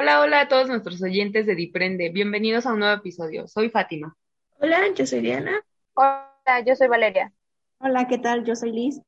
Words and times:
Hola, 0.00 0.20
hola 0.20 0.42
a 0.42 0.48
todos 0.48 0.68
nuestros 0.68 1.02
oyentes 1.02 1.44
de 1.44 1.56
Diprende. 1.56 2.10
Bienvenidos 2.10 2.66
a 2.66 2.72
un 2.72 2.78
nuevo 2.78 2.94
episodio. 2.94 3.48
Soy 3.48 3.68
Fátima. 3.68 4.16
Hola, 4.60 4.94
yo 4.94 5.04
soy 5.04 5.20
Diana. 5.22 5.60
Hola, 5.94 6.62
yo 6.64 6.76
soy 6.76 6.86
Valeria. 6.86 7.32
Hola, 7.78 8.06
¿qué 8.06 8.16
tal? 8.18 8.44
Yo 8.44 8.54
soy 8.54 8.70
Liz. 8.70 9.00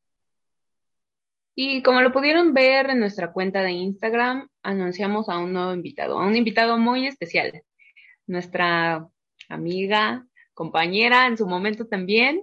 Y 1.55 1.85
como 1.85 2.01
lo 2.03 2.11
pudieron 2.11 2.55
ver 2.55 2.91
en 2.91 2.99
nuestra 2.99 3.33
cuenta 3.33 3.63
de 3.63 3.71
Instagram, 3.71 4.49
anunciamos 4.65 5.29
a 5.29 5.39
un 5.39 5.53
nuevo 5.53 5.73
invitado, 5.75 6.19
a 6.19 6.27
un 6.27 6.35
invitado 6.35 6.77
muy 6.77 7.07
especial. 7.07 7.63
Nuestra 8.27 9.07
amiga, 9.49 10.27
compañera 10.55 11.29
en 11.29 11.37
su 11.37 11.47
momento 11.47 11.87
también, 11.87 12.43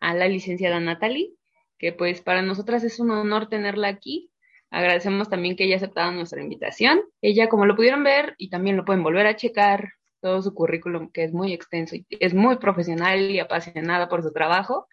a 0.00 0.12
la 0.12 0.28
licenciada 0.28 0.78
Natalie, 0.78 1.32
que 1.78 1.94
pues 1.94 2.20
para 2.20 2.42
nosotras 2.42 2.84
es 2.84 3.00
un 3.00 3.12
honor 3.12 3.48
tenerla 3.48 3.88
aquí 3.88 4.30
Agradecemos 4.70 5.28
también 5.28 5.56
que 5.56 5.64
haya 5.64 5.76
aceptado 5.76 6.10
nuestra 6.12 6.42
invitación. 6.42 7.00
Ella, 7.22 7.48
como 7.48 7.66
lo 7.66 7.76
pudieron 7.76 8.04
ver, 8.04 8.34
y 8.38 8.50
también 8.50 8.76
lo 8.76 8.84
pueden 8.84 9.02
volver 9.02 9.26
a 9.26 9.36
checar, 9.36 9.90
todo 10.20 10.42
su 10.42 10.54
currículum, 10.54 11.10
que 11.10 11.24
es 11.24 11.32
muy 11.32 11.52
extenso 11.52 11.96
y 11.96 12.06
es 12.10 12.34
muy 12.34 12.56
profesional 12.56 13.30
y 13.30 13.38
apasionada 13.38 14.08
por 14.08 14.22
su 14.22 14.32
trabajo. 14.32 14.88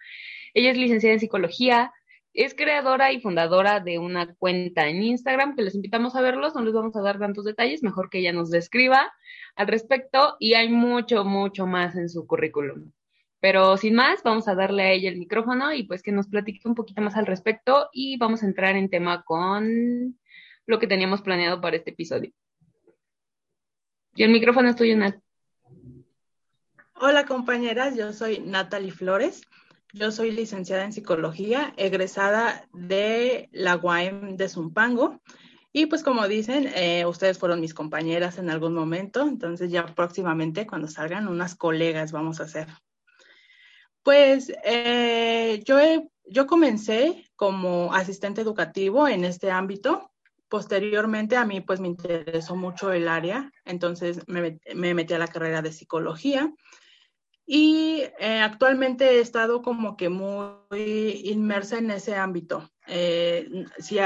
Ella 0.54 0.70
es 0.70 0.78
licenciada 0.78 1.14
en 1.14 1.20
psicología, 1.20 1.92
es 2.32 2.54
creadora 2.54 3.12
y 3.12 3.20
fundadora 3.20 3.80
de 3.80 3.98
una 3.98 4.34
cuenta 4.34 4.88
en 4.88 5.02
Instagram 5.02 5.56
que 5.56 5.62
les 5.62 5.74
invitamos 5.74 6.14
a 6.16 6.20
verlos, 6.20 6.54
no 6.54 6.62
les 6.62 6.74
vamos 6.74 6.94
a 6.96 7.02
dar 7.02 7.18
tantos 7.18 7.44
detalles, 7.44 7.82
mejor 7.82 8.10
que 8.10 8.18
ella 8.18 8.32
nos 8.32 8.50
describa 8.50 9.12
al 9.56 9.66
respecto 9.68 10.36
y 10.38 10.54
hay 10.54 10.68
mucho, 10.68 11.24
mucho 11.24 11.66
más 11.66 11.96
en 11.96 12.08
su 12.08 12.26
currículum. 12.26 12.92
Pero 13.46 13.76
sin 13.76 13.94
más, 13.94 14.24
vamos 14.24 14.48
a 14.48 14.56
darle 14.56 14.82
a 14.82 14.90
ella 14.90 15.08
el 15.08 15.18
micrófono 15.18 15.72
y 15.72 15.84
pues 15.84 16.02
que 16.02 16.10
nos 16.10 16.26
platique 16.26 16.66
un 16.66 16.74
poquito 16.74 17.00
más 17.00 17.14
al 17.14 17.26
respecto 17.26 17.88
y 17.92 18.16
vamos 18.16 18.42
a 18.42 18.46
entrar 18.46 18.74
en 18.74 18.90
tema 18.90 19.22
con 19.22 20.18
lo 20.66 20.80
que 20.80 20.88
teníamos 20.88 21.22
planeado 21.22 21.60
para 21.60 21.76
este 21.76 21.90
episodio. 21.90 22.32
Y 24.16 24.24
el 24.24 24.32
micrófono 24.32 24.68
es 24.68 24.74
tuyo, 24.74 24.96
Nat. 24.96 25.20
Hola 26.94 27.24
compañeras, 27.24 27.94
yo 27.96 28.12
soy 28.12 28.40
Natalie 28.40 28.90
Flores. 28.90 29.42
Yo 29.92 30.10
soy 30.10 30.32
licenciada 30.32 30.82
en 30.82 30.92
psicología, 30.92 31.72
egresada 31.76 32.66
de 32.72 33.48
la 33.52 33.76
UAM 33.76 34.36
de 34.36 34.48
Zumpango. 34.48 35.20
Y 35.72 35.86
pues 35.86 36.02
como 36.02 36.26
dicen, 36.26 36.72
eh, 36.74 37.06
ustedes 37.06 37.38
fueron 37.38 37.60
mis 37.60 37.74
compañeras 37.74 38.38
en 38.38 38.50
algún 38.50 38.74
momento, 38.74 39.22
entonces 39.22 39.70
ya 39.70 39.86
próximamente 39.86 40.66
cuando 40.66 40.88
salgan 40.88 41.28
unas 41.28 41.54
colegas 41.54 42.10
vamos 42.10 42.40
a 42.40 42.48
ser. 42.48 42.66
Pues 44.06 44.52
eh, 44.62 45.64
yo, 45.64 45.78
yo 46.26 46.46
comencé 46.46 47.28
como 47.34 47.92
asistente 47.92 48.40
educativo 48.40 49.08
en 49.08 49.24
este 49.24 49.50
ámbito. 49.50 50.12
Posteriormente 50.48 51.36
a 51.36 51.44
mí 51.44 51.60
pues 51.60 51.80
me 51.80 51.88
interesó 51.88 52.54
mucho 52.54 52.92
el 52.92 53.08
área, 53.08 53.50
entonces 53.64 54.20
me, 54.28 54.60
metí 54.94 55.12
a 55.12 55.18
la 55.18 55.26
carrera 55.26 55.60
de 55.60 55.72
psicología 55.72 56.54
y 57.44 58.04
eh, 58.20 58.42
actualmente 58.42 59.16
he 59.16 59.18
estado 59.18 59.60
como 59.60 59.96
que 59.96 60.08
muy 60.08 61.22
inmersa 61.24 61.78
en 61.78 61.90
ese 61.90 62.14
ámbito. 62.14 62.70
Eh, 62.86 63.64
si, 63.78 63.98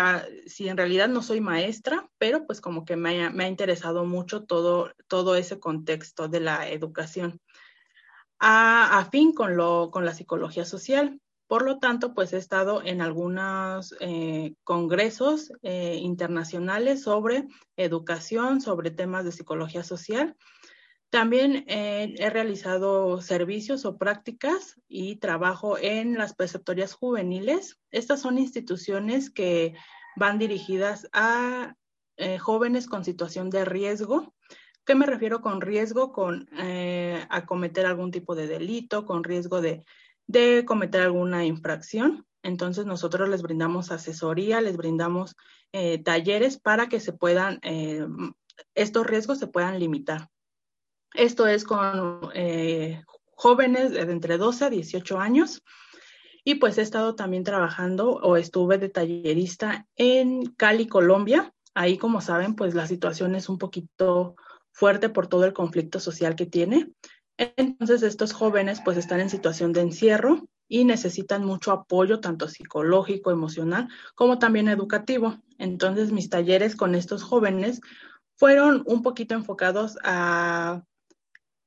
si, 0.47 0.69
en 0.71 0.79
realidad 0.79 1.11
no 1.11 1.23
soy 1.23 1.43
maestra, 1.43 2.09
pero 2.17 2.47
pues 2.47 2.63
como 2.63 2.87
que 2.87 2.97
me 2.97 3.23
ha, 3.23 3.29
me 3.29 3.45
ha 3.45 3.49
interesado 3.49 4.07
mucho 4.07 4.45
todo, 4.45 4.95
todo 5.09 5.37
ese 5.37 5.61
contexto 5.61 6.27
de 6.29 6.41
la 6.41 6.71
educación 6.71 7.39
a, 8.41 9.07
fin 9.11 9.33
con, 9.33 9.57
lo, 9.57 9.91
con 9.91 10.05
la 10.05 10.15
psicología 10.15 10.65
social. 10.65 11.21
Por 11.47 11.63
lo 11.65 11.79
tanto, 11.79 12.15
pues 12.15 12.33
he 12.33 12.39
estado 12.39 12.83
en 12.83 13.03
algunos 13.03 13.95
eh, 14.01 14.55
congresos 14.65 15.53
eh, 15.63 15.97
internacionales 16.01 17.03
sobre 17.03 17.49
educación, 17.77 18.61
sobre 18.61 18.91
temas 18.91 19.25
de 19.25 19.33
psicología 19.33 19.83
social. 19.83 20.37
También 21.11 21.65
eh, 21.67 22.15
he 22.19 22.31
realizado 22.31 23.21
servicios 23.21 23.85
o 23.85 23.99
prácticas 23.99 24.81
y 24.87 25.17
trabajo 25.17 25.77
en 25.77 26.17
las 26.17 26.35
preceptorias 26.35 26.95
juveniles. 26.95 27.79
Estas 27.91 28.21
son 28.21 28.39
instituciones 28.39 29.29
que 29.31 29.75
van 30.17 30.39
dirigidas 30.39 31.09
a 31.13 31.75
jóvenes 32.39 32.87
con 32.87 33.03
situación 33.03 33.49
de 33.49 33.65
riesgo 33.65 34.35
¿Qué 34.91 34.97
me 34.97 35.07
refiero 35.07 35.41
con 35.41 35.61
riesgo? 35.61 36.11
Con 36.11 36.49
eh, 36.59 37.25
acometer 37.31 37.87
algún 37.87 38.11
tipo 38.11 38.35
de 38.35 38.49
delito, 38.49 39.07
con 39.07 39.23
riesgo 39.23 39.61
de, 39.61 39.85
cometer 40.67 41.03
alguna 41.03 41.45
infracción. 41.47 42.27
Entonces 42.43 42.87
nosotros 42.87 43.29
les 43.29 43.41
brindamos 43.41 43.93
asesoría, 43.93 44.61
les 44.61 44.77
brindamos 44.77 45.37
eh, 45.71 46.03
talleres 46.03 46.59
para 46.59 46.89
que 46.89 46.99
se 46.99 47.13
puedan, 47.13 47.61
eh, 47.63 48.05
estos 48.75 49.07
riesgos 49.07 49.39
se 49.39 49.47
puedan 49.47 49.79
limitar. 49.79 50.29
Esto 51.15 51.47
es 51.47 51.63
con 51.63 52.33
jóvenes 53.37 53.93
de 53.93 54.01
entre 54.01 54.39
12 54.39 54.65
a 54.65 54.71
18 54.71 55.21
años. 55.21 55.63
Y 56.43 56.57
pues 56.57 56.79
he 56.79 56.83
estado 56.83 57.15
también 57.15 57.45
trabajando 57.45 58.15
o 58.15 58.37
estuve 58.37 58.79
de 58.79 58.89
tallerista 58.89 59.87
en 59.95 60.47
Cali, 60.57 60.89
Colombia. 60.89 61.55
Ahí, 61.75 61.97
como 61.97 62.21
saben, 62.21 62.57
pues 62.57 62.75
la 62.75 62.89
situación 62.89 63.37
es 63.37 63.49
un 63.49 63.59
poquito 63.59 64.35
fuerte 64.81 65.11
por 65.11 65.27
todo 65.27 65.45
el 65.45 65.53
conflicto 65.53 66.01
social 66.01 66.37
que 66.37 66.47
tiene. 66.47 66.91
Entonces 67.37 68.03
estos 68.03 68.33
jóvenes 68.33 68.81
pues 68.83 68.97
están 68.97 69.21
en 69.21 69.29
situación 69.29 69.75
de 69.75 69.83
encierro 69.83 70.49
y 70.69 70.87
necesitan 70.87 71.45
mucho 71.45 71.71
apoyo 71.73 72.21
tanto 72.21 72.49
psicológico, 72.49 73.31
emocional, 73.31 73.89
como 74.15 74.39
también 74.39 74.69
educativo. 74.69 75.37
Entonces 75.59 76.13
mis 76.13 76.31
talleres 76.31 76.77
con 76.77 76.95
estos 76.95 77.23
jóvenes 77.23 77.83
fueron 78.37 78.83
un 78.87 79.03
poquito 79.03 79.35
enfocados 79.35 79.99
a 80.03 80.83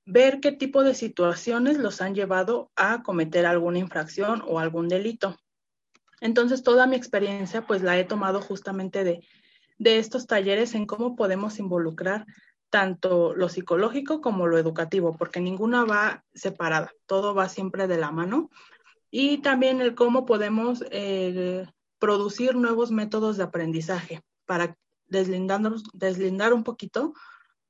ver 0.08 0.40
qué 0.40 0.52
tipo 0.52 0.84
de 0.84 0.96
situaciones 0.96 1.78
los 1.78 2.02
han 2.02 2.16
llevado 2.16 2.72
a 2.76 3.04
cometer 3.04 3.46
alguna 3.46 3.78
infracción 3.78 4.44
o 4.48 4.58
algún 4.58 4.88
delito. 4.88 5.38
Entonces 6.20 6.64
toda 6.64 6.88
mi 6.88 6.96
experiencia 6.96 7.68
pues 7.68 7.84
la 7.84 7.96
he 8.00 8.06
tomado 8.06 8.42
justamente 8.42 9.04
de, 9.04 9.20
de 9.78 10.00
estos 10.00 10.26
talleres 10.26 10.74
en 10.74 10.88
cómo 10.88 11.16
podemos 11.16 11.60
involucrar 11.60 12.26
tanto 12.74 13.36
lo 13.36 13.50
psicológico 13.50 14.20
como 14.20 14.48
lo 14.48 14.58
educativo, 14.58 15.16
porque 15.16 15.40
ninguna 15.40 15.86
va 15.86 16.26
separada, 16.34 16.92
todo 17.06 17.36
va 17.36 17.48
siempre 17.48 17.86
de 17.86 18.00
la 18.00 18.12
mano. 18.12 18.50
Y 19.12 19.44
también 19.44 19.80
el 19.80 19.94
cómo 19.94 20.26
podemos 20.26 20.84
eh, 20.90 21.68
producir 22.00 22.56
nuevos 22.56 22.90
métodos 22.90 23.38
de 23.38 23.44
aprendizaje 23.44 24.24
para 24.48 24.76
deslindar 25.06 26.52
un 26.52 26.64
poquito 26.64 27.14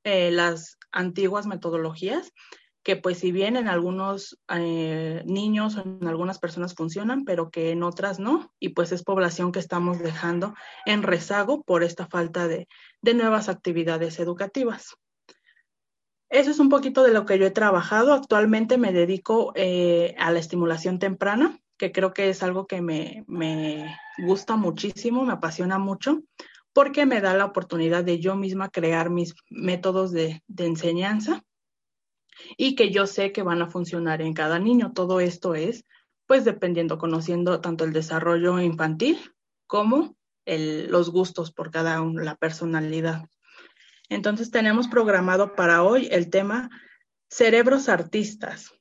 eh, 0.04 0.30
las 0.30 0.78
antiguas 0.90 1.46
metodologías, 1.46 2.32
que 2.84 2.96
pues 2.96 3.18
si 3.18 3.32
bien 3.32 3.56
en 3.56 3.66
algunos 3.66 4.38
eh, 4.54 5.22
niños 5.24 5.76
o 5.76 5.80
en 5.80 6.06
algunas 6.06 6.38
personas 6.38 6.74
funcionan, 6.74 7.24
pero 7.24 7.50
que 7.50 7.70
en 7.70 7.82
otras 7.82 8.20
no, 8.20 8.52
y 8.60 8.68
pues 8.68 8.92
es 8.92 9.02
población 9.02 9.52
que 9.52 9.58
estamos 9.58 9.98
dejando 10.00 10.54
en 10.84 11.02
rezago 11.02 11.62
por 11.62 11.82
esta 11.82 12.06
falta 12.06 12.46
de, 12.46 12.68
de 13.00 13.14
nuevas 13.14 13.48
actividades 13.48 14.20
educativas. 14.20 14.96
Eso 16.28 16.50
es 16.50 16.58
un 16.58 16.68
poquito 16.68 17.02
de 17.02 17.12
lo 17.12 17.24
que 17.24 17.38
yo 17.38 17.46
he 17.46 17.50
trabajado. 17.50 18.12
Actualmente 18.12 18.76
me 18.76 18.92
dedico 18.92 19.52
eh, 19.54 20.14
a 20.18 20.30
la 20.30 20.40
estimulación 20.40 20.98
temprana, 20.98 21.58
que 21.78 21.90
creo 21.90 22.12
que 22.12 22.28
es 22.28 22.42
algo 22.42 22.66
que 22.66 22.82
me, 22.82 23.24
gusta 24.18 24.56
muchísimo, 24.56 25.24
me 25.24 25.32
apasiona 25.32 25.78
mucho, 25.78 26.22
porque 26.74 27.06
me 27.06 27.22
da 27.22 27.34
la 27.34 27.46
oportunidad 27.46 28.04
de 28.04 28.18
yo 28.18 28.36
misma 28.36 28.68
crear 28.68 29.08
mis 29.08 29.34
métodos 29.48 30.12
de, 30.12 30.42
de 30.48 30.66
enseñanza 30.66 31.42
y 32.56 32.74
que 32.74 32.90
yo 32.90 33.06
sé 33.06 33.32
que 33.32 33.42
van 33.42 33.62
a 33.62 33.68
funcionar 33.68 34.22
en 34.22 34.34
cada 34.34 34.58
niño. 34.58 34.92
Todo 34.94 35.20
esto 35.20 35.54
es, 35.54 35.84
pues, 36.26 36.44
dependiendo, 36.44 36.98
conociendo 36.98 37.60
tanto 37.60 37.84
el 37.84 37.92
desarrollo 37.92 38.60
infantil 38.60 39.18
como 39.66 40.16
los 40.46 41.10
gustos 41.10 41.52
por 41.52 41.70
cada 41.70 42.00
uno, 42.02 42.22
la 42.22 42.36
personalidad. 42.36 43.28
Entonces 44.08 44.50
tenemos 44.50 44.88
programado 44.88 45.54
para 45.54 45.82
hoy 45.82 46.08
el 46.10 46.28
tema 46.30 46.70
cerebros 47.28 47.88
artistas. 47.88 48.72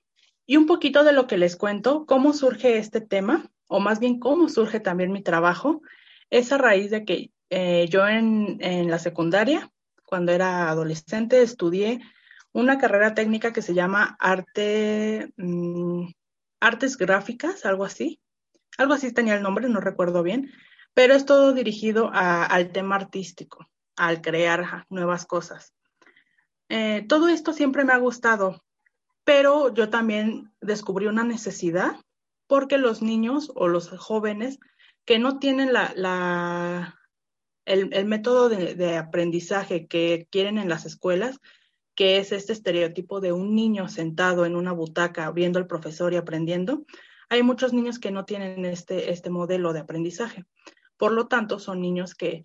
Y 0.45 0.57
un 0.57 0.65
poquito 0.65 1.03
de 1.03 1.13
lo 1.13 1.25
que 1.25 1.37
les 1.37 1.55
cuento, 1.55 2.05
cómo 2.05 2.33
surge 2.33 2.77
este 2.77 3.01
tema, 3.01 3.49
o 3.67 3.79
más 3.79 3.99
bien 3.99 4.19
cómo 4.19 4.49
surge 4.49 4.79
también 4.79 5.11
mi 5.11 5.23
trabajo, 5.23 5.81
es 6.29 6.51
a 6.51 6.57
raíz 6.57 6.91
de 6.91 7.05
que 7.05 7.31
eh, 7.49 7.87
yo 7.89 8.07
en, 8.07 8.57
la 8.89 8.99
secundaria, 8.99 9.71
cuando 10.03 10.31
era 10.31 10.69
adolescente, 10.69 11.41
estudié 11.41 12.01
una 12.53 12.77
carrera 12.77 13.13
técnica 13.13 13.51
que 13.51 13.61
se 13.61 13.73
llama 13.73 14.15
arte, 14.19 15.33
mm, 15.37 16.07
artes 16.61 16.97
gráficas, 16.97 17.65
algo 17.65 17.83
así. 17.83 18.19
Algo 18.77 18.93
así 18.93 19.11
tenía 19.11 19.35
el 19.35 19.43
nombre, 19.43 19.69
no 19.69 19.79
recuerdo 19.81 20.23
bien, 20.23 20.51
pero 20.93 21.13
es 21.13 21.25
todo 21.25 21.53
dirigido 21.53 22.09
al 22.13 22.71
tema 22.71 22.95
artístico 22.95 23.67
al 23.95 24.21
crear 24.21 24.85
nuevas 24.89 25.25
cosas. 25.25 25.73
Eh, 26.69 27.05
todo 27.07 27.27
esto 27.27 27.53
siempre 27.53 27.83
me 27.83 27.93
ha 27.93 27.97
gustado, 27.97 28.63
pero 29.23 29.73
yo 29.73 29.89
también 29.89 30.51
descubrí 30.61 31.05
una 31.05 31.23
necesidad 31.23 31.97
porque 32.47 32.77
los 32.77 33.01
niños 33.01 33.51
o 33.55 33.67
los 33.67 33.89
jóvenes 33.89 34.59
que 35.05 35.19
no 35.19 35.39
tienen 35.39 35.73
la, 35.73 36.97
el, 37.65 38.05
método 38.05 38.49
de, 38.49 38.97
aprendizaje 38.97 39.87
que 39.87 40.27
quieren 40.29 40.57
en 40.57 40.69
las 40.69 40.85
escuelas, 40.85 41.39
que 41.95 42.17
es 42.17 42.31
este 42.31 42.53
estereotipo 42.53 43.21
de 43.21 43.31
un 43.31 43.55
niño 43.55 43.87
sentado 43.87 44.45
en 44.45 44.55
una 44.55 44.71
butaca 44.71 45.29
viendo 45.31 45.59
al 45.59 45.67
profesor 45.67 46.13
y 46.13 46.17
aprendiendo, 46.17 46.85
hay 47.29 47.43
muchos 47.43 47.73
niños 47.73 47.99
que 47.99 48.11
no 48.11 48.25
tienen 48.25 48.65
este, 48.65 49.11
este 49.11 49.29
modelo 49.29 49.73
de 49.73 49.79
aprendizaje. 49.79 50.45
Por 50.97 51.11
lo 51.11 51.27
tanto, 51.27 51.59
son 51.59 51.81
niños 51.81 52.15
que 52.15 52.43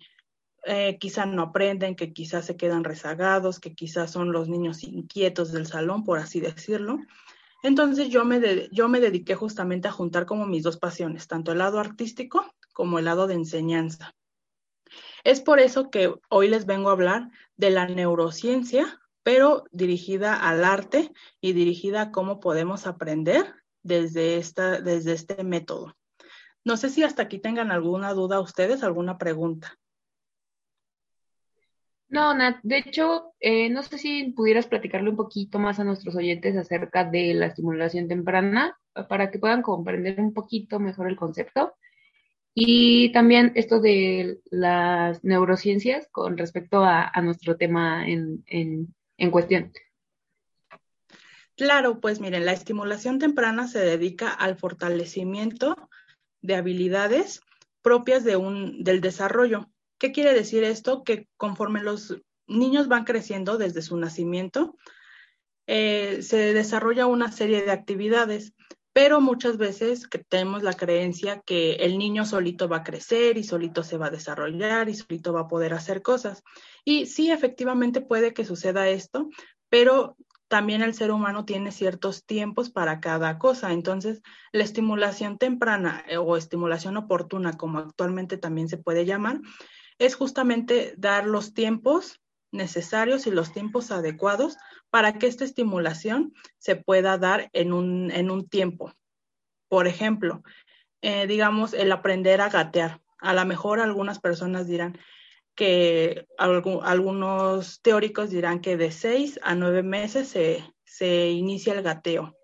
eh, 0.65 0.97
quizás 0.99 1.27
no 1.27 1.43
aprenden, 1.43 1.95
que 1.95 2.13
quizás 2.13 2.45
se 2.45 2.57
quedan 2.57 2.83
rezagados, 2.83 3.59
que 3.59 3.73
quizás 3.73 4.11
son 4.11 4.31
los 4.31 4.49
niños 4.49 4.83
inquietos 4.83 5.51
del 5.51 5.67
salón, 5.67 6.03
por 6.03 6.19
así 6.19 6.39
decirlo. 6.39 6.99
Entonces 7.63 8.09
yo 8.09 8.25
me, 8.25 8.69
yo 8.71 8.87
me 8.87 8.99
dediqué 8.99 9.35
justamente 9.35 9.87
a 9.87 9.91
juntar 9.91 10.25
como 10.25 10.45
mis 10.45 10.63
dos 10.63 10.77
pasiones, 10.77 11.27
tanto 11.27 11.51
el 11.51 11.59
lado 11.59 11.79
artístico 11.79 12.45
como 12.73 12.99
el 12.99 13.05
lado 13.05 13.27
de 13.27 13.35
enseñanza. 13.35 14.15
Es 15.23 15.41
por 15.41 15.59
eso 15.59 15.89
que 15.89 16.13
hoy 16.29 16.47
les 16.47 16.65
vengo 16.65 16.89
a 16.89 16.93
hablar 16.93 17.29
de 17.57 17.69
la 17.69 17.87
neurociencia, 17.87 18.98
pero 19.23 19.65
dirigida 19.71 20.35
al 20.35 20.63
arte 20.63 21.11
y 21.41 21.53
dirigida 21.53 22.01
a 22.01 22.11
cómo 22.11 22.39
podemos 22.39 22.87
aprender 22.87 23.53
desde, 23.83 24.37
esta, 24.37 24.81
desde 24.81 25.13
este 25.13 25.43
método. 25.43 25.95
No 26.63 26.77
sé 26.77 26.89
si 26.89 27.03
hasta 27.03 27.23
aquí 27.23 27.39
tengan 27.39 27.71
alguna 27.71 28.13
duda 28.13 28.41
ustedes, 28.41 28.83
alguna 28.83 29.17
pregunta. 29.17 29.77
No, 32.09 32.33
Nat, 32.33 32.57
de 32.63 32.79
hecho, 32.79 33.33
eh, 33.39 33.69
no 33.69 33.83
sé 33.83 33.99
si 33.99 34.31
pudieras 34.31 34.65
platicarle 34.65 35.11
un 35.11 35.15
poquito 35.15 35.59
más 35.59 35.79
a 35.79 35.83
nuestros 35.83 36.15
oyentes 36.15 36.57
acerca 36.57 37.03
de 37.03 37.35
la 37.35 37.45
estimulación 37.47 38.07
temprana 38.07 38.75
para 39.07 39.29
que 39.29 39.37
puedan 39.37 39.61
comprender 39.61 40.19
un 40.19 40.33
poquito 40.33 40.79
mejor 40.79 41.07
el 41.07 41.15
concepto. 41.15 41.75
Y 42.55 43.11
también 43.11 43.51
esto 43.53 43.79
de 43.79 44.39
las 44.49 45.23
neurociencias 45.23 46.07
con 46.11 46.35
respecto 46.37 46.83
a, 46.83 47.11
nuestro 47.21 47.57
tema 47.57 48.07
en, 48.09 48.43
en 48.47 48.93
cuestión. 49.31 49.71
Claro, 51.55 51.99
pues 51.99 52.21
miren, 52.21 52.45
la 52.45 52.53
estimulación 52.53 53.19
temprana 53.19 53.67
se 53.67 53.79
dedica 53.79 54.29
al 54.29 54.57
fortalecimiento 54.57 55.89
de 56.41 56.55
habilidades 56.55 57.41
propias 57.81 58.23
de 58.23 58.37
un, 58.37 58.83
del 58.83 59.01
desarrollo. 59.01 59.69
¿Qué 59.97 60.13
quiere 60.13 60.33
decir 60.33 60.63
esto? 60.63 61.03
Que 61.03 61.27
conforme 61.35 61.83
los 61.83 62.21
niños 62.47 62.87
van 62.87 63.03
creciendo 63.03 63.57
desde 63.57 63.81
su 63.81 63.97
nacimiento, 63.97 64.77
eh, 65.67 66.21
se 66.21 66.53
desarrolla 66.53 67.05
una 67.05 67.31
serie 67.31 67.61
de 67.61 67.71
actividades, 67.71 68.53
pero 68.93 69.21
muchas 69.21 69.57
veces 69.57 70.07
tenemos 70.27 70.63
la 70.63 70.73
creencia 70.73 71.41
que 71.45 71.73
el 71.75 71.97
niño 71.97 72.25
solito 72.25 72.67
va 72.67 72.77
a 72.77 72.83
crecer 72.83 73.37
y 73.37 73.43
solito 73.43 73.83
se 73.83 73.97
va 73.97 74.07
a 74.07 74.11
desarrollar 74.11 74.89
y 74.89 74.95
solito 74.95 75.33
va 75.33 75.41
a 75.41 75.47
poder 75.47 75.73
hacer 75.73 76.01
cosas. 76.01 76.43
Y 76.83 77.05
sí, 77.05 77.31
efectivamente 77.31 78.01
puede 78.01 78.33
que 78.33 78.45
suceda 78.45 78.89
esto, 78.89 79.29
pero 79.69 80.17
también 80.47 80.81
el 80.81 80.95
ser 80.95 81.11
humano 81.11 81.45
tiene 81.45 81.71
ciertos 81.71 82.25
tiempos 82.25 82.71
para 82.71 82.99
cada 82.99 83.37
cosa. 83.37 83.71
Entonces, 83.71 84.21
la 84.51 84.63
estimulación 84.63 85.37
temprana 85.37 86.03
eh, 86.09 86.17
o 86.17 86.35
estimulación 86.35 86.97
oportuna, 86.97 87.53
como 87.53 87.77
actualmente 87.77 88.37
también 88.37 88.67
se 88.67 88.77
puede 88.77 89.05
llamar, 89.05 89.39
es 89.99 90.15
justamente 90.15 90.95
dar 90.97 91.27
los 91.27 91.53
tiempos 91.53 92.19
necesarios 92.51 93.27
y 93.27 93.31
los 93.31 93.51
tiempos 93.53 93.91
adecuados 93.91 94.57
para 94.89 95.13
que 95.13 95.27
esta 95.27 95.45
estimulación 95.45 96.33
se 96.57 96.75
pueda 96.75 97.17
dar 97.17 97.49
en 97.53 97.73
un, 97.73 98.11
en 98.11 98.31
un 98.31 98.47
tiempo. 98.47 98.93
Por 99.67 99.87
ejemplo, 99.87 100.43
eh, 101.01 101.27
digamos, 101.27 101.73
el 101.73 101.91
aprender 101.91 102.41
a 102.41 102.49
gatear. 102.49 103.01
A 103.19 103.33
lo 103.33 103.45
mejor 103.45 103.79
algunas 103.79 104.19
personas 104.19 104.67
dirán 104.67 104.97
que 105.55 106.25
algunos 106.37 107.81
teóricos 107.81 108.29
dirán 108.29 108.61
que 108.61 108.77
de 108.77 108.91
seis 108.91 109.39
a 109.43 109.55
nueve 109.55 109.83
meses 109.83 110.29
se, 110.29 110.63
se 110.85 111.31
inicia 111.31 111.73
el 111.73 111.83
gateo. 111.83 112.35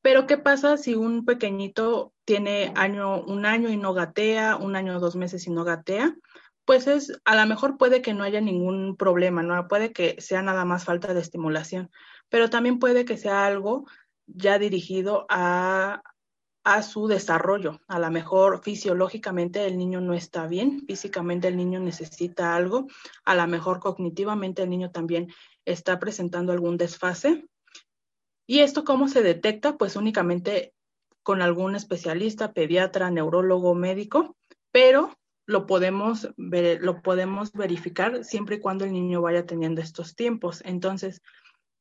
Pero 0.00 0.26
¿qué 0.26 0.36
pasa 0.36 0.76
si 0.76 0.96
un 0.96 1.24
pequeñito 1.24 2.12
tiene 2.24 2.72
año, 2.74 3.22
un 3.22 3.46
año 3.46 3.68
y 3.68 3.76
no 3.76 3.94
gatea, 3.94 4.56
un 4.56 4.74
año 4.74 4.96
o 4.96 5.00
dos 5.00 5.14
meses 5.14 5.46
y 5.46 5.50
no 5.50 5.62
gatea? 5.62 6.16
Pues 6.64 6.86
es, 6.86 7.20
a 7.24 7.36
lo 7.36 7.46
mejor 7.46 7.76
puede 7.76 8.02
que 8.02 8.14
no 8.14 8.24
haya 8.24 8.40
ningún 8.40 8.96
problema, 8.96 9.42
¿no? 9.42 9.68
Puede 9.68 9.92
que 9.92 10.20
sea 10.20 10.42
nada 10.42 10.64
más 10.64 10.84
falta 10.84 11.12
de 11.14 11.20
estimulación, 11.20 11.90
pero 12.28 12.50
también 12.50 12.78
puede 12.78 13.04
que 13.04 13.16
sea 13.16 13.46
algo 13.46 13.86
ya 14.26 14.58
dirigido 14.58 15.26
a, 15.28 16.02
a 16.64 16.82
su 16.82 17.08
desarrollo. 17.08 17.80
A 17.88 17.98
lo 17.98 18.10
mejor 18.10 18.62
fisiológicamente 18.62 19.66
el 19.66 19.76
niño 19.76 20.00
no 20.00 20.14
está 20.14 20.46
bien, 20.46 20.84
físicamente 20.86 21.48
el 21.48 21.56
niño 21.56 21.80
necesita 21.80 22.54
algo, 22.54 22.86
a 23.24 23.34
lo 23.34 23.46
mejor 23.46 23.80
cognitivamente 23.80 24.62
el 24.62 24.70
niño 24.70 24.90
también 24.90 25.32
está 25.64 25.98
presentando 25.98 26.52
algún 26.52 26.76
desfase. 26.76 27.46
¿Y 28.46 28.60
esto 28.60 28.84
cómo 28.84 29.08
se 29.08 29.22
detecta? 29.22 29.76
Pues 29.76 29.96
únicamente 29.96 30.74
con 31.22 31.42
algún 31.42 31.76
especialista, 31.76 32.52
pediatra, 32.52 33.10
neurólogo, 33.10 33.74
médico, 33.74 34.36
pero 34.72 35.16
lo 35.46 35.66
podemos, 35.66 36.28
ver, 36.36 36.82
lo 36.82 37.02
podemos 37.02 37.52
verificar 37.52 38.24
siempre 38.24 38.56
y 38.56 38.60
cuando 38.60 38.84
el 38.84 38.92
niño 38.92 39.20
vaya 39.22 39.46
teniendo 39.46 39.80
estos 39.80 40.14
tiempos. 40.14 40.62
Entonces, 40.64 41.22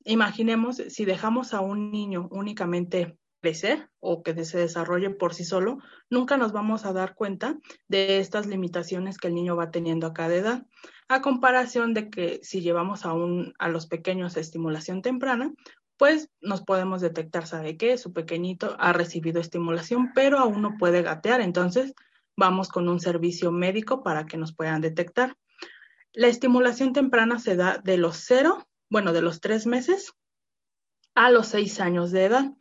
imaginemos 0.04 0.78
si 0.78 1.06
dejamos 1.06 1.54
a 1.54 1.62
un 1.62 1.92
niño 1.92 2.28
únicamente 2.32 3.18
crecer 3.42 3.90
o 4.00 4.24
que 4.24 4.46
se 4.46 4.60
desarrolle 4.60 5.10
por 5.10 5.34
sí 5.34 5.44
solo, 5.44 5.80
nunca 6.10 6.38
nos 6.38 6.52
vamos 6.52 6.86
a 6.86 6.94
dar 6.94 7.16
cuenta 7.16 7.58
de 7.88 8.20
estas 8.20 8.46
limitaciones 8.46 9.18
que 9.18 9.28
el 9.28 9.36
niño 9.36 9.56
va 9.56 9.72
teniendo 9.72 10.08
a 10.08 10.14
cada 10.14 10.36
edad, 10.36 10.66
a 11.08 11.22
comparación 11.22 11.94
de 11.94 12.10
que 12.10 12.40
si 12.44 12.62
llevamos 12.62 13.06
a, 13.06 13.14
un, 13.14 13.54
a 13.60 13.68
los 13.68 13.88
pequeños 13.88 14.38
a 14.38 14.40
estimulación 14.40 15.02
temprana, 15.02 15.54
pues 15.98 16.30
nos 16.40 16.62
podemos 16.62 17.02
detectar, 17.02 17.46
¿sabe 17.46 17.78
qué? 17.78 17.98
Su 17.98 18.14
pequeñito 18.14 18.76
ha 18.80 18.94
recibido 18.94 19.42
estimulación, 19.42 20.12
pero 20.16 20.40
aún 20.40 20.62
no 20.62 20.78
puede 20.78 21.02
gatear, 21.02 21.42
entonces 21.42 21.94
vamos 22.38 22.70
con 22.70 22.90
un 22.90 23.00
servicio 23.00 23.52
médico 23.52 24.04
para 24.04 24.26
que 24.26 24.38
nos 24.38 24.54
puedan 24.54 24.82
detectar. 24.82 25.36
La 26.14 26.28
estimulación 26.28 26.94
temprana 26.94 27.40
se 27.40 27.56
da 27.56 27.78
de 27.78 27.98
los 27.98 28.18
cero, 28.18 28.68
bueno, 28.90 29.14
de 29.14 29.22
los 29.22 29.40
tres 29.40 29.66
meses 29.66 30.14
a 31.16 31.30
los 31.30 31.48
seis 31.48 31.80
años 31.80 32.12
de 32.12 32.26
edad. 32.26 32.52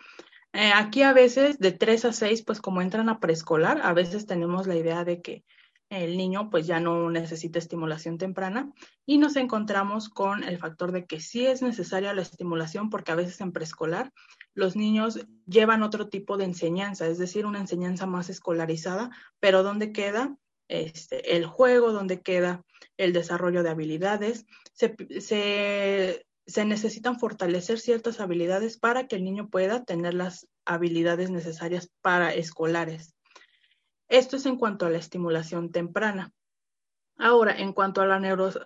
Eh, 0.53 0.73
aquí 0.75 1.03
a 1.03 1.13
veces 1.13 1.59
de 1.59 1.73
tres 1.73 2.05
a 2.05 2.13
seis, 2.13 2.43
pues 2.43 2.61
como 2.61 2.83
entran 2.83 3.09
a 3.09 3.21
preescolar, 3.21 3.81
a 3.83 3.93
veces 3.93 4.27
tenemos 4.27 4.67
la 4.67 4.77
idea 4.77 5.05
de 5.05 5.23
que 5.23 5.45
el 5.91 6.17
niño 6.17 6.51
pues 6.51 6.67
ya 6.67 6.79
no 6.79 7.11
necesita 7.11 7.59
estimulación 7.59 8.17
temprana 8.17 8.73
y 9.05 9.19
nos 9.19 9.35
encontramos 9.35 10.09
con 10.09 10.45
el 10.45 10.57
factor 10.57 10.93
de 10.93 11.05
que 11.05 11.21
sí 11.21 11.47
es 11.47 11.63
necesaria 11.63 12.15
la 12.15 12.23
estimulación 12.23 12.91
porque 12.91 13.11
a 13.11 13.17
veces 13.17 13.41
en 13.41 13.53
preescolar 13.53 14.13
los 14.55 14.77
niños 14.77 15.27
llevan 15.47 15.83
otro 15.83 16.09
tipo 16.09 16.37
de 16.37 16.45
enseñanza, 16.45 17.09
es 17.09 17.19
decir, 17.19 17.45
una 17.45 17.59
enseñanza 17.59 18.07
más 18.07 18.31
escolarizada, 18.31 19.11
pero 19.41 19.65
¿dónde 19.65 19.93
queda 19.93 20.37
este, 20.69 21.37
el 21.37 21.45
juego? 21.45 21.93
¿Dónde 21.93 22.21
queda 22.21 22.65
el 22.97 23.13
desarrollo 23.13 23.65
de 23.65 23.71
habilidades? 23.71 24.47
Se, 24.73 24.95
se 26.47 26.65
necesitan 26.65 27.19
fortalecer 27.19 27.81
ciertas 27.81 28.21
habilidades 28.21 28.79
para 28.79 29.09
que 29.09 29.17
el 29.17 29.25
niño 29.25 29.49
pueda 29.51 29.85
tener 29.85 30.15
las 30.15 30.47
habilidades 30.65 31.31
necesarias 31.31 31.91
para 32.01 32.33
escolares. 32.33 33.15
Esto 34.11 34.37
es 34.37 34.45
en 34.45 34.57
cuanto 34.57 34.85
a 34.85 34.91
la 34.91 34.99
estimulación 34.99 35.71
temprana. 35.71 36.35
Ahora, 37.17 37.57
en 37.57 37.73
cuanto 37.73 38.01
a 38.01 38.07
la 38.07 38.19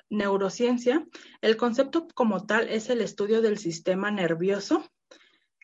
neurociencia, 0.08 1.06
el 1.42 1.56
concepto 1.56 2.08
como 2.14 2.46
tal 2.46 2.68
es 2.68 2.88
el 2.88 3.02
estudio 3.02 3.42
del 3.42 3.58
sistema 3.58 4.10
nervioso, 4.10 4.90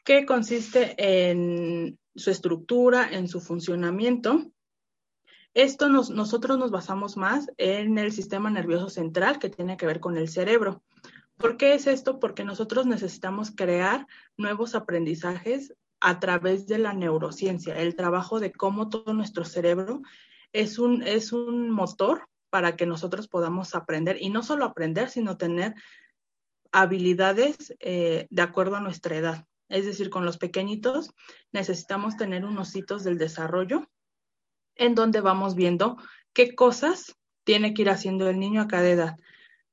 que 0.05 0.27
consiste 0.27 0.95
en 0.99 1.99
su 2.15 2.31
estructura, 2.31 3.09
en 3.11 3.27
su 3.27 3.41
funcionamiento. 3.41 4.53
Esto 5.55 5.89
nosotros 5.89 6.59
nos 6.59 6.71
basamos 6.71 7.17
más 7.17 7.49
en 7.57 7.97
el 7.97 8.13
sistema 8.13 8.51
nervioso 8.51 8.91
central, 8.91 9.39
que 9.39 9.49
tiene 9.49 9.77
que 9.77 9.87
ver 9.87 10.01
con 10.01 10.19
el 10.19 10.29
cerebro. 10.29 10.83
¿Por 11.37 11.57
qué 11.57 11.73
es 11.73 11.87
esto? 11.87 12.19
Porque 12.19 12.45
nosotros 12.45 12.85
necesitamos 12.85 13.51
crear 13.51 14.07
nuevos 14.37 14.75
aprendizajes 14.75 15.75
a 16.01 16.19
través 16.19 16.67
de 16.67 16.79
la 16.79 16.93
neurociencia, 16.93 17.79
el 17.79 17.95
trabajo 17.95 18.41
de 18.41 18.53
cómo 18.53 18.89
todo 18.89 19.13
nuestro 19.13 19.45
cerebro 19.45 20.03
es 20.53 20.79
un, 20.79 21.03
es 21.03 21.33
un 21.33 21.71
motor 21.71 22.29
para 22.49 22.77
que 22.77 22.87
nosotros 22.87 23.29
podamos 23.29 23.75
aprender 23.75 24.17
y 24.21 24.31
no 24.31 24.43
solo 24.43 24.65
aprender, 24.65 25.09
sino 25.09 25.37
tener 25.37 25.75
habilidades 26.73 27.75
eh, 27.81 28.27
de 28.31 28.43
acuerdo 28.43 28.77
a 28.77 28.81
nuestra 28.81 29.17
edad. 29.17 29.47
Es 29.69 29.87
decir, 29.87 30.11
con 30.11 30.25
los 30.25 30.37
pequeñitos 30.37 31.15
necesitamos 31.53 32.17
tener 32.17 32.45
unos 32.45 32.75
hitos 32.75 33.05
del 33.05 33.19
desarrollo 33.19 33.89
en 34.75 34.95
donde 34.95 35.21
vamos 35.21 35.55
viendo 35.55 35.97
qué 36.33 36.55
cosas 36.55 37.17
tiene 37.45 37.75
que 37.75 37.83
ir 37.83 37.91
haciendo 37.91 38.29
el 38.29 38.39
niño 38.39 38.63
a 38.63 38.69
cada 38.69 38.89
edad. 38.89 39.17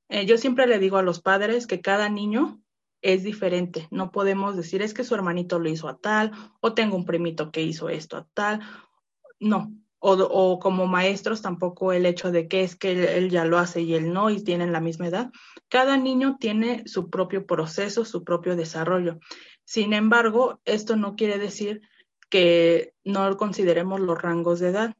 Eh, 0.08 0.24
yo 0.26 0.38
siempre 0.38 0.66
le 0.66 0.78
digo 0.78 0.98
a 0.98 1.02
los 1.02 1.20
padres 1.20 1.66
que 1.66 1.80
cada 1.80 2.08
niño 2.08 2.60
es 3.02 3.22
diferente. 3.22 3.88
No 3.90 4.10
podemos 4.10 4.56
decir 4.56 4.82
es 4.82 4.94
que 4.94 5.04
su 5.04 5.14
hermanito 5.14 5.58
lo 5.58 5.68
hizo 5.68 5.88
a 5.88 5.98
tal 5.98 6.32
o 6.60 6.74
tengo 6.74 6.96
un 6.96 7.04
primito 7.04 7.50
que 7.50 7.62
hizo 7.62 7.88
esto 7.88 8.16
a 8.16 8.26
tal. 8.34 8.60
No, 9.40 9.72
o, 10.00 10.58
como 10.58 10.86
maestros 10.86 11.42
tampoco 11.42 11.92
el 11.92 12.06
hecho 12.06 12.30
de 12.30 12.48
que 12.48 12.62
es 12.62 12.76
que 12.76 13.16
él, 13.16 13.30
ya 13.30 13.44
lo 13.44 13.58
hace 13.58 13.80
y 13.82 13.94
él 13.94 14.12
no 14.12 14.30
y 14.30 14.42
tienen 14.42 14.72
la 14.72 14.80
misma 14.80 15.08
edad. 15.08 15.30
Cada 15.68 15.96
niño 15.96 16.36
tiene 16.38 16.82
su 16.86 17.10
propio 17.10 17.46
proceso, 17.46 18.04
su 18.04 18.24
propio 18.24 18.56
desarrollo. 18.56 19.18
Sin 19.64 19.92
embargo, 19.92 20.60
esto 20.64 20.96
no 20.96 21.16
quiere 21.16 21.38
decir 21.38 21.82
que 22.30 22.94
no 23.04 23.36
consideremos 23.36 24.00
los 24.00 24.20
rangos 24.20 24.60
de 24.60 24.68
edad. 24.68 24.94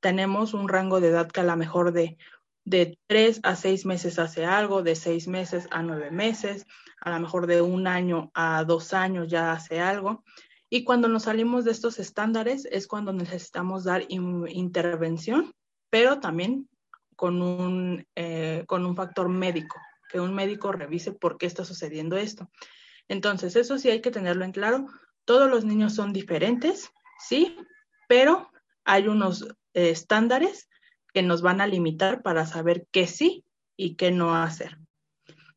Tenemos 0.00 0.54
un 0.54 0.68
rango 0.68 1.00
de 1.00 1.08
edad 1.08 1.28
que 1.28 1.40
a 1.40 1.44
lo 1.44 1.56
mejor 1.56 1.92
de, 1.92 2.16
de 2.64 2.98
tres 3.06 3.40
a 3.42 3.56
seis 3.56 3.84
meses 3.84 4.18
hace 4.18 4.44
algo, 4.44 4.82
de 4.82 4.94
seis 4.94 5.26
meses 5.26 5.66
a 5.70 5.82
nueve 5.82 6.10
meses, 6.10 6.66
a 7.06 7.10
lo 7.10 7.20
mejor 7.20 7.46
de 7.46 7.62
un 7.62 7.86
año 7.86 8.32
a 8.34 8.64
dos 8.64 8.92
años 8.92 9.28
ya 9.28 9.52
hace 9.52 9.78
algo. 9.78 10.24
Y 10.68 10.82
cuando 10.82 11.06
nos 11.06 11.22
salimos 11.22 11.64
de 11.64 11.70
estos 11.70 12.00
estándares 12.00 12.66
es 12.72 12.88
cuando 12.88 13.12
necesitamos 13.12 13.84
dar 13.84 14.04
intervención, 14.08 15.54
pero 15.88 16.18
también 16.18 16.68
con 17.14 17.42
un, 17.42 18.04
eh, 18.16 18.64
con 18.66 18.84
un 18.84 18.96
factor 18.96 19.28
médico, 19.28 19.76
que 20.08 20.18
un 20.18 20.34
médico 20.34 20.72
revise 20.72 21.12
por 21.12 21.38
qué 21.38 21.46
está 21.46 21.64
sucediendo 21.64 22.16
esto. 22.16 22.50
Entonces, 23.06 23.54
eso 23.54 23.78
sí 23.78 23.88
hay 23.88 24.00
que 24.00 24.10
tenerlo 24.10 24.44
en 24.44 24.50
claro. 24.50 24.86
Todos 25.24 25.48
los 25.48 25.64
niños 25.64 25.94
son 25.94 26.12
diferentes, 26.12 26.90
sí, 27.20 27.56
pero 28.08 28.50
hay 28.84 29.06
unos 29.06 29.42
eh, 29.74 29.90
estándares 29.90 30.68
que 31.14 31.22
nos 31.22 31.40
van 31.40 31.60
a 31.60 31.68
limitar 31.68 32.22
para 32.22 32.46
saber 32.46 32.88
qué 32.90 33.06
sí 33.06 33.44
y 33.76 33.94
qué 33.94 34.10
no 34.10 34.34
hacer. 34.34 34.80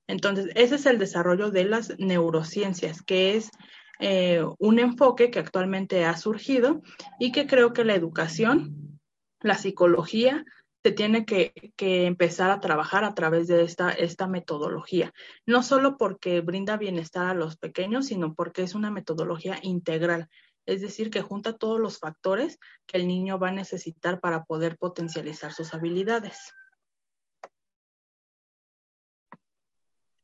Entonces, 0.10 0.50
ese 0.56 0.76
es 0.76 0.88
el 0.88 0.98
desarrollo 0.98 1.52
de 1.52 1.66
las 1.66 1.94
neurociencias, 2.00 3.04
que 3.04 3.36
es 3.36 3.52
eh, 4.00 4.44
un 4.58 4.80
enfoque 4.80 5.30
que 5.30 5.38
actualmente 5.38 6.04
ha 6.04 6.18
surgido 6.18 6.82
y 7.20 7.32
que 7.32 7.46
creo 7.46 7.74
que 7.74 7.86
la 7.86 7.94
educación, 7.94 9.00
la 9.40 9.54
psicología, 9.54 10.46
se 10.82 10.94
tiene 10.94 11.26
que, 11.26 11.54
empezar 11.78 12.50
a 12.50 12.60
trabajar 12.60 13.04
a 13.04 13.14
través 13.14 13.48
de 13.48 13.62
esta, 13.64 13.92
esta 13.92 14.26
metodología. 14.26 15.14
No 15.46 15.62
solo 15.62 15.96
porque 15.96 16.42
brinda 16.42 16.76
bienestar 16.76 17.28
a 17.28 17.36
los 17.36 17.58
pequeños, 17.58 18.08
sino 18.08 18.34
porque 18.34 18.64
es 18.64 18.74
una 18.74 18.90
metodología 18.90 19.60
integral. 19.62 20.28
Es 20.66 20.82
decir, 20.82 21.12
que 21.12 21.22
junta 21.22 21.56
todos 21.56 21.80
los 21.80 22.00
factores 22.00 22.58
que 22.88 22.98
el 22.98 23.08
niño 23.08 23.38
va 23.38 23.50
a 23.50 23.52
necesitar 23.52 24.20
para 24.20 24.44
poder 24.46 24.76
potencializar 24.80 25.54
sus 25.54 25.76
habilidades. 25.76 26.56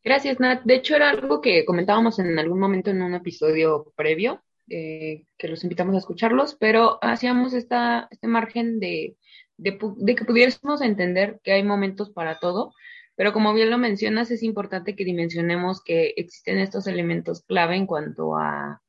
Gracias, 0.06 0.40
Nat. 0.40 0.62
De 0.66 0.76
hecho, 0.76 0.96
era 0.96 1.10
algo 1.10 1.42
que 1.42 1.66
comentábamos 1.66 2.20
en 2.20 2.38
algún 2.38 2.60
momento 2.60 2.92
en 2.92 3.02
un 3.02 3.16
episodio 3.16 3.92
previo, 3.96 4.44
eh, 4.70 5.26
que 5.36 5.48
los 5.48 5.64
invitamos 5.64 5.96
a 5.96 5.98
escucharlos, 5.98 6.56
pero 6.60 7.00
hacíamos 7.02 7.54
esta, 7.56 8.08
este 8.12 8.28
margen 8.28 8.80
de, 8.80 9.18
de, 9.58 9.80
que 10.16 10.26
pudiésemos 10.26 10.82
entender 10.82 11.40
que 11.44 11.54
hay 11.54 11.64
momentos 11.64 12.12
para 12.12 12.38
todo, 12.38 12.76
pero 13.16 13.34
como 13.34 13.52
bien 13.56 13.72
lo 13.72 13.80
mencionas, 13.80 14.30
es 14.30 14.44
importante 14.44 14.96
que 14.96 15.06
dimensionemos 15.06 15.82
que 15.84 16.14
existen 16.18 16.60
estos 16.60 16.86
elementos 16.86 17.42
clave 17.42 17.76
en 17.76 17.88
cuanto 17.88 18.36
a, 18.38 18.84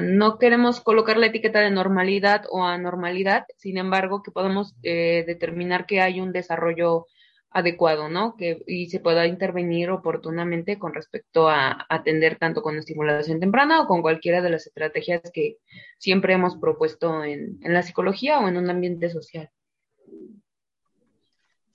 no 0.00 0.38
queremos 0.38 0.80
colocar 0.80 1.16
la 1.16 1.26
etiqueta 1.26 1.58
de 1.58 1.72
normalidad 1.72 2.44
o 2.50 2.62
anormalidad, 2.62 3.46
sin 3.56 3.78
embargo, 3.78 4.22
que 4.22 4.30
podemos 4.30 4.76
eh, 4.84 5.24
determinar 5.26 5.86
que 5.86 6.00
hay 6.00 6.20
un 6.20 6.30
desarrollo 6.30 7.06
adecuado, 7.50 8.08
¿no? 8.08 8.36
Que, 8.36 8.62
y 8.66 8.90
se 8.90 9.00
pueda 9.00 9.26
intervenir 9.26 9.90
oportunamente 9.90 10.78
con 10.78 10.92
respecto 10.92 11.48
a 11.48 11.86
atender 11.88 12.36
tanto 12.38 12.62
con 12.62 12.76
estimulación 12.76 13.40
temprana 13.40 13.80
o 13.80 13.86
con 13.86 14.02
cualquiera 14.02 14.42
de 14.42 14.50
las 14.50 14.66
estrategias 14.66 15.22
que 15.32 15.56
siempre 15.98 16.34
hemos 16.34 16.56
propuesto 16.56 17.24
en, 17.24 17.58
la 17.62 17.82
psicología 17.82 18.40
o 18.40 18.48
en 18.48 18.56
un 18.56 18.68
ambiente 18.68 19.10
social. 19.10 19.50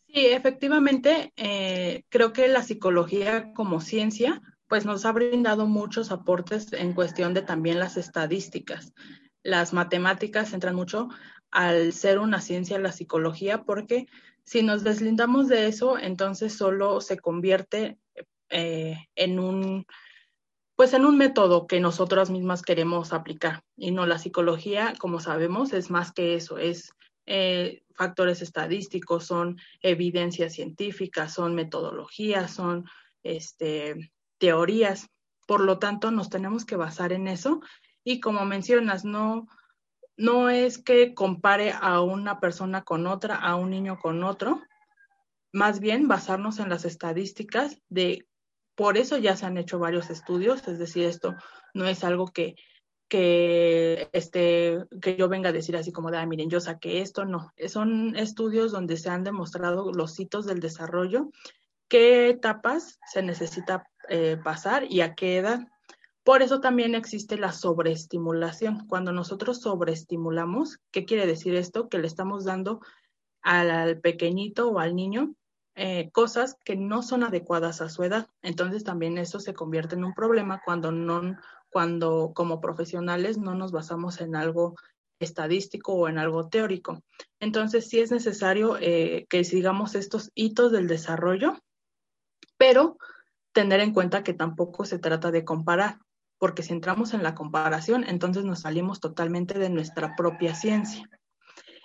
Sí, 0.07 0.27
efectivamente, 0.27 1.31
eh, 1.37 2.03
creo 2.09 2.33
que 2.33 2.47
la 2.47 2.63
psicología 2.63 3.53
como 3.53 3.79
ciencia, 3.79 4.41
pues 4.67 4.85
nos 4.85 5.05
ha 5.05 5.13
brindado 5.13 5.67
muchos 5.67 6.11
aportes 6.11 6.73
en 6.73 6.93
cuestión 6.93 7.33
de 7.33 7.41
también 7.41 7.79
las 7.79 7.97
estadísticas. 7.97 8.93
Las 9.41 9.73
matemáticas 9.73 10.53
entran 10.53 10.75
mucho 10.75 11.09
al 11.49 11.91
ser 11.93 12.19
una 12.19 12.39
ciencia 12.39 12.77
la 12.79 12.91
psicología 12.91 13.63
porque 13.63 14.07
si 14.43 14.63
nos 14.63 14.83
deslindamos 14.83 15.48
de 15.48 15.67
eso, 15.67 15.98
entonces 15.98 16.53
solo 16.53 17.01
se 17.01 17.17
convierte 17.19 17.98
eh, 18.50 19.07
en 19.15 19.39
un 19.39 19.86
pues 20.75 20.93
en 20.93 21.05
un 21.05 21.15
método 21.15 21.67
que 21.67 21.79
nosotras 21.79 22.31
mismas 22.31 22.63
queremos 22.63 23.13
aplicar. 23.13 23.62
Y 23.77 23.91
no, 23.91 24.07
la 24.07 24.17
psicología, 24.17 24.95
como 24.98 25.19
sabemos, 25.19 25.74
es 25.74 25.91
más 25.91 26.12
que 26.12 26.33
eso, 26.33 26.57
es 26.57 26.91
eh, 27.27 27.83
factores 27.93 28.41
estadísticos, 28.41 29.25
son 29.27 29.60
evidencias 29.81 30.53
científicas, 30.53 31.36
son 31.36 31.53
metodologías, 31.53 32.51
son 32.51 32.86
este, 33.21 34.12
teorías. 34.39 35.07
Por 35.45 35.62
lo 35.62 35.77
tanto, 35.77 36.10
nos 36.10 36.31
tenemos 36.31 36.65
que 36.65 36.77
basar 36.77 37.13
en 37.13 37.27
eso. 37.27 37.62
Y 38.03 38.19
como 38.19 38.43
mencionas, 38.45 39.05
no, 39.05 39.48
no 40.18 40.50
es 40.50 40.77
que 40.77 41.13
compare 41.13 41.74
a 41.80 42.01
una 42.01 42.39
persona 42.39 42.84
con 42.84 43.08
otra, 43.08 43.36
a 43.36 43.56
un 43.56 43.70
niño 43.72 43.98
con 44.00 44.24
otro, 44.24 44.62
más 45.53 45.80
bien 45.80 46.08
basarnos 46.08 46.60
en 46.60 46.70
las 46.70 46.86
estadísticas 46.86 47.77
de, 47.89 48.27
por 48.75 48.98
eso 48.98 49.18
ya 49.18 49.36
se 49.36 49.46
han 49.46 49.58
hecho 49.58 49.80
varios 49.80 50.10
estudios, 50.10 50.68
es 50.68 50.80
decir, 50.80 51.06
esto 51.06 51.36
no 51.74 51.88
es 51.88 52.03
algo 52.03 52.27
que, 52.27 52.56
que, 53.10 54.10
este, 54.13 54.86
que 55.01 55.18
yo 55.18 55.27
venga 55.27 55.50
a 55.50 55.53
decir 55.53 55.75
así 55.75 55.91
como 55.91 56.12
de, 56.12 56.25
miren, 56.25 56.50
yo 56.50 56.62
saqué 56.62 57.01
esto, 57.01 57.25
no, 57.25 57.51
son 57.68 58.15
estudios 58.15 58.72
donde 58.72 58.98
se 58.98 59.10
han 59.10 59.24
demostrado 59.24 59.91
los 59.91 60.18
hitos 60.20 60.46
del 60.46 60.60
desarrollo, 60.60 61.30
qué 61.89 62.30
etapas 62.30 63.00
se 63.12 63.22
necesita 63.22 63.84
eh, 64.08 64.38
pasar 64.41 64.86
y 64.89 65.01
a 65.01 65.13
qué 65.13 65.38
edad. 65.38 65.68
Por 66.23 66.43
eso 66.43 66.61
también 66.61 66.93
existe 66.93 67.37
la 67.37 67.51
sobreestimulación. 67.51 68.87
Cuando 68.87 69.11
nosotros 69.11 69.61
sobreestimulamos, 69.61 70.79
¿qué 70.91 71.05
quiere 71.05 71.25
decir 71.25 71.55
esto? 71.55 71.89
Que 71.89 71.97
le 71.97 72.07
estamos 72.07 72.45
dando 72.45 72.81
al, 73.41 73.99
pequeñito 74.01 74.69
o 74.69 74.79
al 74.79 74.95
niño 74.95 75.33
eh, 75.73 76.11
cosas 76.11 76.57
que 76.63 76.75
no 76.75 77.01
son 77.01 77.23
adecuadas 77.23 77.81
a 77.81 77.89
su 77.89 78.03
edad. 78.03 78.27
Entonces 78.43 78.83
también 78.83 79.17
eso 79.17 79.39
se 79.39 79.53
convierte 79.53 79.95
en 79.95 80.03
un 80.03 80.13
problema 80.13 80.61
cuando 80.63 80.91
no, 80.91 81.37
cuando 81.69 82.33
como 82.35 82.61
profesionales 82.61 83.37
no 83.39 83.55
nos 83.55 83.71
basamos 83.71 84.21
en 84.21 84.35
algo 84.35 84.75
estadístico 85.19 85.93
o 85.93 86.07
en 86.07 86.19
algo 86.19 86.49
teórico. 86.49 87.01
Entonces 87.39 87.87
sí 87.87 87.99
es 87.99 88.11
necesario 88.11 88.77
eh, 88.79 89.25
que 89.29 89.43
sigamos 89.43 89.95
estos 89.95 90.29
hitos 90.35 90.71
del 90.71 90.87
desarrollo, 90.87 91.57
pero 92.57 92.97
tener 93.53 93.79
en 93.79 93.93
cuenta 93.93 94.23
que 94.23 94.33
tampoco 94.33 94.85
se 94.85 94.99
trata 94.99 95.31
de 95.31 95.45
comparar 95.45 95.99
porque 96.41 96.63
si 96.63 96.74
entramos 96.74 97.13
en 97.13 97.21
la 97.21 97.36
comparación, 97.36 98.03
entonces 98.03 98.45
nos 98.45 98.62
salimos 98.62 99.00
totalmente 99.00 99.60
de 99.60 99.69
nuestra 99.69 100.15
propia 100.15 100.55
ciencia. 100.55 101.07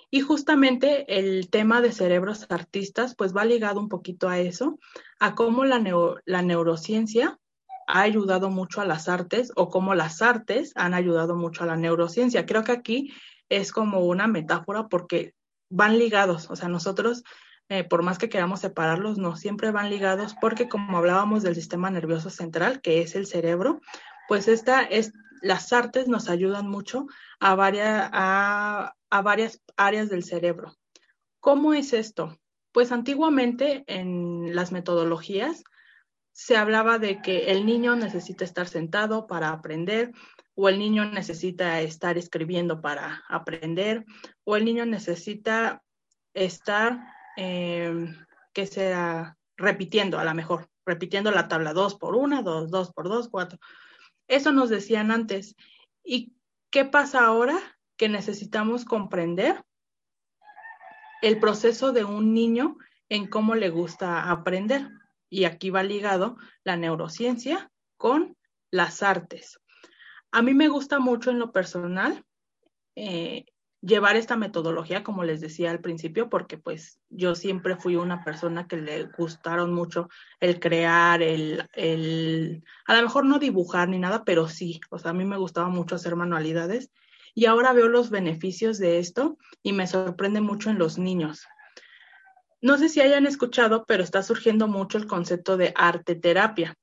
Y 0.09 0.21
justamente 0.21 1.19
el 1.19 1.51
tema 1.51 1.79
de 1.79 1.91
cerebros 1.91 2.47
artistas, 2.49 3.13
pues 3.15 3.37
va 3.37 3.45
ligado 3.45 3.79
un 3.79 3.87
poquito 3.87 4.29
a 4.29 4.39
eso, 4.39 4.79
a 5.19 5.35
cómo 5.35 5.63
la, 5.63 5.79
la 6.25 6.41
neurociencia 6.41 7.37
ha 7.85 8.01
ayudado 8.01 8.49
mucho 8.49 8.81
a 8.81 8.85
las 8.85 9.07
artes 9.07 9.51
o 9.55 9.69
cómo 9.69 9.93
las 9.93 10.23
artes 10.23 10.71
han 10.73 10.95
ayudado 10.95 11.35
mucho 11.35 11.63
a 11.63 11.67
la 11.67 11.77
neurociencia. 11.77 12.47
Creo 12.47 12.63
que 12.63 12.71
aquí 12.71 13.13
es 13.49 13.71
como 13.71 14.07
una 14.07 14.25
metáfora 14.25 14.87
porque 14.87 15.35
van 15.69 15.99
ligados, 15.99 16.49
o 16.49 16.55
sea, 16.55 16.67
nosotros, 16.67 17.23
eh, 17.69 17.83
por 17.83 18.01
más 18.01 18.17
que 18.17 18.29
queramos 18.29 18.61
separarlos, 18.61 19.19
no, 19.19 19.35
siempre 19.35 19.69
van 19.69 19.91
ligados 19.91 20.35
porque 20.41 20.67
como 20.67 20.97
hablábamos 20.97 21.43
del 21.43 21.53
sistema 21.53 21.91
nervioso 21.91 22.31
central, 22.31 22.81
que 22.81 23.03
es 23.03 23.15
el 23.15 23.27
cerebro, 23.27 23.81
pues 24.27 24.47
esta 24.47 24.83
es, 24.83 25.13
las 25.41 25.71
artes 25.73 26.07
nos 26.07 26.29
ayudan 26.29 26.67
mucho 26.69 27.07
a 27.39 27.55
varias, 27.55 28.09
a, 28.13 28.93
varias 29.23 29.61
áreas 29.75 30.09
del 30.09 30.23
cerebro. 30.23 30.75
¿Cómo 31.39 31.73
es 31.73 31.93
esto? 31.93 32.37
Pues 32.71 32.91
antiguamente 32.91 33.83
en 33.87 34.55
las 34.55 34.71
metodologías 34.71 35.63
se 36.33 36.57
hablaba 36.57 36.99
de 36.99 37.21
que 37.21 37.51
el 37.51 37.65
niño 37.65 37.95
necesita 37.95 38.45
estar 38.45 38.67
sentado 38.67 39.25
para 39.25 39.49
aprender, 39.49 40.11
o 40.53 40.69
el 40.69 40.79
niño 40.79 41.05
necesita 41.05 41.81
estar 41.81 42.17
escribiendo 42.17 42.81
para 42.81 43.23
aprender, 43.29 44.05
o 44.43 44.55
el 44.55 44.65
niño 44.65 44.85
necesita 44.85 45.83
estar, 46.33 46.99
eh, 47.37 48.13
que 48.53 48.67
sea, 48.67 49.37
repitiendo 49.55 50.19
a 50.19 50.23
lo 50.23 50.33
mejor, 50.35 50.69
repitiendo 50.85 51.31
la 51.31 51.47
tabla 51.47 51.73
2 51.73 51.95
por 51.95 52.15
1, 52.15 52.43
2, 52.43 52.69
2 52.69 52.93
por 52.93 53.09
2, 53.09 53.29
4. 53.29 53.59
Eso 54.27 54.51
nos 54.51 54.69
decían 54.69 55.11
antes. 55.11 55.55
¿Y 56.03 56.33
qué 56.69 56.85
pasa 56.85 57.25
ahora? 57.25 57.57
Que 57.97 58.09
necesitamos 58.09 58.85
comprender 58.85 59.63
el 61.21 61.39
proceso 61.39 61.91
de 61.91 62.03
un 62.03 62.33
niño 62.33 62.77
en 63.09 63.27
cómo 63.27 63.55
le 63.55 63.69
gusta 63.69 64.29
aprender. 64.29 64.89
Y 65.29 65.45
aquí 65.45 65.69
va 65.69 65.83
ligado 65.83 66.37
la 66.63 66.77
neurociencia 66.77 67.71
con 67.97 68.37
las 68.71 69.03
artes. 69.03 69.59
A 70.31 70.41
mí 70.41 70.53
me 70.53 70.67
gusta 70.67 70.99
mucho 70.99 71.31
en 71.31 71.39
lo 71.39 71.51
personal 71.51 72.23
eh, 72.95 73.45
llevar 73.81 74.15
esta 74.15 74.35
metodología, 74.37 75.03
como 75.03 75.23
les 75.23 75.39
decía 75.39 75.71
al 75.71 75.81
principio, 75.81 76.29
porque 76.29 76.57
pues 76.57 76.99
yo 77.09 77.35
siempre 77.35 77.75
fui 77.75 77.95
una 77.95 78.23
persona 78.23 78.67
que 78.67 78.77
le 78.77 79.03
gustaron 79.05 79.73
mucho 79.73 80.09
el 80.39 80.59
crear, 80.59 81.21
el, 81.21 81.67
el, 81.73 82.63
a 82.85 82.95
lo 82.95 83.03
mejor 83.03 83.25
no 83.25 83.39
dibujar 83.39 83.89
ni 83.89 83.99
nada, 83.99 84.23
pero 84.23 84.47
sí, 84.47 84.81
o 84.89 84.97
sea, 84.97 85.11
a 85.11 85.13
mí 85.13 85.25
me 85.25 85.37
gustaba 85.37 85.69
mucho 85.69 85.95
hacer 85.95 86.15
manualidades 86.15 86.91
y 87.35 87.45
ahora 87.45 87.73
veo 87.73 87.87
los 87.87 88.09
beneficios 88.09 88.79
de 88.79 88.99
esto 88.99 89.37
y 89.61 89.73
me 89.73 89.85
sorprende 89.85 90.41
mucho 90.41 90.71
en 90.71 90.79
los 90.79 90.97
niños. 90.97 91.47
No 92.61 92.77
sé 92.79 92.89
si 92.89 93.01
hayan 93.01 93.27
escuchado, 93.27 93.85
pero 93.85 94.03
está 94.03 94.23
surgiendo 94.23 94.67
mucho 94.67 94.97
el 94.97 95.05
concepto 95.05 95.55
de 95.55 95.71
arte 95.75 96.15
terapia. 96.15 96.75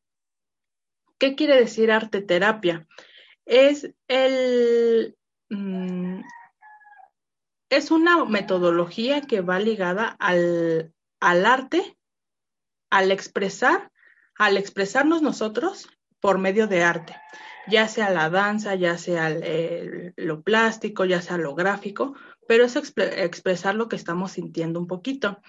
¿Qué 1.18 1.34
quiere 1.34 1.56
decir 1.58 1.90
arte 1.90 2.22
terapia? 2.22 2.86
Es 3.44 3.92
el, 4.06 5.16
mm, 5.50 6.20
es 7.76 7.90
una 7.90 8.24
metodología 8.24 9.22
que 9.22 9.40
va 9.40 9.58
ligada 9.58 10.16
al, 10.18 10.92
arte, 11.20 11.96
al 12.90 13.10
expresar, 13.10 13.90
al 14.36 14.56
expresarnos 14.56 15.22
nosotros 15.22 15.88
por 16.20 16.38
medio 16.38 16.66
de 16.66 16.82
arte, 16.82 17.16
ya 17.66 17.88
sea 17.88 18.10
la 18.10 18.30
danza, 18.30 18.74
ya 18.74 18.96
sea 18.96 19.36
lo 20.16 20.42
plástico, 20.42 21.04
ya 21.04 21.20
sea 21.20 21.36
lo 21.36 21.54
gráfico, 21.54 22.14
pero 22.46 22.64
es 22.64 22.76
expresar 22.76 23.74
lo 23.74 23.88
que 23.88 23.96
estamos 23.96 24.32
sintiendo 24.32 24.78
un 24.78 24.86
poquito. 24.86 25.40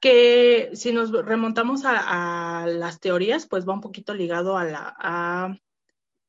Que 0.00 0.70
si 0.74 0.92
nos 0.92 1.10
remontamos 1.10 1.82
a, 1.84 2.66
las 2.68 3.00
teorías, 3.00 3.48
pues 3.48 3.68
va 3.68 3.74
un 3.74 3.80
poquito 3.80 4.14
ligado 4.14 4.56
a, 4.56 4.94
a 4.98 5.58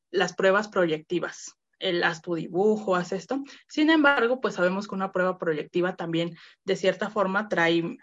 las 0.09 0.33
pruebas 0.33 0.67
proyectivas 0.67 1.58
el 1.79 2.03
haz 2.03 2.21
tu 2.21 2.35
dibujo, 2.35 2.95
haz 2.95 3.11
esto. 3.11 3.43
Sin 3.67 3.89
embargo, 3.89 4.41
pues 4.41 4.55
sabemos 4.55 4.87
que 4.87 4.95
una 4.95 5.11
prueba 5.11 5.37
proyectiva 5.37 5.95
también 5.95 6.37
de 6.65 6.75
cierta 6.75 7.09
forma 7.09 7.49
trae, 7.49 7.97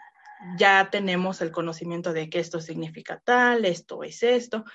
ya 0.57 0.89
tenemos 0.91 1.41
el 1.41 1.51
conocimiento 1.51 2.13
de 2.13 2.29
que 2.29 2.39
esto 2.39 2.59
significa 2.59 3.21
tal, 3.23 3.65
esto 3.65 4.03
es 4.03 4.21
esto, 4.23 4.65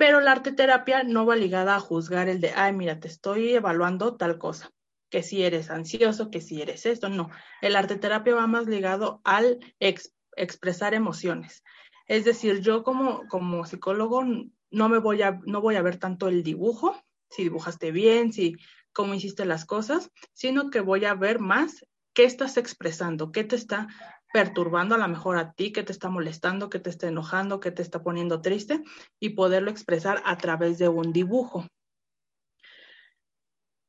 pero 0.00 0.20
la 0.20 0.32
arte 0.32 0.52
terapia 0.52 1.02
no 1.02 1.26
va 1.26 1.36
ligada 1.36 1.76
a 1.76 1.80
juzgar 1.80 2.30
el 2.30 2.40
de, 2.40 2.52
ay, 2.56 2.72
mira, 2.72 3.00
te 3.00 3.08
estoy 3.08 3.52
evaluando 3.52 4.16
tal 4.16 4.38
cosa, 4.38 4.70
que 5.10 5.22
si 5.22 5.42
eres 5.42 5.70
ansioso, 5.70 6.30
que 6.30 6.40
si 6.40 6.62
eres 6.62 6.86
esto, 6.86 7.10
no. 7.10 7.28
El 7.60 7.76
arte 7.76 7.96
terapia 7.96 8.34
va 8.34 8.46
más 8.46 8.66
ligado 8.66 9.20
al 9.24 9.58
expresar 9.78 10.94
emociones. 10.94 11.62
Es 12.06 12.24
decir, 12.24 12.60
yo 12.60 12.82
como, 12.82 13.28
como 13.28 13.66
psicólogo 13.66 14.24
no 14.70 14.88
me 14.88 14.98
voy 14.98 15.20
a, 15.20 15.38
no 15.44 15.60
voy 15.60 15.76
a 15.76 15.82
ver 15.82 15.98
tanto 15.98 16.28
el 16.28 16.42
dibujo, 16.42 16.96
si 17.30 17.44
dibujaste 17.44 17.92
bien, 17.92 18.32
si 18.32 18.56
cómo 18.92 19.14
hiciste 19.14 19.44
las 19.44 19.64
cosas, 19.64 20.10
sino 20.32 20.70
que 20.70 20.80
voy 20.80 21.04
a 21.04 21.14
ver 21.14 21.38
más 21.38 21.86
qué 22.12 22.24
estás 22.24 22.56
expresando, 22.56 23.32
qué 23.32 23.44
te 23.44 23.56
está 23.56 23.88
perturbando 24.32 24.94
a 24.94 24.98
lo 24.98 25.08
mejor 25.08 25.38
a 25.38 25.52
ti, 25.52 25.72
qué 25.72 25.82
te 25.82 25.92
está 25.92 26.08
molestando, 26.08 26.70
qué 26.70 26.78
te 26.78 26.90
está 26.90 27.08
enojando, 27.08 27.60
qué 27.60 27.70
te 27.70 27.82
está 27.82 28.02
poniendo 28.02 28.40
triste 28.40 28.82
y 29.18 29.30
poderlo 29.30 29.70
expresar 29.70 30.22
a 30.24 30.38
través 30.38 30.78
de 30.78 30.88
un 30.88 31.12
dibujo. 31.12 31.66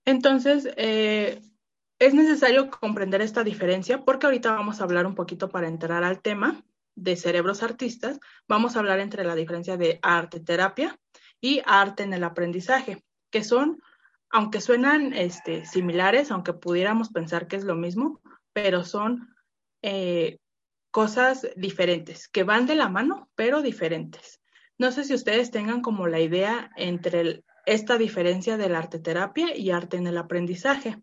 Entonces, 0.05 0.67
eh, 0.77 1.41
es 1.99 2.13
necesario 2.15 2.71
comprender 2.71 3.21
esta 3.21 3.43
diferencia 3.43 4.03
porque 4.03 4.25
ahorita 4.25 4.51
vamos 4.51 4.81
a 4.81 4.83
hablar 4.83 5.05
un 5.05 5.13
poquito 5.13 5.49
para 5.49 5.67
entrar 5.67 6.03
al 6.03 6.21
tema 6.21 6.63
de 6.95 7.15
cerebros 7.15 7.63
artistas, 7.63 8.19
vamos 8.47 8.75
a 8.75 8.79
hablar 8.79 8.99
entre 8.99 9.23
la 9.23 9.35
diferencia 9.35 9.77
de 9.77 9.99
arte 10.01 10.39
terapia 10.39 10.99
y 11.39 11.61
arte 11.65 12.03
en 12.03 12.13
el 12.13 12.23
aprendizaje 12.23 13.03
que 13.31 13.43
son, 13.43 13.81
aunque 14.29 14.61
suenan 14.61 15.13
este, 15.13 15.65
similares, 15.65 16.31
aunque 16.31 16.53
pudiéramos 16.53 17.09
pensar 17.09 17.47
que 17.47 17.55
es 17.55 17.63
lo 17.63 17.75
mismo, 17.75 18.21
pero 18.53 18.83
son 18.83 19.33
eh, 19.81 20.37
cosas 20.91 21.47
diferentes, 21.55 22.27
que 22.27 22.43
van 22.43 22.67
de 22.67 22.75
la 22.75 22.89
mano, 22.89 23.29
pero 23.35 23.61
diferentes. 23.61 24.41
No 24.77 24.91
sé 24.91 25.03
si 25.03 25.13
ustedes 25.13 25.51
tengan 25.51 25.81
como 25.81 26.07
la 26.07 26.19
idea 26.19 26.71
entre 26.75 27.43
esta 27.65 27.97
diferencia 27.97 28.57
del 28.57 28.75
arte 28.75 28.99
terapia 28.99 29.55
y 29.55 29.71
arte 29.71 29.97
en 29.97 30.07
el 30.07 30.17
aprendizaje. 30.17 30.97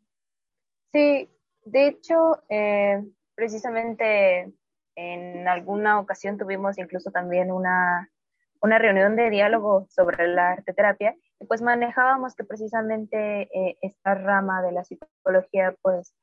Sí, 0.92 1.30
de 1.64 1.88
hecho, 1.88 2.42
eh, 2.48 3.04
precisamente 3.34 4.52
en 4.96 5.46
alguna 5.46 6.00
ocasión 6.00 6.38
tuvimos 6.38 6.76
incluso 6.78 7.10
también 7.10 7.52
una, 7.52 8.10
una 8.60 8.78
reunión 8.78 9.14
de 9.14 9.30
diálogo 9.30 9.86
sobre 9.90 10.26
la 10.26 10.52
arte 10.52 10.72
terapia 10.72 11.14
pues 11.46 11.62
manejábamos 11.62 12.34
que 12.34 12.44
precisamente 12.44 13.42
eh, 13.42 13.78
esta 13.80 14.14
rama 14.14 14.62
de 14.62 14.72
la 14.72 14.84
psicología 14.84 15.74
pues 15.82 16.14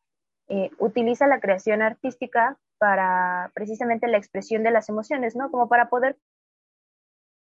eh, 0.47 0.71
utiliza 0.77 1.27
la 1.27 1.39
creación 1.39 1.81
artística 1.81 2.57
para 2.77 3.51
precisamente 3.53 4.07
la 4.07 4.17
expresión 4.17 4.63
de 4.63 4.71
las 4.71 4.89
emociones, 4.89 5.35
¿no? 5.35 5.49
Como 5.49 5.69
para 5.69 5.89
poder 5.89 6.17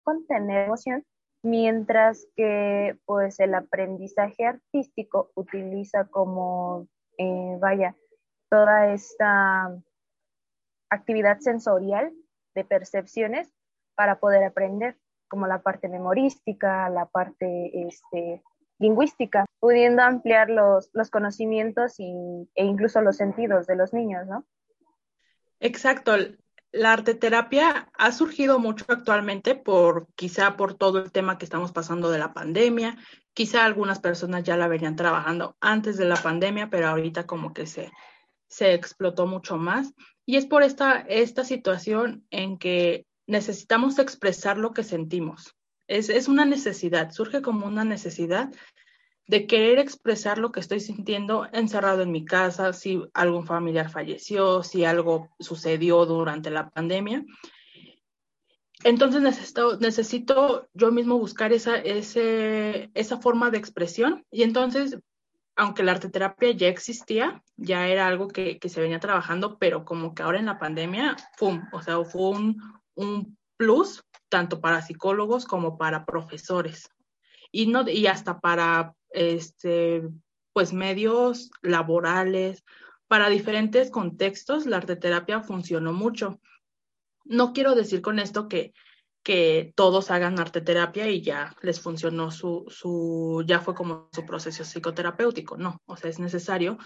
contener 0.03 0.65
emoción, 0.65 1.05
mientras 1.43 2.27
que 2.36 2.97
pues 3.05 3.39
el 3.39 3.53
aprendizaje 3.53 4.45
artístico 4.45 5.32
utiliza 5.36 6.05
como, 6.05 6.88
eh, 7.17 7.58
vaya, 7.60 7.95
toda 8.49 8.91
esta 8.91 9.71
actividad 10.89 11.39
sensorial 11.39 12.12
de 12.55 12.65
percepciones 12.65 13.53
para 13.95 14.19
poder 14.19 14.43
aprender 14.43 14.97
como 15.30 15.48
la 15.48 15.62
parte 15.62 15.88
memorística, 15.88 16.89
la 16.89 17.06
parte 17.06 17.88
este, 17.88 18.44
lingüística, 18.80 19.46
pudiendo 19.60 20.02
ampliar 20.02 20.50
los, 20.50 20.89
conocimientos 21.12 22.00
y, 22.00 22.50
e 22.56 22.65
incluso 22.65 23.02
los 23.02 23.18
sentidos 23.18 23.68
de 23.68 23.76
los 23.76 23.94
niños, 23.94 24.26
¿no? 24.28 24.46
Exacto. 25.60 26.13
La 26.72 26.94
arteterapia 26.94 27.89
ha 27.98 28.12
surgido 28.12 28.60
mucho 28.60 28.86
actualmente 28.89 29.56
por 29.56 30.08
quizá 30.15 30.56
por 30.56 30.76
todo 30.76 31.00
el 31.00 31.12
tema 31.12 31.38
que 31.38 31.46
estamos 31.46 31.72
pasando 31.72 32.12
de 32.12 32.20
la 32.20 32.34
pandemia. 32.34 32.98
Quizá 33.34 33.65
algunas 33.65 34.00
personas 34.00 34.44
ya 34.44 34.56
la 34.56 34.68
venían 34.68 34.96
trabajando 34.96 35.56
antes 35.62 35.98
de 35.98 36.06
la 36.06 36.15
pandemia, 36.15 36.70
pero 36.70 36.88
ahorita 36.88 37.26
como 37.26 37.54
que 37.54 37.65
se, 37.65 37.92
se 38.48 38.74
explotó 38.74 39.26
mucho 39.26 39.58
más. 39.58 39.94
Y 40.26 40.38
es 40.38 40.46
por 40.46 40.62
esta, 40.62 41.00
esta 41.00 41.44
situación 41.44 42.24
en 42.30 42.60
que 42.60 43.08
necesitamos 43.30 44.00
expresar 44.00 44.58
lo 44.58 44.74
que 44.74 44.84
sentimos. 44.84 45.56
Es, 45.88 46.10
es, 46.10 46.28
una 46.28 46.46
necesidad, 46.46 47.12
surge 47.12 47.42
como 47.42 47.65
una 47.65 47.86
necesidad 47.86 48.52
de 49.28 49.46
querer 49.46 49.78
expresar 49.78 50.39
lo 50.39 50.52
que 50.52 50.60
estoy 50.60 50.80
sintiendo 50.80 51.48
encerrado 51.54 52.02
en 52.02 52.12
mi 52.12 52.26
casa, 52.26 52.74
si 52.74 53.04
algún 53.13 53.46
familiar 53.46 53.89
falleció, 53.89 54.63
si 54.63 54.84
algo 54.84 55.30
sucedió 55.39 56.06
durante 56.08 56.50
la 56.50 56.70
pandemia. 56.70 57.24
Entonces 58.84 59.22
necesito, 59.22 59.78
necesito 59.78 60.68
yo 60.74 60.92
mismo 60.92 61.20
buscar 61.20 61.54
esa, 61.54 61.78
ese, 61.78 62.89
esa 62.96 63.18
forma 63.20 63.52
de 63.52 63.60
expresión 63.60 64.26
y 64.32 64.42
entonces, 64.44 64.98
aunque 65.56 65.84
la 65.84 65.92
arteterapia 65.92 66.52
ya 66.52 66.68
existía, 66.70 67.44
ya 67.58 67.88
era 67.88 68.08
algo 68.08 68.30
que, 68.30 68.58
que 68.58 68.70
se 68.70 68.82
venía 68.82 69.00
trabajando, 69.00 69.60
pero 69.60 69.86
como 69.86 70.15
que 70.15 70.24
ahora 70.24 70.39
en 70.39 70.46
la 70.48 70.58
pandemia, 70.58 71.18
¡pum! 71.38 71.62
O 71.74 71.82
sea, 71.82 72.04
fue 72.06 72.30
un, 72.30 72.79
un 73.00 73.38
plus 73.58 74.04
tanto 74.30 74.62
para 74.62 74.82
psicólogos 74.82 75.46
como 75.46 75.78
para 75.78 76.06
profesores. 76.06 76.90
Y 77.52 77.68
no 77.68 77.88
y 77.90 78.08
hasta 78.08 78.40
para 78.40 78.94
este 79.10 80.04
pues 80.54 80.74
medios 80.74 81.50
laborales. 81.62 82.64
Para 83.08 83.30
diferentes 83.30 83.90
contextos 83.90 84.66
la 84.66 84.78
arteterapia 84.78 85.42
funcionó 85.42 85.94
mucho. 85.94 86.40
No 87.26 87.54
quiero 87.54 87.74
decir 87.76 88.02
con 88.02 88.20
esto 88.20 88.48
que 88.48 88.74
que 89.24 89.74
todos 89.76 90.12
hagan 90.12 90.40
arteterapia 90.40 91.08
y 91.10 91.22
ya 91.22 91.56
les 91.62 91.82
funcionó 91.82 92.32
su, 92.32 92.66
su, 92.70 93.44
ya 93.46 93.60
fue 93.60 93.76
como 93.76 94.10
su 94.14 94.26
proceso 94.26 94.64
psicoterapéutico, 94.64 95.58
no, 95.58 95.82
o 95.86 95.98
sea, 95.98 96.10
es 96.10 96.20
necesario 96.20 96.78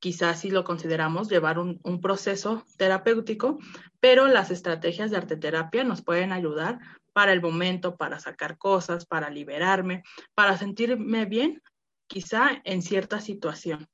quizás 0.00 0.40
si 0.40 0.50
lo 0.50 0.64
consideramos 0.64 1.28
llevar 1.28 1.58
un, 1.58 2.00
proceso 2.00 2.64
terapéutico, 2.76 3.58
pero 4.00 4.28
las 4.28 4.50
estrategias 4.50 5.10
de 5.10 5.16
arteterapia 5.16 5.84
nos 5.84 6.02
pueden 6.02 6.32
ayudar 6.32 6.78
para 7.12 7.32
el 7.32 7.42
momento, 7.42 7.96
para 7.96 8.20
sacar 8.20 8.58
cosas, 8.58 9.06
para 9.06 9.30
liberarme, 9.30 10.02
para 10.34 10.56
sentirme 10.56 11.24
bien, 11.24 11.60
quizá 12.06 12.60
en 12.64 12.82
cierta 12.82 13.20
situación. 13.20 13.88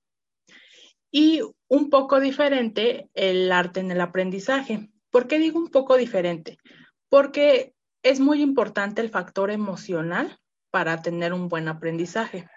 Y 1.11 1.40
un 1.69 1.90
poco 1.90 2.21
diferente 2.21 3.09
el 3.14 3.51
arte 3.51 3.81
en 3.81 3.90
el 3.90 4.01
aprendizaje. 4.01 4.90
¿Por 5.11 5.27
qué 5.27 5.38
digo 5.38 5.59
un 5.59 5.69
poco 5.69 5.97
diferente? 5.97 6.59
Porque 7.09 7.73
es 8.03 8.21
muy 8.21 8.43
importante 8.43 9.01
el 9.01 9.11
factor 9.11 9.51
emocional 9.51 10.38
para 10.71 11.01
tener 11.03 11.33
un 11.33 11.49
buen 11.49 11.69
aprendizaje. 11.69 12.49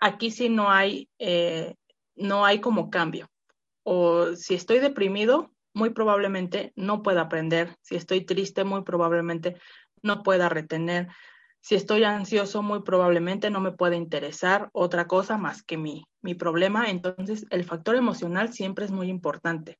Aquí 0.00 0.30
sí 0.30 0.48
no 0.48 0.70
hay 0.70 1.08
eh, 1.18 1.74
no 2.16 2.44
hay 2.44 2.60
como 2.60 2.90
cambio. 2.90 3.28
O 3.84 4.34
si 4.34 4.54
estoy 4.54 4.80
deprimido, 4.80 5.52
muy 5.74 5.90
probablemente 5.90 6.72
no 6.74 7.02
pueda 7.02 7.22
aprender. 7.22 7.76
Si 7.82 7.96
estoy 7.96 8.22
triste, 8.24 8.64
muy 8.64 8.82
probablemente 8.82 9.56
no 10.02 10.22
pueda 10.22 10.48
retener. 10.48 11.08
Si 11.60 11.74
estoy 11.74 12.04
ansioso, 12.04 12.62
muy 12.62 12.82
probablemente 12.82 13.50
no 13.50 13.60
me 13.60 13.72
puede 13.72 13.96
interesar 13.96 14.70
otra 14.72 15.06
cosa 15.06 15.36
más 15.36 15.62
que 15.62 15.76
mi, 15.76 16.04
mi 16.22 16.34
problema. 16.34 16.90
Entonces, 16.90 17.46
el 17.50 17.64
factor 17.64 17.96
emocional 17.96 18.52
siempre 18.52 18.84
es 18.84 18.90
muy 18.90 19.08
importante. 19.08 19.78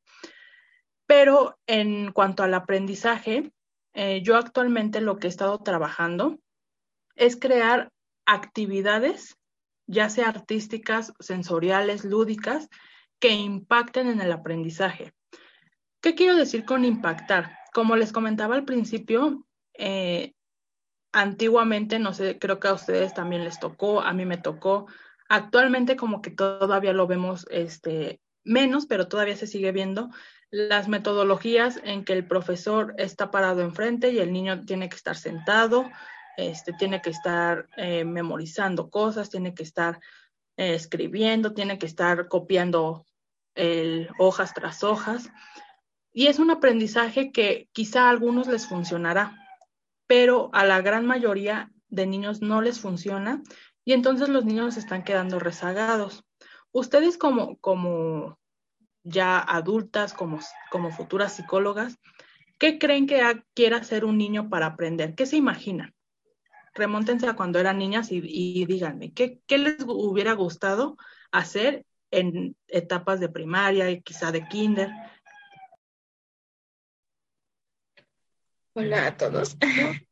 Pero 1.06 1.56
en 1.66 2.12
cuanto 2.12 2.42
al 2.42 2.54
aprendizaje, 2.54 3.52
eh, 3.94 4.20
yo 4.22 4.36
actualmente 4.36 5.00
lo 5.00 5.16
que 5.16 5.28
he 5.28 5.30
estado 5.30 5.58
trabajando 5.58 6.38
es 7.14 7.36
crear 7.36 7.90
actividades, 8.26 9.36
ya 9.86 10.08
sea 10.10 10.28
artísticas, 10.28 11.12
sensoriales, 11.20 12.04
lúdicas, 12.04 12.68
que 13.18 13.30
impacten 13.30 14.08
en 14.08 14.20
el 14.20 14.32
aprendizaje. 14.32 15.12
¿Qué 16.00 16.14
quiero 16.14 16.36
decir 16.36 16.64
con 16.64 16.84
impactar? 16.84 17.56
Como 17.72 17.96
les 17.96 18.12
comentaba 18.12 18.54
al 18.54 18.64
principio, 18.64 19.46
eh, 19.74 20.34
antiguamente, 21.12 21.98
no 21.98 22.12
sé, 22.12 22.38
creo 22.38 22.60
que 22.60 22.68
a 22.68 22.74
ustedes 22.74 23.14
también 23.14 23.44
les 23.44 23.58
tocó, 23.58 24.02
a 24.02 24.12
mí 24.12 24.26
me 24.26 24.36
tocó. 24.36 24.86
Actualmente 25.28 25.96
como 25.96 26.22
que 26.22 26.30
todavía 26.30 26.92
lo 26.92 27.06
vemos 27.06 27.46
este, 27.50 28.20
menos, 28.44 28.86
pero 28.86 29.08
todavía 29.08 29.36
se 29.36 29.46
sigue 29.46 29.72
viendo 29.72 30.10
las 30.50 30.88
metodologías 30.88 31.80
en 31.82 32.04
que 32.04 32.12
el 32.12 32.26
profesor 32.26 32.94
está 32.98 33.30
parado 33.30 33.62
enfrente 33.62 34.10
y 34.10 34.18
el 34.18 34.32
niño 34.32 34.64
tiene 34.64 34.88
que 34.88 34.96
estar 34.96 35.16
sentado, 35.16 35.90
este, 36.36 36.72
tiene 36.72 37.00
que 37.00 37.10
estar 37.10 37.68
eh, 37.76 38.04
memorizando 38.04 38.90
cosas, 38.90 39.30
tiene 39.30 39.54
que 39.54 39.62
estar 39.62 40.00
eh, 40.56 40.74
escribiendo, 40.74 41.54
tiene 41.54 41.78
que 41.78 41.86
estar 41.86 42.28
copiando 42.28 43.04
hojas 44.18 44.52
tras 44.52 44.84
hojas. 44.84 45.30
Y 46.12 46.26
es 46.26 46.38
un 46.38 46.50
aprendizaje 46.50 47.32
que 47.32 47.70
quizá 47.72 48.04
a 48.04 48.10
algunos 48.10 48.48
les 48.48 48.66
funcionará, 48.66 49.34
pero 50.06 50.50
a 50.52 50.66
la 50.66 50.82
gran 50.82 51.06
mayoría 51.06 51.70
de 51.88 52.06
niños 52.06 52.42
no 52.42 52.60
les 52.60 52.80
funciona 52.80 53.42
y 53.84 53.92
entonces 53.92 54.28
los 54.28 54.44
niños 54.44 54.76
están 54.76 55.04
quedando 55.04 55.38
rezagados. 55.38 56.24
Ustedes 56.72 57.16
como, 57.16 57.56
como 57.58 58.38
ya 59.04 59.38
adultas, 59.38 60.12
como, 60.12 60.40
como 60.70 60.90
futuras 60.90 61.34
psicólogas, 61.34 61.96
¿qué 62.58 62.78
creen 62.78 63.06
que 63.06 63.42
quiera 63.54 63.78
hacer 63.78 64.04
un 64.04 64.18
niño 64.18 64.50
para 64.50 64.66
aprender? 64.66 65.14
¿Qué 65.14 65.24
se 65.24 65.36
imaginan? 65.36 65.95
Remóntense 66.76 67.26
a 67.26 67.34
cuando 67.34 67.58
eran 67.58 67.78
niñas 67.78 68.08
y, 68.10 68.66
díganme, 68.66 69.12
¿qué, 69.12 69.40
¿qué, 69.46 69.56
les 69.56 69.76
hubiera 69.86 70.34
gustado 70.34 70.98
hacer 71.32 71.86
en 72.10 72.54
etapas 72.68 73.18
de 73.18 73.30
primaria 73.30 73.90
y 73.90 74.02
quizá 74.02 74.30
de 74.30 74.46
kinder? 74.46 74.90
Hola 78.74 79.06
a 79.06 79.16
todos. 79.16 79.56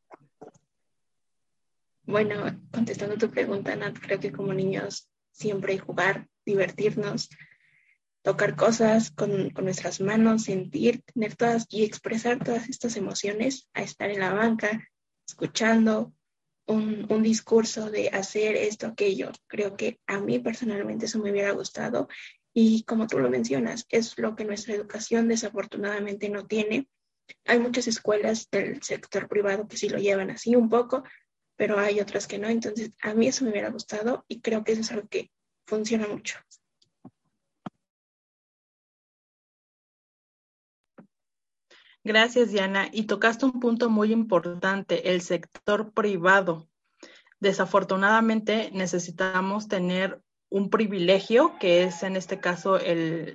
bueno, 2.03 2.59
contestando 2.71 3.15
tu 3.15 3.29
pregunta, 3.29 3.75
Nat, 3.75 3.99
creo 3.99 4.19
que 4.19 4.31
como 4.31 4.51
niños 4.51 5.07
siempre 5.31 5.77
jugar, 5.77 6.27
divertirnos, 6.47 7.29
tocar 8.23 8.55
cosas 8.55 9.11
con, 9.11 9.49
nuestras 9.61 10.01
manos, 10.01 10.45
sentir, 10.45 11.03
tener 11.03 11.35
todas 11.35 11.67
y 11.69 11.83
expresar 11.83 12.43
todas 12.43 12.69
estas 12.69 12.97
emociones, 12.97 13.69
a 13.75 13.83
estar 13.83 14.09
en 14.09 14.19
la 14.19 14.33
banca, 14.33 14.89
escuchando 15.27 16.11
un, 16.67 17.23
discurso 17.23 17.89
de 17.89 18.09
hacer 18.09 18.55
esto, 18.55 18.87
aquello. 18.87 19.31
Creo 19.47 19.75
que 19.75 19.99
a 20.07 20.19
mí 20.19 20.39
personalmente 20.39 21.05
eso 21.05 21.19
me 21.19 21.31
hubiera 21.31 21.51
gustado 21.51 22.07
y 22.53 22.83
como 22.83 23.07
tú 23.07 23.19
lo 23.19 23.29
mencionas, 23.29 23.85
es 23.89 24.17
lo 24.17 24.35
que 24.35 24.45
nuestra 24.45 24.75
educación 24.75 25.27
desafortunadamente 25.27 26.29
no 26.29 26.45
tiene. 26.45 26.87
Hay 27.45 27.59
muchas 27.59 27.87
escuelas 27.87 28.49
del 28.51 28.81
sector 28.81 29.27
privado 29.27 29.67
que 29.67 29.77
sí 29.77 29.89
lo 29.89 29.97
llevan 29.97 30.31
así 30.31 30.55
un 30.55 30.69
poco, 30.69 31.03
pero 31.55 31.79
hay 31.79 31.99
otras 31.99 32.27
que 32.27 32.37
no. 32.37 32.47
Entonces, 32.47 32.91
a 33.01 33.13
mí 33.13 33.27
eso 33.27 33.43
me 33.43 33.51
hubiera 33.51 33.69
gustado 33.69 34.23
y 34.27 34.41
creo 34.41 34.63
que 34.63 34.73
eso 34.73 34.81
es 34.81 34.91
algo 34.91 35.07
que 35.07 35.31
funciona 35.65 36.07
mucho. 36.07 36.39
Gracias, 42.05 42.51
Diana. 42.51 42.87
Y 42.91 43.07
tocaste 43.07 43.45
un 43.45 43.59
punto 43.59 43.89
muy 43.89 44.11
importante, 44.11 45.09
el 45.09 45.21
sector 45.21 45.91
privado. 45.91 46.69
Desafortunadamente 47.39 48.69
necesitamos 48.73 49.67
tener 49.67 50.21
un 50.49 50.69
privilegio, 50.69 51.57
que 51.59 51.81
es 51.81 52.03
en 52.03 52.15
este 52.15 52.39
caso 52.39 52.77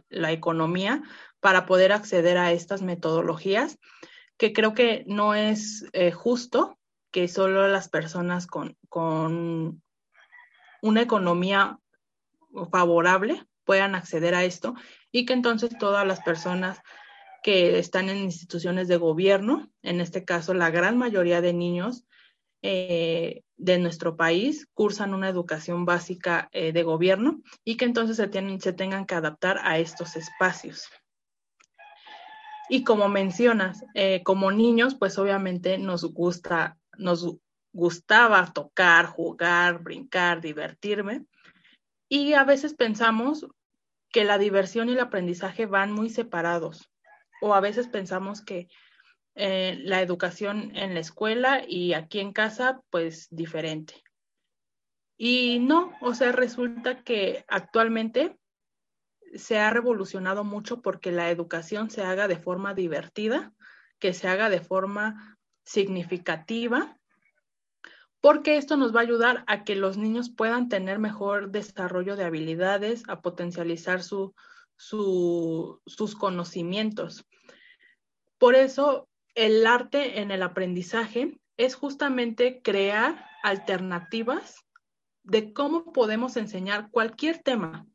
la 0.08 0.30
economía, 0.30 1.02
para 1.40 1.66
poder 1.66 1.90
acceder 1.90 2.38
a 2.38 2.52
estas 2.52 2.80
metodologías, 2.80 3.76
que 4.36 4.52
creo 4.52 4.72
que 4.72 5.02
no 5.08 5.34
es 5.34 5.84
eh, 5.92 6.12
justo 6.12 6.78
que 7.10 7.26
solo 7.26 7.66
las 7.66 7.88
personas 7.88 8.46
con, 8.46 8.76
con 8.88 9.82
una 10.80 11.02
economía 11.02 11.80
favorable 12.70 13.44
puedan 13.64 13.96
acceder 13.96 14.36
a 14.36 14.44
esto 14.44 14.76
y 15.10 15.26
que 15.26 15.32
entonces 15.32 15.76
todas 15.76 16.06
las 16.06 16.20
personas 16.20 16.80
que 17.42 17.78
están 17.78 18.08
en 18.08 18.18
instituciones 18.18 18.88
de 18.88 18.96
gobierno, 18.96 19.70
en 19.82 20.00
este 20.00 20.24
caso 20.24 20.54
la 20.54 20.70
gran 20.70 20.98
mayoría 20.98 21.40
de 21.40 21.52
niños 21.52 22.04
eh, 22.62 23.42
de 23.56 23.78
nuestro 23.78 24.16
país 24.16 24.68
cursan 24.74 25.14
una 25.14 25.30
educación 25.30 25.86
básica 25.86 26.48
eh, 26.52 26.72
de 26.72 26.82
gobierno 26.82 27.40
y 27.64 27.76
que 27.76 27.86
entonces 27.86 28.16
se, 28.16 28.28
tienen, 28.28 28.60
se 28.60 28.74
tengan 28.74 29.06
que 29.06 29.14
adaptar 29.14 29.60
a 29.62 29.78
estos 29.78 30.16
espacios. 30.16 30.86
Y 32.68 32.84
como 32.84 33.08
mencionas, 33.08 33.84
eh, 33.94 34.22
como 34.22 34.52
niños, 34.52 34.94
pues 34.94 35.18
obviamente 35.18 35.78
nos 35.78 36.04
gusta, 36.04 36.78
nos 36.98 37.36
gustaba 37.72 38.52
tocar, 38.52 39.06
jugar, 39.06 39.82
brincar, 39.82 40.40
divertirme. 40.40 41.24
Y 42.08 42.34
a 42.34 42.44
veces 42.44 42.74
pensamos 42.74 43.46
que 44.12 44.24
la 44.24 44.38
diversión 44.38 44.88
y 44.88 44.92
el 44.92 45.00
aprendizaje 45.00 45.66
van 45.66 45.92
muy 45.92 46.10
separados 46.10 46.89
o 47.40 47.54
a 47.54 47.60
veces 47.60 47.88
pensamos 47.88 48.42
que 48.42 48.68
eh, 49.34 49.78
la 49.82 50.02
educación 50.02 50.76
en 50.76 50.94
la 50.94 51.00
escuela 51.00 51.62
y 51.66 51.94
aquí 51.94 52.20
en 52.20 52.32
casa, 52.32 52.82
pues 52.90 53.28
diferente. 53.30 53.94
Y 55.16 55.58
no, 55.60 55.92
o 56.00 56.14
sea, 56.14 56.32
resulta 56.32 57.02
que 57.02 57.44
actualmente 57.48 58.38
se 59.34 59.58
ha 59.58 59.70
revolucionado 59.70 60.44
mucho 60.44 60.82
porque 60.82 61.12
la 61.12 61.30
educación 61.30 61.90
se 61.90 62.02
haga 62.02 62.26
de 62.26 62.38
forma 62.38 62.74
divertida, 62.74 63.52
que 63.98 64.14
se 64.14 64.28
haga 64.28 64.48
de 64.48 64.60
forma 64.60 65.38
significativa, 65.64 66.98
porque 68.20 68.56
esto 68.56 68.76
nos 68.76 68.94
va 68.94 69.00
a 69.00 69.04
ayudar 69.04 69.44
a 69.46 69.64
que 69.64 69.76
los 69.76 69.96
niños 69.96 70.30
puedan 70.30 70.68
tener 70.68 70.98
mejor 70.98 71.50
desarrollo 71.50 72.16
de 72.16 72.24
habilidades, 72.24 73.04
a 73.08 73.22
potencializar 73.22 74.02
su, 74.02 74.34
sus 74.76 76.14
conocimientos. 76.16 77.26
Por 78.40 78.54
eso, 78.54 79.06
el 79.34 79.66
arte 79.66 80.22
en 80.22 80.30
el 80.30 80.42
aprendizaje 80.42 81.38
es 81.58 81.74
justamente 81.74 82.62
crear 82.62 83.26
alternativas 83.42 84.64
de 85.22 85.52
cómo 85.52 85.92
podemos 85.92 86.38
enseñar 86.38 86.90
cualquier 86.90 87.42
tema 87.42 87.86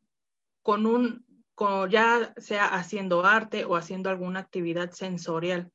con 0.62 0.86
un, 0.86 1.26
ya 1.90 2.32
sea 2.36 2.66
haciendo 2.66 3.26
arte 3.26 3.64
o 3.64 3.74
haciendo 3.74 4.08
alguna 4.08 4.38
actividad 4.38 4.92
sensorial. 4.92 5.72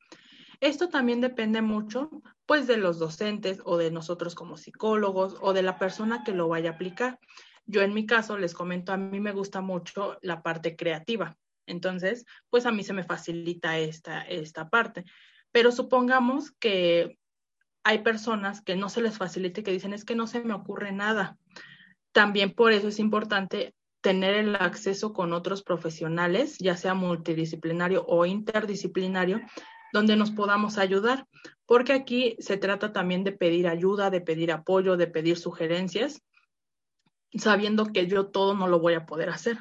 Esto 0.62 0.88
también 0.88 1.19
depende 1.19 1.62
mucho, 1.62 2.10
pues, 2.45 2.65
de 2.65 2.77
los 2.77 2.97
docentes 2.97 3.60
o 3.65 3.75
de 3.75 3.91
nosotros 3.91 4.36
como 4.36 4.55
psicólogos 4.55 5.36
o 5.41 5.51
de 5.51 5.63
la 5.63 5.77
persona 5.77 6.23
que 6.23 6.31
lo 6.31 6.47
vaya 6.47 6.69
a 6.69 6.73
aplicar. 6.75 7.19
Yo 7.65 7.81
en 7.81 7.93
mi 7.93 8.05
caso 8.05 8.38
les 8.38 8.53
comento, 8.53 8.93
a 8.93 8.97
mí 8.97 9.19
me 9.19 9.34
gusta 9.34 9.60
mucho 9.60 10.17
la 10.21 10.41
parte 10.41 10.77
creativa. 10.77 11.38
Entonces, 11.71 12.25
pues 12.49 12.65
a 12.65 12.71
mí 12.71 12.84
se 12.84 12.93
me 12.93 13.03
facilita 13.03 13.77
esta, 13.79 14.21
esta 14.21 14.69
parte. 14.69 15.05
Pero 15.51 15.71
supongamos 15.71 16.51
que 16.51 17.17
hay 17.84 17.99
personas 17.99 18.62
que 18.62 18.75
no 18.75 18.89
se 18.89 19.01
les 19.01 19.17
facilite, 19.17 19.63
que 19.63 19.71
dicen 19.71 19.93
es 19.93 20.05
que 20.05 20.15
no 20.15 20.27
se 20.27 20.41
me 20.41 20.53
ocurre 20.53 20.91
nada. 20.91 21.38
También 22.12 22.53
por 22.53 22.71
eso 22.73 22.89
es 22.89 22.99
importante 22.99 23.73
tener 24.01 24.36
el 24.36 24.55
acceso 24.55 25.13
con 25.13 25.34
otros 25.34 25.63
profesionales, 25.63 26.57
ya 26.60 26.75
sea 26.75 26.93
multidisciplinario 26.93 28.05
o 28.07 28.25
interdisciplinario, 28.25 29.41
donde 29.93 30.15
nos 30.15 30.31
podamos 30.31 30.77
ayudar, 30.77 31.27
porque 31.65 31.93
aquí 31.93 32.36
se 32.39 32.57
trata 32.57 32.93
también 32.93 33.23
de 33.23 33.31
pedir 33.31 33.67
ayuda, 33.67 34.10
de 34.10 34.21
pedir 34.21 34.51
apoyo, 34.51 34.97
de 34.97 35.07
pedir 35.07 35.38
sugerencias 35.38 36.21
sabiendo 37.34 37.86
que 37.88 38.07
yo 38.07 38.27
todo 38.27 38.53
no 38.53 38.67
lo 38.67 38.79
voy 38.79 38.93
a 38.93 39.05
poder 39.05 39.29
hacer. 39.29 39.57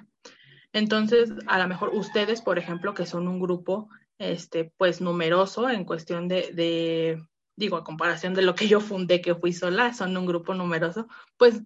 Entonces, 0.73 1.33
a 1.47 1.59
lo 1.59 1.69
mejor 1.69 1.91
ustedes, 1.95 2.43
por 2.43 2.59
ejemplo, 2.59 2.95
que 2.95 3.07
son 3.07 3.27
un 3.29 3.41
grupo, 3.41 3.89
este, 4.19 4.73
pues 4.77 5.01
numeroso 5.01 5.69
en 5.69 5.85
cuestión 5.85 6.29
de, 6.29 7.21
digo, 7.57 7.77
a 7.77 7.85
comparación 7.85 8.35
de 8.35 8.43
lo 8.43 8.55
que 8.55 8.69
yo 8.69 8.81
fundé, 8.81 9.21
que 9.21 9.35
fui 9.35 9.53
sola, 9.53 9.93
son 9.95 10.17
un 10.17 10.27
grupo 10.27 10.55
numeroso, 10.55 11.09
pues 11.37 11.63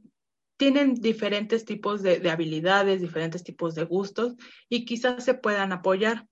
tienen 0.56 0.94
diferentes 0.94 1.64
tipos 1.64 2.02
de, 2.02 2.20
de 2.20 2.30
habilidades, 2.30 3.00
diferentes 3.00 3.42
tipos 3.42 3.74
de 3.74 3.84
gustos 3.84 4.34
y 4.68 4.84
quizás 4.84 5.24
se 5.24 5.34
puedan 5.34 5.72
apoyar. 5.72 6.26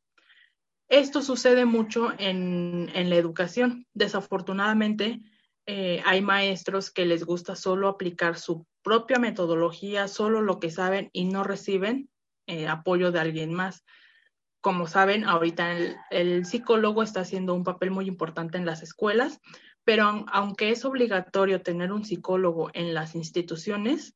Esto 0.88 1.22
sucede 1.22 1.64
mucho 1.64 2.12
en, 2.18 2.90
en 2.94 3.10
la 3.10 3.16
educación. 3.16 3.86
Desafortunadamente, 3.94 5.20
eh, 5.66 6.02
hay 6.04 6.20
maestros 6.20 6.90
que 6.90 7.04
les 7.04 7.24
gusta 7.24 7.56
solo 7.56 7.88
aplicar 7.88 8.38
su 8.38 8.66
propia 8.82 9.18
metodología, 9.18 10.06
solo 10.06 10.40
lo 10.40 10.60
que 10.60 10.70
saben 10.70 11.10
y 11.12 11.24
no 11.24 11.44
reciben 11.44 12.10
eh, 12.52 12.68
apoyo 12.68 13.12
de 13.12 13.18
alguien 13.18 13.54
más. 13.54 13.82
Como 14.60 14.86
saben, 14.86 15.24
ahorita 15.24 15.74
el, 16.10 16.44
psicólogo 16.44 17.02
está 17.02 17.20
haciendo 17.20 17.54
un 17.54 17.64
papel 17.64 17.90
muy 17.90 18.06
importante 18.06 18.58
en 18.58 18.66
las 18.66 18.82
escuelas, 18.82 19.40
pero 19.84 20.26
aunque 20.30 20.70
es 20.70 20.84
obligatorio 20.84 21.62
tener 21.62 21.92
un 21.92 22.04
psicólogo 22.04 22.70
en 22.74 22.92
las 22.92 23.14
instituciones, 23.14 24.14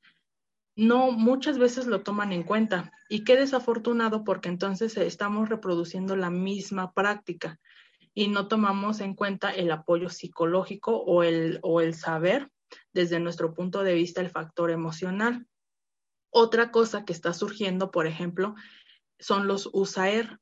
no 0.77 1.13
muchas 1.13 1.57
veces 1.57 1.87
lo 1.87 2.03
toman 2.03 2.31
en 2.33 2.43
cuenta. 2.43 2.93
Y 3.09 3.25
qué 3.25 3.37
desafortunado 3.37 4.23
porque 4.23 4.51
entonces 4.51 4.99
estamos 4.99 5.49
reproduciendo 5.49 6.15
la 6.15 6.29
misma 6.29 6.93
práctica 6.93 7.59
y 8.13 8.29
no 8.29 8.49
tomamos 8.49 9.01
en 9.01 9.15
cuenta 9.15 9.51
el 9.51 9.71
apoyo 9.71 10.11
psicológico 10.11 10.95
o 10.95 11.23
el, 11.23 11.59
o 11.63 11.81
el 11.81 11.95
saber 11.95 12.51
desde 12.93 13.19
nuestro 13.19 13.55
punto 13.55 13.83
de 13.83 13.95
vista 13.95 14.21
el 14.21 14.29
factor 14.29 14.71
emocional. 14.71 15.47
Otra 16.39 16.71
cosa 16.71 17.07
que 17.07 17.15
está 17.15 17.33
surgiendo, 17.33 17.91
por 17.91 18.07
ejemplo, 18.07 18.57
son 19.19 19.47
los 19.47 19.71
USAER. 19.73 20.39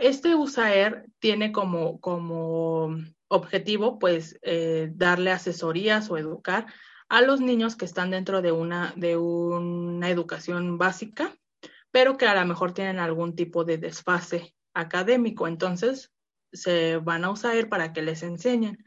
Este 0.00 0.34
USAER 0.34 1.06
tiene 1.20 1.52
como, 1.52 2.00
como 2.00 2.96
objetivo, 3.28 4.00
pues, 4.00 4.36
eh, 4.42 4.90
darle 4.92 5.30
asesorías 5.30 6.10
o 6.10 6.18
educar 6.18 6.66
a 7.08 7.22
los 7.22 7.40
niños 7.40 7.76
que 7.76 7.84
están 7.84 8.10
dentro 8.10 8.42
de 8.42 8.50
una, 8.50 8.92
de 8.96 9.16
una 9.16 10.10
educación 10.10 10.76
básica, 10.76 11.36
pero 11.92 12.16
que 12.16 12.26
a 12.26 12.34
lo 12.34 12.44
mejor 12.44 12.74
tienen 12.74 12.98
algún 12.98 13.36
tipo 13.36 13.62
de 13.62 13.78
desfase 13.78 14.56
académico. 14.74 15.46
Entonces, 15.46 16.10
se 16.52 16.96
van 16.96 17.22
a 17.24 17.30
USAER 17.30 17.68
para 17.68 17.92
que 17.92 18.02
les 18.02 18.24
enseñen. 18.24 18.84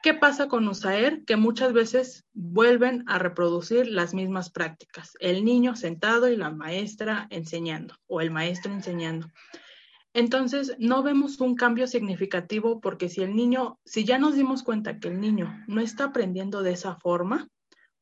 ¿Qué 0.00 0.14
pasa 0.14 0.46
con 0.46 0.68
USAER? 0.68 1.24
Que 1.24 1.36
muchas 1.36 1.72
veces 1.72 2.24
vuelven 2.32 3.02
a 3.08 3.18
reproducir 3.18 3.88
las 3.88 4.14
mismas 4.14 4.48
prácticas. 4.48 5.14
El 5.18 5.44
niño 5.44 5.74
sentado 5.74 6.28
y 6.28 6.36
la 6.36 6.50
maestra 6.50 7.26
enseñando 7.30 7.96
o 8.06 8.20
el 8.20 8.30
maestro 8.30 8.72
enseñando. 8.72 9.26
Entonces, 10.14 10.76
no 10.78 11.02
vemos 11.02 11.40
un 11.40 11.56
cambio 11.56 11.88
significativo 11.88 12.80
porque 12.80 13.08
si 13.08 13.22
el 13.22 13.34
niño, 13.34 13.78
si 13.84 14.04
ya 14.04 14.18
nos 14.18 14.36
dimos 14.36 14.62
cuenta 14.62 15.00
que 15.00 15.08
el 15.08 15.20
niño 15.20 15.52
no 15.66 15.80
está 15.80 16.04
aprendiendo 16.04 16.62
de 16.62 16.72
esa 16.72 16.96
forma, 16.96 17.48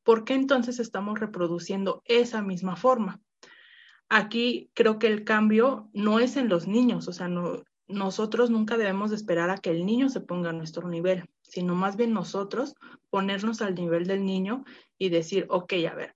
¿por 0.02 0.24
qué 0.24 0.35
entonces 0.35 0.78
estamos 0.78 1.18
reproduciendo 1.18 2.02
esa 2.04 2.42
misma 2.42 2.76
forma? 2.76 3.20
Aquí 4.09 4.70
creo 4.74 4.98
que 4.98 5.09
el 5.09 5.24
cambio 5.24 5.88
no 5.94 6.20
es 6.20 6.37
en 6.37 6.48
los 6.48 6.68
niños, 6.68 7.09
o 7.09 7.12
sea, 7.12 7.26
no, 7.26 7.64
nosotros 7.88 8.50
nunca 8.50 8.76
debemos 8.76 9.12
esperar 9.12 9.50
a 9.50 9.59
que 9.59 9.70
el 9.70 9.85
niño 9.85 10.09
se 10.09 10.20
ponga 10.20 10.50
a 10.50 10.52
nuestro 10.52 10.88
nivel, 10.88 11.28
sino 11.57 11.75
más 11.75 11.97
bien 11.97 12.12
nosotros 12.12 12.75
ponernos 13.09 13.62
al 13.62 13.75
nivel 13.75 14.07
del 14.07 14.27
niño 14.27 14.66
y 14.99 15.09
decir, 15.09 15.47
ok, 15.49 15.73
a 15.90 15.95
ver, 15.95 16.14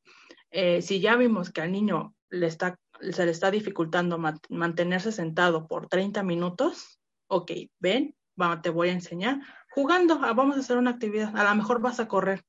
eh, 0.51 0.83
si 0.83 1.01
ya 1.01 1.17
vimos 1.17 1.51
que 1.51 1.63
al 1.63 1.73
niño 1.73 2.15
le 2.29 2.47
está, 2.47 2.79
se 3.01 3.25
le 3.25 3.31
está 3.31 3.51
dificultando 3.51 4.19
mantenerse 4.51 5.13
sentado 5.13 5.67
por 5.67 5.89
30 5.89 6.23
minutos, 6.25 7.01
ok, 7.27 7.53
ven, 7.79 8.15
te 8.63 8.69
voy 8.69 8.91
a 8.91 8.93
enseñar 8.93 9.41
jugando, 9.71 10.21
ah, 10.23 10.35
vamos 10.35 10.59
a 10.59 10.61
hacer 10.61 10.77
una 10.77 10.91
actividad, 10.91 11.35
a 11.35 11.45
lo 11.45 11.55
mejor 11.55 11.81
vas 11.81 12.01
a 12.01 12.07
correr, 12.07 12.45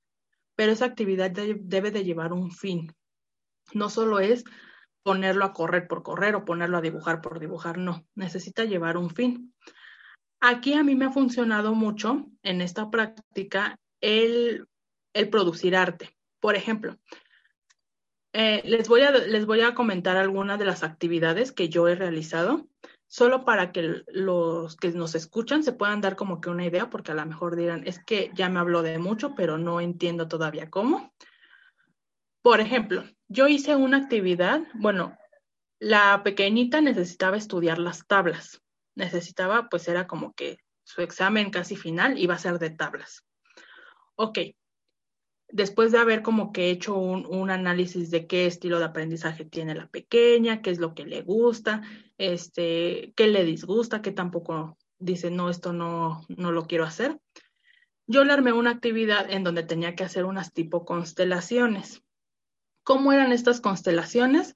pero 0.58 0.74
esa 0.74 0.84
actividad 0.84 1.32
debe 1.32 1.92
de 1.92 2.04
llevar 2.04 2.34
un 2.34 2.52
fin. 2.52 2.94
No 3.74 3.90
solo 3.90 4.20
es 4.20 4.44
ponerlo 5.02 5.46
a 5.46 5.54
correr 5.54 5.88
por 5.88 6.04
correr 6.04 6.36
o 6.36 6.44
ponerlo 6.44 6.78
a 6.78 6.82
dibujar 6.82 7.22
por 7.22 7.40
dibujar, 7.40 7.78
no, 7.78 8.06
necesita 8.16 8.66
llevar 8.66 8.98
un 8.98 9.12
fin. 9.12 9.54
Aquí 10.42 10.74
a 10.74 10.84
mí 10.84 10.96
me 10.96 11.06
ha 11.06 11.12
funcionado 11.12 11.76
mucho 11.76 12.26
en 12.42 12.62
esta 12.62 12.90
práctica 12.90 13.80
el, 14.02 14.68
producir 15.30 15.76
arte. 15.76 16.18
Por 16.40 16.56
ejemplo, 16.56 16.98
eh, 18.34 18.64
les, 18.66 18.90
voy 18.90 19.02
a, 19.02 19.12
les 19.12 19.46
voy 19.46 19.62
a 19.62 19.76
comentar 19.76 20.18
algunas 20.18 20.58
de 20.58 20.66
las 20.66 20.82
actividades 20.82 21.52
que 21.52 21.70
yo 21.70 21.88
he 21.88 21.94
realizado, 21.94 22.68
solo 23.06 23.46
para 23.46 23.72
que 23.72 24.04
los 24.08 24.76
que 24.78 24.90
nos 24.90 25.14
escuchan 25.14 25.64
se 25.64 25.74
puedan 25.74 26.02
dar 26.02 26.16
como 26.16 26.42
que 26.42 26.50
una 26.50 26.66
idea, 26.66 26.90
porque 26.90 27.12
a 27.12 27.16
lo 27.16 27.26
mejor 27.28 27.56
dirán, 27.56 27.84
es 27.86 28.04
que 28.04 28.32
ya 28.34 28.50
me 28.50 28.60
habló 28.60 28.82
de 28.82 28.98
mucho, 28.98 29.36
pero 29.36 29.60
no 29.60 29.80
entiendo 29.80 30.28
todavía 30.28 30.72
cómo. 30.72 31.14
Por 32.42 32.62
ejemplo, 32.62 33.04
yo 33.28 33.48
hice 33.48 33.76
una 33.76 33.98
actividad, 33.98 34.64
bueno, 34.74 35.16
la 35.78 36.24
pequeñita 36.24 36.82
necesitaba 36.82 37.38
estudiar 37.38 37.78
las 37.78 38.08
tablas. 38.08 38.62
Necesitaba, 38.96 39.70
pues 39.70 39.88
era 39.88 40.08
como 40.08 40.34
que 40.34 40.58
su 40.84 41.02
examen 41.02 41.52
casi 41.52 41.76
final 41.76 42.18
iba 42.18 42.36
a 42.36 42.40
ser 42.40 42.60
de 42.60 42.70
tablas. 42.70 43.26
Ok, 44.16 44.40
después 45.52 45.92
de 45.92 46.00
haber 46.00 46.22
como 46.22 46.52
que 46.52 46.70
hecho 46.70 46.96
un, 46.96 47.50
análisis 47.50 48.10
de 48.12 48.28
qué 48.28 48.46
estilo 48.46 48.80
de 48.80 48.86
aprendizaje 48.86 49.46
tiene 49.46 49.76
la 49.76 49.88
pequeña, 49.88 50.62
qué 50.62 50.72
es 50.72 50.80
lo 50.80 50.94
que 50.94 51.06
le 51.06 51.22
gusta, 51.22 51.82
este, 52.18 53.14
qué 53.16 53.28
le 53.28 53.44
disgusta, 53.44 54.02
qué 54.02 54.12
tampoco 54.12 54.78
dice, 55.00 55.32
no, 55.32 55.50
esto 55.50 55.74
no, 55.74 56.22
no 56.30 56.52
lo 56.52 56.68
quiero 56.68 56.86
hacer, 56.86 57.20
yo 58.08 58.24
le 58.24 58.34
armé 58.34 58.52
una 58.54 58.72
actividad 58.72 59.30
en 59.32 59.44
donde 59.44 59.64
tenía 59.64 59.96
que 59.96 60.04
hacer 60.04 60.26
unas 60.26 60.54
tipo 60.54 60.86
constelaciones. 60.86 62.02
¿Cómo 62.84 63.14
eran 63.14 63.32
estas 63.32 63.62
constelaciones? 63.62 64.54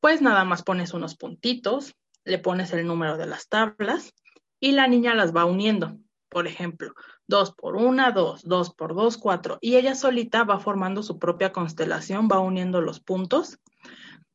Pues 0.00 0.22
nada 0.22 0.44
más 0.44 0.62
pones 0.62 0.94
unos 0.94 1.16
puntitos, 1.16 1.94
le 2.24 2.38
pones 2.38 2.72
el 2.72 2.86
número 2.86 3.16
de 3.16 3.26
las 3.26 3.48
tablas 3.48 4.14
y 4.60 4.72
la 4.72 4.86
niña 4.86 5.14
las 5.14 5.34
va 5.34 5.44
uniendo. 5.44 5.98
Por 6.28 6.46
ejemplo, 6.46 6.94
dos 7.26 7.52
por 7.52 7.76
una, 7.76 8.10
dos, 8.10 8.42
dos 8.42 8.74
por 8.74 8.94
dos, 8.94 9.18
cuatro. 9.18 9.58
Y 9.60 9.76
ella 9.76 9.94
solita 9.94 10.44
va 10.44 10.58
formando 10.58 11.02
su 11.02 11.18
propia 11.18 11.52
constelación, 11.52 12.28
va 12.30 12.40
uniendo 12.40 12.80
los 12.80 13.00
puntos. 13.00 13.60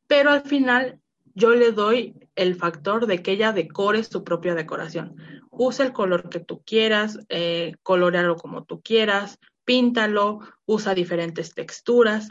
Pero 0.07 0.31
al 0.31 0.41
final 0.41 0.99
yo 1.35 1.51
le 1.51 1.71
doy 1.71 2.15
el 2.35 2.55
factor 2.55 3.05
de 3.05 3.21
que 3.21 3.31
ella 3.31 3.51
decore 3.51 4.03
su 4.03 4.23
propia 4.23 4.55
decoración. 4.55 5.15
Usa 5.49 5.85
el 5.85 5.93
color 5.93 6.29
que 6.29 6.39
tú 6.39 6.63
quieras, 6.63 7.19
eh, 7.29 7.73
colorealo 7.83 8.35
como 8.37 8.63
tú 8.63 8.81
quieras, 8.81 9.39
píntalo, 9.65 10.39
usa 10.65 10.95
diferentes 10.95 11.53
texturas. 11.53 12.29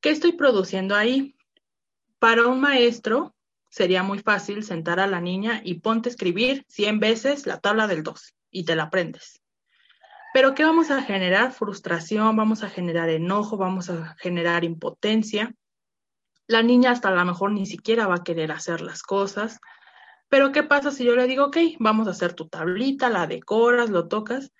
¿Qué 0.00 0.10
estoy 0.10 0.32
produciendo 0.32 0.94
ahí? 0.94 1.34
Para 2.18 2.46
un 2.46 2.60
maestro 2.60 3.34
sería 3.68 4.02
muy 4.02 4.18
fácil 4.18 4.64
sentar 4.64 5.00
a 5.00 5.06
la 5.06 5.20
niña 5.20 5.60
y 5.64 5.80
ponte 5.80 6.08
a 6.08 6.12
escribir 6.12 6.64
100 6.68 7.00
veces 7.00 7.46
la 7.46 7.60
tabla 7.60 7.86
del 7.86 8.02
2 8.02 8.34
y 8.50 8.64
te 8.64 8.76
la 8.76 8.84
aprendes. 8.84 9.40
Pero 10.34 10.54
¿qué 10.54 10.64
vamos 10.64 10.90
a 10.90 11.02
generar? 11.02 11.52
Frustración, 11.52 12.36
vamos 12.36 12.62
a 12.62 12.68
generar 12.68 13.08
enojo, 13.08 13.56
vamos 13.56 13.90
a 13.90 14.14
generar 14.18 14.64
impotencia. 14.64 15.54
La 16.46 16.62
niña 16.62 16.90
hasta 16.90 17.08
a 17.08 17.14
lo 17.14 17.24
mejor 17.24 17.52
ni 17.52 17.66
siquiera 17.66 18.06
va 18.06 18.16
a 18.16 18.24
querer 18.24 18.52
hacer 18.52 18.80
las 18.80 19.02
cosas. 19.02 19.58
Pero 20.28 20.52
¿qué 20.52 20.62
pasa 20.62 20.90
si 20.90 21.04
yo 21.04 21.16
le 21.16 21.26
digo, 21.26 21.46
ok, 21.46 21.56
vamos 21.78 22.06
a 22.08 22.10
hacer 22.10 22.34
tu 22.34 22.48
tablita, 22.48 23.08
la 23.08 23.26
decoras, 23.26 23.90
lo 23.90 24.08
tocas? 24.08 24.52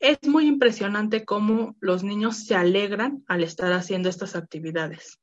Es 0.00 0.18
muy 0.28 0.46
impresionante 0.46 1.24
cómo 1.24 1.76
los 1.80 2.04
niños 2.04 2.44
se 2.44 2.54
alegran 2.54 3.24
al 3.26 3.42
estar 3.42 3.72
haciendo 3.72 4.08
estas 4.08 4.36
actividades. 4.36 5.18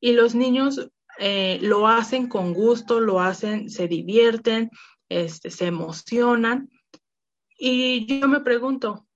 Y 0.00 0.12
los 0.12 0.36
niños 0.36 0.90
eh, 1.18 1.58
lo 1.62 1.86
hacen 1.88 2.28
con 2.28 2.52
gusto, 2.52 3.00
lo 3.00 3.20
hacen, 3.20 3.70
se 3.70 3.88
divierten, 3.88 4.70
este, 5.08 5.50
se 5.50 5.66
emocionan. 5.66 6.70
Y 7.56 8.20
yo 8.20 8.28
me 8.28 8.40
pregunto, 8.40 9.06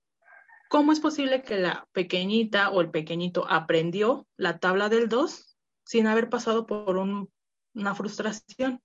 ¿cómo 0.69 0.91
es 0.91 0.99
posible 0.99 1.43
que 1.43 1.57
la 1.57 1.87
pequeñita 1.91 2.69
o 2.69 2.81
el 2.81 2.89
pequeñito 2.89 3.45
aprendió 3.49 4.27
la 4.37 4.59
tabla 4.59 4.89
del 4.89 5.09
2 5.09 5.57
sin 5.85 6.07
haber 6.07 6.29
pasado 6.29 6.65
por 6.65 6.97
una 6.97 7.95
frustración? 7.95 8.81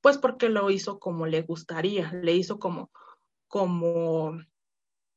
Pues 0.00 0.16
porque 0.16 0.48
lo 0.48 0.70
hizo 0.70 0.98
como 0.98 1.26
le 1.26 1.42
gustaría, 1.42 2.12
le 2.12 2.34
hizo 2.34 2.58
como, 2.58 2.90
como 3.48 4.40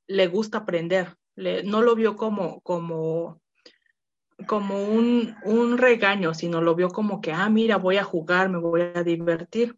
le 0.07 0.27
gusta 0.27 0.59
aprender, 0.59 1.15
no 1.35 1.81
lo 1.81 1.95
vio 1.95 2.15
como, 2.15 2.61
como, 2.61 3.40
como 4.45 4.83
un, 4.83 5.35
un 5.43 5.77
regaño, 5.77 6.33
sino 6.33 6.61
lo 6.61 6.75
vio 6.75 6.89
como 6.89 7.21
que, 7.21 7.31
ah, 7.31 7.49
mira, 7.49 7.77
voy 7.77 7.97
a 7.97 8.03
jugar, 8.03 8.49
me 8.49 8.57
voy 8.57 8.81
a 8.93 9.03
divertir. 9.03 9.77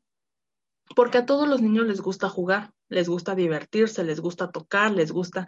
Porque 0.96 1.20
a 1.20 1.26
todos 1.26 1.48
los 1.48 1.62
niños 1.62 1.88
les 1.88 2.02
gusta 2.02 2.30
jugar, 2.30 2.74
les 2.90 3.10
gusta 3.10 3.36
divertirse, 3.36 4.04
les 4.04 4.20
gusta 4.20 4.52
tocar, 4.52 4.92
les 4.92 5.12
gusta, 5.12 5.48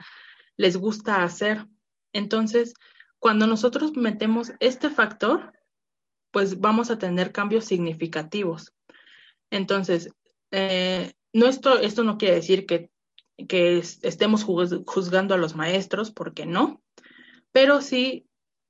les 0.58 0.78
gusta 0.78 1.24
hacer. 1.24 1.68
Entonces, 2.14 2.74
cuando 3.20 3.48
nosotros 3.48 3.96
metemos 3.96 4.54
este 4.60 4.90
factor, 4.90 5.54
pues 6.32 6.60
vamos 6.60 6.90
a 6.92 6.98
tener 6.98 7.32
cambios 7.32 7.66
significativos. 7.66 8.74
Entonces, 9.50 10.10
eh, 10.52 11.14
no 11.34 11.48
esto, 11.48 11.78
esto 11.80 12.04
no 12.04 12.18
quiere 12.18 12.36
decir 12.36 12.66
que 12.66 12.90
que 13.38 13.78
estemos 13.78 14.44
juzgando 14.44 15.34
a 15.34 15.38
los 15.38 15.56
maestros, 15.56 16.12
porque 16.12 16.46
no, 16.46 16.82
pero 17.52 17.82
sí 17.82 18.25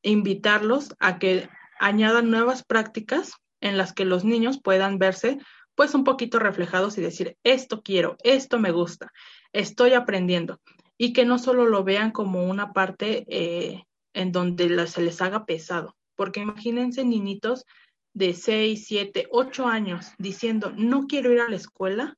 invitarlos 0.10 0.96
a 1.00 1.20
que 1.20 1.50
añadan 1.80 2.30
nuevas 2.30 2.64
prácticas 2.64 3.34
en 3.62 3.78
las 3.78 3.94
que 3.94 4.06
los 4.06 4.24
niños 4.24 4.62
puedan 4.62 5.00
verse 5.00 5.40
pues 5.76 5.94
un 5.94 6.06
poquito 6.06 6.40
reflejados 6.40 6.98
y 6.98 7.02
decir, 7.02 7.38
esto 7.44 7.82
quiero, 7.82 8.16
esto 8.24 8.60
me 8.60 8.72
gusta, 8.72 9.12
estoy 9.52 9.94
aprendiendo. 9.94 10.60
y 10.98 11.12
que 11.12 11.26
no 11.26 11.38
solo 11.40 11.66
lo 11.66 11.84
vean 11.84 12.12
como 12.12 12.46
una 12.46 12.72
parte 12.72 13.26
eh, 13.28 13.84
en 14.14 14.32
donde 14.32 14.88
se 14.88 15.02
les 15.02 15.22
haga 15.22 15.46
pesado, 15.46 15.98
porque 16.16 16.40
imagínense 16.40 17.04
niñitos 17.04 17.66
de 18.14 18.34
6, 18.34 18.86
7, 18.88 19.28
8 19.30 19.68
años 19.68 20.14
diciendo, 20.18 20.72
no 20.78 21.08
quiero 21.08 21.34
ir 21.34 21.42
a 21.42 21.50
la 21.50 21.58
escuela, 21.58 22.18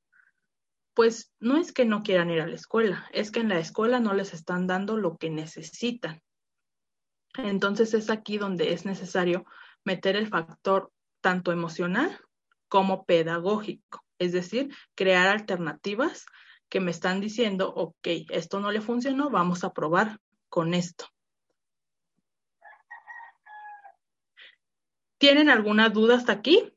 pues 0.94 1.32
no 1.40 1.56
es 1.56 1.72
que 1.72 1.84
no 1.84 2.04
quieran 2.04 2.30
ir 2.30 2.40
a 2.40 2.46
la 2.46 2.54
escuela, 2.54 3.08
es 3.12 3.32
que 3.32 3.40
en 3.40 3.48
la 3.48 3.58
escuela 3.58 3.98
no 3.98 4.14
les 4.14 4.32
están 4.32 4.68
dando 4.68 4.96
lo 4.96 5.16
que 5.16 5.28
necesitan. 5.28 6.22
Entonces 7.36 7.94
es 7.94 8.10
aquí 8.10 8.38
donde 8.38 8.72
es 8.72 8.84
necesario 8.84 9.44
meter 9.84 10.16
el 10.16 10.28
factor 10.28 10.90
tanto 11.20 11.52
emocional 11.52 12.18
como 12.68 13.04
pedagógico, 13.04 14.04
es 14.18 14.32
decir, 14.32 14.74
crear 14.94 15.28
alternativas 15.28 16.26
que 16.68 16.80
me 16.80 16.90
están 16.90 17.20
diciendo, 17.20 17.72
ok, 17.74 18.08
esto 18.30 18.60
no 18.60 18.70
le 18.70 18.80
funcionó, 18.80 19.30
vamos 19.30 19.64
a 19.64 19.72
probar 19.72 20.20
con 20.48 20.74
esto. 20.74 21.06
¿Tienen 25.18 25.48
alguna 25.48 25.88
duda 25.88 26.16
hasta 26.16 26.32
aquí? 26.32 26.72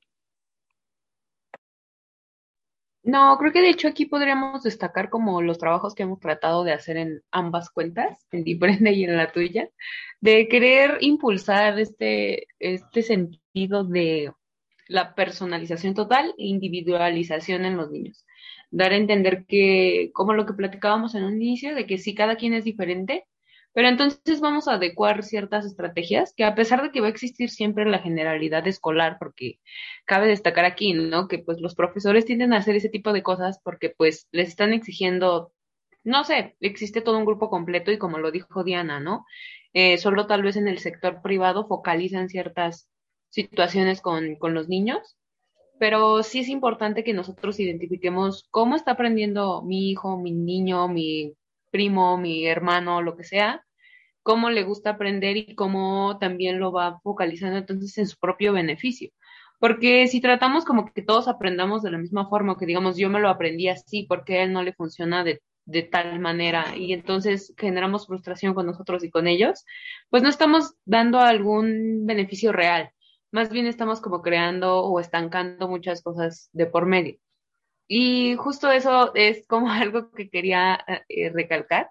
No, 3.04 3.36
creo 3.40 3.52
que 3.52 3.62
de 3.62 3.70
hecho 3.70 3.88
aquí 3.88 4.06
podríamos 4.06 4.62
destacar 4.64 5.10
como 5.10 5.42
los 5.42 5.58
trabajos 5.58 5.96
que 5.96 6.04
hemos 6.04 6.20
tratado 6.20 6.64
de 6.64 6.74
hacer 6.74 6.98
en 6.98 7.24
ambas 7.32 7.72
cuentas, 7.72 8.28
en 8.32 8.44
Diferente 8.44 8.92
y 8.94 9.04
en 9.04 9.18
la 9.18 9.32
tuya, 9.32 9.70
de 10.20 10.48
querer 10.48 10.98
impulsar 11.02 11.80
este, 11.80 12.48
este 12.60 13.02
sentido 13.02 13.84
de 13.84 14.32
la 14.88 15.16
personalización 15.16 15.96
total 15.96 16.36
e 16.38 16.46
individualización 16.48 17.66
en 17.66 17.78
los 17.78 17.90
niños. 17.92 18.26
Dar 18.70 18.92
a 18.92 18.98
entender 18.98 19.46
que, 19.48 20.12
como 20.14 20.34
lo 20.34 20.46
que 20.46 20.54
platicábamos 20.54 21.16
en 21.16 21.24
un 21.24 21.42
inicio, 21.42 21.76
de 21.76 21.86
que 21.88 21.98
si 21.98 22.14
cada 22.14 22.36
quien 22.36 22.54
es 22.54 22.66
diferente, 22.66 23.26
pero 23.74 23.88
entonces 23.88 24.42
vamos 24.42 24.68
a 24.68 24.74
adecuar 24.74 25.24
ciertas 25.24 25.66
estrategias 25.66 26.34
que 26.36 26.44
a 26.44 26.56
pesar 26.56 26.82
de 26.82 26.92
que 26.92 27.00
va 27.02 27.08
a 27.08 27.12
existir 27.12 27.50
siempre 27.50 27.86
la 27.86 28.00
generalidad 28.00 28.68
escolar, 28.68 29.18
porque 29.20 29.60
cabe 30.06 30.28
destacar 30.28 30.66
aquí, 30.66 30.94
¿no? 30.94 31.28
Que 31.28 31.40
pues 31.40 31.60
los 31.62 31.76
profesores 31.76 32.26
tienden 32.26 32.54
a 32.54 32.58
hacer 32.58 32.76
ese 32.76 32.90
tipo 32.90 33.14
de 33.14 33.24
cosas 33.24 33.60
porque 33.64 33.90
pues 33.90 34.28
les 34.32 34.50
están 34.50 34.74
exigiendo, 34.74 35.54
no 36.04 36.24
sé, 36.24 36.56
existe 36.60 37.02
todo 37.02 37.18
un 37.18 37.26
grupo 37.26 37.50
completo 37.50 37.92
y 37.92 37.98
como 37.98 38.18
lo 38.18 38.32
dijo 38.32 38.64
Diana, 38.64 39.00
¿no? 39.00 39.26
Eh, 39.74 39.98
solo 39.98 40.28
tal 40.28 40.44
vez 40.44 40.58
en 40.58 40.68
el 40.68 40.80
sector 40.80 41.22
privado 41.22 41.68
focalizan 41.68 42.28
ciertas 42.30 42.90
situaciones 43.30 44.02
con, 44.02 44.36
con 44.36 44.54
los 44.54 44.68
niños, 44.68 45.18
pero 45.80 46.24
sí 46.24 46.40
es 46.42 46.50
importante 46.50 47.04
que 47.04 47.14
nosotros 47.14 47.60
identifiquemos 47.60 48.48
cómo 48.52 48.76
está 48.76 48.92
aprendiendo 48.92 49.62
mi 49.64 49.90
hijo, 49.92 50.18
mi 50.18 50.32
niño, 50.32 50.88
mi 50.90 51.36
primo, 51.72 52.18
mi 52.18 52.46
hermano, 52.48 53.02
lo 53.02 53.16
que 53.18 53.24
sea, 53.24 53.66
cómo 54.24 54.50
le 54.50 54.64
gusta 54.64 54.92
aprender 54.92 55.38
y 55.38 55.56
cómo 55.56 56.18
también 56.20 56.60
lo 56.60 56.72
va 56.72 57.00
focalizando 57.02 57.58
entonces 57.58 57.98
en 57.98 58.08
su 58.08 58.18
propio 58.20 58.54
beneficio. 58.54 59.10
Porque 59.60 60.08
si 60.08 60.22
tratamos 60.22 60.66
como 60.66 60.92
que 60.92 61.04
todos 61.04 61.28
aprendamos 61.28 61.84
de 61.84 61.92
la 61.92 61.98
misma 62.00 62.28
forma, 62.30 62.58
que 62.58 62.66
digamos 62.66 62.98
yo 62.98 63.10
me 63.10 63.20
lo 63.20 63.30
aprendí 63.30 63.68
así 63.70 64.06
porque 64.08 64.40
a 64.40 64.44
él 64.44 64.54
no 64.54 64.64
le 64.64 64.74
funciona 64.74 65.24
de, 65.24 65.42
de 65.66 65.84
tal 65.84 66.20
manera 66.20 66.76
y 66.76 66.94
entonces 66.94 67.54
generamos 67.58 68.08
frustración 68.08 68.54
con 68.54 68.66
nosotros 68.66 69.04
y 69.04 69.12
con 69.12 69.28
ellos, 69.28 69.66
pues 70.10 70.24
no 70.24 70.30
estamos 70.30 70.76
dando 70.86 71.20
algún 71.20 72.06
beneficio 72.06 72.52
real. 72.52 72.92
Más 73.32 73.50
bien 73.50 73.66
estamos 73.68 74.02
como 74.02 74.22
creando 74.22 74.84
o 74.84 75.00
estancando 75.00 75.68
muchas 75.68 76.02
cosas 76.02 76.50
de 76.54 76.66
por 76.66 76.86
medio. 76.86 77.18
Y 77.88 78.36
justo 78.36 78.72
eso 78.72 79.13
es 79.15 79.46
como 79.48 79.70
algo 79.72 80.12
que 80.12 80.30
quería 80.30 80.84
eh, 81.10 81.30
recalcar, 81.30 81.89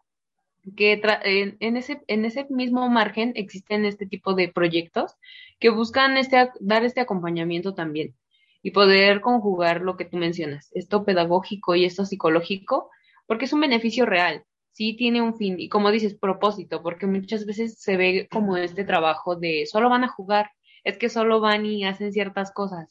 que 0.76 1.00
en, 1.24 1.76
ese, 1.76 2.02
en 2.06 2.24
ese 2.24 2.46
mismo 2.50 2.88
margen 2.88 3.32
existen 3.34 3.84
este 3.84 4.06
tipo 4.06 4.34
de 4.34 4.48
proyectos 4.48 5.16
que 5.58 5.70
buscan 5.70 6.16
este, 6.16 6.50
dar 6.60 6.84
este 6.84 7.00
acompañamiento 7.00 7.74
también 7.74 8.14
y 8.62 8.72
poder 8.72 9.20
conjugar 9.22 9.80
lo 9.80 9.96
que 9.96 10.04
tú 10.04 10.18
mencionas, 10.18 10.70
esto 10.74 11.04
pedagógico 11.04 11.74
y 11.74 11.86
esto 11.86 12.04
psicológico, 12.04 12.90
porque 13.26 13.46
es 13.46 13.52
un 13.54 13.60
beneficio 13.60 14.04
real, 14.04 14.44
sí 14.72 14.94
tiene 14.96 15.22
un 15.22 15.36
fin 15.36 15.58
y 15.58 15.68
como 15.68 15.90
dices, 15.90 16.14
propósito, 16.14 16.82
porque 16.82 17.06
muchas 17.06 17.46
veces 17.46 17.80
se 17.80 17.96
ve 17.96 18.28
como 18.30 18.56
este 18.56 18.84
trabajo 18.84 19.36
de 19.36 19.64
solo 19.66 19.88
van 19.88 20.04
a 20.04 20.08
jugar, 20.08 20.50
es 20.84 20.98
que 20.98 21.08
solo 21.08 21.40
van 21.40 21.64
y 21.64 21.84
hacen 21.84 22.12
ciertas 22.12 22.52
cosas 22.52 22.88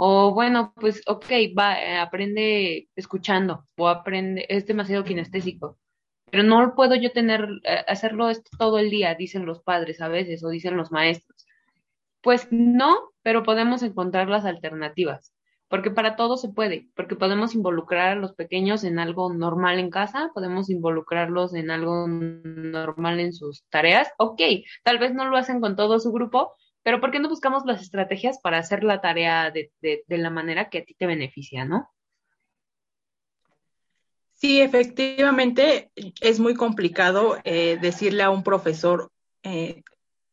o 0.00 0.32
bueno, 0.32 0.72
pues 0.76 1.02
ok, 1.08 1.26
va, 1.58 1.82
eh, 1.82 1.98
aprende 1.98 2.88
escuchando 2.94 3.66
o 3.76 3.88
aprende, 3.88 4.46
es 4.48 4.64
demasiado 4.64 5.02
kinestésico. 5.02 5.76
Pero 6.30 6.44
no 6.44 6.74
puedo 6.76 6.94
yo 6.94 7.10
tener, 7.10 7.48
eh, 7.64 7.84
hacerlo 7.88 8.30
esto 8.30 8.48
todo 8.58 8.78
el 8.78 8.90
día, 8.90 9.16
dicen 9.16 9.44
los 9.44 9.60
padres 9.60 10.00
a 10.00 10.06
veces 10.08 10.44
o 10.44 10.50
dicen 10.50 10.76
los 10.76 10.92
maestros. 10.92 11.46
Pues 12.22 12.46
no, 12.52 13.10
pero 13.22 13.42
podemos 13.42 13.82
encontrar 13.82 14.28
las 14.28 14.44
alternativas, 14.44 15.32
porque 15.66 15.90
para 15.90 16.14
todo 16.14 16.36
se 16.36 16.50
puede, 16.50 16.88
porque 16.94 17.16
podemos 17.16 17.56
involucrar 17.56 18.10
a 18.10 18.20
los 18.20 18.34
pequeños 18.34 18.84
en 18.84 19.00
algo 19.00 19.34
normal 19.34 19.80
en 19.80 19.90
casa, 19.90 20.30
podemos 20.32 20.70
involucrarlos 20.70 21.54
en 21.54 21.72
algo 21.72 22.06
normal 22.06 23.18
en 23.18 23.32
sus 23.32 23.64
tareas. 23.68 24.08
Ok, 24.18 24.42
tal 24.84 24.98
vez 24.98 25.12
no 25.12 25.24
lo 25.26 25.36
hacen 25.36 25.60
con 25.60 25.74
todo 25.74 25.98
su 25.98 26.12
grupo, 26.12 26.54
pero 26.88 27.02
¿por 27.02 27.10
qué 27.10 27.18
no 27.18 27.28
buscamos 27.28 27.66
las 27.66 27.82
estrategias 27.82 28.38
para 28.40 28.56
hacer 28.56 28.82
la 28.82 29.02
tarea 29.02 29.50
de, 29.50 29.70
la 30.08 30.30
manera 30.30 30.70
que 30.70 30.78
a 30.78 30.84
ti 30.86 30.94
te 30.94 31.04
beneficia, 31.04 31.66
no? 31.66 31.90
Sí, 34.32 34.62
efectivamente, 34.62 35.90
es 36.22 36.40
muy 36.40 36.54
complicado 36.54 37.36
eh, 37.44 37.76
decirle 37.78 38.22
a 38.22 38.30
un 38.30 38.42
profesor 38.42 39.12
eh, 39.42 39.82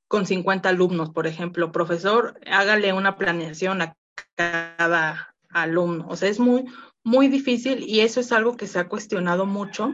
con 0.08 0.26
50 0.26 0.70
alumnos, 0.70 1.10
por 1.10 1.28
ejemplo, 1.28 1.74
profesor, 1.74 2.40
hágale 2.50 2.94
una 2.94 3.18
planeación 3.18 3.82
a 3.82 3.98
cada 4.36 5.36
alumno. 5.50 6.06
O 6.08 6.16
sea, 6.16 6.30
es 6.30 6.40
muy, 6.40 6.64
muy 7.04 7.28
difícil 7.28 7.84
y 7.84 8.00
eso 8.00 8.22
es 8.22 8.32
algo 8.32 8.56
que 8.56 8.68
se 8.68 8.80
ha 8.80 8.88
cuestionado 8.88 9.46
mucho 9.46 9.94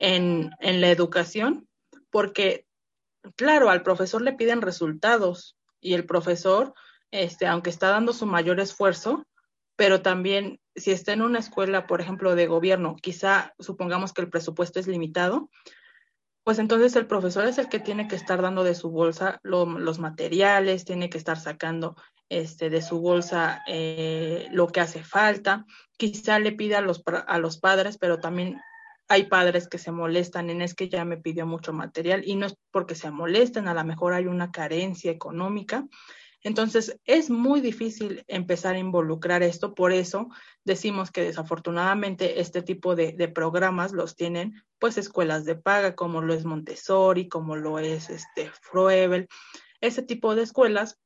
en, 0.00 0.50
en 0.58 0.80
la 0.80 0.90
educación, 0.90 1.68
porque, 2.10 2.66
claro, 3.36 3.70
al 3.70 3.84
profesor 3.84 4.22
le 4.22 4.32
piden 4.32 4.60
resultados, 4.60 5.56
y 5.80 5.94
el 5.94 6.06
profesor, 6.06 6.74
este, 7.10 7.46
aunque 7.46 7.70
está 7.70 7.88
dando 7.88 8.12
su 8.12 8.26
mayor 8.26 8.60
esfuerzo, 8.60 9.26
pero 9.76 10.02
también 10.02 10.60
si 10.76 10.90
está 10.90 11.12
en 11.12 11.22
una 11.22 11.38
escuela, 11.38 11.86
por 11.86 12.00
ejemplo, 12.00 12.34
de 12.34 12.46
gobierno, 12.46 12.96
quizá 13.00 13.54
supongamos 13.58 14.12
que 14.12 14.22
el 14.22 14.30
presupuesto 14.30 14.78
es 14.78 14.86
limitado, 14.86 15.50
pues 16.44 16.58
entonces 16.58 16.96
el 16.96 17.06
profesor 17.06 17.46
es 17.46 17.58
el 17.58 17.68
que 17.68 17.78
tiene 17.78 18.08
que 18.08 18.16
estar 18.16 18.40
dando 18.42 18.64
de 18.64 18.74
su 18.74 18.90
bolsa 18.90 19.40
los 19.42 19.98
materiales, 19.98 20.84
tiene 20.84 21.10
que 21.10 21.18
estar 21.18 21.38
sacando 21.38 21.96
este, 22.28 22.70
de 22.70 22.82
su 22.82 23.00
bolsa 23.00 23.62
eh, 23.66 24.48
lo 24.50 24.68
que 24.68 24.80
hace 24.80 25.04
falta. 25.04 25.66
Quizá 25.98 26.38
le 26.38 26.52
pida 26.52 26.78
a 26.78 26.82
los, 26.82 27.02
a 27.26 27.38
los 27.38 27.58
padres, 27.58 27.98
pero 27.98 28.20
también 28.20 28.60
hay 29.10 29.24
padres 29.24 29.66
que 29.66 29.78
se 29.78 29.90
molestan 29.90 30.50
en 30.50 30.62
es 30.62 30.74
que 30.74 30.88
ya 30.88 31.04
me 31.04 31.16
pidió 31.16 31.44
mucho 31.44 31.72
material 31.72 32.22
y 32.24 32.36
no 32.36 32.46
es 32.46 32.54
porque 32.70 32.94
se 32.94 33.10
molesten, 33.10 33.66
a 33.66 33.74
lo 33.74 33.84
mejor 33.84 34.12
hay 34.12 34.26
una 34.26 34.52
carencia 34.52 35.10
económica. 35.10 35.84
Entonces, 36.44 36.96
es 37.04 37.28
muy 37.28 37.60
difícil 37.60 38.24
empezar 38.28 38.76
a 38.76 38.78
involucrar 38.78 39.42
esto, 39.42 39.74
por 39.74 39.92
eso 39.92 40.28
decimos 40.64 41.10
que 41.10 41.24
desafortunadamente 41.24 42.40
este 42.40 42.62
tipo 42.62 42.94
de, 42.94 43.12
programas 43.34 43.90
los 43.90 44.14
tienen 44.14 44.62
pues 44.78 44.96
escuelas 44.96 45.44
de 45.44 45.56
paga, 45.56 45.96
como 45.96 46.22
lo 46.22 46.32
es 46.32 46.44
Montessori, 46.44 47.28
como 47.28 47.56
lo 47.56 47.80
es 47.80 48.10
este 48.10 48.52
Froebel, 48.62 49.26
ese 49.80 50.02
tipo 50.02 50.36
de 50.36 50.44
escuelas, 50.44 51.00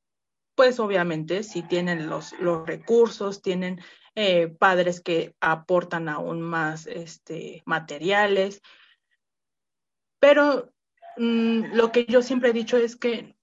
pues 0.55 0.79
obviamente 0.79 1.43
si 1.43 1.63
tienen 1.63 2.11
los, 2.11 2.39
los 2.39 2.67
recursos, 2.67 3.41
tienen 3.41 3.81
eh, 4.15 4.49
padres 4.49 5.01
que 5.01 5.35
aportan 5.41 6.09
aún 6.09 6.41
más 6.41 6.87
este, 6.87 7.63
materiales. 7.67 8.63
Pero 10.21 10.73
mm, 11.17 11.75
lo 11.75 11.93
que 11.93 12.07
yo 12.07 12.23
siempre 12.23 12.51
he 12.51 12.53
dicho 12.53 12.77
es 12.77 12.97
que, 12.97 13.35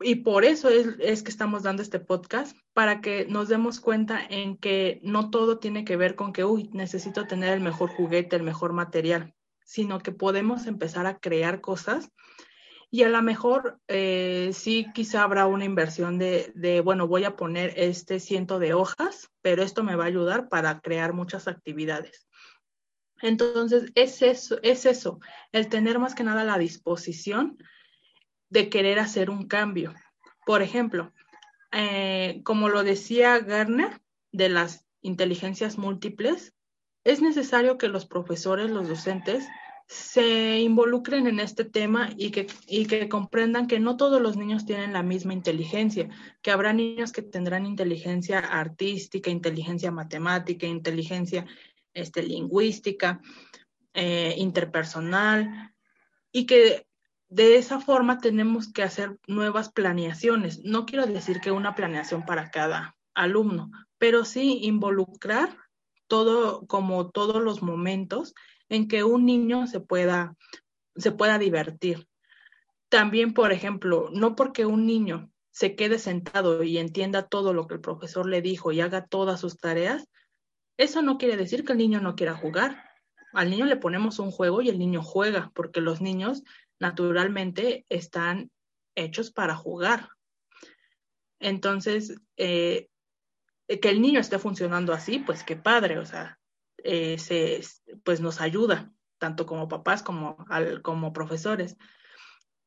y 0.00 0.16
por 0.16 0.44
eso 0.44 0.68
es, 0.68 0.88
es 1.00 1.22
que 1.22 1.30
estamos 1.30 1.62
dando 1.62 1.82
este 1.82 1.98
podcast, 1.98 2.56
para 2.72 3.00
que 3.00 3.26
nos 3.26 3.48
demos 3.48 3.80
cuenta 3.80 4.20
en 4.28 4.56
que 4.56 5.00
no 5.02 5.30
todo 5.30 5.58
tiene 5.58 5.84
que 5.84 5.96
ver 5.96 6.14
con 6.14 6.32
que, 6.32 6.44
uy, 6.44 6.70
necesito 6.72 7.26
tener 7.26 7.54
el 7.54 7.60
mejor 7.60 7.90
juguete, 7.90 8.36
el 8.36 8.42
mejor 8.42 8.72
material, 8.72 9.34
sino 9.64 9.98
que 9.98 10.12
podemos 10.12 10.66
empezar 10.66 11.06
a 11.06 11.18
crear 11.18 11.60
cosas 11.60 12.10
y 12.90 13.02
a 13.02 13.08
lo 13.08 13.22
mejor 13.22 13.78
eh, 13.88 14.50
sí 14.54 14.86
quizá 14.94 15.22
habrá 15.22 15.46
una 15.46 15.64
inversión 15.64 16.18
de, 16.18 16.52
de, 16.54 16.80
bueno, 16.80 17.06
voy 17.06 17.24
a 17.24 17.36
poner 17.36 17.74
este 17.76 18.18
ciento 18.18 18.58
de 18.58 18.72
hojas, 18.72 19.30
pero 19.42 19.62
esto 19.62 19.84
me 19.84 19.94
va 19.94 20.04
a 20.04 20.08
ayudar 20.08 20.48
para 20.48 20.80
crear 20.80 21.12
muchas 21.12 21.48
actividades. 21.48 22.26
Entonces, 23.20 23.90
es 23.94 24.22
eso, 24.22 24.58
es 24.62 24.86
eso, 24.86 25.20
el 25.52 25.68
tener 25.68 25.98
más 25.98 26.14
que 26.14 26.24
nada 26.24 26.44
la 26.44 26.56
disposición 26.56 27.58
de 28.48 28.70
querer 28.70 28.98
hacer 29.00 29.28
un 29.28 29.46
cambio. 29.46 29.94
Por 30.46 30.62
ejemplo, 30.62 31.12
eh, 31.72 32.40
como 32.44 32.68
lo 32.68 32.84
decía 32.84 33.38
Garner, 33.40 34.00
de 34.32 34.48
las 34.48 34.86
inteligencias 35.02 35.78
múltiples, 35.78 36.54
es 37.04 37.20
necesario 37.20 37.76
que 37.78 37.88
los 37.88 38.06
profesores, 38.06 38.70
los 38.70 38.88
docentes, 38.88 39.46
se 39.88 40.58
involucren 40.60 41.26
en 41.26 41.40
este 41.40 41.64
tema 41.64 42.10
y 42.16 42.30
que, 42.30 42.46
y 42.66 42.84
que 42.84 43.08
comprendan 43.08 43.66
que 43.66 43.80
no 43.80 43.96
todos 43.96 44.20
los 44.20 44.36
niños 44.36 44.66
tienen 44.66 44.92
la 44.92 45.02
misma 45.02 45.32
inteligencia, 45.32 46.10
que 46.42 46.50
habrá 46.50 46.74
niños 46.74 47.10
que 47.10 47.22
tendrán 47.22 47.64
inteligencia 47.64 48.38
artística, 48.38 49.30
inteligencia 49.30 49.90
matemática, 49.90 50.66
inteligencia 50.66 51.46
este, 51.94 52.22
lingüística, 52.22 53.22
eh, 53.94 54.34
interpersonal, 54.36 55.72
y 56.32 56.44
que 56.44 56.86
de 57.30 57.56
esa 57.56 57.80
forma 57.80 58.18
tenemos 58.18 58.70
que 58.70 58.82
hacer 58.82 59.18
nuevas 59.26 59.70
planeaciones. 59.72 60.62
No 60.64 60.84
quiero 60.84 61.06
decir 61.06 61.40
que 61.40 61.50
una 61.50 61.74
planeación 61.74 62.26
para 62.26 62.50
cada 62.50 62.94
alumno, 63.14 63.70
pero 63.96 64.26
sí 64.26 64.60
involucrar 64.62 65.56
todo, 66.08 66.66
como 66.66 67.10
todos 67.10 67.42
los 67.42 67.62
momentos 67.62 68.34
en 68.68 68.88
que 68.88 69.04
un 69.04 69.26
niño 69.26 69.66
se 69.66 69.80
pueda, 69.80 70.36
se 70.96 71.12
pueda 71.12 71.38
divertir. 71.38 72.08
También, 72.88 73.34
por 73.34 73.52
ejemplo, 73.52 74.10
no 74.12 74.34
porque 74.36 74.66
un 74.66 74.86
niño 74.86 75.30
se 75.50 75.74
quede 75.74 75.98
sentado 75.98 76.62
y 76.62 76.78
entienda 76.78 77.26
todo 77.26 77.52
lo 77.52 77.66
que 77.66 77.74
el 77.74 77.80
profesor 77.80 78.26
le 78.26 78.42
dijo 78.42 78.72
y 78.72 78.80
haga 78.80 79.06
todas 79.06 79.40
sus 79.40 79.58
tareas, 79.58 80.08
eso 80.76 81.02
no 81.02 81.18
quiere 81.18 81.36
decir 81.36 81.64
que 81.64 81.72
el 81.72 81.78
niño 81.78 82.00
no 82.00 82.14
quiera 82.14 82.34
jugar. 82.34 82.84
Al 83.32 83.50
niño 83.50 83.66
le 83.66 83.76
ponemos 83.76 84.20
un 84.20 84.30
juego 84.30 84.62
y 84.62 84.68
el 84.68 84.78
niño 84.78 85.02
juega, 85.02 85.50
porque 85.54 85.80
los 85.80 86.00
niños 86.00 86.44
naturalmente 86.78 87.84
están 87.88 88.50
hechos 88.94 89.32
para 89.32 89.56
jugar. 89.56 90.10
Entonces, 91.40 92.20
eh, 92.36 92.88
que 93.66 93.90
el 93.90 94.00
niño 94.00 94.20
esté 94.20 94.38
funcionando 94.38 94.92
así, 94.92 95.18
pues 95.18 95.44
qué 95.44 95.56
padre, 95.56 95.98
o 95.98 96.06
sea, 96.06 96.38
eh, 96.84 97.18
se, 97.18 97.60
pues 98.04 98.20
nos 98.20 98.40
ayuda, 98.40 98.92
tanto 99.18 99.46
como 99.46 99.68
papás 99.68 100.02
como, 100.02 100.36
al, 100.48 100.82
como 100.82 101.12
profesores. 101.12 101.76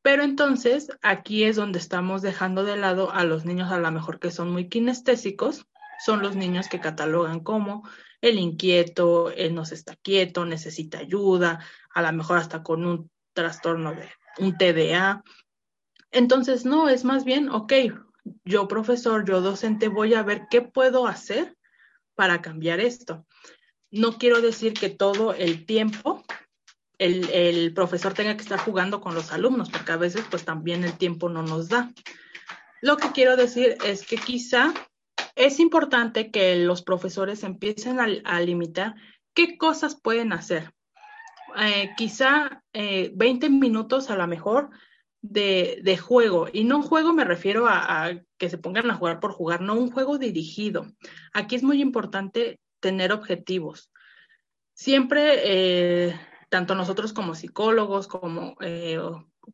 Pero 0.02 0.24
entonces 0.24 0.90
aquí 1.02 1.44
es 1.44 1.56
donde 1.56 1.78
estamos 1.78 2.22
dejando 2.22 2.64
de 2.64 2.76
lado 2.76 3.12
a 3.12 3.24
los 3.24 3.44
niños 3.44 3.70
a 3.70 3.78
lo 3.78 3.90
mejor 3.92 4.18
que 4.18 4.30
son 4.30 4.50
muy 4.50 4.68
kinestésicos, 4.68 5.66
son 6.04 6.22
los 6.22 6.34
niños 6.34 6.68
que 6.68 6.80
catalogan 6.80 7.40
como 7.40 7.88
el 8.20 8.38
inquieto, 8.38 9.30
él 9.30 9.54
no 9.54 9.64
se 9.64 9.74
está 9.74 9.96
quieto, 9.96 10.44
necesita 10.44 10.98
ayuda, 10.98 11.60
a 11.94 12.02
lo 12.02 12.12
mejor 12.12 12.38
hasta 12.38 12.62
con 12.62 12.84
un 12.84 13.10
trastorno 13.32 13.94
de 13.94 14.08
un 14.38 14.56
TDA. 14.56 15.22
Entonces, 16.10 16.64
no, 16.64 16.88
es 16.88 17.04
más 17.04 17.24
bien, 17.24 17.48
ok, 17.48 17.72
yo 18.44 18.68
profesor, 18.68 19.24
yo 19.24 19.40
docente, 19.40 19.88
voy 19.88 20.14
a 20.14 20.22
ver 20.22 20.42
qué 20.50 20.62
puedo 20.62 21.06
hacer 21.06 21.56
para 22.14 22.42
cambiar 22.42 22.80
esto. 22.80 23.26
No 23.92 24.18
quiero 24.18 24.40
decir 24.40 24.72
que 24.72 24.88
todo 24.88 25.34
el 25.34 25.66
tiempo 25.66 26.24
el, 26.98 27.72
profesor 27.74 28.14
tenga 28.14 28.36
que 28.36 28.42
estar 28.42 28.58
jugando 28.58 29.00
con 29.00 29.14
los 29.14 29.32
alumnos, 29.32 29.70
porque 29.70 29.92
a 29.92 29.96
veces 29.96 30.24
pues 30.30 30.44
también 30.44 30.84
el 30.84 30.96
tiempo 30.96 31.28
no 31.28 31.42
nos 31.42 31.68
da. 31.68 31.92
Lo 32.80 32.96
que 32.96 33.12
quiero 33.12 33.36
decir 33.36 33.76
es 33.84 34.06
que 34.06 34.16
quizá 34.16 34.72
es 35.34 35.60
importante 35.60 36.30
que 36.30 36.56
los 36.56 36.82
profesores 36.82 37.42
empiecen 37.42 37.98
a, 38.00 38.40
limitar 38.40 38.94
qué 39.34 39.56
cosas 39.56 39.98
pueden 40.00 40.32
hacer. 40.32 40.72
Eh, 41.58 41.90
quizá 41.96 42.62
20 42.72 43.46
eh, 43.46 43.50
minutos 43.50 44.10
a 44.10 44.16
lo 44.16 44.26
mejor 44.26 44.70
de, 45.20 45.98
juego. 46.00 46.48
Y 46.52 46.64
no 46.64 46.82
juego 46.82 47.12
me 47.12 47.24
refiero 47.24 47.66
a, 47.68 48.12
que 48.38 48.48
se 48.48 48.58
pongan 48.58 48.90
a 48.90 48.96
jugar 48.96 49.20
por 49.20 49.32
jugar, 49.32 49.60
no 49.60 49.74
un 49.74 49.90
juego 49.90 50.18
dirigido. 50.18 50.86
Aquí 51.32 51.56
es 51.56 51.62
muy 51.62 51.80
importante 51.80 52.58
tener 52.82 53.12
objetivos. 53.12 53.90
Siempre, 54.74 55.40
eh, 55.44 56.20
tanto 56.50 56.74
nosotros 56.74 57.14
como 57.14 57.34
psicólogos, 57.34 58.08
como, 58.08 58.56
eh, 58.60 59.00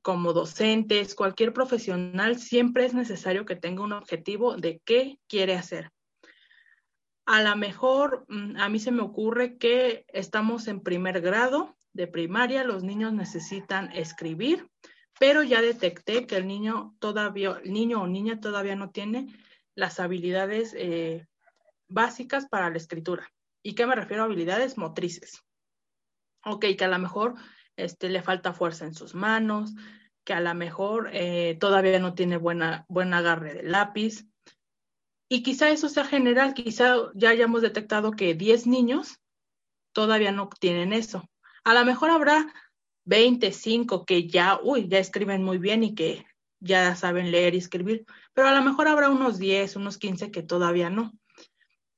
como 0.02 0.32
docentes, 0.32 1.14
cualquier 1.14 1.52
profesional, 1.52 2.38
siempre 2.38 2.86
es 2.86 2.94
necesario 2.94 3.44
que 3.44 3.54
tenga 3.54 3.84
un 3.84 3.92
objetivo 3.92 4.56
de 4.56 4.80
qué 4.84 5.18
quiere 5.28 5.54
hacer. 5.54 5.92
A 7.26 7.42
lo 7.42 7.54
mejor 7.56 8.24
mm, 8.28 8.56
a 8.56 8.68
mí 8.68 8.80
se 8.80 8.90
me 8.90 9.02
ocurre 9.02 9.58
que 9.58 10.06
estamos 10.08 10.66
en 10.66 10.80
primer 10.80 11.20
grado 11.20 11.76
de 11.92 12.06
primaria, 12.06 12.64
los 12.64 12.82
niños 12.82 13.12
necesitan 13.12 13.92
escribir, 13.92 14.70
pero 15.20 15.42
ya 15.42 15.60
detecté 15.60 16.26
que 16.26 16.36
el 16.36 16.46
niño 16.46 16.94
todavía, 17.00 17.60
niño 17.64 18.02
o 18.02 18.06
niña 18.06 18.40
todavía 18.40 18.76
no 18.76 18.90
tiene 18.90 19.26
las 19.74 20.00
habilidades 20.00 20.74
eh, 20.76 21.26
básicas 21.88 22.46
para 22.46 22.70
la 22.70 22.76
escritura. 22.76 23.30
¿Y 23.62 23.74
qué 23.74 23.86
me 23.86 23.94
refiero 23.94 24.22
a 24.22 24.26
habilidades 24.26 24.78
motrices? 24.78 25.42
Ok, 26.44 26.66
que 26.78 26.84
a 26.84 26.88
lo 26.88 26.98
mejor 26.98 27.34
este, 27.76 28.08
le 28.08 28.22
falta 28.22 28.52
fuerza 28.52 28.84
en 28.84 28.94
sus 28.94 29.14
manos, 29.14 29.74
que 30.24 30.32
a 30.34 30.40
lo 30.40 30.54
mejor 30.54 31.10
eh, 31.12 31.56
todavía 31.58 31.98
no 31.98 32.14
tiene 32.14 32.36
buena, 32.36 32.84
buen 32.88 33.14
agarre 33.14 33.54
de 33.54 33.62
lápiz. 33.62 34.26
Y 35.28 35.42
quizá 35.42 35.70
eso 35.70 35.88
sea 35.88 36.04
general, 36.04 36.54
quizá 36.54 36.96
ya 37.14 37.30
hayamos 37.30 37.62
detectado 37.62 38.12
que 38.12 38.34
10 38.34 38.66
niños 38.66 39.20
todavía 39.92 40.32
no 40.32 40.48
tienen 40.60 40.92
eso. 40.92 41.28
A 41.64 41.74
lo 41.74 41.84
mejor 41.84 42.10
habrá 42.10 42.52
25 43.04 44.04
que 44.04 44.28
ya, 44.28 44.60
uy, 44.62 44.88
ya 44.88 44.98
escriben 44.98 45.42
muy 45.42 45.58
bien 45.58 45.82
y 45.82 45.94
que 45.94 46.26
ya 46.60 46.94
saben 46.94 47.30
leer 47.30 47.54
y 47.54 47.58
escribir, 47.58 48.04
pero 48.34 48.48
a 48.48 48.54
lo 48.54 48.62
mejor 48.62 48.88
habrá 48.88 49.10
unos 49.10 49.38
10, 49.38 49.76
unos 49.76 49.98
15 49.98 50.30
que 50.30 50.42
todavía 50.42 50.90
no. 50.90 51.12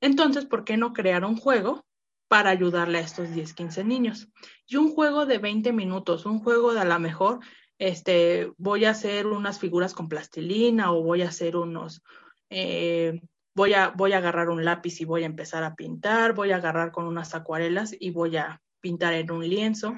Entonces, 0.01 0.46
¿por 0.46 0.64
qué 0.64 0.76
no 0.76 0.92
crear 0.92 1.24
un 1.24 1.36
juego 1.36 1.84
para 2.28 2.51
ayudarle 2.51 2.98
a 2.98 3.03
estos 3.03 3.32
10, 3.32 3.55
15 3.55 3.84
niños? 3.84 4.28
Y 4.66 4.76
un 4.76 4.92
juego 4.92 5.26
de 5.26 5.38
20 5.38 5.72
minutos, 5.72 6.26
un 6.26 6.40
juego 6.40 6.74
de 6.74 6.80
a 6.80 6.84
lo 6.84 6.98
mejor, 6.98 7.40
este, 7.78 8.53
voy 8.57 8.84
a 8.84 8.90
hacer 8.90 9.26
unas 9.26 9.59
figuras 9.59 9.94
con 9.94 10.09
plastilina 10.09 10.92
o 10.92 11.03
voy 11.03 11.22
a 11.22 11.28
hacer 11.28 11.57
unos, 11.57 12.03
eh, 12.51 13.20
voy, 13.55 13.74
a, 13.74 13.88
voy 13.88 14.12
a 14.12 14.18
agarrar 14.18 14.51
un 14.51 14.64
lápiz 14.64 15.01
y 15.01 15.05
voy 15.05 15.22
a 15.22 15.26
empezar 15.26 15.64
a 15.64 15.74
pintar, 15.74 16.34
voy 16.34 16.53
a 16.53 16.57
agarrar 16.57 16.92
con 16.92 17.07
unas 17.07 17.34
acuarelas 17.34 17.94
y 17.98 18.11
voy 18.11 18.36
a 18.36 18.61
pintar 18.80 19.14
en 19.14 19.30
un 19.30 19.48
lienzo 19.48 19.94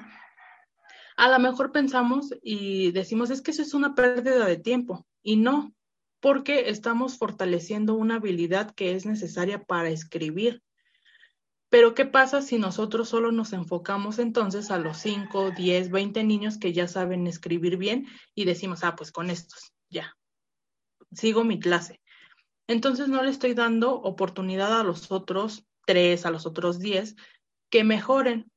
a 1.15 1.29
lo 1.29 1.39
mejor 1.39 1.71
pensamos 1.71 2.33
y 2.41 2.91
decimos, 2.91 3.29
es 3.29 3.41
que 3.41 3.51
eso 3.51 3.61
es 3.61 3.73
una 3.73 3.95
pérdida 3.95 4.45
de 4.45 4.57
tiempo. 4.57 5.05
Y 5.21 5.37
no, 5.37 5.73
porque 6.23 6.69
estamos 6.69 7.17
fortaleciendo 7.17 7.95
una 7.95 8.15
habilidad 8.15 8.71
que 8.71 8.95
es 8.95 9.05
necesaria 9.05 9.61
para 9.61 9.89
escribir. 9.89 10.63
Pero 11.67 11.95
¿qué 11.95 12.05
pasa 12.05 12.41
si 12.41 12.57
nosotros 12.57 13.09
solo 13.09 13.33
nos 13.33 13.51
enfocamos 13.51 14.19
entonces 14.19 14.71
a 14.71 14.79
los 14.79 14.99
5, 14.99 15.51
10, 15.51 15.91
20 15.91 16.23
niños 16.23 16.57
que 16.57 16.71
ya 16.71 16.87
saben 16.87 17.27
escribir 17.27 17.75
bien 17.75 18.07
y 18.35 18.45
decimos, 18.45 18.85
ah, 18.85 18.95
pues 18.95 19.11
con 19.11 19.29
estos, 19.29 19.73
ya, 19.89 20.15
sigo 21.11 21.43
mi 21.43 21.59
clase? 21.59 21.99
Entonces 22.67 23.09
no 23.09 23.21
le 23.21 23.29
estoy 23.29 23.53
dando 23.53 23.93
oportunidad 23.93 24.79
a 24.79 24.83
los 24.83 25.11
otros 25.11 25.65
3, 25.87 26.25
a 26.25 26.31
los 26.31 26.45
otros 26.45 26.79
10 26.79 27.17
que 27.69 27.83
mejoren. 27.83 28.49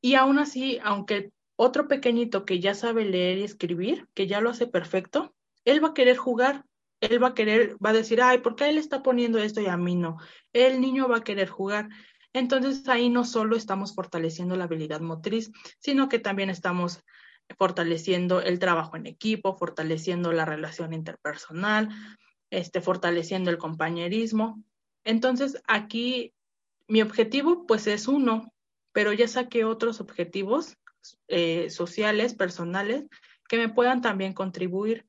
Y 0.00 0.14
aún 0.14 0.38
así, 0.38 0.78
aunque 0.82 1.32
otro 1.56 1.86
pequeñito 1.86 2.46
que 2.46 2.60
ya 2.60 2.72
sabe 2.72 3.04
leer 3.04 3.36
y 3.36 3.44
escribir, 3.44 4.08
que 4.14 4.26
ya 4.26 4.40
lo 4.40 4.48
hace 4.48 4.66
perfecto, 4.66 5.34
él 5.66 5.84
va 5.84 5.88
a 5.88 5.94
querer 5.94 6.16
jugar, 6.16 6.64
él 7.00 7.22
va 7.22 7.28
a 7.28 7.34
querer, 7.34 7.76
va 7.84 7.90
a 7.90 7.94
decir, 7.94 8.20
ay, 8.22 8.38
¿por 8.38 8.56
qué 8.56 8.68
él 8.68 8.78
está 8.78 9.02
poniendo 9.02 9.38
esto 9.38 9.60
y 9.60 9.66
a 9.66 9.76
mí 9.76 9.94
no? 9.94 10.18
El 10.52 10.80
niño 10.80 11.08
va 11.08 11.18
a 11.18 11.24
querer 11.24 11.48
jugar. 11.48 11.88
Entonces 12.32 12.88
ahí 12.88 13.08
no 13.08 13.24
solo 13.24 13.56
estamos 13.56 13.94
fortaleciendo 13.94 14.56
la 14.56 14.64
habilidad 14.64 15.00
motriz, 15.00 15.50
sino 15.78 16.08
que 16.08 16.18
también 16.18 16.50
estamos 16.50 17.00
fortaleciendo 17.56 18.42
el 18.42 18.58
trabajo 18.58 18.96
en 18.96 19.06
equipo, 19.06 19.56
fortaleciendo 19.56 20.32
la 20.32 20.44
relación 20.44 20.92
interpersonal, 20.92 21.88
este, 22.50 22.80
fortaleciendo 22.80 23.50
el 23.50 23.58
compañerismo. 23.58 24.62
Entonces 25.04 25.62
aquí 25.66 26.34
mi 26.86 27.02
objetivo 27.02 27.66
pues 27.66 27.86
es 27.86 28.08
uno, 28.08 28.52
pero 28.92 29.12
ya 29.12 29.28
saqué 29.28 29.64
otros 29.64 30.00
objetivos 30.00 30.76
eh, 31.28 31.70
sociales, 31.70 32.34
personales, 32.34 33.04
que 33.48 33.56
me 33.56 33.68
puedan 33.68 34.02
también 34.02 34.34
contribuir. 34.34 35.06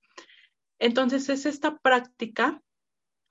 Entonces, 0.80 1.30
es 1.30 1.46
esta 1.46 1.78
práctica 1.78 2.62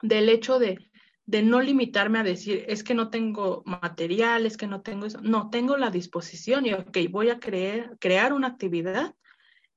del 0.03 0.29
hecho 0.29 0.59
de, 0.59 0.79
de 1.27 1.43
no 1.43 1.61
limitarme 1.61 2.19
a 2.19 2.25
decir, 2.25 2.65
es 2.69 2.85
que 2.85 2.95
no 2.95 3.11
tengo 3.11 3.63
material, 3.67 4.47
es 4.47 4.57
que 4.57 4.67
no 4.67 4.83
tengo 4.83 5.07
eso. 5.07 5.21
No, 5.21 5.51
tengo 5.51 5.77
la 5.77 5.91
disposición 5.91 6.67
y, 6.67 6.75
ok, 6.75 6.99
voy 7.11 7.31
a 7.31 7.41
crear 7.41 8.33
una 8.33 8.49
actividad 8.49 9.15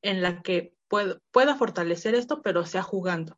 en 0.02 0.22
la 0.22 0.42
que 0.42 0.74
pueda 0.88 1.56
fortalecer 1.56 2.16
esto, 2.16 2.42
pero 2.42 2.66
sea 2.66 2.84
jugando. 2.84 3.38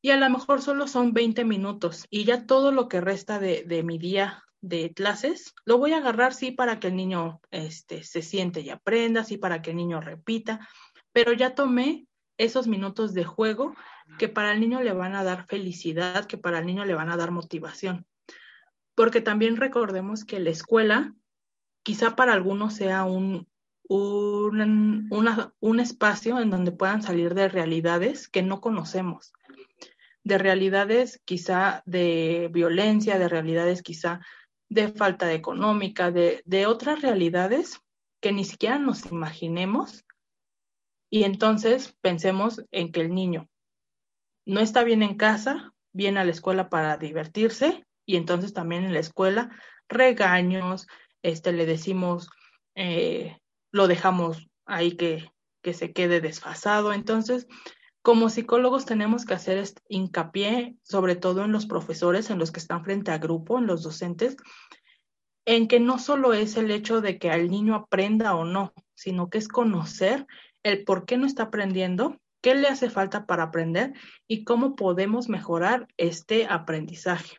Y 0.00 0.10
a 0.10 0.16
lo 0.16 0.28
mejor 0.30 0.62
solo 0.62 0.88
son 0.88 1.12
20 1.12 1.44
minutos 1.44 2.06
y 2.10 2.24
ya 2.24 2.46
todo 2.46 2.72
lo 2.72 2.88
que 2.88 3.00
resta 3.00 3.38
de, 3.38 3.64
de 3.64 3.82
mi 3.82 3.98
día 3.98 4.42
de 4.60 4.92
clases, 4.94 5.54
lo 5.64 5.78
voy 5.78 5.92
a 5.92 5.98
agarrar 5.98 6.34
sí 6.34 6.52
para 6.52 6.80
que 6.80 6.88
el 6.88 6.96
niño 6.96 7.40
este, 7.50 8.02
se 8.04 8.22
siente 8.22 8.60
y 8.60 8.70
aprenda, 8.70 9.24
sí 9.24 9.36
para 9.36 9.60
que 9.60 9.70
el 9.70 9.76
niño 9.76 10.00
repita, 10.00 10.68
pero 11.12 11.32
ya 11.32 11.54
tomé 11.54 12.06
esos 12.38 12.66
minutos 12.66 13.14
de 13.14 13.24
juego 13.24 13.74
que 14.18 14.28
para 14.28 14.52
el 14.52 14.60
niño 14.60 14.80
le 14.82 14.92
van 14.92 15.14
a 15.14 15.24
dar 15.24 15.46
felicidad, 15.46 16.26
que 16.26 16.38
para 16.38 16.58
el 16.58 16.66
niño 16.66 16.84
le 16.84 16.94
van 16.94 17.10
a 17.10 17.16
dar 17.16 17.30
motivación. 17.30 18.06
Porque 18.94 19.20
también 19.20 19.56
recordemos 19.56 20.24
que 20.24 20.40
la 20.40 20.50
escuela 20.50 21.14
quizá 21.82 22.14
para 22.14 22.32
algunos 22.32 22.74
sea 22.74 23.04
un, 23.04 23.48
un, 23.88 25.08
un 25.60 25.80
espacio 25.80 26.40
en 26.40 26.50
donde 26.50 26.72
puedan 26.72 27.02
salir 27.02 27.34
de 27.34 27.48
realidades 27.48 28.28
que 28.28 28.42
no 28.42 28.60
conocemos, 28.60 29.32
de 30.24 30.38
realidades 30.38 31.20
quizá 31.24 31.82
de 31.86 32.48
violencia, 32.52 33.18
de 33.18 33.28
realidades 33.28 33.82
quizá 33.82 34.20
de 34.68 34.88
falta 34.88 35.32
económica, 35.32 36.10
de, 36.10 36.42
de 36.46 36.66
otras 36.66 37.02
realidades 37.02 37.80
que 38.20 38.32
ni 38.32 38.44
siquiera 38.44 38.78
nos 38.78 39.04
imaginemos 39.10 40.04
y 41.12 41.24
entonces 41.24 41.94
pensemos 42.00 42.64
en 42.70 42.90
que 42.90 43.02
el 43.02 43.14
niño 43.14 43.50
no 44.46 44.60
está 44.60 44.82
bien 44.82 45.02
en 45.02 45.18
casa, 45.18 45.74
viene 45.92 46.20
a 46.20 46.24
la 46.24 46.30
escuela 46.30 46.70
para 46.70 46.96
divertirse 46.96 47.84
y 48.06 48.16
entonces 48.16 48.54
también 48.54 48.84
en 48.84 48.94
la 48.94 49.00
escuela 49.00 49.50
regaños, 49.90 50.86
este, 51.20 51.52
le 51.52 51.66
decimos, 51.66 52.30
eh, 52.74 53.36
lo 53.72 53.88
dejamos 53.88 54.48
ahí 54.64 54.92
que, 54.92 55.30
que 55.60 55.74
se 55.74 55.92
quede 55.92 56.22
desfasado. 56.22 56.94
Entonces, 56.94 57.46
como 58.00 58.30
psicólogos 58.30 58.86
tenemos 58.86 59.26
que 59.26 59.34
hacer 59.34 59.58
este 59.58 59.82
hincapié, 59.88 60.76
sobre 60.82 61.14
todo 61.14 61.44
en 61.44 61.52
los 61.52 61.66
profesores, 61.66 62.30
en 62.30 62.38
los 62.38 62.52
que 62.52 62.60
están 62.60 62.84
frente 62.84 63.10
a 63.10 63.18
grupo, 63.18 63.58
en 63.58 63.66
los 63.66 63.82
docentes, 63.82 64.38
en 65.44 65.68
que 65.68 65.78
no 65.78 65.98
solo 65.98 66.32
es 66.32 66.56
el 66.56 66.70
hecho 66.70 67.02
de 67.02 67.18
que 67.18 67.30
al 67.30 67.50
niño 67.50 67.74
aprenda 67.74 68.34
o 68.34 68.46
no, 68.46 68.72
sino 68.94 69.28
que 69.28 69.36
es 69.36 69.48
conocer 69.48 70.26
el 70.62 70.84
por 70.84 71.06
qué 71.06 71.16
no 71.16 71.26
está 71.26 71.44
aprendiendo, 71.44 72.20
qué 72.42 72.54
le 72.54 72.68
hace 72.68 72.90
falta 72.90 73.26
para 73.26 73.44
aprender 73.44 73.94
y 74.26 74.44
cómo 74.44 74.76
podemos 74.76 75.28
mejorar 75.28 75.86
este 75.96 76.46
aprendizaje. 76.46 77.38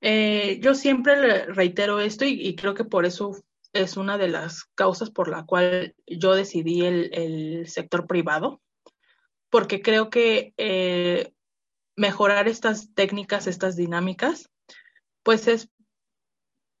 Eh, 0.00 0.60
yo 0.60 0.74
siempre 0.74 1.46
reitero 1.46 2.00
esto 2.00 2.26
y, 2.26 2.54
creo 2.56 2.74
que 2.74 2.84
por 2.84 3.06
eso 3.06 3.36
es 3.72 3.96
una 3.96 4.18
de 4.18 4.28
las 4.28 4.64
causas 4.74 5.10
por 5.10 5.28
la 5.28 5.46
cual 5.46 5.94
yo 6.06 6.34
decidí 6.34 6.84
el, 6.84 7.66
sector 7.68 8.06
privado, 8.06 8.60
porque 9.48 9.80
creo 9.80 10.10
que 10.10 10.52
eh, 10.58 11.32
mejorar 11.96 12.48
estas 12.48 12.92
técnicas, 12.92 13.46
estas 13.46 13.76
dinámicas, 13.76 14.50
pues 15.22 15.48
es 15.48 15.70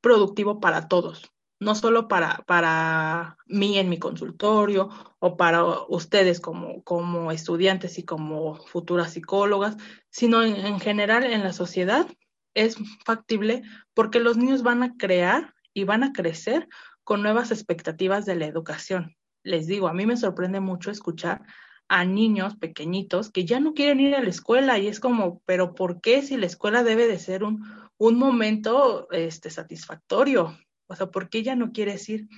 productivo 0.02 0.60
para 0.60 0.86
todos, 0.86 1.32
no 1.60 1.74
solo 1.74 2.08
para, 2.08 2.42
para 2.46 3.36
mí 3.46 3.78
en 3.78 3.88
mi 3.88 3.98
consultorio 3.98 4.90
o 5.18 5.36
para 5.36 5.64
ustedes 5.88 6.40
como, 6.40 6.82
como 6.82 7.32
estudiantes 7.32 7.98
y 7.98 8.04
como 8.04 8.56
futuras 8.56 9.12
psicólogas, 9.12 9.76
sino 10.10 10.42
en 10.42 10.80
general 10.80 11.24
en 11.24 11.42
la 11.42 11.52
sociedad 11.52 12.06
es 12.54 12.76
factible 13.04 13.62
porque 13.94 14.20
los 14.20 14.36
niños 14.36 14.62
van 14.62 14.82
a 14.82 14.96
crear 14.96 15.54
y 15.72 15.84
van 15.84 16.04
a 16.04 16.12
crecer 16.12 16.68
con 17.02 17.22
nuevas 17.22 17.50
expectativas 17.50 18.24
de 18.24 18.36
la 18.36 18.46
educación. 18.46 19.16
Les 19.42 19.66
digo, 19.66 19.88
a 19.88 19.92
mí 19.92 20.06
me 20.06 20.16
sorprende 20.16 20.60
mucho 20.60 20.90
escuchar 20.90 21.42
a 21.88 22.04
niños 22.04 22.56
pequeñitos 22.56 23.30
que 23.30 23.44
ya 23.44 23.60
no 23.60 23.74
quieren 23.74 24.00
ir 24.00 24.14
a 24.14 24.22
la 24.22 24.30
escuela 24.30 24.78
y 24.78 24.86
es 24.88 25.00
como, 25.00 25.42
pero 25.44 25.74
¿por 25.74 26.00
qué 26.00 26.22
si 26.22 26.36
la 26.36 26.46
escuela 26.46 26.82
debe 26.82 27.06
de 27.06 27.18
ser 27.18 27.44
un, 27.44 27.62
un 27.98 28.18
momento 28.18 29.08
este, 29.10 29.50
satisfactorio? 29.50 30.56
O 30.86 30.96
sea, 30.96 31.10
¿por 31.10 31.28
qué 31.28 31.42
ya 31.42 31.56
no 31.56 31.72
quieres 31.72 32.08
ir? 32.08 32.28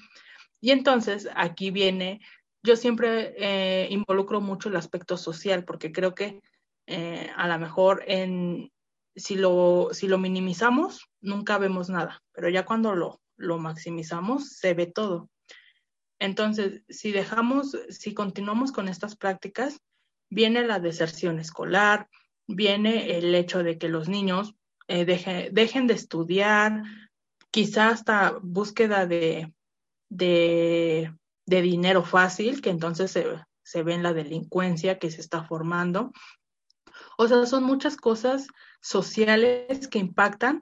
Y 0.61 0.71
entonces 0.71 1.29
aquí 1.35 1.71
viene, 1.71 2.21
yo 2.63 2.77
siempre 2.77 3.35
eh, 3.39 3.89
involucro 3.91 4.41
mucho 4.41 4.69
el 4.69 4.77
aspecto 4.77 5.17
social 5.17 5.65
porque 5.65 5.93
creo 5.93 6.15
que 6.15 6.41
eh, 6.87 7.31
a 7.37 7.49
lo 7.49 7.59
mejor 7.59 8.05
si 9.17 9.37
lo, 9.37 9.91
minimizamos, 10.19 11.09
nunca 11.21 11.59
vemos 11.59 11.89
nada, 11.91 12.23
pero 12.33 12.49
ya 12.49 12.65
cuando 12.65 12.95
lo, 12.95 13.21
lo 13.37 13.59
maximizamos, 13.59 14.51
se 14.51 14.75
ve 14.75 14.87
todo. 14.87 15.31
Entonces, 16.19 16.83
si 16.89 17.13
dejamos, 17.13 17.77
si 17.91 18.15
continuamos 18.15 18.73
con 18.73 18.89
estas 18.89 19.17
prácticas, 19.17 19.81
viene 20.31 20.67
la 20.67 20.81
deserción 20.81 21.39
escolar, 21.39 22.09
viene 22.47 23.19
el 23.19 23.35
hecho 23.35 23.63
de 23.63 23.79
que 23.79 23.89
los 23.89 24.09
niños 24.09 24.55
eh, 24.89 25.05
dejen 25.05 25.87
de 25.87 25.95
estudiar, 25.95 26.83
quizás 27.57 27.95
hasta 27.95 28.39
búsqueda 28.43 29.07
de, 29.07 29.51
de, 30.11 31.11
de, 31.47 31.63
dinero 31.63 32.03
fácil, 32.03 32.61
que 32.61 32.69
entonces 32.69 33.11
se, 33.11 33.25
se 33.63 33.83
ve 33.83 33.95
en 33.95 34.03
la 34.03 34.13
delincuencia 34.13 34.99
que 34.99 35.11
se 35.11 35.23
está 35.23 35.43
formando. 35.43 36.13
O 37.17 37.27
sea, 37.27 37.47
son 37.47 37.65
muchas 37.65 37.97
cosas 37.97 38.49
sociales 38.83 39.89
que 39.89 39.99
impactan 39.99 40.61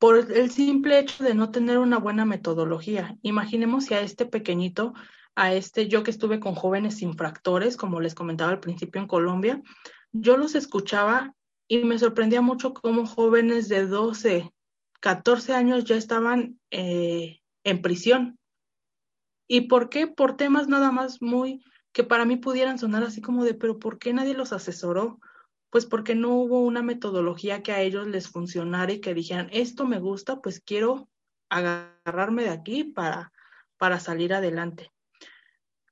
por 0.00 0.32
el 0.32 0.50
simple 0.50 0.98
hecho 0.98 1.22
de 1.22 1.36
no 1.36 1.52
tener 1.52 1.78
una 1.78 1.98
buena 1.98 2.24
metodología. 2.24 3.16
Imaginemos 3.22 3.84
si 3.84 3.94
a 3.94 4.00
este 4.00 4.26
pequeñito, 4.26 4.92
a 5.36 5.54
este 5.54 5.86
yo 5.86 6.02
que 6.02 6.10
estuve 6.10 6.40
con 6.40 6.56
jóvenes 6.56 7.00
infractores, 7.00 7.76
como 7.76 8.00
les 8.00 8.16
comentaba 8.16 8.50
al 8.50 8.58
principio 8.58 9.00
en 9.00 9.06
Colombia, 9.06 9.62
yo 10.10 10.36
los 10.36 10.56
escuchaba 10.56 11.32
y 11.68 11.84
me 11.84 11.96
sorprendía 11.96 12.40
mucho 12.40 12.74
cómo 12.74 13.06
jóvenes 13.06 13.68
de 13.68 13.86
12, 13.86 14.50
14 15.00 15.54
años 15.54 15.84
ya 15.84 15.96
estaban 15.96 16.60
eh, 16.70 17.40
en 17.64 17.82
prisión. 17.82 18.38
¿Y 19.48 19.62
por 19.62 19.88
qué? 19.88 20.06
Por 20.06 20.36
temas 20.36 20.68
nada 20.68 20.92
más 20.92 21.20
muy 21.20 21.64
que 21.92 22.04
para 22.04 22.24
mí 22.24 22.36
pudieran 22.36 22.78
sonar 22.78 23.02
así 23.02 23.20
como 23.20 23.44
de, 23.44 23.54
pero 23.54 23.78
¿por 23.78 23.98
qué 23.98 24.12
nadie 24.12 24.34
los 24.34 24.52
asesoró? 24.52 25.18
Pues 25.70 25.86
porque 25.86 26.14
no 26.14 26.34
hubo 26.34 26.60
una 26.60 26.82
metodología 26.82 27.62
que 27.62 27.72
a 27.72 27.80
ellos 27.80 28.06
les 28.06 28.28
funcionara 28.28 28.92
y 28.92 29.00
que 29.00 29.14
dijeran, 29.14 29.48
esto 29.52 29.86
me 29.86 29.98
gusta, 29.98 30.40
pues 30.40 30.60
quiero 30.60 31.08
agarrarme 31.48 32.44
de 32.44 32.50
aquí 32.50 32.84
para, 32.84 33.32
para 33.76 33.98
salir 33.98 34.34
adelante. 34.34 34.90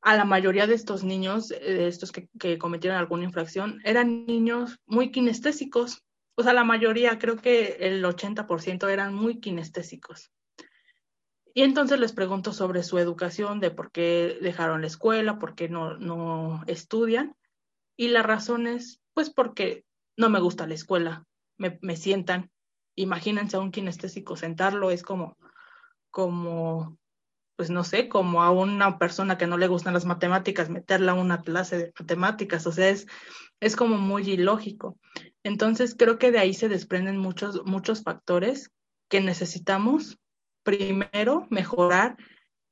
A 0.00 0.16
la 0.16 0.24
mayoría 0.24 0.66
de 0.66 0.74
estos 0.74 1.02
niños, 1.02 1.50
eh, 1.50 1.58
de 1.58 1.88
estos 1.88 2.12
que, 2.12 2.28
que 2.38 2.58
cometieron 2.58 2.98
alguna 2.98 3.24
infracción, 3.24 3.80
eran 3.84 4.24
niños 4.26 4.78
muy 4.86 5.10
kinestésicos. 5.10 6.04
O 6.38 6.44
sea, 6.44 6.52
la 6.52 6.62
mayoría, 6.62 7.18
creo 7.18 7.34
que 7.36 7.78
el 7.80 8.04
80% 8.04 8.88
eran 8.88 9.12
muy 9.12 9.40
kinestésicos. 9.40 10.30
Y 11.52 11.62
entonces 11.62 11.98
les 11.98 12.12
pregunto 12.12 12.52
sobre 12.52 12.84
su 12.84 12.96
educación, 12.98 13.58
de 13.58 13.72
por 13.72 13.90
qué 13.90 14.38
dejaron 14.40 14.82
la 14.82 14.86
escuela, 14.86 15.40
por 15.40 15.56
qué 15.56 15.68
no, 15.68 15.98
no 15.98 16.62
estudian. 16.68 17.34
Y 17.96 18.06
la 18.06 18.22
razón 18.22 18.68
es 18.68 19.02
pues 19.14 19.30
porque 19.30 19.84
no 20.16 20.30
me 20.30 20.38
gusta 20.38 20.68
la 20.68 20.74
escuela, 20.74 21.26
me, 21.56 21.96
sientan. 21.96 22.52
Imagínense 22.94 23.56
a 23.56 23.60
un 23.60 23.72
kinestésico 23.72 24.36
sentarlo, 24.36 24.92
es 24.92 25.02
como, 25.02 25.36
como, 26.08 26.96
pues 27.56 27.68
no 27.68 27.82
sé, 27.82 28.08
como 28.08 28.44
a 28.44 28.52
una 28.52 28.96
persona 28.96 29.36
que 29.36 29.48
no 29.48 29.58
le 29.58 29.66
gustan 29.66 29.94
las 29.94 30.04
matemáticas, 30.04 30.70
meterla 30.70 31.12
a 31.12 31.16
una 31.16 31.42
clase 31.42 31.78
de 31.78 31.92
matemáticas, 31.98 32.64
o 32.68 32.70
sea, 32.70 32.90
es, 32.90 33.08
es 33.58 33.74
como 33.74 33.96
muy 33.96 34.22
ilógico. 34.30 34.96
Entonces 35.44 35.94
creo 35.98 36.18
que 36.18 36.30
de 36.30 36.38
ahí 36.38 36.54
se 36.54 36.68
desprenden 36.68 37.16
muchos, 37.16 37.64
muchos 37.64 38.02
factores 38.02 38.70
que 39.08 39.20
necesitamos 39.20 40.18
primero 40.62 41.46
mejorar 41.50 42.16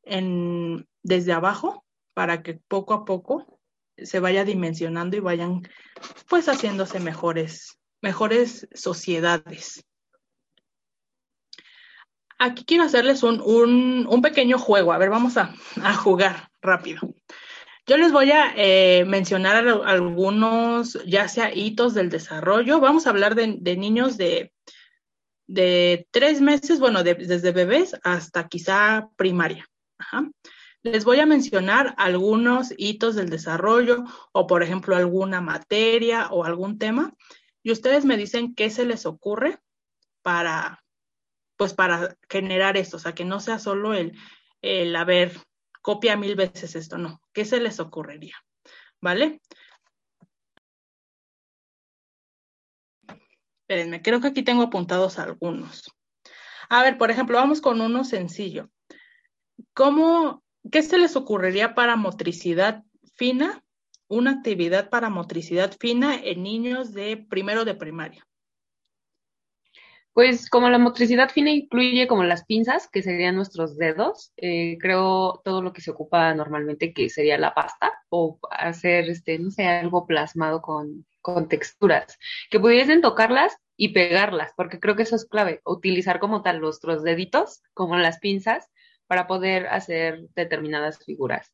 en, 0.03 0.87
desde 1.03 1.33
abajo 1.33 1.85
para 2.15 2.43
que 2.43 2.55
poco 2.55 2.95
a 2.95 3.05
poco 3.05 3.61
se 3.97 4.21
vaya 4.21 4.45
dimensionando 4.45 5.17
y 5.17 5.21
vayan 5.21 5.69
pues 6.29 6.49
haciéndose 6.49 7.01
mejores, 7.01 7.79
mejores 8.03 8.69
sociedades. 8.75 9.85
Aquí 12.39 12.65
quiero 12.65 12.85
hacerles 12.85 13.23
un, 13.23 13.41
un, 14.07 14.23
pequeño 14.23 14.59
juego. 14.59 14.93
A 14.93 14.99
ver, 14.99 15.09
vamos 15.09 15.39
a, 15.39 15.55
jugar 15.95 16.51
rápido. 16.61 17.01
Yo 17.89 17.97
les 17.97 18.11
voy 18.11 18.33
a 18.33 18.53
eh, 18.57 19.05
mencionar 19.07 19.69
algunos, 19.85 20.99
ya 21.07 21.29
sea 21.29 21.55
hitos 21.55 21.95
del 21.95 22.11
desarrollo. 22.11 22.81
Vamos 22.81 23.07
a 23.07 23.11
hablar 23.11 23.37
de, 23.37 23.77
niños 23.77 24.17
de, 24.17 24.53
de 25.47 26.09
tres 26.11 26.41
meses, 26.41 26.81
bueno, 26.81 27.05
desde 27.05 27.53
bebés 27.53 27.97
hasta 28.03 28.49
quizá 28.49 29.09
primaria. 29.17 29.69
Les 30.83 31.05
voy 31.05 31.21
a 31.21 31.27
mencionar 31.27 31.95
algunos 31.97 32.75
hitos 32.77 33.15
del 33.15 33.31
desarrollo 33.31 34.03
o, 34.33 34.49
por 34.49 34.65
ejemplo, 34.65 34.97
alguna 34.97 35.41
materia 35.41 36.29
o 36.31 36.45
algún 36.45 36.79
tema 36.79 37.15
y 37.63 37.71
ustedes 37.71 38.05
me 38.05 38.17
dicen 38.17 38.57
qué 38.57 38.69
se 38.69 38.85
les 38.85 39.07
ocurre 39.07 39.59
para, 40.23 40.85
pues, 41.57 41.73
para 41.73 42.17
generar 42.29 42.77
esto, 42.77 42.97
o 42.97 43.01
sea, 43.01 43.15
que 43.15 43.25
no 43.25 43.39
sea 43.39 43.61
solo 43.61 43.95
el, 43.95 44.19
el 44.61 44.95
a 44.97 45.05
ver, 45.05 45.33
copia 45.87 46.17
mil 46.17 46.35
veces 46.35 46.75
esto, 46.75 46.99
no, 46.99 47.23
¿qué 47.33 47.45
se 47.45 47.61
les 47.61 47.79
ocurriría? 47.79 48.35
¿Vale? 49.01 49.41
Espérenme, 53.61 54.03
creo 54.03 54.21
que 54.21 54.27
aquí 54.27 54.43
tengo 54.43 54.65
apuntados 54.65 55.21
algunos. 55.21 55.89
A 56.69 56.83
ver, 56.83 56.99
por 56.99 57.13
ejemplo, 57.13 57.37
vamos 57.37 57.61
con 57.61 57.81
uno 57.81 58.03
sencillo. 58.03 58.69
¿Cómo 59.75 60.43
¿Qué 60.73 60.83
se 60.83 60.99
les 60.99 61.15
ocurriría 61.15 61.77
para 61.77 61.95
motricidad 61.95 62.83
fina? 63.15 63.63
Una 64.09 64.33
actividad 64.33 64.91
para 64.91 65.09
motricidad 65.09 65.77
fina 65.79 66.17
en 66.17 66.43
niños 66.43 66.93
de 66.95 67.17
primero 67.17 67.65
de 67.65 67.77
primaria. 67.77 68.27
Pues 70.17 70.49
como 70.49 70.71
la 70.71 70.79
motricidad 70.79 71.29
fina 71.29 71.51
incluye 71.51 72.07
como 72.07 72.25
las 72.25 72.47
pinzas, 72.47 72.89
que 72.91 73.03
serían 73.03 73.37
nuestros 73.37 73.77
dedos, 73.77 74.33
eh, 74.39 74.79
creo 74.81 75.43
todo 75.45 75.61
lo 75.61 75.75
que 75.75 75.83
se 75.83 75.91
ocupa 75.91 76.33
normalmente, 76.33 76.95
que 76.95 77.11
sería 77.11 77.37
la 77.37 77.53
pasta, 77.53 77.93
o 78.09 78.39
hacer, 78.51 79.11
este, 79.11 79.39
no 79.39 79.51
sé, 79.51 79.67
algo 79.67 80.07
plasmado 80.07 80.63
con, 80.63 81.05
con 81.21 81.51
texturas, 81.51 82.19
que 82.51 82.59
pudiesen 82.59 83.03
tocarlas 83.03 83.59
y 83.77 83.91
pegarlas, 83.91 84.53
porque 84.57 84.81
creo 84.81 84.97
que 84.97 85.03
eso 85.03 85.17
es 85.17 85.27
clave, 85.27 85.61
utilizar 85.67 86.19
como 86.19 86.41
tal 86.41 86.63
nuestros 86.63 87.03
deditos, 87.03 87.63
como 87.75 87.99
las 87.99 88.19
pinzas, 88.19 88.71
para 89.07 89.27
poder 89.27 89.67
hacer 89.67 90.29
determinadas 90.35 90.99
figuras. 91.05 91.53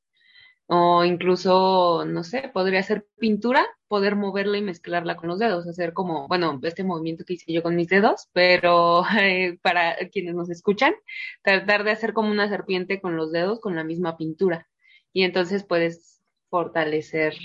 O 0.75 1.05
incluso, 1.05 2.07
no 2.07 2.25
sé, 2.25 2.49
podría 2.49 2.83
ser 2.83 3.07
pintura, 3.18 3.66
poder 3.89 4.16
moverla 4.16 4.57
y 4.57 4.62
mezclarla 4.62 5.16
con 5.16 5.29
los 5.29 5.39
dedos, 5.39 5.68
hacer 5.68 5.93
como, 5.93 6.29
bueno, 6.29 6.59
este 6.62 6.83
movimiento 6.83 7.27
que 7.27 7.35
hice 7.35 7.53
yo 7.53 7.62
con 7.62 7.77
mis 7.77 7.89
dedos, 7.89 8.31
pero 8.33 9.03
eh, 9.20 9.59
para 9.61 9.95
quienes 10.11 10.35
nos 10.35 10.49
escuchan, 10.49 10.95
tratar 11.43 11.85
de 11.85 11.91
hacer 11.91 12.14
como 12.14 12.31
una 12.31 12.49
serpiente 12.49 13.03
con 13.03 13.16
los 13.16 13.33
dedos 13.33 13.61
con 13.61 13.77
la 13.77 13.85
misma 13.85 14.16
pintura. 14.16 14.66
Y 15.12 15.25
entonces 15.25 15.62
puedes 15.62 16.23
fortalecer, 16.49 17.37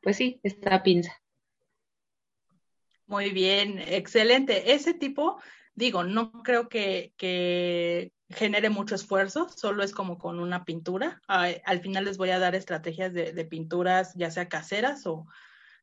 pues 0.00 0.16
sí, 0.16 0.38
esta 0.44 0.84
pinza. 0.84 1.20
Muy 3.06 3.30
bien, 3.30 3.80
excelente. 3.80 4.72
Ese 4.72 4.94
tipo, 4.94 5.42
digo, 5.74 6.04
no 6.04 6.30
creo 6.44 6.68
que, 6.68 7.12
que 7.16 8.12
genere 8.34 8.70
mucho 8.70 8.94
esfuerzo, 8.94 9.48
solo 9.48 9.82
es 9.82 9.92
como 9.92 10.18
con 10.18 10.40
una 10.40 10.64
pintura. 10.64 11.20
al 11.26 11.80
final 11.80 12.04
les 12.04 12.18
voy 12.18 12.30
a 12.30 12.38
dar 12.38 12.54
estrategias 12.54 13.12
de, 13.12 13.44
pinturas, 13.44 14.12
ya 14.14 14.30
sea 14.30 14.48
caseras 14.48 15.06
o 15.06 15.26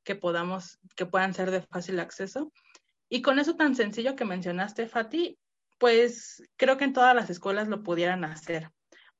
que 0.04 0.16
podamos, 0.16 0.80
que 0.95 1.06
puedan 1.06 1.34
ser 1.34 1.52
de 1.52 1.62
fácil 1.62 2.00
acceso. 2.00 2.52
Y 3.10 3.22
con 3.22 3.39
eso 3.39 3.56
tan 3.56 3.76
sencillo 3.76 4.16
que 4.16 4.26
mencionaste, 4.26 4.88
Fati, 4.88 5.38
pues 5.78 6.43
creo 6.58 6.78
que 6.78 6.86
en 6.86 6.93
todas 6.93 7.16
las 7.16 7.30
escuelas 7.30 7.68
lo 7.68 7.84
pudieran 7.84 8.24
hacer. 8.24 8.72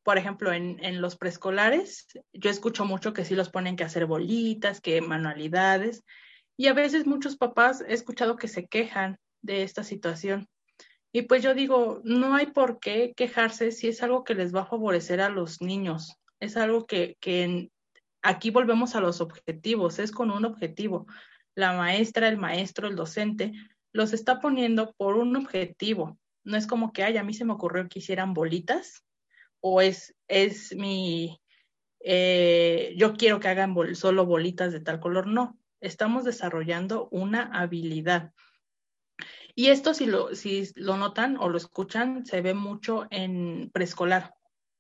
Por 0.04 0.18
ejemplo, 0.18 0.54
en 0.54 1.02
los 1.02 1.18
preescolares, 1.18 2.08
yo 2.34 2.50
escucho 2.50 2.86
mucho 2.86 3.14
que 3.14 3.26
sí 3.26 3.36
los 3.36 3.50
ponen 3.50 3.76
que 3.76 3.84
hacer 3.84 4.06
bolitas, 4.06 4.82
que 4.82 5.02
manualidades, 5.02 6.04
y 6.60 6.68
a 6.68 6.74
veces 6.74 7.08
muchos 7.08 7.38
papás 7.38 7.82
he 7.88 7.94
escuchado 7.94 8.36
que 8.36 8.50
se 8.50 8.68
quejan 8.68 9.18
de 9.42 9.64
esta 9.64 9.84
situación 9.86 10.50
y 11.12 11.24
pues 11.24 11.42
yo 11.42 11.54
digo, 11.54 12.02
no 12.04 12.36
hay 12.36 12.48
por 12.48 12.80
qué 12.80 13.14
quejarse 13.16 13.72
si 13.72 13.88
es 13.88 14.04
algo 14.04 14.24
que 14.24 14.36
les 14.36 14.54
va 14.54 14.62
a 14.62 14.66
favorecer 14.68 15.22
a 15.22 15.30
los 15.30 15.62
niños. 15.62 16.16
Es 16.40 16.56
algo 16.56 16.86
que, 16.86 17.18
que 17.20 17.72
aquí 18.22 18.52
volvemos 18.52 18.96
a 18.96 19.02
los 19.02 19.20
objetivos, 19.20 20.00
es 20.00 20.12
con 20.12 20.30
un 20.30 20.46
objetivo. 20.46 21.08
La 21.56 21.74
maestra, 21.74 22.28
el 22.28 22.38
maestro, 22.38 22.88
el 22.88 22.96
docente, 22.96 23.54
los 23.92 24.14
está 24.14 24.40
poniendo 24.40 24.94
por 24.98 25.16
un 25.16 25.36
objetivo. 25.36 26.20
No 26.44 26.58
es 26.58 26.68
como 26.68 26.94
que, 26.94 27.04
ay, 27.04 27.18
a 27.18 27.24
mí 27.24 27.34
se 27.34 27.46
me 27.46 27.54
ocurrió 27.54 27.88
que 27.90 28.00
hicieran 28.00 28.34
bolitas 28.34 29.04
o 29.62 29.82
es, 29.82 30.16
es 30.28 30.76
mi, 30.76 31.42
eh, 32.02 32.94
yo 32.98 33.14
quiero 33.14 33.40
que 33.40 33.48
hagan 33.48 33.76
solo 33.96 34.26
bolitas 34.26 34.72
de 34.72 34.80
tal 34.80 35.00
color. 35.00 35.28
No, 35.28 35.58
estamos 35.82 36.24
desarrollando 36.24 37.10
una 37.12 37.44
habilidad. 37.44 38.32
Y 39.56 39.68
esto, 39.68 39.94
si 39.94 40.06
lo, 40.06 40.36
si 40.36 40.70
lo 40.76 40.98
notan 40.98 41.38
o 41.38 41.50
lo 41.50 41.58
escuchan, 41.58 42.26
se 42.26 42.42
ve 42.42 42.54
mucho 42.54 43.08
en 43.10 43.70
preescolar. 43.74 44.34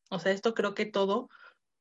O 0.10 0.20
sea, 0.20 0.32
esto 0.32 0.54
creo 0.54 0.74
que 0.74 0.86
todo 0.86 1.30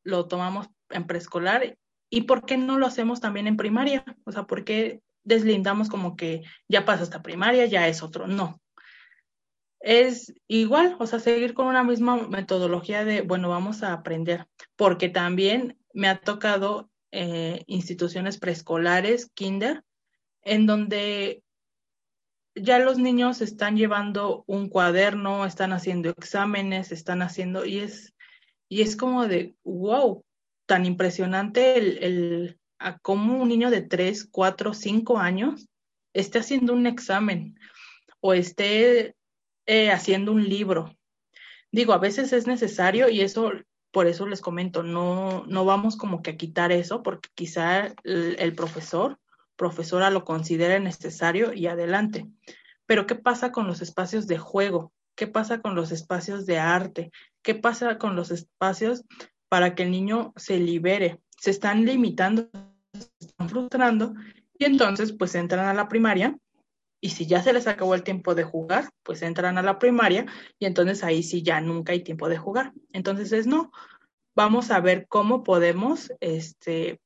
lo 0.03 0.27
tomamos 0.27 0.69
en 0.91 1.07
preescolar. 1.07 1.77
¿Y 2.11 2.23
por 2.23 2.45
qué 2.45 2.57
no 2.57 2.79
lo 2.79 2.87
hacemos 2.87 3.21
también 3.21 3.47
en 3.47 3.57
primaria? 3.57 4.05
O 4.25 4.33
sea, 4.33 4.45
¿por 4.45 4.65
qué 4.65 5.03
deslindamos 5.25 5.89
como 5.89 6.17
que 6.17 6.43
ya 6.69 6.85
pasa 6.85 7.03
hasta 7.03 7.23
primaria, 7.23 7.67
ya 7.67 7.87
es 7.89 8.03
otro? 8.03 8.27
No. 8.27 8.61
Es 9.81 10.35
igual, 10.49 10.97
o 10.99 11.07
sea, 11.07 11.21
seguir 11.21 11.55
con 11.55 11.67
una 11.67 11.85
misma 11.85 12.17
metodología 12.29 13.05
de, 13.05 13.21
bueno, 13.21 13.49
vamos 13.49 13.83
a 13.83 13.93
aprender, 13.93 14.47
porque 14.75 15.09
también 15.09 15.79
me 15.93 16.09
ha 16.09 16.21
tocado 16.21 16.91
eh, 17.13 17.63
instituciones 17.67 18.39
preescolares, 18.39 19.31
kinder, 19.35 19.85
en 20.43 20.67
donde 20.67 21.43
ya 22.55 22.79
los 22.79 22.99
niños 22.99 23.41
están 23.41 23.77
llevando 23.77 24.45
un 24.47 24.69
cuaderno, 24.69 25.45
están 25.47 25.73
haciendo 25.73 26.11
exámenes, 26.11 26.93
están 26.93 27.23
haciendo, 27.23 27.65
y 27.65 27.79
es, 27.79 28.15
y 28.69 28.83
es 28.83 28.97
como 28.97 29.27
de, 29.27 29.55
wow, 29.65 30.25
tan 30.67 30.85
impresionante 30.85 31.79
el, 31.79 31.99
el 32.03 32.61
a 32.79 32.99
cómo 32.99 33.43
un 33.43 33.49
niño 33.49 33.71
de 33.71 33.83
3, 33.83 34.29
4, 34.31 34.75
5 34.75 35.19
años 35.19 35.69
esté 36.13 36.39
haciendo 36.39 36.73
un 36.73 36.87
examen 36.87 37.59
o 38.21 38.35
esté 38.35 39.15
eh, 39.67 39.91
haciendo 39.91 40.33
un 40.33 40.49
libro. 40.49 40.97
Digo, 41.71 41.93
a 41.93 41.99
veces 41.99 42.33
es 42.33 42.47
necesario 42.47 43.09
y 43.09 43.21
eso, 43.21 43.53
por 43.91 44.07
eso 44.07 44.27
les 44.27 44.41
comento, 44.41 44.83
no, 44.83 45.45
no 45.47 45.65
vamos 45.65 45.97
como 45.97 46.23
que 46.23 46.31
a 46.31 46.37
quitar 46.37 46.73
eso, 46.73 47.03
porque 47.03 47.29
quizá 47.35 47.95
el, 48.05 48.37
el 48.39 48.55
profesor 48.55 49.19
profesora 49.59 50.09
lo 50.09 50.25
considere 50.25 50.81
necesario 50.81 51.53
y 51.53 51.67
adelante. 51.67 52.27
Pero 52.87 53.07
¿qué 53.07 53.17
pasa 53.17 53.53
con 53.53 53.67
los 53.67 53.83
espacios 53.83 54.27
de 54.27 54.39
juego? 54.39 54.93
¿Qué 55.15 55.27
pasa 55.27 55.61
con 55.61 55.75
los 55.75 55.91
espacios 55.91 56.47
de 56.47 56.59
arte? 56.59 57.11
¿Qué 57.43 57.55
pasa 57.55 57.99
con 57.99 58.17
los 58.17 58.31
espacios 58.31 59.05
para 59.51 59.75
que 59.75 59.83
el 59.83 59.91
niño 59.91 60.33
se 60.37 60.59
libere? 60.59 61.21
Se 61.37 61.51
están 61.51 61.85
limitando, 61.85 62.49
se 62.95 63.27
están 63.27 63.49
frustrando 63.49 64.15
y 64.57 64.65
entonces 64.65 65.13
pues 65.13 65.35
entran 65.35 65.67
a 65.67 65.75
la 65.75 65.89
primaria 65.89 66.39
y 67.01 67.11
si 67.11 67.27
ya 67.27 67.43
se 67.43 67.53
les 67.53 67.67
acabó 67.67 67.95
el 67.95 68.05
tiempo 68.05 68.35
de 68.35 68.45
jugar, 68.45 68.91
pues 69.03 69.23
entran 69.23 69.59
a 69.59 69.63
la 69.63 69.79
primaria 69.79 70.27
y 70.59 70.67
entonces 70.67 71.05
ahí 71.05 71.23
sí 71.23 71.43
ya 71.43 71.61
nunca 71.61 71.93
hay 71.93 72.03
tiempo 72.03 72.29
de 72.29 72.39
jugar. 72.39 72.73
Entonces 72.93 73.33
es 73.33 73.47
no, 73.47 73.73
vamos 74.37 74.71
a 74.71 74.81
ver 74.81 75.07
cómo 75.09 75.43
podemos 75.43 76.13
este, 76.21 77.01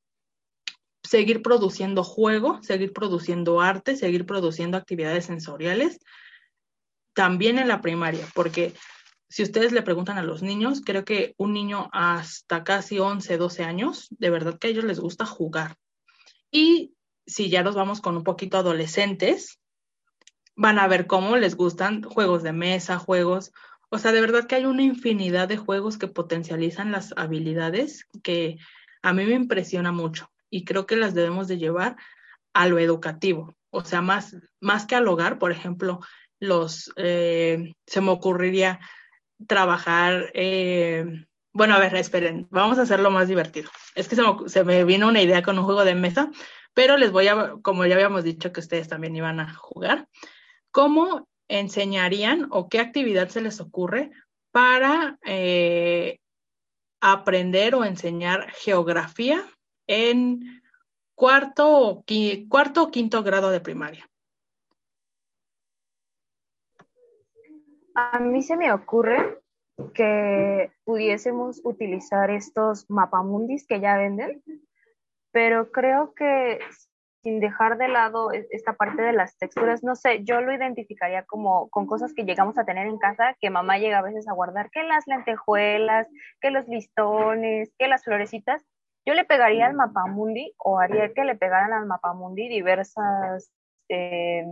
seguir 1.02 1.42
produciendo 1.42 2.04
juego, 2.04 2.62
seguir 2.62 2.92
produciendo 2.92 3.60
arte, 3.60 3.96
seguir 3.96 4.24
produciendo 4.26 4.76
actividades 4.76 5.26
sensoriales, 5.26 5.98
también 7.14 7.58
en 7.58 7.68
la 7.68 7.80
primaria, 7.80 8.26
porque 8.34 8.74
si 9.28 9.42
ustedes 9.42 9.72
le 9.72 9.82
preguntan 9.82 10.18
a 10.18 10.22
los 10.22 10.42
niños, 10.42 10.82
creo 10.84 11.04
que 11.04 11.34
un 11.38 11.52
niño 11.52 11.88
hasta 11.92 12.64
casi 12.64 12.98
11, 12.98 13.36
12 13.36 13.64
años, 13.64 14.08
de 14.10 14.30
verdad 14.30 14.58
que 14.58 14.68
a 14.68 14.70
ellos 14.70 14.84
les 14.84 15.00
gusta 15.00 15.26
jugar. 15.26 15.76
Y 16.50 16.94
si 17.26 17.48
ya 17.48 17.62
nos 17.62 17.74
vamos 17.74 18.00
con 18.00 18.16
un 18.16 18.24
poquito 18.24 18.58
adolescentes, 18.58 19.58
van 20.54 20.78
a 20.78 20.86
ver 20.86 21.06
cómo 21.06 21.36
les 21.36 21.56
gustan 21.56 22.02
juegos 22.02 22.42
de 22.42 22.52
mesa, 22.52 22.98
juegos, 22.98 23.52
o 23.90 23.98
sea, 23.98 24.12
de 24.12 24.22
verdad 24.22 24.46
que 24.46 24.54
hay 24.54 24.64
una 24.64 24.82
infinidad 24.82 25.48
de 25.48 25.58
juegos 25.58 25.98
que 25.98 26.08
potencializan 26.08 26.92
las 26.92 27.12
habilidades 27.16 28.06
que 28.22 28.56
a 29.02 29.12
mí 29.12 29.26
me 29.26 29.34
impresiona 29.34 29.92
mucho 29.92 30.31
y 30.52 30.64
creo 30.64 30.86
que 30.86 30.96
las 30.96 31.14
debemos 31.14 31.48
de 31.48 31.56
llevar 31.56 31.96
a 32.52 32.68
lo 32.68 32.78
educativo, 32.78 33.56
o 33.70 33.82
sea, 33.82 34.02
más, 34.02 34.36
más 34.60 34.84
que 34.84 34.94
al 34.94 35.08
hogar, 35.08 35.38
por 35.38 35.50
ejemplo, 35.50 36.00
los, 36.38 36.92
eh, 36.96 37.72
se 37.86 38.00
me 38.02 38.10
ocurriría 38.10 38.78
trabajar, 39.48 40.30
eh, 40.34 41.24
bueno, 41.54 41.74
a 41.74 41.78
ver, 41.78 41.96
esperen, 41.96 42.46
vamos 42.50 42.78
a 42.78 42.82
hacerlo 42.82 43.10
más 43.10 43.28
divertido. 43.28 43.70
Es 43.94 44.08
que 44.08 44.16
se 44.16 44.22
me, 44.22 44.48
se 44.48 44.62
me 44.62 44.84
vino 44.84 45.08
una 45.08 45.22
idea 45.22 45.42
con 45.42 45.58
un 45.58 45.64
juego 45.64 45.84
de 45.84 45.94
mesa, 45.94 46.30
pero 46.74 46.98
les 46.98 47.12
voy 47.12 47.28
a, 47.28 47.54
como 47.62 47.86
ya 47.86 47.94
habíamos 47.94 48.22
dicho 48.22 48.52
que 48.52 48.60
ustedes 48.60 48.88
también 48.88 49.16
iban 49.16 49.40
a 49.40 49.54
jugar, 49.54 50.06
¿cómo 50.70 51.26
enseñarían 51.48 52.48
o 52.50 52.68
qué 52.68 52.78
actividad 52.78 53.28
se 53.30 53.40
les 53.40 53.58
ocurre 53.60 54.10
para 54.50 55.18
eh, 55.24 56.18
aprender 57.00 57.74
o 57.74 57.84
enseñar 57.84 58.50
geografía 58.52 59.46
en 59.86 60.62
cuarto 61.14 61.88
o, 61.88 62.04
cuarto 62.48 62.90
quinto 62.90 63.22
grado 63.22 63.50
de 63.50 63.60
primaria? 63.60 64.08
A 67.94 68.18
mí 68.20 68.42
se 68.42 68.56
me 68.56 68.72
ocurre 68.72 69.42
que 69.94 70.72
pudiésemos 70.84 71.60
utilizar 71.64 72.30
estos 72.30 72.88
mapamundis 72.88 73.66
que 73.66 73.80
ya 73.80 73.96
venden, 73.96 74.42
pero 75.30 75.70
creo 75.70 76.14
que 76.14 76.58
sin 77.22 77.40
dejar 77.40 77.78
de 77.78 77.88
lado 77.88 78.32
e, 78.32 78.46
esta 78.50 78.74
parte 78.74 79.00
de 79.00 79.12
las 79.12 79.36
texturas, 79.38 79.82
no 79.82 79.94
sé, 79.94 80.24
yo 80.24 80.40
lo 80.40 80.52
identificaría 80.52 81.24
como 81.24 81.68
con 81.70 81.86
cosas 81.86 82.12
que 82.14 82.24
llegamos 82.24 82.58
a 82.58 82.64
tener 82.64 82.86
en 82.86 82.98
casa, 82.98 83.36
que 83.40 83.50
mamá 83.50 83.78
llega 83.78 83.98
a 83.98 84.02
veces 84.02 84.28
a 84.28 84.34
guardar, 84.34 84.70
que 84.70 84.82
las 84.82 85.06
lentejuelas, 85.06 86.08
que 86.40 86.50
los 86.50 86.66
listones, 86.68 87.72
que 87.78 87.88
las 87.88 88.04
florecitas, 88.04 88.64
yo 89.04 89.14
le 89.14 89.24
pegaría 89.24 89.66
al 89.66 89.74
mapamundi 89.74 90.54
o 90.58 90.78
haría 90.78 91.12
que 91.12 91.24
le 91.24 91.34
pegaran 91.34 91.72
al 91.72 91.86
mapamundi 91.86 92.48
diversas, 92.48 93.52
eh, 93.88 94.44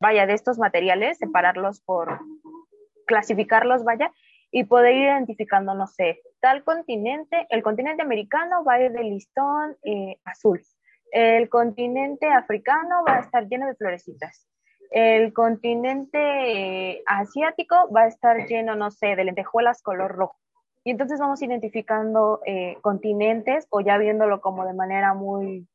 vaya, 0.00 0.26
de 0.26 0.34
estos 0.34 0.58
materiales, 0.58 1.18
separarlos 1.18 1.80
por, 1.80 2.20
clasificarlos, 3.06 3.84
vaya, 3.84 4.12
y 4.50 4.64
poder 4.64 4.94
ir 4.94 5.04
identificando, 5.04 5.74
no 5.74 5.86
sé, 5.86 6.20
tal 6.40 6.62
continente, 6.62 7.46
el 7.50 7.62
continente 7.62 8.02
americano 8.02 8.64
va 8.64 8.74
a 8.74 8.82
ir 8.82 8.92
de 8.92 9.02
listón 9.02 9.76
eh, 9.82 10.18
azul, 10.24 10.62
el 11.10 11.48
continente 11.48 12.28
africano 12.28 13.04
va 13.08 13.16
a 13.16 13.20
estar 13.20 13.48
lleno 13.48 13.66
de 13.66 13.74
florecitas, 13.74 14.46
el 14.90 15.32
continente 15.32 17.02
asiático 17.06 17.90
va 17.90 18.02
a 18.02 18.08
estar 18.08 18.46
lleno, 18.46 18.76
no 18.76 18.90
sé, 18.90 19.16
de 19.16 19.24
lentejuelas 19.24 19.82
color 19.82 20.12
rojo. 20.12 20.36
Y 20.84 20.90
entonces 20.90 21.20
vamos 21.20 21.40
identificando 21.42 22.40
eh, 22.44 22.76
continentes 22.80 23.66
o 23.70 23.80
ya 23.80 23.98
viéndolo 23.98 24.40
como 24.40 24.66
de 24.66 24.74
manera 24.74 25.14
muy, 25.14 25.68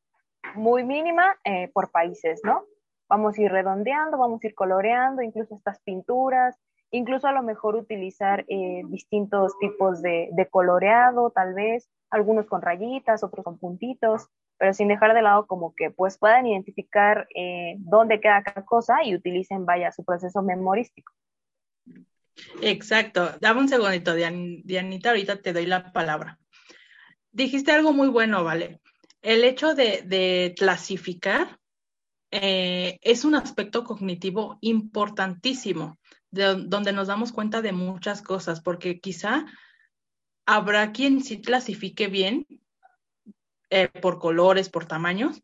muy 0.54 0.84
mínima 0.84 1.36
eh, 1.44 1.70
por 1.72 1.90
países, 1.90 2.40
¿no? 2.44 2.64
Vamos 3.08 3.38
a 3.38 3.42
ir 3.42 3.50
redondeando, 3.50 4.18
vamos 4.18 4.44
a 4.44 4.46
ir 4.46 4.54
coloreando, 4.54 5.22
incluso 5.22 5.54
estas 5.54 5.80
pinturas, 5.80 6.58
incluso 6.90 7.26
a 7.26 7.32
lo 7.32 7.42
mejor 7.42 7.74
utilizar 7.74 8.44
eh, 8.48 8.82
distintos 8.88 9.58
tipos 9.58 10.02
de, 10.02 10.28
de, 10.32 10.46
coloreado, 10.46 11.30
tal 11.30 11.54
vez, 11.54 11.88
algunos 12.10 12.46
con 12.46 12.60
rayitas, 12.60 13.24
otros 13.24 13.44
con 13.44 13.58
puntitos, 13.58 14.28
pero 14.58 14.74
sin 14.74 14.88
dejar 14.88 15.14
de 15.14 15.22
lado 15.22 15.46
como 15.46 15.74
que 15.74 15.90
pues 15.90 16.18
puedan 16.18 16.46
identificar 16.46 17.28
dónde 17.76 18.20
queda 18.20 18.42
cada 18.42 18.66
cosa 18.66 19.04
y 19.04 19.14
utilicen, 19.14 19.64
vaya, 19.64 19.92
su 19.92 20.04
proceso 20.04 20.42
memorístico. 20.42 21.12
Exacto. 22.62 23.36
Dame 23.40 23.60
un 23.60 23.68
segundito, 23.68 24.14
Dianita, 24.14 25.10
ahorita 25.10 25.40
te 25.40 25.52
doy 25.52 25.66
la 25.66 25.92
palabra. 25.92 26.38
Dijiste 27.30 27.72
algo 27.72 27.92
muy 27.92 28.08
bueno, 28.08 28.44
¿vale? 28.44 28.80
El 29.22 29.44
hecho 29.44 29.74
de, 29.74 30.54
clasificar 30.56 31.58
eh, 32.30 32.98
es 33.02 33.24
un 33.24 33.34
aspecto 33.34 33.84
cognitivo 33.84 34.58
importantísimo, 34.60 35.98
donde 36.30 36.92
nos 36.92 37.08
damos 37.08 37.32
cuenta 37.32 37.62
de 37.62 37.72
muchas 37.72 38.22
cosas, 38.22 38.60
porque 38.60 39.00
quizá 39.00 39.46
habrá 40.46 40.92
quien 40.92 41.22
sí 41.22 41.40
clasifique 41.40 42.06
bien 42.08 42.46
eh, 43.70 43.88
por 43.88 44.18
colores, 44.18 44.68
por 44.68 44.86
tamaños, 44.86 45.42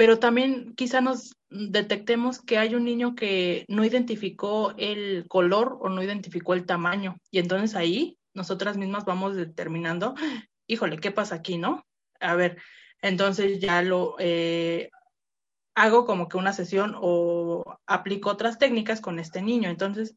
pero 0.00 0.18
también 0.18 0.72
quizá 0.76 1.02
nos 1.02 1.36
detectemos 1.50 2.40
que 2.40 2.56
hay 2.56 2.74
un 2.74 2.84
niño 2.84 3.14
que 3.14 3.66
no 3.68 3.84
identificó 3.84 4.72
el 4.78 5.26
color 5.28 5.76
o 5.78 5.90
no 5.90 6.02
identificó 6.02 6.54
el 6.54 6.64
tamaño. 6.64 7.18
Y 7.30 7.38
entonces 7.38 7.76
ahí 7.76 8.16
nosotras 8.32 8.78
mismas 8.78 9.04
vamos 9.04 9.36
determinando, 9.36 10.14
híjole, 10.66 10.96
¿qué 10.96 11.10
pasa 11.10 11.34
aquí, 11.34 11.58
no? 11.58 11.84
A 12.18 12.34
ver, 12.34 12.56
entonces 13.02 13.60
ya 13.60 13.82
lo 13.82 14.16
eh, 14.18 14.88
hago 15.74 16.06
como 16.06 16.28
que 16.28 16.38
una 16.38 16.54
sesión 16.54 16.96
o 16.98 17.62
aplico 17.86 18.30
otras 18.30 18.56
técnicas 18.56 19.02
con 19.02 19.18
este 19.18 19.42
niño. 19.42 19.68
Entonces, 19.68 20.16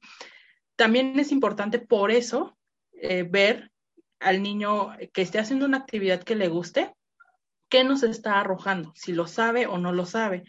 también 0.78 1.20
es 1.20 1.34
importante 1.34 1.80
por 1.80 2.10
eso 2.10 2.58
eh, 2.94 3.24
ver 3.30 3.70
al 4.22 4.44
niño 4.44 4.96
que 5.12 5.24
esté 5.24 5.40
haciendo 5.40 5.66
una 5.66 5.80
actividad 5.80 6.24
que 6.24 6.38
le 6.38 6.48
guste 6.48 6.94
qué 7.74 7.84
nos 7.84 8.04
está 8.04 8.40
arrojando, 8.40 8.92
si 8.94 9.14
lo 9.14 9.26
sabe 9.26 9.66
o 9.66 9.80
no 9.80 9.94
lo 9.94 10.06
sabe. 10.06 10.44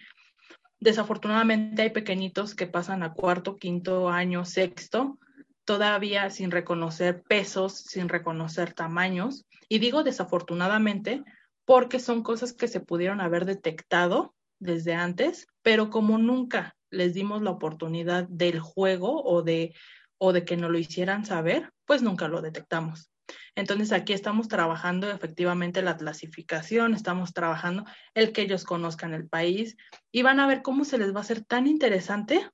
Desafortunadamente 0.78 1.80
hay 1.80 1.88
pequeñitos 1.88 2.54
que 2.54 2.66
pasan 2.66 3.02
a 3.02 3.14
cuarto, 3.14 3.56
quinto 3.56 4.10
año, 4.10 4.44
sexto, 4.44 5.18
todavía 5.64 6.28
sin 6.28 6.50
reconocer 6.50 7.22
pesos, 7.22 7.78
sin 7.78 8.10
reconocer 8.10 8.74
tamaños. 8.74 9.46
Y 9.70 9.78
digo 9.78 10.02
desafortunadamente 10.02 11.24
porque 11.64 11.98
son 11.98 12.22
cosas 12.22 12.52
que 12.52 12.68
se 12.68 12.80
pudieron 12.80 13.22
haber 13.22 13.46
detectado 13.46 14.34
desde 14.58 14.94
antes, 14.94 15.46
pero 15.62 15.88
como 15.88 16.18
nunca 16.18 16.76
les 16.90 17.14
dimos 17.14 17.40
la 17.40 17.52
oportunidad 17.52 18.28
del 18.28 18.60
juego 18.60 19.22
o 19.24 19.40
de, 19.40 19.72
o 20.18 20.34
de 20.34 20.44
que 20.44 20.58
no 20.58 20.68
lo 20.68 20.76
hicieran 20.76 21.24
saber, 21.24 21.72
pues 21.86 22.02
nunca 22.02 22.28
lo 22.28 22.42
detectamos. 22.42 23.08
Entonces 23.56 23.92
aquí 23.92 24.12
estamos 24.12 24.48
trabajando 24.48 25.10
efectivamente 25.10 25.82
la 25.82 25.96
clasificación, 25.96 26.94
estamos 26.94 27.32
trabajando 27.32 27.84
el 28.14 28.32
que 28.32 28.42
ellos 28.42 28.64
conozcan 28.64 29.14
el 29.14 29.28
país 29.28 29.76
y 30.10 30.22
van 30.22 30.40
a 30.40 30.46
ver 30.46 30.62
cómo 30.62 30.84
se 30.84 30.98
les 30.98 31.14
va 31.14 31.18
a 31.18 31.22
hacer 31.22 31.44
tan 31.44 31.66
interesante 31.66 32.48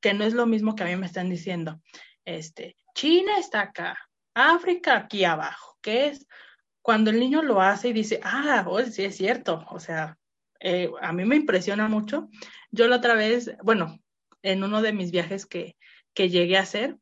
que 0.00 0.14
no 0.14 0.24
es 0.24 0.34
lo 0.34 0.46
mismo 0.46 0.74
que 0.74 0.82
a 0.82 0.86
mí 0.86 0.96
me 0.96 1.06
están 1.06 1.30
diciendo. 1.30 1.80
Este, 2.24 2.76
China 2.94 3.38
está 3.38 3.60
acá, 3.60 3.96
África 4.34 4.96
aquí 4.96 5.24
abajo, 5.24 5.78
¿qué 5.80 6.08
es? 6.08 6.26
Cuando 6.82 7.10
el 7.10 7.20
niño 7.20 7.42
lo 7.42 7.60
hace 7.60 7.88
y 7.88 7.92
dice, 7.92 8.20
ah, 8.24 8.64
oh, 8.66 8.82
sí 8.82 9.04
es 9.04 9.16
cierto, 9.16 9.64
o 9.70 9.78
sea, 9.78 10.18
eh, 10.58 10.90
a 11.00 11.12
mí 11.12 11.24
me 11.24 11.36
impresiona 11.36 11.88
mucho. 11.88 12.28
Yo 12.70 12.88
la 12.88 12.96
otra 12.96 13.14
vez, 13.14 13.52
bueno, 13.62 14.00
en 14.42 14.64
uno 14.64 14.82
de 14.82 14.92
mis 14.92 15.12
viajes 15.12 15.46
que, 15.46 15.76
que 16.14 16.28
llegué 16.28 16.56
a 16.56 16.62
hacer, 16.62 16.96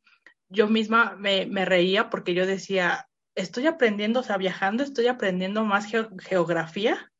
yo 0.49 0.68
misma 0.68 1.16
me, 1.16 1.64
reía 1.64 2.11
porque 2.11 2.34
yo 2.34 2.47
decía, 2.47 3.09
estoy 3.41 3.66
aprendiendo, 3.66 4.20
o 4.20 4.22
sea, 4.22 4.36
viajando, 4.36 4.82
estoy 4.82 5.07
aprendiendo 5.07 5.64
más 5.64 5.86
geografía 5.86 7.11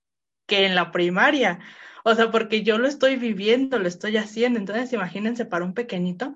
que 0.47 0.67
en 0.67 0.75
la 0.75 0.93
primaria. 0.93 1.61
O 2.05 2.15
sea, 2.15 2.31
porque 2.31 2.63
yo 2.63 2.79
lo 2.79 2.89
estoy 2.89 3.17
viviendo, 3.17 3.79
lo 3.79 3.89
estoy 3.89 4.17
haciendo. 4.17 4.59
Entonces, 4.59 4.93
imagínense 4.93 5.45
para 5.45 5.65
un 5.65 5.75
pequeñito 5.75 6.35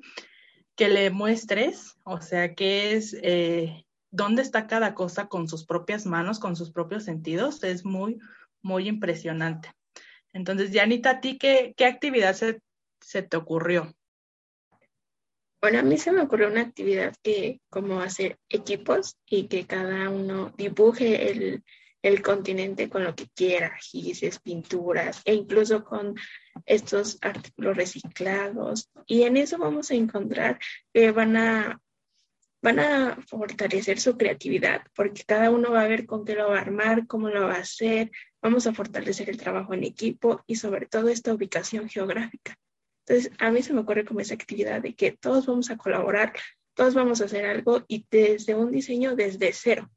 que 0.77 0.89
le 0.89 1.11
muestres, 1.11 1.97
o 2.03 2.21
sea, 2.21 2.55
qué 2.55 2.95
es, 2.95 3.17
eh, 3.23 3.87
dónde 4.11 4.43
está 4.43 4.67
cada 4.67 4.95
cosa 4.95 5.27
con 5.27 5.49
sus 5.49 5.65
propias 5.65 6.07
manos, 6.07 6.39
con 6.39 6.57
sus 6.57 6.71
propios 6.71 7.05
sentidos, 7.05 7.63
es 7.65 7.85
muy, 7.85 8.19
muy 8.63 8.89
impresionante. 8.89 9.73
Entonces, 10.33 10.71
Janita, 10.73 11.11
¿a 11.11 11.21
ti 11.21 11.39
qué, 11.39 11.75
qué 11.77 11.87
actividad 11.87 12.35
se, 12.35 12.61
se 13.01 13.23
te 13.23 13.37
ocurrió? 13.37 13.95
Bueno, 15.65 15.79
a 15.79 15.83
mí 15.83 15.97
se 15.97 16.13
me 16.13 16.21
ocurrió 16.21 16.49
una 16.49 16.61
actividad 16.61 17.15
que 17.23 17.63
como 17.71 18.03
hacer 18.03 18.39
equipos 18.51 19.17
y 19.25 19.49
que 19.49 19.67
cada 19.67 20.11
uno 20.11 20.53
dibuje 20.59 21.63
el, 22.03 22.23
continente 22.23 22.91
con 22.91 23.03
lo 23.03 23.15
que 23.15 23.29
quiera, 23.35 23.75
gises, 23.81 24.41
pinturas 24.41 25.23
e 25.25 25.33
incluso 25.33 25.83
con 25.83 26.17
estos 26.67 27.17
artículos 27.23 27.79
reciclados. 27.79 28.91
Y 29.07 29.23
en 29.23 29.39
eso 29.39 29.57
vamos 29.57 29.91
a 29.91 29.95
encontrar 29.95 30.59
que 30.93 31.13
van 31.13 31.35
a, 31.39 31.81
van 32.61 32.79
a 32.81 33.17
fortalecer 33.27 33.99
su 33.99 34.19
creatividad 34.19 34.83
porque 34.95 35.25
cada 35.25 35.51
uno 35.51 35.71
va 35.71 35.81
a 35.81 35.89
ver 35.89 36.05
con 36.05 36.27
qué 36.27 36.35
lo 36.35 36.51
va 36.51 36.59
a 36.59 36.61
armar, 36.61 37.07
cómo 37.07 37.31
lo 37.31 37.47
va 37.47 37.55
a 37.55 37.61
hacer. 37.61 38.11
Vamos 38.43 38.67
a 38.67 38.75
fortalecer 38.75 39.31
el 39.31 39.39
trabajo 39.39 39.73
en 39.73 39.85
equipo 39.85 40.43
y 40.47 40.57
sobre 40.57 40.85
todo 40.85 41.09
esta 41.09 41.33
ubicación 41.33 41.89
geográfica. 41.89 42.55
Entonces, 43.07 43.33
a 43.39 43.51
mí 43.51 43.63
se 43.63 43.75
me 43.75 43.81
ocurre 43.81 44.05
como 44.05 44.21
esa 44.21 44.35
actividad 44.35 44.81
de 44.81 44.95
que 44.95 45.13
todos 45.13 45.47
vamos 45.47 45.71
a 45.71 45.77
colaborar, 45.77 46.33
todos 46.75 46.95
vamos 46.95 47.21
a 47.21 47.27
hacer 47.27 47.45
algo 47.45 47.85
y 47.87 48.07
desde 48.11 48.55
un 48.55 48.71
diseño 48.71 49.15
desde 49.15 49.53
cero. 49.53 49.91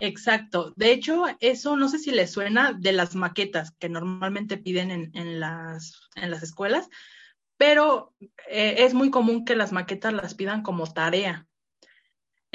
Exacto. 0.00 0.72
De 0.76 0.92
hecho, 0.92 1.24
eso 1.40 1.76
no 1.76 1.88
sé 1.88 1.98
si 1.98 2.10
les 2.10 2.30
suena 2.30 2.72
de 2.72 2.92
las 2.92 3.14
maquetas 3.14 3.72
que 3.78 3.88
normalmente 3.88 4.58
piden 4.58 5.10
en, 5.14 5.40
las, 5.40 6.00
en 6.14 6.30
las 6.30 6.42
escuelas, 6.42 6.88
pero 7.56 8.14
eh, 8.48 8.76
es 8.78 8.94
muy 8.94 9.10
común 9.10 9.44
que 9.44 9.56
las 9.56 9.72
maquetas 9.72 10.12
las 10.12 10.34
pidan 10.34 10.62
como 10.62 10.92
tarea. 10.92 11.46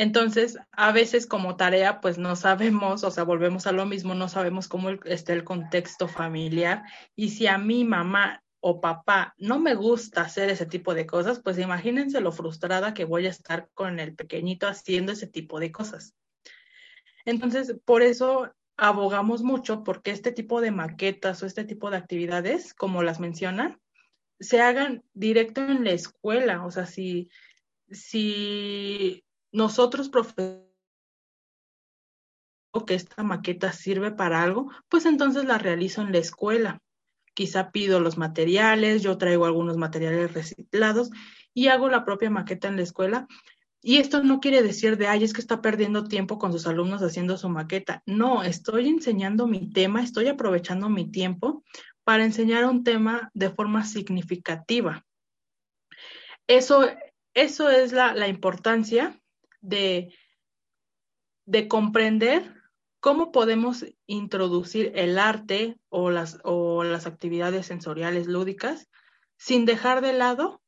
Entonces, 0.02 0.58
a 0.72 0.92
veces 0.92 1.28
como 1.28 1.58
tarea, 1.58 2.02
pues 2.02 2.18
no 2.18 2.36
sabemos, 2.36 3.04
o 3.04 3.12
sea, 3.12 3.24
volvemos 3.24 3.68
a 3.68 3.72
lo 3.72 3.86
mismo, 3.86 4.16
no 4.16 4.30
sabemos 4.30 4.68
cómo 4.68 4.90
está 4.90 5.34
el 5.34 5.44
contexto 5.44 6.08
familiar. 6.08 6.82
Y 7.16 7.30
si 7.30 7.46
a 7.46 7.60
mi 7.60 7.86
mamá 7.86 8.44
o 8.62 8.82
papá 8.82 9.36
no 9.38 9.60
me 9.60 9.76
gusta 9.76 10.22
hacer 10.22 10.50
ese 10.50 10.66
tipo 10.66 10.96
de 10.96 11.06
cosas, 11.06 11.40
pues 11.40 11.60
imagínense 11.60 12.20
lo 12.20 12.32
frustrada 12.32 12.96
que 12.96 13.06
voy 13.06 13.28
a 13.28 13.30
estar 13.30 13.70
con 13.76 14.00
el 14.00 14.16
pequeñito 14.16 14.68
haciendo 14.68 15.12
ese 15.12 15.28
tipo 15.28 15.60
de 15.60 15.72
cosas. 15.72 16.16
Entonces, 17.24 17.76
por 17.86 18.02
eso 18.02 18.52
abogamos 18.78 19.44
mucho 19.44 19.84
porque 19.84 20.10
este 20.10 20.32
tipo 20.32 20.62
de 20.62 20.72
maquetas 20.72 21.44
o 21.44 21.46
este 21.46 21.64
tipo 21.64 21.92
de 21.92 21.98
actividades, 21.98 22.74
como 22.74 23.04
las 23.04 23.20
mencionan, 23.20 23.80
se 24.40 24.62
hagan 24.62 25.04
directo 25.14 25.62
en 25.62 25.84
la 25.84 25.92
escuela. 25.92 26.66
O 26.66 26.72
sea, 26.72 26.88
si, 26.88 27.30
si 27.92 29.24
nosotros 29.52 30.10
que 32.86 32.96
esta 32.96 33.24
maqueta 33.24 33.74
sirve 33.74 34.12
para 34.12 34.42
algo, 34.42 34.72
pues 34.90 35.06
entonces 35.06 35.46
la 35.46 35.58
realizo 35.58 36.02
en 36.02 36.12
la 36.12 36.20
escuela. 36.20 36.80
Quizá 37.34 37.72
pido 37.72 38.00
los 38.00 38.18
materiales, 38.18 39.04
yo 39.04 39.18
traigo 39.18 39.46
algunos 39.46 39.78
materiales 39.78 40.34
reciclados 40.34 41.12
y 41.54 41.68
hago 41.68 41.90
la 41.90 42.06
propia 42.06 42.30
maqueta 42.30 42.68
en 42.68 42.78
la 42.78 42.84
escuela. 42.84 43.28
Y 43.84 43.98
esto 43.98 44.24
no 44.24 44.40
quiere 44.40 44.62
decir 44.62 44.98
de, 44.98 45.08
ay, 45.08 45.24
es 45.24 45.34
que 45.34 45.42
está 45.42 45.62
perdiendo 45.62 46.04
tiempo 46.04 46.38
con 46.38 46.52
sus 46.52 46.68
alumnos 46.68 47.02
haciendo 47.02 47.38
su 47.38 47.50
maqueta. 47.50 48.04
No, 48.06 48.44
estoy 48.44 48.88
enseñando 48.88 49.48
mi 49.48 49.72
tema, 49.72 50.04
estoy 50.04 50.28
aprovechando 50.28 50.88
mi 50.88 51.10
tiempo 51.10 51.64
para 52.04 52.24
enseñar 52.24 52.66
un 52.66 52.84
tema 52.84 53.32
de 53.34 53.50
forma 53.50 53.84
significativa. 53.86 55.04
Eso, 56.48 56.86
eso 57.34 57.70
es 57.70 57.92
la, 57.92 58.14
la 58.14 58.28
importancia 58.28 59.21
de, 59.62 60.14
de 61.46 61.68
comprender 61.68 62.54
cómo 63.00 63.32
podemos 63.32 63.86
introducir 64.06 64.92
el 64.96 65.18
arte 65.18 65.78
o 65.90 66.12
las, 66.12 66.40
o 66.44 66.84
las 66.84 67.08
actividades 67.08 67.66
sensoriales 67.66 68.28
lúdicas 68.28 68.90
sin 69.38 69.66
dejar 69.66 70.02
de 70.02 70.14
lado 70.14 70.62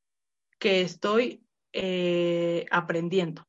que 0.59 0.81
estoy 0.81 1.45
eh, 1.73 2.65
aprendiendo. 2.71 3.47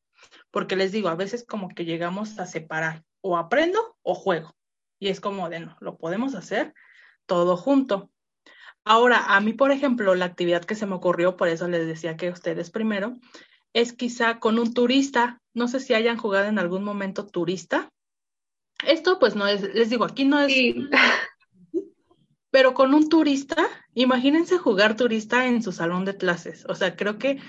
Porque 0.51 0.77
les 0.77 0.93
digo, 0.93 1.09
a 1.09 1.15
veces 1.15 1.45
como 1.47 1.69
que 1.69 1.85
llegamos 1.85 2.39
a 2.39 2.47
separar 2.47 3.05
o 3.23 3.37
aprendo 3.39 3.97
o 4.03 4.15
juego. 4.15 4.55
Y 4.99 5.09
es 5.09 5.21
como 5.21 5.49
de 5.49 5.61
no, 5.61 5.77
lo 5.81 5.97
podemos 5.97 6.35
hacer 6.35 6.75
todo 7.27 7.57
junto. 7.57 8.11
Ahora, 8.85 9.35
a 9.35 9.41
mí, 9.41 9.55
por 9.55 9.71
ejemplo, 9.71 10.15
la 10.15 10.27
actividad 10.27 10.65
que 10.65 10.75
se 10.75 10.87
me 10.87 10.95
ocurrió, 10.95 11.37
por 11.37 11.49
eso 11.49 11.69
les 11.69 11.87
decía 11.87 12.17
que 12.19 12.31
ustedes 12.31 12.71
primero, 12.71 13.17
es 13.75 13.93
quizá 13.93 14.39
con 14.39 14.59
un 14.59 14.73
turista. 14.73 15.43
No 15.53 15.69
sé 15.69 15.81
si 15.81 15.93
hayan 15.93 16.17
jugado 16.17 16.47
en 16.47 16.59
algún 16.59 16.85
momento 16.85 17.27
turista. 17.27 17.91
Esto 18.87 19.19
pues 19.19 19.37
no 19.37 19.47
es, 19.47 19.63
les 19.75 19.91
digo, 19.91 20.05
aquí 20.05 20.25
no 20.25 20.41
es... 20.41 20.53
Pero 22.51 22.73
con 22.73 22.95
un 22.95 23.09
turista, 23.09 23.67
imagínense 23.95 24.59
jugar 24.59 24.97
turista 24.97 25.47
en 25.49 25.63
su 25.63 25.73
salón 25.73 26.05
de 26.05 26.17
clases. 26.17 26.65
O 26.69 26.77
sea, 26.77 26.95
creo 26.95 27.19
que 27.19 27.41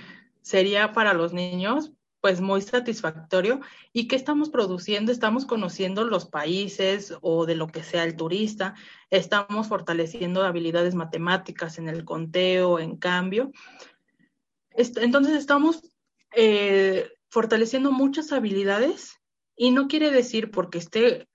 sería 0.41 0.93
para 0.93 1.13
los 1.13 1.31
niños 1.31 1.91
pues 2.21 2.41
muy 2.41 2.63
satisfactorio. 2.63 3.59
¿Y 3.93 4.07
qué 4.07 4.15
estamos 4.15 4.49
produciendo? 4.49 5.11
Estamos 5.11 5.45
conociendo 5.45 6.05
los 6.05 6.25
países 6.25 7.13
o 7.21 7.45
de 7.45 7.53
lo 7.53 7.67
que 7.67 7.83
sea 7.83 8.03
el 8.03 8.15
turista, 8.15 8.73
estamos 9.11 9.67
fortaleciendo 9.67 10.43
habilidades 10.43 10.95
matemáticas 10.95 11.77
en 11.77 11.87
el 11.87 12.03
conteo, 12.03 12.79
en 12.79 12.97
cambio. 12.97 13.51
Entonces 14.71 15.35
estamos 15.35 15.94
eh, 16.35 17.11
fortaleciendo 17.29 17.91
muchas 17.91 18.31
habilidades 18.31 19.21
y 19.55 19.71
no 19.71 19.87
quiere 19.87 20.11
decir 20.11 20.51
porque 20.51 20.77
esté 20.77 21.27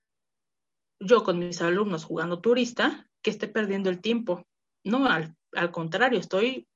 yo 0.99 1.23
con 1.23 1.39
mis 1.39 1.61
alumnos 1.61 2.05
jugando 2.05 2.39
turista 2.39 3.09
que 3.21 3.31
esté 3.31 3.47
perdiendo 3.47 3.89
el 3.89 3.99
tiempo. 3.99 4.45
No, 4.83 5.07
al, 5.07 5.71
contrario, 5.71 6.19
estoy 6.19 6.67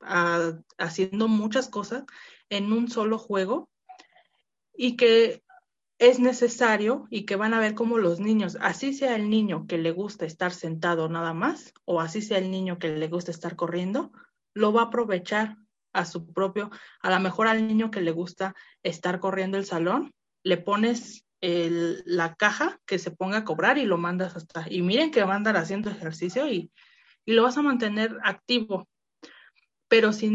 ah, 0.00 0.52
haciendo 0.78 1.28
muchas 1.28 1.68
cosas 1.68 2.04
en 2.48 2.72
un 2.72 2.90
solo 2.90 3.18
juego 3.18 3.70
y 4.74 4.96
que 4.96 5.42
es 5.98 6.18
necesario 6.18 7.06
y 7.10 7.26
que 7.26 7.36
van 7.36 7.54
a 7.54 7.60
ver 7.60 7.74
como 7.74 7.98
los 7.98 8.20
niños, 8.20 8.56
así 8.60 8.94
sea 8.94 9.14
el 9.14 9.28
niño 9.28 9.66
que 9.66 9.78
le 9.78 9.92
gusta 9.92 10.24
estar 10.24 10.52
sentado 10.52 11.08
nada 11.08 11.34
más 11.34 11.74
o 11.84 12.00
así 12.00 12.22
sea 12.22 12.38
el 12.38 12.50
niño 12.50 12.78
que 12.78 12.88
le 12.88 13.08
gusta 13.08 13.30
estar 13.30 13.54
corriendo, 13.54 14.10
lo 14.54 14.72
va 14.72 14.82
a 14.82 14.84
aprovechar 14.86 15.58
a 15.92 16.04
su 16.04 16.32
propio, 16.32 16.70
a 17.00 17.10
lo 17.10 17.20
mejor 17.20 17.46
al 17.46 17.66
niño 17.66 17.90
que 17.90 18.00
le 18.00 18.10
gusta 18.10 18.54
estar 18.82 19.20
corriendo 19.20 19.58
el 19.58 19.64
salón, 19.64 20.12
le 20.42 20.56
pones 20.56 21.24
la 21.42 22.34
caja 22.34 22.78
que 22.84 22.98
se 22.98 23.10
ponga 23.10 23.38
a 23.38 23.44
cobrar 23.44 23.78
y 23.78 23.86
lo 23.86 23.96
mandas 23.96 24.36
hasta, 24.36 24.66
y 24.68 24.82
miren 24.82 25.10
que 25.10 25.24
va 25.24 25.32
a 25.32 25.36
andar 25.36 25.56
haciendo 25.56 25.90
ejercicio 25.90 26.46
y, 26.48 26.70
lo 27.26 27.44
vas 27.44 27.56
a 27.56 27.62
mantener 27.62 28.18
activo 28.24 28.88
pero 29.90 30.12
si, 30.12 30.30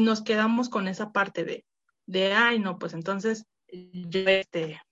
nos 0.00 0.22
quedamos 0.22 0.68
con 0.68 0.86
esa 0.86 1.10
parte 1.10 1.44
de, 1.44 1.64
de, 2.04 2.34
ay, 2.34 2.58
no, 2.58 2.78
pues 2.78 2.92
entonces 2.92 3.46
yo, 3.72 4.20
este, 4.28 4.82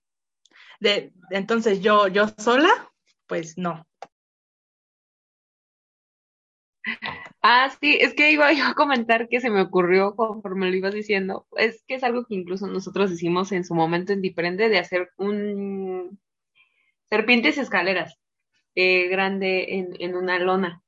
de, 0.79 1.13
entonces 1.29 1.81
yo, 1.81 2.07
yo 2.07 2.27
sola, 2.35 2.91
pues 3.27 3.59
no. 3.59 3.85
Ah, 7.47 7.69
sí, 7.79 7.95
es 8.01 8.15
que 8.15 8.31
iba 8.31 8.51
yo 8.53 8.65
a 8.65 8.73
comentar 8.73 9.27
que 9.29 9.39
se 9.39 9.51
me 9.51 9.61
ocurrió 9.61 10.15
conforme 10.15 10.67
lo 10.67 10.75
ibas 10.75 10.95
diciendo, 10.95 11.45
es 11.57 11.83
que 11.87 11.93
es 11.93 12.03
algo 12.03 12.25
que 12.25 12.33
incluso 12.33 12.65
nosotros 12.65 13.11
hicimos 13.11 13.51
en 13.51 13.63
su 13.63 13.75
momento 13.75 14.13
en 14.13 14.21
Diprende 14.21 14.67
de 14.67 14.79
hacer 14.79 15.11
un 15.17 16.19
serpientes 17.07 17.59
escaleras 17.59 18.17
eh, 18.73 19.07
grande 19.09 19.75
en, 19.75 19.95
en 19.99 20.15
una 20.15 20.39
lona. 20.39 20.81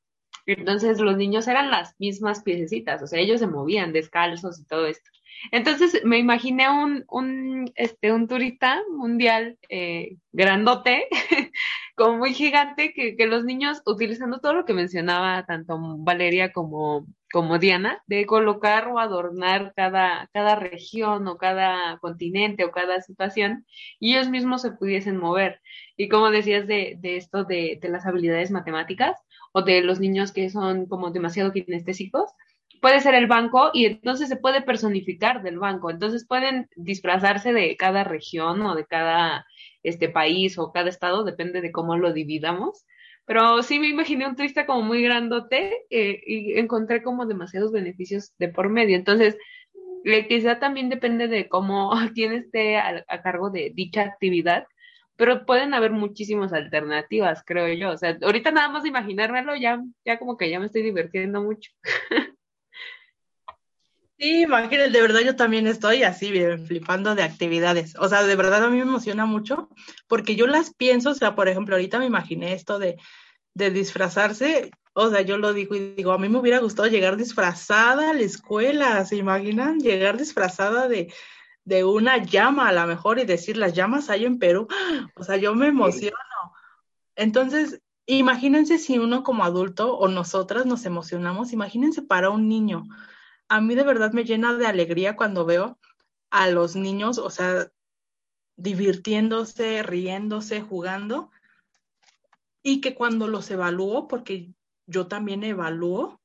Entonces 0.47 0.99
los 0.99 1.16
niños 1.16 1.47
eran 1.47 1.70
las 1.70 1.93
mismas 1.99 2.41
piececitas, 2.41 3.03
o 3.03 3.08
sea, 3.08 3.20
ellos 3.20 3.39
se 3.39 3.47
movían 3.47 3.93
descalzos 3.93 4.60
y 4.60 4.66
todo 4.66 4.88
esto. 4.88 5.12
Entonces 5.51 6.01
me 6.05 6.18
imaginé 6.18 6.70
un, 6.70 7.05
un, 7.10 7.72
este, 7.76 8.12
un 8.12 8.28
turista 8.28 8.82
mundial 8.89 9.60
eh, 9.70 10.18
grandote, 10.32 11.05
como 11.98 12.18
muy 12.18 12.34
gigante, 12.34 12.93
que, 12.93 13.16
que, 13.18 13.26
los 13.26 13.43
niños, 13.43 13.82
utilizando 13.86 14.39
todo 14.39 14.54
lo 14.54 14.66
que 14.66 14.74
mencionaba 14.74 15.45
tanto 15.48 15.78
Valeria 15.98 16.54
como, 16.54 17.08
como 17.32 17.58
Diana, 17.58 18.04
de 18.06 18.28
colocar 18.28 18.88
o 18.89 19.00
adornar 19.00 19.74
cada, 19.76 20.30
cada 20.32 20.56
región 20.56 21.28
o 21.28 21.38
cada 21.38 21.98
continente 22.00 22.66
o 22.66 22.72
cada 22.72 23.02
situación, 23.02 23.66
y 24.00 24.14
ellos 24.14 24.30
mismos 24.30 24.62
se 24.62 24.72
pudiesen 24.72 25.18
mover. 25.18 25.60
Y 25.98 26.08
como 26.08 26.30
decías 26.30 26.68
de, 26.68 26.98
de 27.00 27.18
esto 27.18 27.45
de, 27.45 27.80
de 27.82 27.89
las 27.89 28.06
habilidades 28.06 28.52
matemáticas, 28.52 29.18
o 29.52 29.64
de 29.64 29.82
los 29.82 30.00
niños 30.00 30.32
que 30.32 30.52
son 30.52 30.86
como 30.86 31.10
demasiado 31.10 31.52
kinestésicos, 31.52 32.30
puede 32.80 33.00
ser 33.00 33.16
el 33.16 33.26
banco 33.26 33.72
y 33.74 33.86
entonces 33.86 34.30
se 34.30 34.38
puede 34.38 34.62
personificar 34.62 35.41
del 35.41 35.58
banco. 35.58 35.89
Entonces 35.89 36.28
pueden 36.28 36.70
disfrazarse 36.76 37.54
de 37.54 37.76
cada 37.76 38.04
región 38.04 38.62
o 38.62 38.76
de 38.76 38.86
cada 38.86 39.48
este 39.90 40.10
país 40.10 40.58
o 40.58 40.72
cada 40.72 40.90
estado, 40.90 41.24
depende 41.24 41.62
de 41.62 41.72
cómo 41.72 41.98
lo 41.98 42.14
dividamos. 42.14 42.86
Pero 43.26 43.62
sí 43.64 43.80
me 43.80 43.90
imaginé 43.90 44.28
un 44.28 44.36
turista 44.36 44.66
como 44.66 44.82
muy 44.84 45.04
grandote 45.04 45.86
eh, 45.90 46.22
y 46.26 46.58
encontré 46.60 47.04
como 47.04 47.26
demasiados 47.26 47.72
beneficios 47.72 48.34
de 48.40 48.50
por 48.50 48.70
medio. 48.70 48.96
Entonces, 48.96 49.38
quizá 50.30 50.60
también 50.60 50.90
depende 50.90 51.28
de 51.28 51.50
cómo 51.50 51.92
quien 52.16 52.34
esté 52.34 52.78
a 52.78 53.22
cargo 53.24 53.50
de 53.50 53.72
dicha 53.76 54.02
actividad 54.04 54.66
pero 55.18 55.46
pueden 55.46 55.74
haber 55.74 55.92
muchísimas 55.92 56.54
alternativas, 56.54 57.44
creo 57.46 57.74
yo. 57.74 57.92
O 57.92 57.98
sea, 57.98 58.18
ahorita 58.22 58.52
nada 58.52 58.70
más 58.70 58.86
imaginármelo, 58.86 59.56
ya, 59.56 59.82
ya 60.06 60.20
como 60.20 60.38
que 60.38 60.50
ya 60.50 60.60
me 60.60 60.68
estoy 60.68 60.84
divirtiendo 60.84 61.42
mucho. 61.42 61.72
Sí, 64.20 64.41
imagínate, 64.41 64.89
de 64.89 65.01
verdad 65.01 65.20
yo 65.22 65.36
también 65.36 65.68
estoy 65.68 66.01
así, 66.01 66.32
bien, 66.32 66.65
flipando 66.65 67.13
de 67.13 67.22
actividades. 67.22 67.95
O 67.99 68.09
sea, 68.09 68.24
de 68.24 68.36
verdad 68.36 68.63
a 68.63 68.70
mí 68.70 68.78
me 68.78 68.82
emociona 68.82 69.28
mucho 69.28 69.70
porque 70.07 70.36
yo 70.36 70.47
las 70.47 70.74
pienso, 70.74 71.11
o 71.11 71.13
sea, 71.13 71.36
por 71.36 71.47
ejemplo, 71.47 71.76
ahorita 71.76 71.99
me 71.99 72.07
imaginé 72.07 72.53
esto 72.53 72.80
de, 72.80 72.97
de 73.53 73.70
disfrazarse, 73.70 74.72
o 74.93 75.11
sea, 75.11 75.22
yo 75.22 75.38
lo 75.38 75.53
digo 75.53 75.76
y 75.76 75.93
digo, 75.93 76.13
a 76.13 76.18
mí 76.18 76.30
me 76.30 76.39
hubiera 76.39 76.57
gustado 76.59 76.88
llegar 76.88 77.15
disfrazada 77.15 78.09
a 78.09 78.13
la 78.13 78.22
escuela, 78.22 79.05
¿se 79.05 79.18
imaginan? 79.18 79.80
Llegar 79.80 80.18
disfrazada 80.18 80.88
de, 80.88 81.13
de 81.63 81.84
una 81.84 82.18
llama 82.18 82.70
a 82.70 82.74
lo 82.74 82.88
mejor 82.88 83.20
y 83.20 83.26
decir 83.26 83.57
las 83.57 83.74
llamas 83.74 84.09
hay 84.09 84.26
en 84.26 84.39
Perú. 84.39 84.68
O 85.15 85.24
sea, 85.24 85.38
yo 85.38 85.53
me 85.53 85.68
emociono. 85.68 86.15
Entonces, 87.15 87.82
imagínense 88.07 88.80
si 88.80 88.97
uno 88.97 89.22
como 89.22 89.43
adulto 89.43 89.95
o 89.95 90.07
nosotras 90.07 90.65
nos 90.65 90.86
emocionamos, 90.86 91.53
imagínense 91.53 92.01
para 92.01 92.32
un 92.32 92.47
niño. 92.47 92.84
A 93.50 93.62
mí 93.62 93.76
de 93.76 93.84
verdad 93.84 94.12
me 94.12 94.24
llena 94.24 94.54
de 94.56 94.66
alegría 94.66 95.16
cuando 95.16 95.45
veo 95.45 95.80
a 96.30 96.50
los 96.50 96.76
niños, 96.76 97.18
o 97.18 97.30
sea, 97.30 97.72
divirtiéndose, 98.56 99.84
riéndose, 99.84 100.62
jugando, 100.62 101.32
y 102.62 102.82
que 102.82 102.95
cuando 102.95 103.28
los 103.28 103.50
evalúo, 103.50 104.08
porque 104.08 104.52
yo 104.86 105.08
también 105.08 105.43
evalúo, 105.43 106.20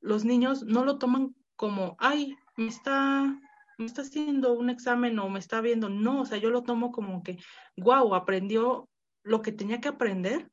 los 0.00 0.24
niños 0.24 0.64
no 0.64 0.84
lo 0.84 0.98
toman 0.98 1.34
como, 1.56 1.96
ay, 1.98 2.36
me 2.56 2.66
está 2.66 3.40
me 3.78 3.86
está 3.86 4.02
haciendo 4.02 4.52
un 4.52 4.70
examen 4.70 5.18
o 5.18 5.28
me 5.28 5.38
está 5.38 5.60
viendo. 5.60 5.88
No, 5.88 6.20
o 6.20 6.26
sea, 6.26 6.38
yo 6.38 6.50
lo 6.50 6.62
tomo 6.62 6.92
como 6.92 7.22
que, 7.22 7.38
wow, 7.76 8.14
aprendió 8.14 8.88
lo 9.22 9.42
que 9.42 9.52
tenía 9.52 9.80
que 9.80 9.88
aprender 9.88 10.50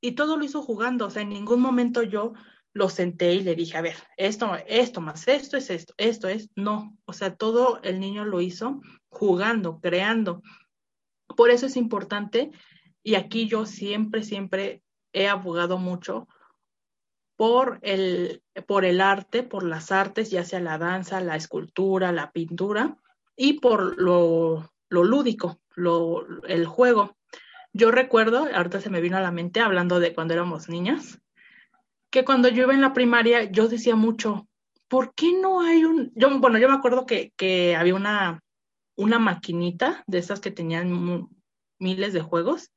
y 0.00 0.12
todo 0.12 0.36
lo 0.36 0.44
hizo 0.44 0.62
jugando. 0.62 1.06
O 1.06 1.10
sea, 1.10 1.22
en 1.22 1.30
ningún 1.30 1.60
momento 1.60 2.02
yo 2.02 2.34
lo 2.76 2.90
senté 2.90 3.32
y 3.32 3.40
le 3.40 3.54
dije, 3.54 3.78
a 3.78 3.80
ver, 3.80 3.96
esto, 4.18 4.54
esto 4.66 5.00
más 5.00 5.28
esto 5.28 5.56
es 5.56 5.70
esto, 5.70 5.94
esto 5.96 6.28
es, 6.28 6.50
no. 6.56 6.94
O 7.06 7.14
sea, 7.14 7.34
todo 7.34 7.80
el 7.82 8.00
niño 8.00 8.26
lo 8.26 8.42
hizo 8.42 8.82
jugando, 9.08 9.80
creando. 9.80 10.42
Por 11.38 11.48
eso 11.50 11.64
es 11.64 11.76
importante, 11.78 12.50
y 13.02 13.14
aquí 13.14 13.48
yo 13.48 13.64
siempre, 13.64 14.22
siempre 14.24 14.82
he 15.14 15.26
abogado 15.26 15.78
mucho 15.78 16.28
por 17.36 17.78
el, 17.80 18.42
por 18.66 18.84
el 18.84 19.00
arte, 19.00 19.42
por 19.42 19.62
las 19.62 19.90
artes, 19.90 20.30
ya 20.30 20.44
sea 20.44 20.60
la 20.60 20.76
danza, 20.76 21.22
la 21.22 21.36
escultura, 21.36 22.12
la 22.12 22.30
pintura, 22.30 22.98
y 23.34 23.54
por 23.54 23.98
lo, 23.98 24.70
lo 24.90 25.02
lúdico, 25.02 25.60
lo, 25.74 26.26
el 26.44 26.66
juego. 26.66 27.16
Yo 27.72 27.90
recuerdo, 27.90 28.46
ahorita 28.54 28.82
se 28.82 28.90
me 28.90 29.00
vino 29.00 29.16
a 29.16 29.22
la 29.22 29.32
mente 29.32 29.60
hablando 29.60 29.98
de 29.98 30.12
cuando 30.12 30.34
éramos 30.34 30.68
niñas, 30.68 31.22
que 32.16 32.24
cuando 32.24 32.48
yo 32.48 32.62
iba 32.62 32.72
en 32.72 32.80
la 32.80 32.94
primaria 32.94 33.44
yo 33.44 33.68
decía 33.68 33.94
mucho, 33.94 34.48
¿por 34.88 35.12
qué 35.14 35.34
no 35.38 35.60
hay 35.60 35.84
un... 35.84 36.12
Yo, 36.14 36.30
bueno, 36.38 36.56
yo 36.58 36.66
me 36.66 36.74
acuerdo 36.74 37.04
que, 37.04 37.34
que 37.36 37.76
había 37.76 37.94
una, 37.94 38.42
una 38.96 39.18
maquinita 39.18 40.02
de 40.06 40.16
esas 40.16 40.40
que 40.40 40.50
tenían 40.50 41.28
miles 41.78 42.14
de 42.14 42.22
juegos, 42.22 42.72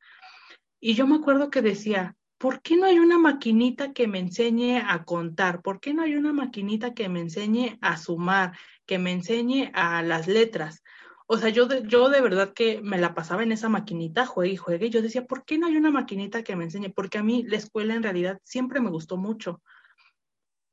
y 0.82 0.94
yo 0.94 1.08
me 1.08 1.16
acuerdo 1.16 1.50
que 1.50 1.62
decía, 1.62 2.18
¿por 2.38 2.62
qué 2.62 2.76
no 2.76 2.86
hay 2.86 3.00
una 3.00 3.18
maquinita 3.18 3.94
que 3.94 4.10
me 4.10 4.20
enseñe 4.20 4.84
a 4.86 5.06
contar? 5.06 5.62
¿Por 5.62 5.80
qué 5.80 5.94
no 5.94 6.02
hay 6.02 6.16
una 6.16 6.34
maquinita 6.34 6.94
que 6.94 7.08
me 7.08 7.22
enseñe 7.22 7.78
a 7.80 7.96
sumar, 7.96 8.58
que 8.86 9.00
me 9.00 9.14
enseñe 9.14 9.72
a 9.74 10.02
las 10.02 10.28
letras? 10.28 10.84
O 11.32 11.38
sea, 11.38 11.49
yo 11.49 11.67
de, 11.67 11.84
yo 11.86 12.09
de 12.09 12.21
verdad 12.21 12.53
que 12.53 12.82
me 12.82 12.97
la 12.97 13.13
pasaba 13.13 13.43
en 13.43 13.51
esa 13.51 13.69
maquinita, 13.69 14.25
juegue 14.25 14.53
y 14.53 14.57
juegue, 14.57 14.89
yo 14.89 15.03
decía, 15.03 15.27
¿por 15.27 15.45
qué 15.45 15.59
no 15.59 15.67
hay 15.67 15.77
una 15.77 15.91
maquinita 15.91 16.43
que 16.43 16.55
me 16.55 16.63
enseñe? 16.63 16.89
Porque 16.89 17.19
a 17.19 17.23
mí 17.23 17.43
la 17.43 17.57
escuela 17.57 17.93
en 17.93 18.01
realidad 18.01 18.39
siempre 18.43 18.80
me 18.82 18.89
gustó 18.89 19.15
mucho. 19.15 19.61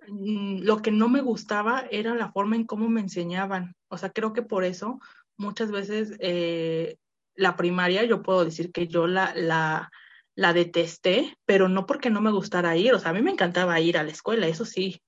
Mm, 0.09 0.63
lo 0.63 0.81
que 0.81 0.91
no 0.91 1.11
me 1.11 1.21
gustaba 1.21 1.85
era 1.91 2.15
la 2.15 2.33
forma 2.33 2.57
en 2.57 2.65
cómo 2.65 2.89
me 2.89 3.03
enseñaban. 3.03 3.77
O 3.89 3.99
sea, 3.99 4.11
creo 4.11 4.33
que 4.33 4.43
por 4.43 4.65
eso 4.65 4.99
muchas 5.37 5.71
veces 5.71 6.17
eh, 6.21 6.97
la 7.35 7.57
primaria, 7.57 8.05
yo 8.05 8.23
puedo 8.23 8.45
decir 8.45 8.73
que 8.73 8.89
yo 8.89 9.07
la, 9.07 9.35
la 9.35 9.91
la 10.37 10.53
detesté, 10.53 11.37
pero 11.47 11.69
no 11.69 11.87
porque 11.87 12.11
no 12.11 12.21
me 12.21 12.31
gustara 12.31 12.77
ir, 12.77 12.93
o 12.93 12.99
sea, 12.99 13.11
a 13.11 13.15
mí 13.15 13.23
me 13.23 13.31
encantaba 13.31 13.81
ir 13.81 13.97
a 13.97 14.05
la 14.05 14.11
escuela, 14.11 14.47
eso 14.47 14.67
sí, 14.67 15.01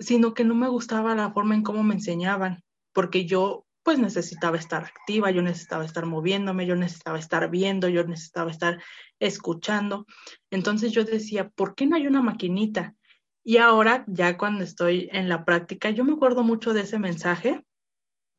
sino 0.00 0.32
que 0.32 0.42
no 0.42 0.54
me 0.54 0.68
gustaba 0.68 1.14
la 1.14 1.30
forma 1.32 1.54
en 1.54 1.62
cómo 1.62 1.84
me 1.84 1.94
enseñaban, 1.94 2.64
porque 2.94 3.26
yo 3.26 3.66
pues 3.88 3.98
necesitaba 3.98 4.58
estar 4.58 4.84
activa, 4.84 5.30
yo 5.30 5.40
necesitaba 5.40 5.82
estar 5.82 6.04
moviéndome, 6.04 6.66
yo 6.66 6.76
necesitaba 6.76 7.18
estar 7.18 7.48
viendo, 7.48 7.88
yo 7.88 8.04
necesitaba 8.04 8.50
estar 8.50 8.82
escuchando. 9.18 10.04
Entonces 10.50 10.92
yo 10.92 11.04
decía, 11.04 11.48
¿por 11.48 11.74
qué 11.74 11.86
no 11.86 11.96
hay 11.96 12.06
una 12.06 12.20
maquinita? 12.20 12.94
Y 13.42 13.56
ahora, 13.56 14.04
ya 14.06 14.36
cuando 14.36 14.62
estoy 14.62 15.08
en 15.10 15.30
la 15.30 15.46
práctica, 15.46 15.88
yo 15.88 16.04
me 16.04 16.12
acuerdo 16.12 16.42
mucho 16.42 16.74
de 16.74 16.82
ese 16.82 16.98
mensaje 16.98 17.64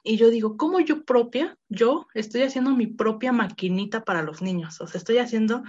y 0.03 0.17
yo 0.17 0.29
digo, 0.29 0.55
¿cómo 0.55 0.81
yo 0.81 1.03
propia, 1.03 1.57
yo 1.67 2.05
estoy 2.13 2.43
haciendo 2.43 2.75
mi 2.75 2.85
propia 2.85 3.31
maquinita 3.31 4.05
para 4.05 4.21
los 4.21 4.43
niños? 4.43 4.79
O 4.81 4.85
sea, 4.85 4.99
estoy 4.99 5.17
haciendo 5.17 5.63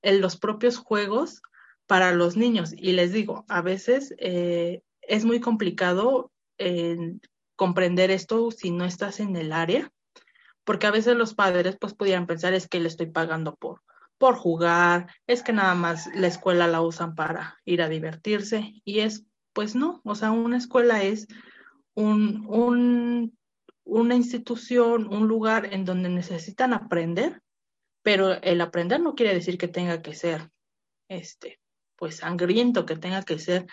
los 0.00 0.36
propios 0.36 0.76
juegos 0.76 1.42
para 1.88 2.12
los 2.12 2.36
niños. 2.36 2.72
Y 2.72 2.92
les 2.92 3.12
digo, 3.12 3.44
a 3.48 3.62
veces 3.62 4.14
eh, 4.18 4.82
es 5.02 5.24
muy 5.24 5.40
complicado 5.40 6.30
comprender 7.58 8.12
esto 8.12 8.52
si 8.52 8.70
no 8.70 8.84
estás 8.84 9.18
en 9.18 9.34
el 9.34 9.52
área, 9.52 9.90
porque 10.62 10.86
a 10.86 10.92
veces 10.92 11.16
los 11.16 11.34
padres 11.34 11.76
pues 11.78 11.92
pudieran 11.92 12.28
pensar 12.28 12.54
es 12.54 12.68
que 12.68 12.78
le 12.78 12.86
estoy 12.86 13.06
pagando 13.06 13.56
por, 13.56 13.82
por 14.16 14.36
jugar, 14.36 15.08
es 15.26 15.42
que 15.42 15.52
nada 15.52 15.74
más 15.74 16.08
la 16.14 16.28
escuela 16.28 16.68
la 16.68 16.80
usan 16.82 17.16
para 17.16 17.58
ir 17.64 17.82
a 17.82 17.88
divertirse 17.88 18.80
y 18.84 19.00
es 19.00 19.26
pues 19.52 19.74
no, 19.74 20.00
o 20.04 20.14
sea, 20.14 20.30
una 20.30 20.56
escuela 20.56 21.02
es 21.02 21.26
un, 21.94 22.46
un, 22.46 23.36
una 23.82 24.14
institución, 24.14 25.12
un 25.12 25.26
lugar 25.26 25.74
en 25.74 25.84
donde 25.84 26.08
necesitan 26.08 26.72
aprender, 26.72 27.42
pero 28.04 28.40
el 28.40 28.60
aprender 28.60 29.00
no 29.00 29.16
quiere 29.16 29.34
decir 29.34 29.58
que 29.58 29.66
tenga 29.66 30.00
que 30.00 30.14
ser 30.14 30.48
este 31.08 31.58
pues 31.96 32.18
sangriento, 32.18 32.86
que 32.86 32.94
tenga 32.94 33.24
que 33.24 33.40
ser 33.40 33.66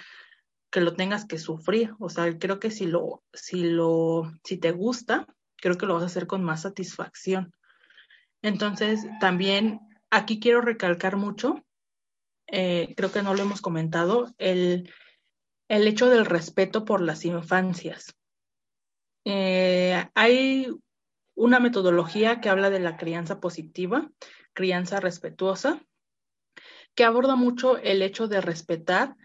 que 0.76 0.82
lo 0.82 0.94
tengas 0.94 1.24
que 1.24 1.38
sufrir. 1.38 1.94
O 2.00 2.10
sea, 2.10 2.38
creo 2.38 2.60
que 2.60 2.70
si 2.70 2.86
lo, 2.86 3.24
si 3.32 3.64
lo, 3.64 4.30
si 4.44 4.58
te 4.58 4.74
gusta, 4.74 5.26
creo 5.56 5.78
que 5.78 5.86
lo 5.86 5.94
vas 5.94 6.04
a 6.04 6.08
hacer 6.08 6.28
con 6.28 6.44
más 6.44 6.64
satisfacción. 6.64 7.54
Entonces, 8.42 9.06
también 9.22 9.80
aquí 10.10 10.38
quiero 10.42 10.60
recalcar 10.60 11.16
mucho, 11.16 11.66
eh, 12.48 12.94
creo 12.98 13.10
que 13.10 13.24
no 13.24 13.34
lo 13.34 13.44
hemos 13.44 13.62
comentado, 13.62 14.36
el, 14.38 14.92
el 15.70 15.88
hecho 15.88 16.10
del 16.10 16.26
respeto 16.26 16.84
por 16.84 17.00
las 17.00 17.24
infancias. 17.24 18.14
Eh, 19.24 20.10
hay 20.14 20.68
una 21.36 21.62
metodología 21.62 22.42
que 22.42 22.50
habla 22.50 22.70
de 22.70 22.82
la 22.82 22.98
crianza 22.98 23.40
positiva, 23.40 24.12
crianza 24.52 25.00
respetuosa, 25.00 25.82
que 26.96 27.06
aborda 27.06 27.38
mucho 27.38 27.78
el 27.78 28.02
hecho 28.02 28.28
de 28.28 28.42
respetar 28.42 29.16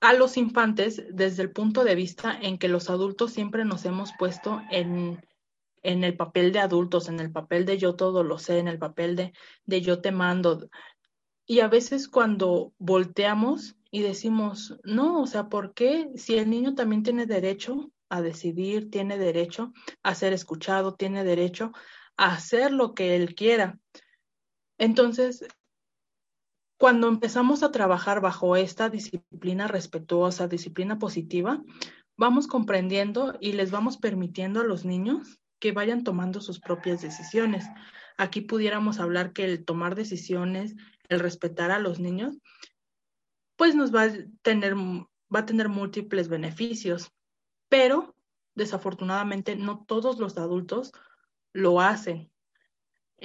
a 0.00 0.12
los 0.12 0.36
infantes 0.36 1.02
desde 1.10 1.42
el 1.42 1.50
punto 1.50 1.84
de 1.84 1.94
vista 1.94 2.38
en 2.40 2.58
que 2.58 2.68
los 2.68 2.90
adultos 2.90 3.32
siempre 3.32 3.64
nos 3.64 3.84
hemos 3.84 4.12
puesto 4.18 4.62
en, 4.70 5.24
en 5.82 6.04
el 6.04 6.16
papel 6.16 6.52
de 6.52 6.60
adultos, 6.60 7.08
en 7.08 7.20
el 7.20 7.30
papel 7.30 7.64
de 7.66 7.78
yo 7.78 7.94
todo 7.94 8.24
lo 8.24 8.38
sé, 8.38 8.58
en 8.58 8.68
el 8.68 8.78
papel 8.78 9.16
de, 9.16 9.32
de 9.66 9.80
yo 9.80 10.00
te 10.00 10.12
mando. 10.12 10.68
Y 11.46 11.60
a 11.60 11.68
veces 11.68 12.08
cuando 12.08 12.72
volteamos 12.78 13.76
y 13.90 14.02
decimos, 14.02 14.78
no, 14.82 15.22
o 15.22 15.26
sea, 15.26 15.48
¿por 15.48 15.74
qué 15.74 16.10
si 16.16 16.38
el 16.38 16.50
niño 16.50 16.74
también 16.74 17.02
tiene 17.02 17.26
derecho 17.26 17.92
a 18.08 18.22
decidir, 18.22 18.90
tiene 18.90 19.18
derecho 19.18 19.72
a 20.02 20.14
ser 20.14 20.32
escuchado, 20.32 20.94
tiene 20.94 21.22
derecho 21.22 21.72
a 22.16 22.34
hacer 22.34 22.72
lo 22.72 22.94
que 22.94 23.14
él 23.14 23.34
quiera? 23.34 23.78
Entonces, 24.78 25.44
cuando 26.76 27.08
empezamos 27.08 27.62
a 27.62 27.70
trabajar 27.70 28.20
bajo 28.20 28.56
esta 28.56 28.90
disciplina 28.90 29.68
respetuosa, 29.68 30.48
disciplina 30.48 30.98
positiva, 30.98 31.62
vamos 32.16 32.46
comprendiendo 32.46 33.36
y 33.40 33.52
les 33.52 33.70
vamos 33.70 33.96
permitiendo 33.96 34.60
a 34.60 34.64
los 34.64 34.84
niños 34.84 35.40
que 35.60 35.72
vayan 35.72 36.04
tomando 36.04 36.40
sus 36.40 36.60
propias 36.60 37.00
decisiones. 37.00 37.64
Aquí 38.16 38.40
pudiéramos 38.40 39.00
hablar 39.00 39.32
que 39.32 39.44
el 39.44 39.64
tomar 39.64 39.94
decisiones, 39.94 40.74
el 41.08 41.20
respetar 41.20 41.70
a 41.70 41.78
los 41.78 42.00
niños, 42.00 42.38
pues 43.56 43.74
nos 43.74 43.94
va 43.94 44.04
a 44.04 44.12
tener, 44.42 44.74
va 44.76 45.40
a 45.40 45.46
tener 45.46 45.68
múltiples 45.68 46.28
beneficios, 46.28 47.12
pero 47.68 48.14
desafortunadamente 48.54 49.56
no 49.56 49.84
todos 49.84 50.18
los 50.18 50.38
adultos 50.38 50.92
lo 51.52 51.80
hacen. 51.80 52.30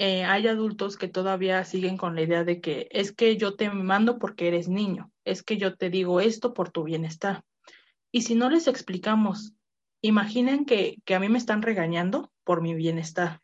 Eh, 0.01 0.23
hay 0.23 0.47
adultos 0.47 0.95
que 0.95 1.09
todavía 1.09 1.65
siguen 1.65 1.97
con 1.97 2.15
la 2.15 2.21
idea 2.21 2.45
de 2.45 2.61
que 2.61 2.87
es 2.89 3.11
que 3.11 3.35
yo 3.35 3.57
te 3.57 3.69
mando 3.69 4.17
porque 4.17 4.47
eres 4.47 4.69
niño, 4.69 5.11
es 5.25 5.43
que 5.43 5.57
yo 5.57 5.75
te 5.75 5.89
digo 5.89 6.21
esto 6.21 6.53
por 6.53 6.69
tu 6.71 6.83
bienestar. 6.85 7.43
Y 8.09 8.21
si 8.21 8.33
no 8.33 8.49
les 8.49 8.69
explicamos, 8.69 9.55
imaginen 9.99 10.63
que, 10.63 11.01
que 11.03 11.15
a 11.15 11.19
mí 11.19 11.27
me 11.27 11.37
están 11.37 11.61
regañando 11.61 12.31
por 12.45 12.61
mi 12.61 12.75
bienestar. 12.75 13.41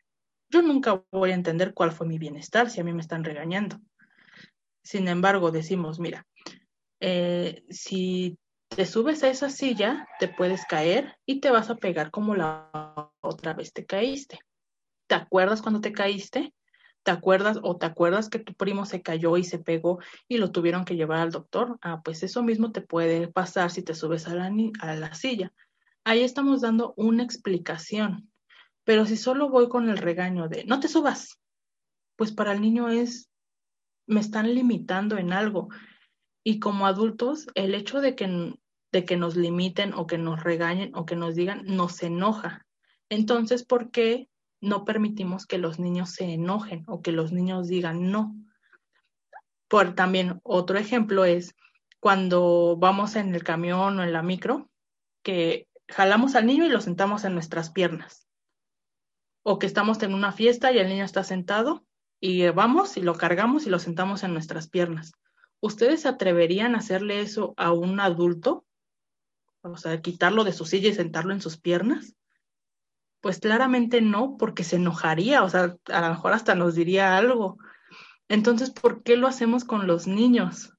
Yo 0.48 0.62
nunca 0.62 1.04
voy 1.12 1.32
a 1.32 1.34
entender 1.34 1.74
cuál 1.74 1.92
fue 1.92 2.06
mi 2.06 2.16
bienestar 2.16 2.70
si 2.70 2.80
a 2.80 2.84
mí 2.84 2.94
me 2.94 3.02
están 3.02 3.22
regañando. 3.22 3.78
Sin 4.82 5.08
embargo, 5.08 5.50
decimos, 5.50 6.00
mira, 6.00 6.26
eh, 7.00 7.64
si 7.68 8.38
te 8.68 8.86
subes 8.86 9.22
a 9.24 9.28
esa 9.28 9.50
silla, 9.50 10.08
te 10.20 10.28
puedes 10.28 10.64
caer 10.64 11.18
y 11.26 11.40
te 11.40 11.50
vas 11.50 11.68
a 11.68 11.76
pegar 11.76 12.10
como 12.10 12.34
la 12.34 12.70
otra 13.20 13.52
vez 13.52 13.74
te 13.74 13.84
caíste. 13.84 14.38
¿Te 15.06 15.14
acuerdas 15.14 15.62
cuando 15.62 15.80
te 15.80 15.92
caíste? 15.92 16.52
¿Te 17.02 17.12
acuerdas 17.12 17.60
o 17.62 17.76
te 17.76 17.86
acuerdas 17.86 18.28
que 18.28 18.40
tu 18.40 18.54
primo 18.54 18.84
se 18.84 19.00
cayó 19.00 19.36
y 19.36 19.44
se 19.44 19.60
pegó 19.60 20.00
y 20.26 20.38
lo 20.38 20.50
tuvieron 20.50 20.84
que 20.84 20.96
llevar 20.96 21.20
al 21.20 21.30
doctor? 21.30 21.78
Ah, 21.80 22.02
pues 22.02 22.24
eso 22.24 22.42
mismo 22.42 22.72
te 22.72 22.80
puede 22.80 23.28
pasar 23.28 23.70
si 23.70 23.82
te 23.82 23.94
subes 23.94 24.26
a 24.26 24.34
la, 24.34 24.52
a 24.80 24.94
la 24.96 25.14
silla. 25.14 25.52
Ahí 26.02 26.22
estamos 26.22 26.62
dando 26.62 26.94
una 26.96 27.22
explicación. 27.22 28.30
Pero 28.82 29.06
si 29.06 29.16
solo 29.16 29.50
voy 29.50 29.68
con 29.68 29.88
el 29.88 29.98
regaño 29.98 30.48
de 30.48 30.64
no 30.64 30.80
te 30.80 30.88
subas, 30.88 31.40
pues 32.16 32.32
para 32.32 32.52
el 32.52 32.60
niño 32.60 32.88
es, 32.88 33.30
me 34.06 34.20
están 34.20 34.52
limitando 34.52 35.18
en 35.18 35.32
algo. 35.32 35.68
Y 36.44 36.58
como 36.58 36.86
adultos, 36.86 37.46
el 37.54 37.74
hecho 37.74 38.00
de 38.00 38.16
que, 38.16 38.54
de 38.92 39.04
que 39.04 39.16
nos 39.16 39.36
limiten 39.36 39.94
o 39.94 40.06
que 40.06 40.18
nos 40.18 40.42
regañen 40.42 40.90
o 40.94 41.06
que 41.06 41.14
nos 41.14 41.36
digan, 41.36 41.62
nos 41.64 42.02
enoja. 42.02 42.66
Entonces, 43.08 43.64
¿por 43.64 43.90
qué 43.92 44.28
no 44.60 44.84
permitimos 44.84 45.46
que 45.46 45.58
los 45.58 45.78
niños 45.78 46.10
se 46.10 46.24
enojen 46.32 46.84
o 46.86 47.02
que 47.02 47.12
los 47.12 47.32
niños 47.32 47.68
digan 47.68 48.10
no. 48.10 48.34
Por 49.68 49.94
también 49.94 50.40
otro 50.42 50.78
ejemplo 50.78 51.24
es 51.24 51.54
cuando 52.00 52.76
vamos 52.78 53.16
en 53.16 53.34
el 53.34 53.42
camión 53.42 53.98
o 53.98 54.02
en 54.02 54.12
la 54.12 54.22
micro, 54.22 54.70
que 55.22 55.68
jalamos 55.88 56.34
al 56.34 56.46
niño 56.46 56.64
y 56.64 56.68
lo 56.68 56.80
sentamos 56.80 57.24
en 57.24 57.34
nuestras 57.34 57.70
piernas. 57.70 58.28
O 59.42 59.58
que 59.58 59.66
estamos 59.66 60.02
en 60.02 60.14
una 60.14 60.32
fiesta 60.32 60.72
y 60.72 60.78
el 60.78 60.88
niño 60.88 61.04
está 61.04 61.24
sentado 61.24 61.84
y 62.20 62.48
vamos 62.48 62.96
y 62.96 63.02
lo 63.02 63.14
cargamos 63.14 63.66
y 63.66 63.70
lo 63.70 63.78
sentamos 63.78 64.22
en 64.22 64.32
nuestras 64.32 64.68
piernas. 64.68 65.12
¿Ustedes 65.60 66.02
se 66.02 66.08
atreverían 66.08 66.74
a 66.74 66.78
hacerle 66.78 67.20
eso 67.20 67.54
a 67.56 67.72
un 67.72 68.00
adulto? 68.00 68.64
O 69.62 69.76
sea, 69.76 70.00
quitarlo 70.00 70.44
de 70.44 70.52
su 70.52 70.64
silla 70.64 70.88
y 70.88 70.94
sentarlo 70.94 71.32
en 71.32 71.40
sus 71.40 71.58
piernas. 71.58 72.14
Pues 73.26 73.40
claramente 73.40 74.00
no, 74.00 74.36
porque 74.36 74.62
se 74.62 74.76
enojaría, 74.76 75.42
o 75.42 75.50
sea, 75.50 75.76
a 75.86 76.00
lo 76.00 76.08
mejor 76.10 76.32
hasta 76.32 76.54
nos 76.54 76.76
diría 76.76 77.18
algo. 77.18 77.58
Entonces, 78.28 78.70
¿por 78.70 79.02
qué 79.02 79.16
lo 79.16 79.26
hacemos 79.26 79.64
con 79.64 79.88
los 79.88 80.06
niños? 80.06 80.74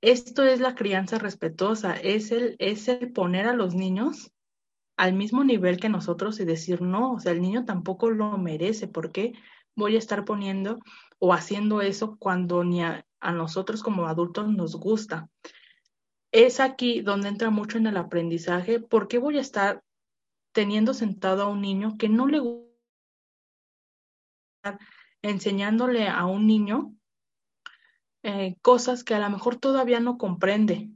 Esto 0.00 0.44
es 0.44 0.60
la 0.60 0.76
crianza 0.76 1.18
respetuosa, 1.18 1.96
es 1.96 2.30
el, 2.30 2.54
es 2.60 2.86
el 2.86 3.10
poner 3.10 3.48
a 3.48 3.54
los 3.54 3.74
niños 3.74 4.30
al 4.96 5.14
mismo 5.14 5.42
nivel 5.42 5.80
que 5.80 5.88
nosotros 5.88 6.38
y 6.38 6.44
decir, 6.44 6.80
no, 6.80 7.14
o 7.14 7.18
sea, 7.18 7.32
el 7.32 7.42
niño 7.42 7.64
tampoco 7.64 8.08
lo 8.08 8.38
merece, 8.38 8.86
¿por 8.86 9.10
qué 9.10 9.32
voy 9.74 9.96
a 9.96 9.98
estar 9.98 10.24
poniendo 10.24 10.78
o 11.18 11.32
haciendo 11.32 11.80
eso 11.80 12.16
cuando 12.20 12.62
ni 12.62 12.84
a, 12.84 13.04
a 13.18 13.32
nosotros 13.32 13.82
como 13.82 14.06
adultos 14.06 14.48
nos 14.48 14.76
gusta? 14.76 15.28
Es 16.30 16.60
aquí 16.60 17.00
donde 17.00 17.30
entra 17.30 17.50
mucho 17.50 17.78
en 17.78 17.88
el 17.88 17.96
aprendizaje, 17.96 18.78
¿por 18.78 19.08
qué 19.08 19.18
voy 19.18 19.38
a 19.38 19.40
estar 19.40 19.82
teniendo 20.52 20.94
sentado 20.94 21.42
a 21.42 21.48
un 21.48 21.60
niño 21.60 21.96
que 21.98 22.08
no 22.08 22.26
le 22.26 22.40
gusta 22.40 22.70
enseñándole 25.22 26.08
a 26.08 26.26
un 26.26 26.46
niño 26.46 26.94
eh, 28.22 28.56
cosas 28.62 29.04
que 29.04 29.14
a 29.14 29.18
lo 29.18 29.30
mejor 29.30 29.56
todavía 29.56 30.00
no 30.00 30.18
comprende. 30.18 30.90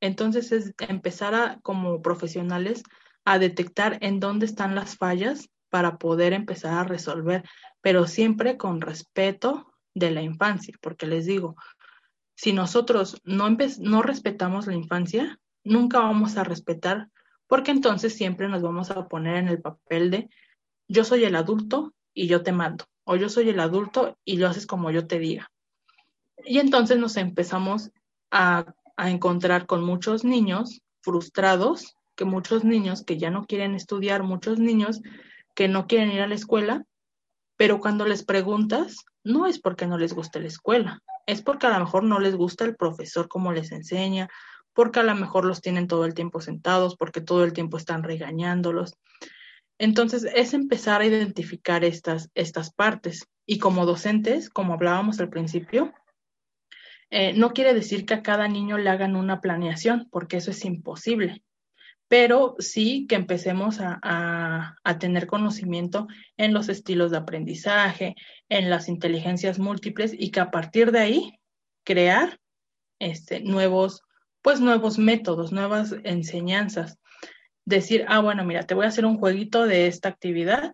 Entonces 0.00 0.52
es 0.52 0.74
empezar 0.78 1.34
a, 1.34 1.60
como 1.60 2.00
profesionales 2.00 2.82
a 3.24 3.38
detectar 3.38 3.98
en 4.00 4.20
dónde 4.20 4.46
están 4.46 4.74
las 4.74 4.96
fallas 4.96 5.50
para 5.68 5.98
poder 5.98 6.32
empezar 6.32 6.78
a 6.78 6.84
resolver, 6.84 7.44
pero 7.80 8.06
siempre 8.06 8.56
con 8.56 8.80
respeto 8.80 9.72
de 9.94 10.10
la 10.10 10.22
infancia, 10.22 10.74
porque 10.80 11.06
les 11.06 11.26
digo, 11.26 11.56
si 12.34 12.52
nosotros 12.52 13.20
no, 13.24 13.48
no 13.78 14.02
respetamos 14.02 14.66
la 14.66 14.74
infancia, 14.74 15.38
nunca 15.62 15.98
vamos 15.98 16.38
a 16.38 16.44
respetar 16.44 17.08
porque 17.50 17.72
entonces 17.72 18.14
siempre 18.14 18.48
nos 18.48 18.62
vamos 18.62 18.92
a 18.92 19.08
poner 19.08 19.34
en 19.34 19.48
el 19.48 19.60
papel 19.60 20.12
de 20.12 20.30
yo 20.86 21.04
soy 21.04 21.24
el 21.24 21.34
adulto 21.34 21.92
y 22.14 22.28
yo 22.28 22.44
te 22.44 22.52
mando. 22.52 22.84
o 23.02 23.16
yo 23.16 23.28
soy 23.28 23.48
el 23.48 23.58
adulto 23.58 24.16
y 24.24 24.36
lo 24.36 24.46
haces 24.46 24.68
como 24.68 24.92
yo 24.92 25.08
te 25.08 25.18
diga. 25.18 25.50
Y 26.44 26.60
entonces 26.60 26.96
nos 26.96 27.16
empezamos 27.16 27.90
a, 28.30 28.72
a 28.96 29.10
encontrar 29.10 29.66
con 29.66 29.82
muchos 29.82 30.22
niños 30.22 30.80
frustrados, 31.00 31.96
que 32.14 32.24
muchos 32.24 32.62
niños 32.62 33.02
que 33.04 33.18
ya 33.18 33.30
no 33.30 33.46
quieren 33.46 33.74
estudiar, 33.74 34.22
muchos 34.22 34.60
niños 34.60 35.00
que 35.56 35.66
no 35.66 35.88
quieren 35.88 36.12
ir 36.12 36.20
a 36.20 36.28
la 36.28 36.36
escuela, 36.36 36.84
pero 37.56 37.80
cuando 37.80 38.06
les 38.06 38.24
preguntas, 38.24 39.04
no 39.24 39.46
es 39.46 39.58
porque 39.58 39.88
no 39.88 39.98
les 39.98 40.14
guste 40.14 40.38
la 40.38 40.46
escuela, 40.46 41.02
es 41.26 41.42
porque 41.42 41.66
a 41.66 41.70
lo 41.70 41.84
mejor 41.84 42.04
no 42.04 42.20
les 42.20 42.36
gusta 42.36 42.64
el 42.64 42.76
profesor 42.76 43.26
como 43.26 43.52
les 43.52 43.72
enseña, 43.72 44.28
porque 44.80 45.00
a 45.00 45.02
lo 45.02 45.14
mejor 45.14 45.44
los 45.44 45.60
tienen 45.60 45.88
todo 45.88 46.06
el 46.06 46.14
tiempo 46.14 46.40
sentados, 46.40 46.96
porque 46.96 47.20
todo 47.20 47.44
el 47.44 47.52
tiempo 47.52 47.76
están 47.76 48.02
regañándolos. 48.02 48.94
Entonces, 49.76 50.26
es 50.34 50.54
empezar 50.54 51.02
a 51.02 51.04
identificar 51.04 51.84
estas, 51.84 52.30
estas 52.34 52.72
partes. 52.72 53.28
Y 53.44 53.58
como 53.58 53.84
docentes, 53.84 54.48
como 54.48 54.72
hablábamos 54.72 55.20
al 55.20 55.28
principio, 55.28 55.92
eh, 57.10 57.34
no 57.34 57.52
quiere 57.52 57.74
decir 57.74 58.06
que 58.06 58.14
a 58.14 58.22
cada 58.22 58.48
niño 58.48 58.78
le 58.78 58.88
hagan 58.88 59.16
una 59.16 59.42
planeación, 59.42 60.08
porque 60.10 60.38
eso 60.38 60.50
es 60.50 60.64
imposible 60.64 61.42
pero 62.08 62.56
sí 62.58 63.06
que 63.06 63.16
empecemos 63.16 63.80
a, 63.80 64.76
tener 64.98 65.26
conocimiento 65.26 66.08
en 66.38 66.54
los 66.54 66.70
estilos 66.70 67.10
de 67.10 67.18
aprendizaje, 67.18 68.16
en 68.48 68.70
las 68.70 68.88
inteligencias 68.88 69.58
múltiples 69.58 70.12
y 70.18 70.30
que 70.30 70.40
a 70.40 70.50
partir 70.50 70.90
de 70.90 71.00
ahí 71.00 71.38
crear 71.84 72.40
este, 72.98 73.40
nuevos, 73.42 74.02
pues 74.42 74.60
nuevos 74.60 74.98
métodos, 74.98 75.52
nuevas 75.52 75.94
enseñanzas. 76.04 76.98
Decir, 77.64 78.04
ah, 78.08 78.20
bueno, 78.20 78.44
mira, 78.44 78.64
te 78.64 78.74
voy 78.74 78.86
a 78.86 78.88
hacer 78.88 79.04
un 79.04 79.18
jueguito 79.18 79.66
de 79.66 79.86
esta 79.86 80.08
actividad 80.08 80.72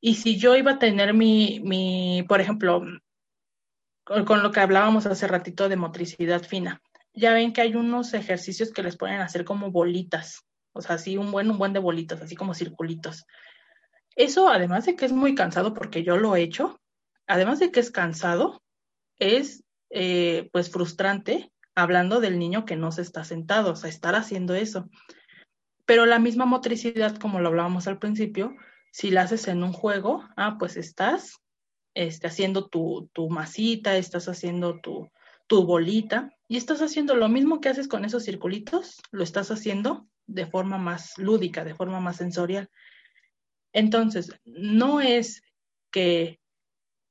y 0.00 0.14
si 0.14 0.38
yo 0.38 0.56
iba 0.56 0.72
a 0.72 0.78
tener 0.78 1.12
mi, 1.14 1.60
mi 1.60 2.24
por 2.26 2.40
ejemplo, 2.40 2.82
con 4.04 4.42
lo 4.42 4.50
que 4.50 4.60
hablábamos 4.60 5.06
hace 5.06 5.26
ratito 5.26 5.68
de 5.68 5.76
motricidad 5.76 6.42
fina, 6.42 6.80
ya 7.12 7.32
ven 7.32 7.52
que 7.52 7.60
hay 7.60 7.74
unos 7.74 8.14
ejercicios 8.14 8.72
que 8.72 8.82
les 8.82 8.96
pueden 8.96 9.20
hacer 9.20 9.44
como 9.44 9.70
bolitas, 9.70 10.44
o 10.72 10.80
sea, 10.80 10.96
así 10.96 11.16
un 11.16 11.30
buen, 11.30 11.50
un 11.50 11.58
buen 11.58 11.72
de 11.72 11.80
bolitas, 11.80 12.22
así 12.22 12.34
como 12.34 12.54
circulitos. 12.54 13.26
Eso, 14.16 14.48
además 14.48 14.86
de 14.86 14.96
que 14.96 15.06
es 15.06 15.12
muy 15.12 15.34
cansado, 15.34 15.74
porque 15.74 16.02
yo 16.02 16.16
lo 16.16 16.34
he 16.34 16.42
hecho, 16.42 16.80
además 17.26 17.58
de 17.58 17.70
que 17.70 17.80
es 17.80 17.90
cansado, 17.90 18.62
es 19.18 19.64
eh, 19.90 20.48
pues 20.52 20.70
frustrante 20.70 21.52
hablando 21.74 22.20
del 22.20 22.38
niño 22.38 22.64
que 22.64 22.76
no 22.76 22.92
se 22.92 23.02
está 23.02 23.24
sentado, 23.24 23.72
o 23.72 23.76
sea, 23.76 23.90
estar 23.90 24.14
haciendo 24.14 24.54
eso. 24.54 24.88
Pero 25.86 26.06
la 26.06 26.18
misma 26.18 26.46
motricidad, 26.46 27.16
como 27.16 27.40
lo 27.40 27.48
hablábamos 27.48 27.86
al 27.86 27.98
principio, 27.98 28.54
si 28.92 29.10
la 29.10 29.22
haces 29.22 29.48
en 29.48 29.62
un 29.62 29.72
juego, 29.72 30.24
ah, 30.36 30.56
pues 30.58 30.76
estás 30.76 31.38
este, 31.94 32.26
haciendo 32.26 32.68
tu, 32.68 33.08
tu 33.12 33.28
masita, 33.28 33.96
estás 33.96 34.28
haciendo 34.28 34.80
tu, 34.80 35.10
tu 35.46 35.64
bolita 35.64 36.30
y 36.48 36.56
estás 36.56 36.80
haciendo 36.82 37.16
lo 37.16 37.28
mismo 37.28 37.60
que 37.60 37.68
haces 37.68 37.88
con 37.88 38.04
esos 38.04 38.24
circulitos, 38.24 39.00
lo 39.10 39.22
estás 39.22 39.50
haciendo 39.50 40.06
de 40.26 40.46
forma 40.46 40.78
más 40.78 41.18
lúdica, 41.18 41.64
de 41.64 41.74
forma 41.74 42.00
más 42.00 42.16
sensorial. 42.16 42.70
Entonces, 43.72 44.32
no 44.44 45.00
es 45.00 45.42
que, 45.90 46.40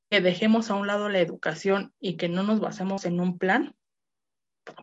que 0.10 0.22
dejemos 0.22 0.70
a 0.70 0.76
un 0.76 0.88
lado 0.88 1.10
la 1.10 1.20
educación 1.20 1.94
y 2.00 2.16
que 2.16 2.30
no 2.30 2.44
nos 2.44 2.60
basemos 2.60 3.06
en 3.06 3.20
un 3.20 3.38
plan, 3.38 3.76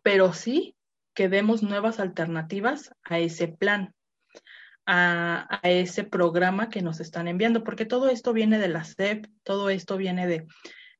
pero 0.03 0.33
sí 0.33 0.77
que 1.15 1.29
demos 1.29 1.63
nuevas 1.63 1.99
alternativas 1.99 2.91
a 3.03 3.19
ese 3.19 3.49
plan, 3.49 3.95
a, 4.87 5.61
ese 5.63 6.05
programa 6.05 6.69
que 6.69 6.83
nos 6.83 7.01
están 7.01 7.27
enviando, 7.29 7.65
porque 7.65 7.87
todo 7.87 8.09
esto 8.09 8.33
viene 8.33 8.59
de 8.59 8.69
la 8.69 8.85
SEP, 8.85 9.27
todo 9.43 9.71
esto 9.71 9.97
viene 9.97 10.27
de, 10.27 10.47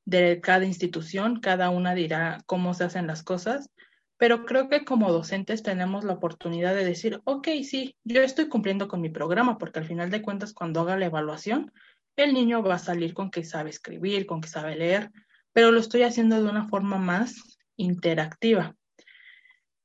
de 0.05 0.41
cada 0.41 0.65
institución, 0.65 1.39
cada 1.39 1.69
una 1.69 1.93
dirá 1.93 2.39
cómo 2.45 2.73
se 2.73 2.83
hacen 2.83 3.07
las 3.07 3.23
cosas, 3.23 3.69
pero 4.17 4.45
creo 4.45 4.67
que 4.67 4.83
como 4.83 5.11
docentes 5.11 5.61
tenemos 5.61 6.03
la 6.03 6.13
oportunidad 6.13 6.73
de 6.73 6.83
decir, 6.83 7.21
ok, 7.23 7.47
sí, 7.63 7.95
yo 8.03 8.23
estoy 8.23 8.49
cumpliendo 8.49 8.87
con 8.87 9.01
mi 9.01 9.09
programa, 9.09 9.57
porque 9.57 9.79
al 9.79 9.85
final 9.85 10.09
de 10.09 10.23
cuentas 10.23 10.53
cuando 10.53 10.81
haga 10.81 10.97
la 10.97 11.05
evaluación, 11.05 11.71
el 12.15 12.33
niño 12.33 12.63
va 12.63 12.75
a 12.75 12.79
salir 12.79 13.13
con 13.13 13.29
que 13.29 13.43
sabe 13.43 13.69
escribir, 13.69 14.25
con 14.25 14.41
que 14.41 14.47
sabe 14.47 14.75
leer, 14.75 15.11
pero 15.53 15.71
lo 15.71 15.79
estoy 15.79 16.01
haciendo 16.01 16.41
de 16.41 16.49
una 16.49 16.67
forma 16.67 16.97
más 16.97 17.59
interactiva. 17.75 18.75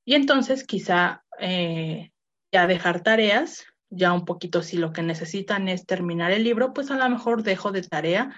Y 0.04 0.14
entonces 0.14 0.64
quizá 0.64 1.24
eh, 1.38 2.10
ya 2.50 2.66
dejar 2.66 3.02
tareas, 3.02 3.64
ya 3.90 4.12
un 4.12 4.24
poquito 4.24 4.62
si 4.62 4.76
lo 4.76 4.92
que 4.92 5.02
necesitan 5.02 5.68
es 5.68 5.86
terminar 5.86 6.32
el 6.32 6.44
libro, 6.44 6.72
pues 6.72 6.90
a 6.90 6.96
lo 6.96 7.08
mejor 7.08 7.42
dejo 7.42 7.72
de 7.72 7.82
tarea 7.82 8.34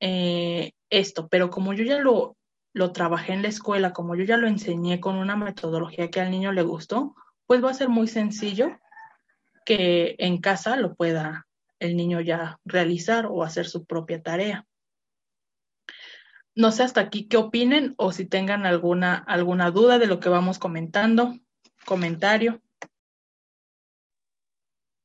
eh, 0.00 0.72
esto, 0.90 1.28
pero 1.28 1.50
como 1.50 1.72
yo 1.72 1.84
ya 1.84 1.98
lo, 1.98 2.36
lo 2.72 2.92
trabajé 2.92 3.32
en 3.32 3.42
la 3.42 3.48
escuela, 3.48 3.92
como 3.92 4.14
yo 4.14 4.24
ya 4.24 4.36
lo 4.36 4.46
enseñé 4.46 5.00
con 5.00 5.16
una 5.16 5.36
metodología 5.36 6.10
que 6.10 6.20
al 6.20 6.30
niño 6.30 6.52
le 6.52 6.62
gustó, 6.62 7.14
pues 7.46 7.62
va 7.62 7.70
a 7.70 7.74
ser 7.74 7.88
muy 7.88 8.06
sencillo 8.06 8.78
que 9.64 10.14
en 10.18 10.38
casa 10.40 10.76
lo 10.76 10.94
pueda 10.94 11.46
el 11.80 11.96
niño 11.96 12.20
ya 12.20 12.58
realizar 12.64 13.26
o 13.26 13.42
hacer 13.42 13.66
su 13.66 13.84
propia 13.84 14.22
tarea. 14.22 14.66
No 16.56 16.70
sé 16.70 16.84
hasta 16.84 17.00
aquí 17.00 17.26
qué 17.28 17.36
opinen 17.36 17.94
o 17.98 18.12
si 18.12 18.26
tengan 18.26 18.64
alguna, 18.64 19.16
alguna 19.16 19.70
duda 19.70 19.98
de 19.98 20.06
lo 20.06 20.20
que 20.20 20.28
vamos 20.28 20.58
comentando, 20.58 21.34
comentario. 21.84 22.60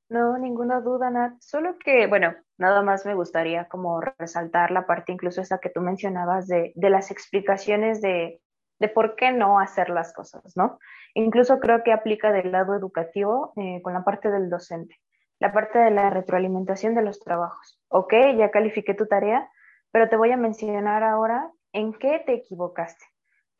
No, 0.10 0.38
ninguna 0.40 0.82
duda, 0.82 1.12
Nat. 1.12 1.40
Solo 1.40 1.78
que, 1.78 2.08
bueno, 2.08 2.36
nada 2.58 2.82
más 2.82 3.06
me 3.06 3.14
gustaría 3.14 3.66
como 3.66 4.02
resaltar 4.02 4.72
la 4.72 4.88
parte 4.88 5.12
incluso 5.12 5.42
esa 5.42 5.60
que 5.60 5.70
tú 5.70 5.82
mencionabas 5.82 6.48
de, 6.48 6.72
de 6.76 6.90
las 6.90 7.12
explicaciones 7.12 8.02
de, 8.02 8.42
de, 8.80 8.90
por 8.90 9.16
qué 9.16 9.32
no 9.32 9.60
hacer 9.60 9.90
las 9.90 10.12
cosas, 10.14 10.56
¿no? 10.56 10.80
Incluso 11.14 11.60
creo 11.60 11.84
que 11.84 11.94
aplica 11.94 12.32
del 12.32 12.52
lado 12.52 12.76
educativo 12.76 13.54
eh, 13.56 13.82
con 13.84 13.94
la 13.94 14.04
parte 14.04 14.32
del 14.32 14.50
docente, 14.50 14.96
la 15.40 15.52
parte 15.52 15.78
de 15.78 15.92
la 15.92 16.10
retroalimentación 16.10 16.96
de 16.96 17.04
los 17.04 17.20
trabajos. 17.20 17.80
Ok, 17.88 18.14
ya 18.36 18.50
califiqué 18.50 18.96
tu 18.96 19.06
tarea, 19.06 19.48
pero 19.92 20.10
te 20.10 20.18
voy 20.18 20.32
a 20.32 20.38
mencionar 20.38 21.04
ahora 21.04 21.52
en 21.74 21.94
qué 21.94 22.22
te 22.26 22.34
equivocaste. 22.34 23.06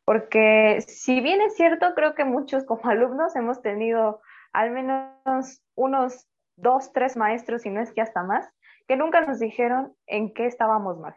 Porque 0.04 0.80
si 0.86 1.20
bien 1.20 1.40
es 1.40 1.54
cierto, 1.56 1.94
creo 1.94 2.14
que 2.14 2.24
muchos 2.24 2.64
como 2.64 2.84
alumnos 2.90 3.36
hemos 3.36 3.62
tenido 3.62 4.20
al 4.52 4.70
menos 4.70 5.62
unos 5.76 6.26
dos, 6.56 6.92
tres 6.92 7.16
maestros, 7.16 7.64
y 7.64 7.70
no 7.70 7.80
es 7.80 7.92
que 7.92 8.00
hasta 8.00 8.22
más, 8.22 8.48
que 8.86 8.96
nunca 8.96 9.20
nos 9.20 9.38
dijeron 9.38 9.94
en 10.06 10.34
qué 10.34 10.46
estábamos 10.46 10.98
mal. 10.98 11.16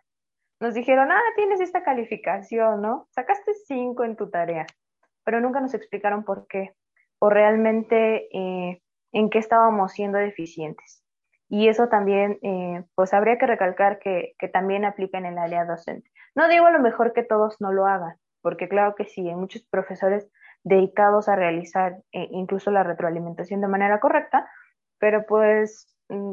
Nos 0.59 0.73
dijeron, 0.73 1.11
ah, 1.11 1.21
tienes 1.35 1.59
esta 1.59 1.83
calificación, 1.83 2.81
¿no? 2.81 3.07
Sacaste 3.11 3.53
cinco 3.65 4.03
en 4.03 4.15
tu 4.15 4.29
tarea, 4.29 4.65
pero 5.25 5.41
nunca 5.41 5.59
nos 5.59 5.73
explicaron 5.73 6.23
por 6.23 6.47
qué, 6.47 6.73
o 7.19 7.29
realmente 7.29 8.29
eh, 8.31 8.81
en 9.11 9.29
qué 9.29 9.39
estábamos 9.39 9.91
siendo 9.91 10.17
deficientes. 10.19 11.02
Y 11.53 11.67
eso 11.67 11.87
también, 11.87 12.39
eh, 12.41 12.83
pues 12.95 13.13
habría 13.13 13.37
que 13.37 13.45
recalcar 13.45 13.99
que, 13.99 14.33
que 14.39 14.47
también 14.47 14.85
aplica 14.85 15.19
en 15.19 15.27
el 15.27 15.37
área 15.37 15.65
docente. 15.65 16.09
No 16.33 16.47
digo 16.47 16.65
a 16.65 16.71
lo 16.71 16.79
mejor 16.79 17.13
que 17.13 17.21
todos 17.21 17.61
no 17.61 17.71
lo 17.71 17.85
hagan, 17.85 18.15
porque 18.41 18.67
claro 18.67 18.95
que 18.95 19.05
sí, 19.05 19.29
hay 19.29 19.35
muchos 19.35 19.61
profesores 19.69 20.27
dedicados 20.63 21.29
a 21.29 21.35
realizar 21.35 21.97
eh, 22.11 22.27
incluso 22.31 22.71
la 22.71 22.81
retroalimentación 22.81 23.61
de 23.61 23.67
manera 23.67 23.99
correcta, 23.99 24.49
pero 24.97 25.27
pues 25.27 25.95
mm, 26.09 26.31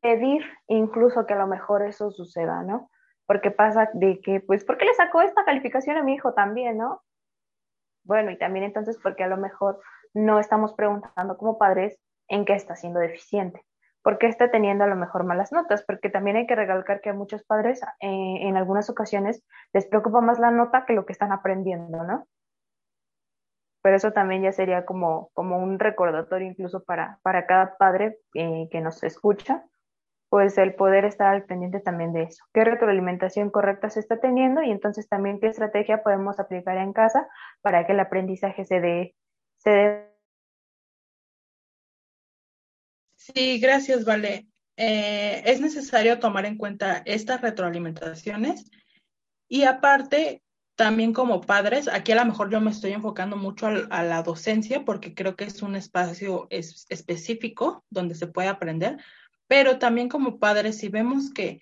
pedir 0.00 0.42
incluso 0.68 1.26
que 1.26 1.34
a 1.34 1.38
lo 1.38 1.46
mejor 1.46 1.82
eso 1.82 2.10
suceda, 2.10 2.62
¿no? 2.62 2.90
Porque 3.26 3.50
pasa 3.50 3.90
de 3.92 4.22
que, 4.22 4.40
pues, 4.40 4.64
¿por 4.64 4.78
qué 4.78 4.86
le 4.86 4.94
sacó 4.94 5.20
esta 5.20 5.44
calificación 5.44 5.98
a 5.98 6.02
mi 6.02 6.14
hijo 6.14 6.32
también, 6.32 6.78
no? 6.78 7.02
Bueno, 8.04 8.30
y 8.30 8.38
también 8.38 8.64
entonces 8.64 8.98
porque 9.02 9.24
a 9.24 9.28
lo 9.28 9.36
mejor 9.36 9.82
no 10.14 10.40
estamos 10.40 10.72
preguntando 10.72 11.36
como 11.36 11.58
padres 11.58 12.00
en 12.26 12.46
qué 12.46 12.54
está 12.54 12.74
siendo 12.74 13.00
deficiente, 13.00 13.62
por 14.02 14.18
qué 14.18 14.26
está 14.26 14.50
teniendo 14.50 14.84
a 14.84 14.88
lo 14.88 14.96
mejor 14.96 15.24
malas 15.24 15.52
notas, 15.52 15.84
porque 15.86 16.10
también 16.10 16.36
hay 16.36 16.46
que 16.46 16.54
recalcar 16.54 17.00
que 17.00 17.10
a 17.10 17.14
muchos 17.14 17.44
padres 17.44 17.82
eh, 18.00 18.38
en 18.40 18.56
algunas 18.56 18.90
ocasiones 18.90 19.44
les 19.72 19.86
preocupa 19.86 20.20
más 20.20 20.38
la 20.38 20.50
nota 20.50 20.84
que 20.86 20.94
lo 20.94 21.06
que 21.06 21.12
están 21.12 21.32
aprendiendo, 21.32 22.04
¿no? 22.04 22.26
pero 23.82 23.96
eso 23.96 24.12
también 24.12 24.42
ya 24.42 24.52
sería 24.52 24.84
como, 24.84 25.30
como 25.34 25.58
un 25.58 25.78
recordatorio 25.78 26.46
incluso 26.48 26.84
para, 26.84 27.20
para 27.22 27.46
cada 27.46 27.76
padre 27.76 28.18
eh, 28.34 28.68
que 28.70 28.80
nos 28.80 29.02
escucha, 29.02 29.64
pues 30.28 30.58
el 30.58 30.74
poder 30.74 31.04
estar 31.04 31.28
al 31.28 31.44
pendiente 31.44 31.80
también 31.80 32.12
de 32.12 32.24
eso, 32.24 32.44
qué 32.52 32.64
retroalimentación 32.64 33.50
correcta 33.50 33.88
se 33.88 34.00
está 34.00 34.20
teniendo 34.20 34.62
y 34.62 34.70
entonces 34.70 35.08
también 35.08 35.40
qué 35.40 35.46
estrategia 35.46 36.02
podemos 36.02 36.38
aplicar 36.38 36.76
en 36.76 36.92
casa 36.92 37.28
para 37.62 37.86
que 37.86 37.92
el 37.92 38.00
aprendizaje 38.00 38.64
se 38.64 38.80
dé. 38.80 39.14
Se 39.56 39.70
dé. 39.70 40.07
Sí, 43.34 43.58
gracias, 43.58 44.04
Vale. 44.04 44.48
Eh, 44.76 45.42
es 45.44 45.60
necesario 45.60 46.20
tomar 46.20 46.46
en 46.46 46.56
cuenta 46.56 47.02
estas 47.04 47.40
retroalimentaciones 47.40 48.70
y 49.48 49.64
aparte 49.64 50.44
también 50.76 51.12
como 51.12 51.40
padres, 51.40 51.88
aquí 51.88 52.12
a 52.12 52.14
lo 52.14 52.24
mejor 52.24 52.48
yo 52.48 52.60
me 52.60 52.70
estoy 52.70 52.92
enfocando 52.92 53.36
mucho 53.36 53.66
a, 53.66 54.02
la 54.04 54.22
docencia 54.22 54.84
porque 54.84 55.14
creo 55.14 55.34
que 55.34 55.44
es 55.44 55.62
un 55.62 55.74
espacio 55.74 56.46
específico 56.50 57.84
donde 57.90 58.14
se 58.14 58.28
puede 58.28 58.46
aprender, 58.46 58.98
pero 59.48 59.80
también 59.80 60.08
como 60.08 60.38
padres, 60.38 60.78
si 60.78 60.88
vemos 60.88 61.32
que 61.32 61.60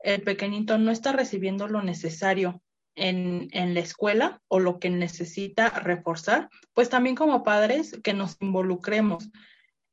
el 0.00 0.22
pequeñito 0.22 0.78
no 0.78 0.90
está 0.90 1.12
recibiendo 1.12 1.68
lo 1.68 1.82
necesario 1.82 2.62
en, 2.94 3.48
en, 3.52 3.74
la 3.74 3.80
escuela 3.80 4.40
o 4.48 4.58
lo 4.58 4.78
que 4.78 4.88
necesita 4.88 5.68
reforzar, 5.68 6.48
pues 6.72 6.88
también 6.88 7.14
como 7.14 7.44
padres 7.44 8.00
que 8.02 8.14
nos 8.14 8.38
involucremos 8.40 9.28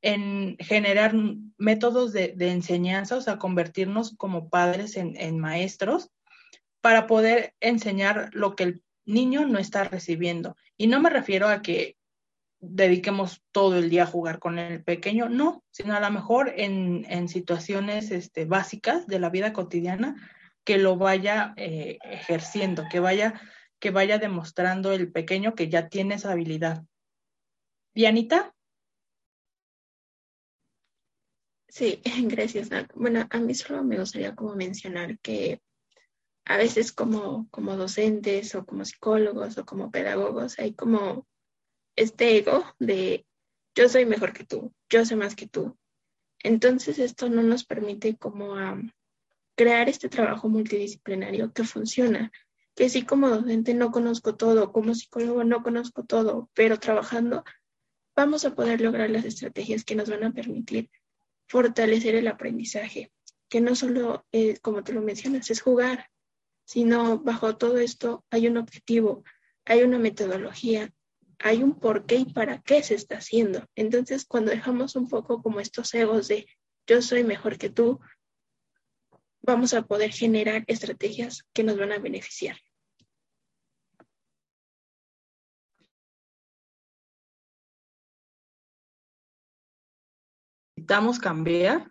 en 0.02 0.58
generar 0.60 1.14
métodos 1.58 2.12
de, 2.14 2.34
enseñanza, 2.40 3.18
o 3.18 3.22
sea, 3.22 3.38
convertirnos 3.38 4.16
como 4.18 4.50
padres 4.50 4.98
en, 4.98 5.40
maestros 5.40 6.10
para 6.82 7.06
poder 7.06 7.54
enseñar 7.60 8.30
lo 8.34 8.56
que 8.56 8.64
el 8.64 8.84
niño 9.06 9.46
no 9.46 9.60
está 9.60 9.84
recibiendo. 9.84 10.56
Y 10.78 10.88
no 10.88 11.00
me 11.00 11.10
refiero 11.10 11.48
a 11.48 11.62
que 11.62 11.98
dediquemos 12.60 13.44
todo 13.52 13.78
el 13.78 13.90
día 13.90 14.04
a 14.04 14.08
jugar 14.08 14.40
con 14.40 14.60
el 14.60 14.84
pequeño, 14.84 15.30
no, 15.30 15.64
sino 15.72 15.96
a 15.96 16.00
lo 16.00 16.12
mejor 16.12 16.54
en, 16.56 17.06
en 17.10 17.28
situaciones 17.28 18.12
este, 18.12 18.46
básicas 18.46 19.08
de 19.08 19.20
la 19.20 19.30
vida 19.30 19.54
cotidiana 19.54 20.16
que 20.64 20.78
lo 20.78 20.96
vaya 20.96 21.54
eh, 21.58 21.98
ejerciendo, 22.04 22.84
que 22.90 23.00
vaya, 23.00 23.42
que 23.80 23.92
vaya 23.92 24.20
demostrando 24.20 24.94
el 24.94 25.12
pequeño 25.12 25.56
que 25.56 25.70
ya 25.70 25.90
tiene 25.90 26.16
esa 26.16 26.32
habilidad. 26.32 26.84
Dianita. 27.94 28.54
Sí, 31.72 32.02
gracias. 32.28 32.70
Bueno, 32.96 33.28
a 33.30 33.40
mí 33.40 33.56
solo 33.56 33.84
me 33.84 33.98
gustaría 33.98 34.36
como 34.36 34.56
mencionar 34.56 35.18
que 35.20 35.62
a 36.46 36.58
veces 36.58 36.92
como, 36.92 37.48
como 37.50 37.78
docentes 37.78 38.56
o 38.56 38.66
como 38.66 38.84
psicólogos 38.84 39.58
o 39.58 39.66
como 39.66 39.90
pedagogos 39.90 40.60
hay 40.60 40.74
como 40.74 41.26
este 41.96 42.38
ego 42.38 42.66
de 42.80 43.26
yo 43.74 43.88
soy 43.88 44.06
mejor 44.06 44.34
que 44.34 44.44
tú, 44.44 44.74
yo 44.90 45.06
sé 45.06 45.16
más 45.16 45.36
que 45.36 45.48
tú. 45.48 45.78
Entonces 46.44 47.00
esto 47.00 47.30
no 47.30 47.42
nos 47.42 47.64
permite 47.64 48.18
como 48.18 48.56
crear 49.56 49.88
este 49.88 50.10
trabajo 50.10 50.50
multidisciplinario 50.50 51.54
que 51.54 51.64
funciona, 51.64 52.34
que 52.76 52.90
sí 52.90 53.04
como 53.06 53.30
docente 53.30 53.74
no 53.76 53.92
conozco 53.92 54.36
todo, 54.36 54.74
como 54.74 54.94
psicólogo 54.94 55.46
no 55.46 55.64
conozco 55.64 56.04
todo, 56.04 56.50
pero 56.54 56.80
trabajando 56.80 57.46
vamos 58.14 58.44
a 58.44 58.56
poder 58.56 58.82
lograr 58.82 59.10
las 59.10 59.24
estrategias 59.24 59.86
que 59.86 59.96
nos 59.96 60.10
van 60.10 60.26
a 60.26 60.34
permitir 60.34 60.90
fortalecer 61.52 62.16
el 62.16 62.30
aprendizaje, 62.30 63.12
que 63.50 63.60
no 63.60 63.76
solo, 63.76 64.26
como 64.62 64.86
tú 64.86 64.94
lo 64.94 65.02
mencionas, 65.02 65.52
es 65.52 65.62
jugar, 65.62 66.10
sino 66.64 67.20
bajo 67.20 67.58
todo 67.58 67.78
esto 67.78 68.24
hay 68.30 68.48
un 68.48 68.56
objetivo, 68.56 69.26
hay 69.66 69.84
una 69.84 70.00
metodología, 70.00 70.94
hay 71.40 71.62
un 71.62 71.78
por 71.78 72.06
qué 72.06 72.16
y 72.16 72.26
para 72.26 72.62
qué 72.62 72.82
se 72.84 72.96
está 72.96 73.18
haciendo. 73.18 73.66
Entonces, 73.76 74.24
cuando 74.24 74.52
dejamos 74.52 74.96
un 74.96 75.10
poco 75.10 75.42
como 75.42 75.60
estos 75.60 75.94
egos 75.94 76.30
de 76.30 76.48
yo 76.88 77.02
soy 77.02 77.26
mejor 77.26 77.58
que 77.58 77.70
tú, 77.70 78.00
vamos 79.42 79.74
a 79.74 79.82
poder 79.82 80.14
generar 80.14 80.64
estrategias 80.68 81.44
que 81.52 81.66
nos 81.66 81.78
van 81.78 81.92
a 81.92 82.00
beneficiar. 82.00 82.56
Necesitamos 90.92 91.20
cambiar 91.20 91.90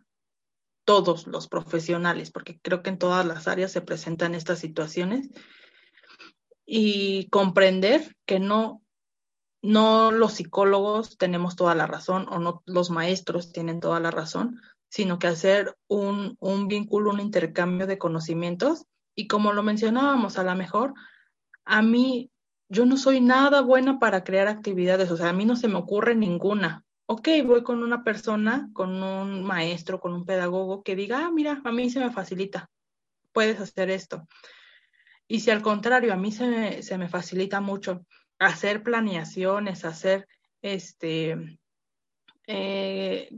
todos 0.84 1.26
los 1.26 1.48
profesionales, 1.48 2.30
porque 2.30 2.60
creo 2.60 2.82
que 2.82 2.90
en 2.90 2.98
todas 2.98 3.24
las 3.24 3.48
áreas 3.48 3.72
se 3.72 3.80
presentan 3.80 4.34
estas 4.34 4.58
situaciones 4.58 5.30
y 6.66 7.26
comprender 7.30 8.14
que 8.26 8.40
no 8.40 8.82
no 9.62 10.10
los 10.10 10.34
psicólogos 10.34 11.16
tenemos 11.16 11.56
toda 11.56 11.74
la 11.74 11.86
razón 11.86 12.26
o 12.28 12.38
no 12.40 12.62
los 12.66 12.90
maestros 12.90 13.52
tienen 13.52 13.80
toda 13.80 14.00
la 14.00 14.10
razón, 14.10 14.60
sino 14.90 15.18
que 15.18 15.28
hacer 15.28 15.78
un, 15.88 16.36
un 16.38 16.68
vínculo, 16.68 17.10
un 17.10 17.20
intercambio 17.20 17.86
de 17.86 17.96
conocimientos. 17.96 18.84
Y 19.14 19.28
como 19.28 19.54
lo 19.54 19.62
mencionábamos, 19.62 20.36
a 20.36 20.44
lo 20.44 20.54
mejor 20.54 20.92
a 21.64 21.80
mí, 21.80 22.30
yo 22.68 22.84
no 22.84 22.98
soy 22.98 23.22
nada 23.22 23.62
buena 23.62 23.98
para 23.98 24.24
crear 24.24 24.46
actividades, 24.46 25.10
o 25.10 25.16
sea, 25.16 25.30
a 25.30 25.32
mí 25.32 25.46
no 25.46 25.56
se 25.56 25.68
me 25.68 25.76
ocurre 25.76 26.14
ninguna. 26.14 26.84
Ok, 27.12 27.26
voy 27.44 27.64
con 27.64 27.82
una 27.82 28.04
persona, 28.04 28.70
con 28.72 29.02
un 29.02 29.42
maestro, 29.42 29.98
con 29.98 30.12
un 30.12 30.24
pedagogo 30.24 30.84
que 30.84 30.94
diga, 30.94 31.26
ah, 31.26 31.30
mira, 31.32 31.60
a 31.64 31.72
mí 31.72 31.90
se 31.90 31.98
me 31.98 32.12
facilita, 32.12 32.70
puedes 33.32 33.58
hacer 33.58 33.90
esto. 33.90 34.28
Y 35.26 35.40
si 35.40 35.50
al 35.50 35.60
contrario, 35.60 36.12
a 36.12 36.16
mí 36.16 36.30
se 36.30 36.46
me, 36.46 36.82
se 36.84 36.98
me 36.98 37.08
facilita 37.08 37.60
mucho, 37.60 38.06
hacer 38.38 38.84
planeaciones, 38.84 39.84
hacer 39.84 40.28
este, 40.62 41.58
eh, 42.46 43.28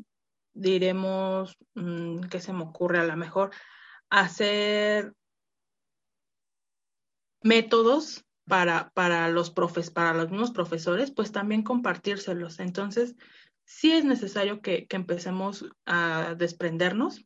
diremos, 0.53 1.57
mm, 1.73 2.25
¿qué 2.25 2.41
se 2.41 2.53
me 2.53 2.65
ocurre 2.65 2.99
a 2.99 3.07
lo 3.07 3.17
mejor? 3.17 3.53
Hacer 4.11 5.15
métodos 7.41 8.23
para, 8.47 8.91
para 8.91 9.31
los 9.31 9.51
profes, 9.51 9.91
para 9.91 10.13
los 10.13 10.31
mismos 10.31 10.51
profesores, 10.51 11.11
pues 11.11 11.33
también 11.33 11.63
compartírselos. 11.63 12.61
Entonces, 12.61 13.17
sí 13.65 13.93
es 13.93 14.05
necesario 14.05 14.61
que, 14.61 14.87
que 14.87 14.97
empecemos 14.97 15.65
a 15.87 16.35
desprendernos 16.37 17.25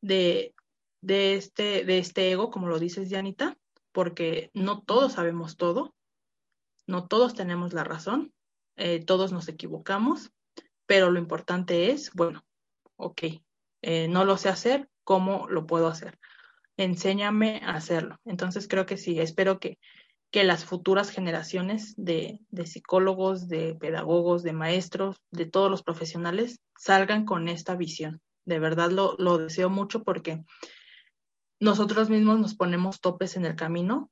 de, 0.00 0.54
de, 1.00 1.34
este, 1.34 1.84
de 1.84 1.98
este 1.98 2.30
ego, 2.32 2.50
como 2.50 2.68
lo 2.68 2.78
dices, 2.78 3.10
Janita, 3.10 3.56
porque 3.92 4.50
no 4.54 4.82
todos 4.82 5.12
sabemos 5.14 5.56
todo, 5.56 5.94
no 6.86 7.06
todos 7.06 7.34
tenemos 7.34 7.72
la 7.72 7.84
razón, 7.84 8.32
eh, 8.76 9.04
todos 9.04 9.32
nos 9.32 9.48
equivocamos, 9.48 10.32
pero 10.86 11.10
lo 11.10 11.18
importante 11.18 11.90
es, 11.90 12.10
bueno, 12.12 12.44
ok, 12.96 13.22
eh, 13.82 14.08
no 14.08 14.24
lo 14.24 14.36
sé 14.36 14.48
hacer, 14.48 14.88
¿cómo 15.04 15.46
lo 15.48 15.66
puedo 15.66 15.88
hacer? 15.88 16.18
Enséñame 16.76 17.60
a 17.64 17.74
hacerlo. 17.74 18.18
Entonces 18.24 18.66
creo 18.66 18.86
que 18.86 18.96
sí, 18.96 19.20
espero 19.20 19.60
que, 19.60 19.78
que 20.34 20.42
las 20.42 20.64
futuras 20.64 21.10
generaciones 21.10 21.94
de, 21.96 22.40
de 22.50 22.66
psicólogos, 22.66 23.46
de 23.46 23.76
pedagogos, 23.76 24.42
de 24.42 24.52
maestros, 24.52 25.22
de 25.30 25.46
todos 25.46 25.70
los 25.70 25.84
profesionales 25.84 26.58
salgan 26.76 27.24
con 27.24 27.46
esta 27.46 27.76
visión. 27.76 28.20
De 28.44 28.58
verdad 28.58 28.90
lo, 28.90 29.14
lo 29.16 29.38
deseo 29.38 29.70
mucho 29.70 30.02
porque 30.02 30.44
nosotros 31.60 32.10
mismos 32.10 32.40
nos 32.40 32.56
ponemos 32.56 33.00
topes 33.00 33.36
en 33.36 33.44
el 33.44 33.54
camino 33.54 34.10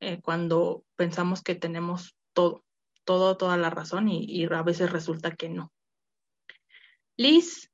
eh, 0.00 0.22
cuando 0.22 0.86
pensamos 0.96 1.42
que 1.42 1.54
tenemos 1.54 2.16
todo, 2.32 2.64
todo, 3.04 3.36
toda 3.36 3.58
la 3.58 3.68
razón 3.68 4.08
y, 4.08 4.46
a 4.46 4.62
veces 4.62 4.90
resulta 4.90 5.36
que 5.36 5.50
no. 5.50 5.70
Liz. 7.18 7.70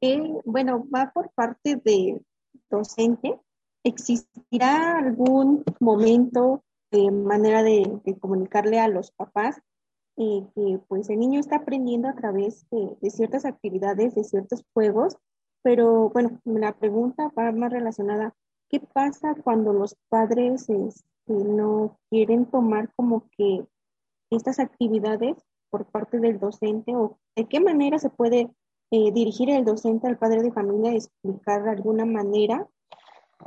Eh, 0.00 0.20
bueno, 0.44 0.88
va 0.92 1.12
por 1.14 1.30
parte 1.34 1.76
de 1.76 2.20
docente. 2.68 3.38
¿Existirá 3.82 4.98
algún 4.98 5.64
momento, 5.80 6.62
de 6.90 7.10
manera 7.10 7.62
de, 7.62 8.00
comunicarle 8.20 8.78
a 8.78 8.88
los 8.88 9.10
papás 9.12 9.60
eh, 10.16 10.46
que 10.54 10.80
pues 10.86 11.08
el 11.08 11.18
niño 11.18 11.40
está 11.40 11.56
aprendiendo 11.56 12.08
a 12.08 12.14
través 12.14 12.66
de, 12.70 13.10
ciertas 13.10 13.46
actividades, 13.46 14.14
de 14.14 14.24
ciertos 14.24 14.64
juegos? 14.74 15.16
Pero 15.62 16.10
bueno, 16.10 16.40
la 16.44 16.76
pregunta 16.78 17.32
va 17.38 17.52
más 17.52 17.72
relacionada, 17.72 18.34
¿qué 18.68 18.80
pasa 18.80 19.34
cuando 19.42 19.72
los 19.72 19.96
padres 20.08 20.68
este, 20.68 21.04
no 21.32 21.98
quieren 22.10 22.46
tomar 22.46 22.92
como 22.96 23.28
que 23.36 23.66
estas 24.30 24.58
actividades 24.58 25.36
por 25.70 25.86
parte 25.86 26.18
del 26.18 26.38
docente 26.38 26.94
o 26.94 27.18
de 27.36 27.46
qué 27.46 27.60
manera 27.60 27.98
se 27.98 28.10
puede 28.10 28.50
eh, 28.90 29.12
dirigir 29.12 29.48
el 29.50 29.64
docente 29.64 30.06
al 30.06 30.18
padre 30.18 30.42
de 30.42 30.52
familia, 30.52 30.92
explicar 30.92 31.62
de 31.62 31.70
alguna 31.70 32.04
manera 32.04 32.68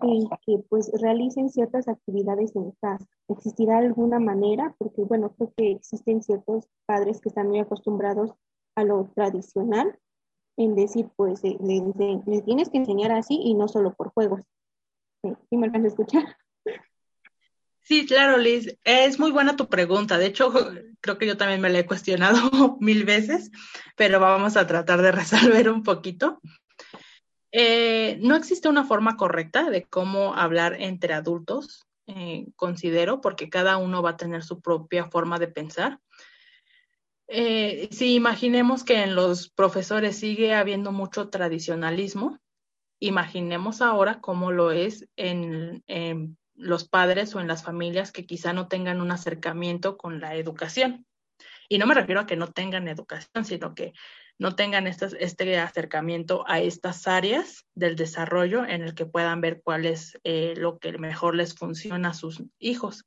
en 0.01 0.27
que 0.45 0.63
pues 0.69 0.91
realicen 1.01 1.49
ciertas 1.49 1.87
actividades 1.87 2.55
en 2.55 2.71
casa. 2.81 3.05
¿Existirá 3.27 3.77
alguna 3.77 4.19
manera? 4.19 4.75
Porque 4.77 5.03
bueno, 5.03 5.33
creo 5.35 5.53
que 5.55 5.71
existen 5.71 6.21
ciertos 6.21 6.67
padres 6.85 7.21
que 7.21 7.29
están 7.29 7.47
muy 7.47 7.59
acostumbrados 7.59 8.31
a 8.75 8.83
lo 8.83 9.11
tradicional 9.15 9.97
en 10.57 10.75
decir, 10.75 11.09
pues 11.15 11.43
eh, 11.43 11.57
le, 11.59 11.83
le, 11.97 12.21
le, 12.25 12.41
tienes 12.41 12.69
que 12.69 12.77
enseñar 12.77 13.11
así 13.11 13.39
y 13.41 13.53
no 13.53 13.67
solo 13.67 13.93
por 13.93 14.11
juegos. 14.13 14.41
¿Sí, 15.23 15.33
¿Sí 15.49 15.57
me 15.57 15.69
van 15.69 15.85
a 15.85 15.87
escuchar? 15.87 16.37
Sí, 17.83 18.05
claro, 18.05 18.37
Liz. 18.37 18.77
Es 18.85 19.19
muy 19.19 19.31
buena 19.31 19.57
tu 19.57 19.67
pregunta. 19.67 20.17
De 20.17 20.27
hecho, 20.27 20.53
creo 21.01 21.17
que 21.17 21.27
yo 21.27 21.37
también 21.37 21.61
me 21.61 21.69
la 21.69 21.79
he 21.79 21.85
cuestionado 21.85 22.39
mil 22.79 23.03
veces, 23.03 23.51
pero 23.95 24.19
vamos 24.19 24.55
a 24.57 24.65
tratar 24.67 25.01
de 25.01 25.11
resolver 25.11 25.69
un 25.69 25.83
poquito. 25.83 26.39
Eh, 27.55 28.17
no 28.19 28.35
existe 28.35 28.67
una 28.67 28.83
forma 28.83 29.15
correcta 29.15 29.69
de 29.69 29.83
cómo 29.83 30.33
hablar 30.33 30.81
entre 30.81 31.13
adultos, 31.13 31.85
eh, 32.07 32.47
considero, 32.55 33.21
porque 33.21 33.51
cada 33.51 33.77
uno 33.77 34.01
va 34.01 34.11
a 34.11 34.17
tener 34.17 34.43
su 34.43 34.59
propia 34.59 35.05
forma 35.05 35.37
de 35.37 35.47
pensar. 35.47 35.99
Eh, 37.27 37.89
si 37.91 38.15
imaginemos 38.15 38.83
que 38.83 39.03
en 39.03 39.13
los 39.13 39.49
profesores 39.49 40.17
sigue 40.17 40.55
habiendo 40.55 40.91
mucho 40.91 41.29
tradicionalismo, 41.29 42.39
imaginemos 42.99 43.83
ahora 43.83 44.19
cómo 44.19 44.51
lo 44.51 44.71
es 44.71 45.07
en, 45.15 45.83
en 45.85 46.37
los 46.55 46.89
padres 46.89 47.35
o 47.35 47.39
en 47.39 47.47
las 47.47 47.63
familias 47.63 48.11
que 48.11 48.25
quizá 48.25 48.53
no 48.53 48.67
tengan 48.67 48.99
un 48.99 49.11
acercamiento 49.11 49.95
con 49.95 50.19
la 50.19 50.35
educación. 50.35 51.05
Y 51.69 51.77
no 51.77 51.85
me 51.85 51.93
refiero 51.93 52.21
a 52.21 52.25
que 52.25 52.35
no 52.35 52.51
tengan 52.51 52.87
educación, 52.87 53.45
sino 53.45 53.75
que 53.75 53.93
no 54.39 54.55
tengan 54.55 54.87
este 54.87 55.57
acercamiento 55.57 56.43
a 56.47 56.59
estas 56.59 57.07
áreas 57.07 57.65
del 57.75 57.95
desarrollo 57.95 58.65
en 58.65 58.81
el 58.81 58.95
que 58.95 59.05
puedan 59.05 59.41
ver 59.41 59.61
cuál 59.63 59.85
es 59.85 60.19
eh, 60.23 60.53
lo 60.57 60.79
que 60.79 60.97
mejor 60.97 61.35
les 61.35 61.55
funciona 61.55 62.09
a 62.09 62.13
sus 62.13 62.43
hijos. 62.59 63.05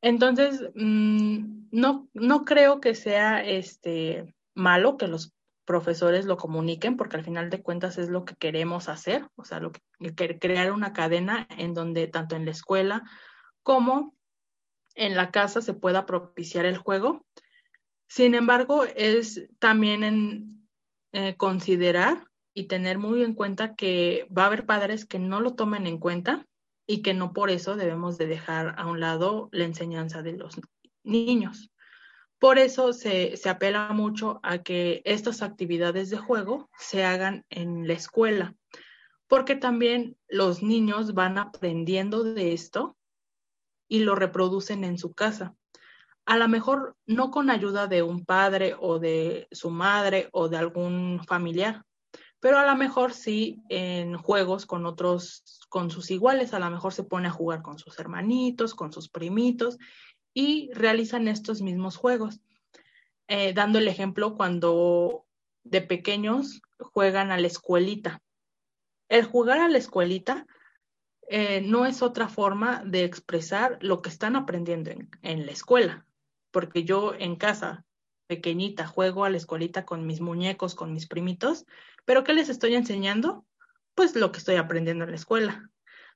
Entonces, 0.00 0.70
mm, 0.74 1.68
no, 1.70 2.08
no 2.12 2.44
creo 2.44 2.80
que 2.80 2.94
sea 2.94 3.44
este, 3.44 4.34
malo 4.54 4.96
que 4.96 5.06
los 5.06 5.32
profesores 5.64 6.24
lo 6.24 6.36
comuniquen, 6.36 6.96
porque 6.96 7.16
al 7.16 7.24
final 7.24 7.48
de 7.48 7.62
cuentas 7.62 7.98
es 7.98 8.08
lo 8.08 8.24
que 8.24 8.34
queremos 8.34 8.88
hacer, 8.88 9.28
o 9.36 9.44
sea, 9.44 9.60
crear 10.40 10.72
una 10.72 10.92
cadena 10.92 11.46
en 11.56 11.72
donde 11.72 12.08
tanto 12.08 12.36
en 12.36 12.44
la 12.44 12.50
escuela 12.50 13.04
como 13.62 14.14
en 14.94 15.16
la 15.16 15.30
casa 15.30 15.62
se 15.62 15.72
pueda 15.72 16.04
propiciar 16.04 16.66
el 16.66 16.76
juego. 16.76 17.24
Sin 18.14 18.34
embargo, 18.34 18.84
es 18.84 19.48
también 19.58 20.04
en 20.04 20.68
eh, 21.12 21.34
considerar 21.38 22.28
y 22.52 22.64
tener 22.64 22.98
muy 22.98 23.22
en 23.22 23.32
cuenta 23.32 23.74
que 23.74 24.28
va 24.28 24.42
a 24.42 24.46
haber 24.48 24.66
padres 24.66 25.06
que 25.06 25.18
no 25.18 25.40
lo 25.40 25.54
tomen 25.54 25.86
en 25.86 25.96
cuenta 25.96 26.46
y 26.86 27.00
que 27.00 27.14
no 27.14 27.32
por 27.32 27.48
eso 27.48 27.74
debemos 27.74 28.18
de 28.18 28.26
dejar 28.26 28.74
a 28.76 28.86
un 28.86 29.00
lado 29.00 29.48
la 29.50 29.64
enseñanza 29.64 30.20
de 30.20 30.32
los 30.32 30.60
niños. 31.02 31.70
Por 32.38 32.58
eso 32.58 32.92
se, 32.92 33.38
se, 33.38 33.48
apela 33.48 33.88
mucho 33.94 34.40
a 34.42 34.58
que 34.58 35.00
estas 35.06 35.40
actividades 35.40 36.10
de 36.10 36.18
juego 36.18 36.68
se 36.78 37.06
hagan 37.06 37.46
en 37.48 37.88
la 37.88 37.94
escuela, 37.94 38.54
porque 39.26 39.56
también 39.56 40.18
los 40.28 40.62
niños 40.62 41.14
van 41.14 41.38
aprendiendo 41.38 42.24
de 42.24 42.52
esto 42.52 42.94
y 43.88 44.00
lo 44.00 44.16
reproducen 44.16 44.84
en 44.84 44.98
su 44.98 45.14
casa. 45.14 45.56
A 46.24 46.36
lo 46.36 46.48
mejor 46.48 46.96
no 47.06 47.30
con 47.30 47.50
ayuda 47.50 47.86
de 47.86 48.02
un 48.02 48.24
padre 48.24 48.74
o 48.78 48.98
de 48.98 49.48
su 49.50 49.70
madre 49.70 50.28
o 50.32 50.48
de 50.48 50.56
algún 50.56 51.20
familiar, 51.26 51.84
pero 52.40 52.58
a 52.58 52.66
lo 52.66 52.76
mejor 52.76 53.12
sí 53.12 53.62
en 53.68 54.16
juegos 54.16 54.66
con 54.66 54.86
otros, 54.86 55.60
con 55.68 55.90
sus 55.90 56.10
iguales, 56.10 56.54
a 56.54 56.58
lo 56.58 56.70
mejor 56.70 56.92
se 56.92 57.04
pone 57.04 57.28
a 57.28 57.32
jugar 57.32 57.62
con 57.62 57.78
sus 57.78 57.98
hermanitos, 57.98 58.74
con 58.74 58.92
sus 58.92 59.08
primitos 59.08 59.78
y 60.34 60.70
realizan 60.72 61.28
estos 61.28 61.62
mismos 61.62 61.96
juegos. 61.96 62.40
Eh, 63.28 63.52
dando 63.52 63.78
el 63.78 63.88
ejemplo 63.88 64.34
cuando 64.36 65.26
de 65.64 65.80
pequeños 65.80 66.60
juegan 66.78 67.30
a 67.30 67.38
la 67.38 67.46
escuelita. 67.46 68.20
El 69.08 69.24
jugar 69.24 69.60
a 69.60 69.68
la 69.68 69.78
escuelita 69.78 70.46
eh, 71.28 71.62
no 71.62 71.86
es 71.86 72.02
otra 72.02 72.28
forma 72.28 72.82
de 72.84 73.04
expresar 73.04 73.78
lo 73.80 74.02
que 74.02 74.10
están 74.10 74.36
aprendiendo 74.36 74.90
en, 75.22 75.46
la 75.46 75.52
escuela, 75.52 76.04
porque 76.52 76.84
yo 76.84 77.14
en 77.18 77.36
casa, 77.36 77.84
pequeñita, 78.28 78.86
juego 78.86 79.24
a 79.24 79.30
la 79.30 79.36
escuelita 79.36 79.84
con 79.84 80.06
mis 80.06 80.20
muñecos, 80.20 80.74
con 80.74 80.92
mis 80.92 81.08
primitos, 81.08 81.66
pero 82.04 82.24
¿qué 82.24 82.32
les 82.34 82.48
estoy 82.48 82.74
enseñando? 82.74 83.44
Pues 83.94 84.14
lo 84.14 84.30
que 84.32 84.38
estoy 84.38 84.56
aprendiendo 84.56 85.04
en 85.04 85.10
la 85.10 85.16
escuela. 85.16 85.68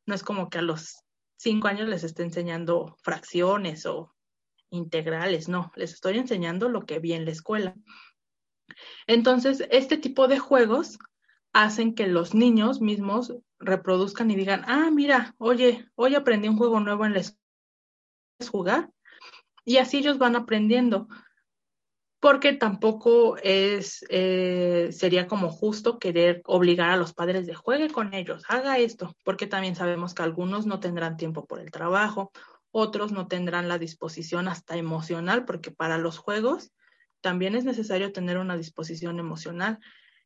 No 0.06 0.14
es 0.14 0.22
como 0.22 0.48
que 0.48 0.58
a 0.58 0.62
los 0.62 1.02
cinco 1.36 1.68
años 1.68 1.88
les 1.88 2.04
esté 2.04 2.22
enseñando 2.22 2.96
fracciones 3.02 3.86
o 3.86 4.14
integrales, 4.70 5.48
no, 5.48 5.72
les 5.76 5.92
estoy 5.92 6.18
enseñando 6.18 6.68
lo 6.68 6.86
que 6.86 6.98
vi 6.98 7.12
en 7.12 7.24
la 7.24 7.32
escuela. 7.32 7.74
Entonces, 9.06 9.64
este 9.70 9.96
tipo 9.96 10.28
de 10.28 10.38
juegos 10.38 10.98
hacen 11.52 11.94
que 11.94 12.06
los 12.06 12.34
niños 12.34 12.80
mismos 12.80 13.34
reproduzcan 13.58 14.30
y 14.30 14.36
digan, 14.36 14.64
ah, 14.66 14.90
mira, 14.90 15.34
oye, 15.38 15.88
hoy 15.94 16.14
aprendí 16.14 16.48
un 16.48 16.58
juego 16.58 16.80
nuevo 16.80 17.06
en 17.06 17.14
la 17.14 17.20
escuela, 17.20 17.40
jugar? 18.50 18.90
Y 19.66 19.78
así 19.78 19.98
ellos 19.98 20.16
van 20.16 20.36
aprendiendo, 20.36 21.08
porque 22.20 22.52
tampoco 22.52 23.36
es, 23.38 24.06
eh, 24.08 24.90
sería 24.92 25.26
como 25.26 25.50
justo 25.50 25.98
querer 25.98 26.40
obligar 26.44 26.90
a 26.90 26.96
los 26.96 27.12
padres 27.12 27.46
de 27.46 27.56
juegue 27.56 27.90
con 27.90 28.14
ellos, 28.14 28.44
haga 28.48 28.78
esto, 28.78 29.16
porque 29.24 29.48
también 29.48 29.74
sabemos 29.74 30.14
que 30.14 30.22
algunos 30.22 30.66
no 30.66 30.78
tendrán 30.78 31.16
tiempo 31.16 31.46
por 31.46 31.58
el 31.58 31.72
trabajo, 31.72 32.30
otros 32.70 33.10
no 33.10 33.26
tendrán 33.26 33.68
la 33.68 33.76
disposición 33.76 34.46
hasta 34.46 34.76
emocional, 34.76 35.44
porque 35.44 35.72
para 35.72 35.98
los 35.98 36.16
juegos 36.16 36.70
también 37.20 37.56
es 37.56 37.64
necesario 37.64 38.12
tener 38.12 38.38
una 38.38 38.56
disposición 38.56 39.18
emocional. 39.18 39.80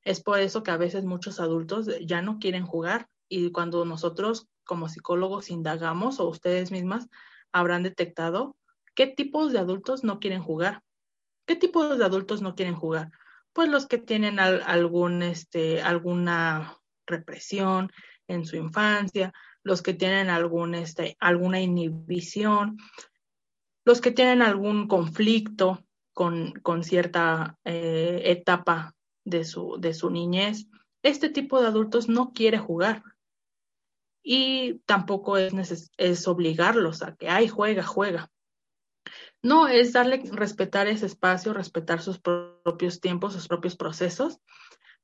Es 0.04 0.22
por 0.22 0.38
eso 0.38 0.62
que 0.62 0.70
a 0.70 0.76
veces 0.76 1.06
muchos 1.06 1.40
adultos 1.40 1.88
ya 2.04 2.20
no 2.20 2.38
quieren 2.38 2.66
jugar 2.66 3.08
y 3.26 3.52
cuando 3.52 3.86
nosotros 3.86 4.48
como 4.64 4.90
psicólogos 4.90 5.48
indagamos 5.48 6.20
o 6.20 6.28
ustedes 6.28 6.70
mismas 6.70 7.08
habrán 7.52 7.82
detectado 7.82 8.54
qué 8.94 9.06
tipos 9.06 9.52
de 9.52 9.58
adultos 9.58 10.04
no 10.04 10.20
quieren 10.20 10.42
jugar. 10.42 10.82
¿Qué 11.46 11.56
tipos 11.56 11.98
de 11.98 12.04
adultos 12.04 12.42
no 12.42 12.54
quieren 12.54 12.74
jugar? 12.74 13.10
Pues 13.52 13.68
los 13.68 13.86
que 13.86 13.98
tienen 13.98 14.38
este, 15.22 15.82
alguna 15.82 16.78
represión 17.06 17.90
en 18.28 18.44
su 18.44 18.56
infancia, 18.56 19.32
los 19.62 19.82
que 19.82 19.94
tienen 19.94 20.28
este, 20.74 21.16
alguna 21.18 21.60
inhibición, 21.60 22.78
los 23.84 24.00
que 24.00 24.12
tienen 24.12 24.42
algún 24.42 24.86
conflicto 24.86 25.84
con, 26.12 26.84
cierta 26.84 27.58
eh, 27.64 28.22
etapa 28.26 28.94
de 29.24 29.44
su, 29.44 29.76
de 29.80 29.94
su 29.94 30.10
niñez, 30.10 30.66
este 31.02 31.30
tipo 31.30 31.60
de 31.60 31.68
adultos 31.68 32.08
no 32.08 32.32
quiere 32.32 32.58
jugar. 32.58 33.02
Y 34.22 34.80
tampoco 34.86 35.38
es, 35.38 35.90
es 35.96 36.28
obligarlos 36.28 37.02
a 37.02 37.16
que, 37.16 37.28
ay, 37.28 37.48
juega, 37.48 37.82
juega. 37.82 38.30
No, 39.42 39.68
es 39.68 39.92
darle, 39.92 40.22
respetar 40.32 40.86
ese 40.88 41.06
espacio, 41.06 41.54
respetar 41.54 42.02
sus 42.02 42.18
propios 42.18 43.00
tiempos, 43.00 43.32
sus 43.32 43.48
propios 43.48 43.76
procesos, 43.76 44.38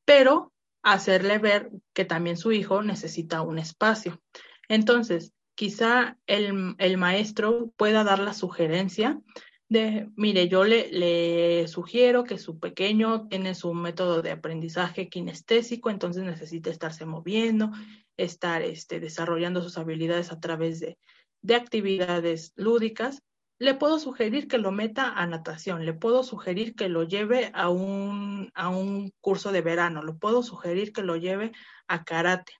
pero 0.05 0.53
hacerle 0.83 1.39
ver 1.39 1.71
que 1.95 2.05
también 2.05 2.37
su 2.37 2.53
hijo 2.53 2.83
necesita 2.83 3.43
un 3.43 3.59
espacio. 3.59 4.21
Entonces, 4.69 5.33
quizá 5.55 6.19
el, 6.27 6.75
el 6.79 6.97
maestro 6.99 7.73
pueda 7.77 8.05
dar 8.05 8.19
la 8.19 8.35
sugerencia 8.35 9.21
de, 9.69 10.09
mire, 10.15 10.49
yo 10.49 10.65
le, 10.65 10.93
le, 10.93 11.67
sugiero 11.67 12.23
que 12.25 12.39
su 12.39 12.61
pequeño 12.61 13.27
tiene 13.29 13.55
su 13.55 13.75
método 13.75 14.23
de 14.23 14.31
aprendizaje 14.31 15.09
kinestésico, 15.09 15.91
entonces 15.91 16.23
necesita 16.23 16.71
estarse 16.71 17.05
moviendo, 17.05 17.73
estar 18.17 18.63
este, 18.63 19.01
desarrollando 19.01 19.63
sus 19.63 19.77
habilidades 19.77 20.31
a 20.31 20.39
través 20.39 20.79
de, 20.79 20.99
de 21.43 21.55
actividades 21.57 22.53
lúdicas. 22.55 23.23
Le 23.59 23.75
puedo 23.75 23.99
sugerir 23.99 24.49
que 24.49 24.59
lo 24.59 24.71
meta 24.71 25.13
a 25.13 25.27
natación, 25.27 25.87
le 25.87 25.95
puedo 25.95 26.23
sugerir 26.23 26.75
que 26.75 26.89
lo 26.89 27.05
lleve 27.05 27.51
a 27.55 27.71
un, 27.71 28.51
a 28.55 28.69
un 28.69 29.13
curso 29.21 29.53
de 29.53 29.63
verano, 29.63 30.03
le 30.03 30.13
puedo 30.13 30.43
sugerir 30.43 30.93
que 30.93 31.03
lo 31.03 31.17
lleve 31.17 31.53
a 31.89 32.05
karate, 32.05 32.53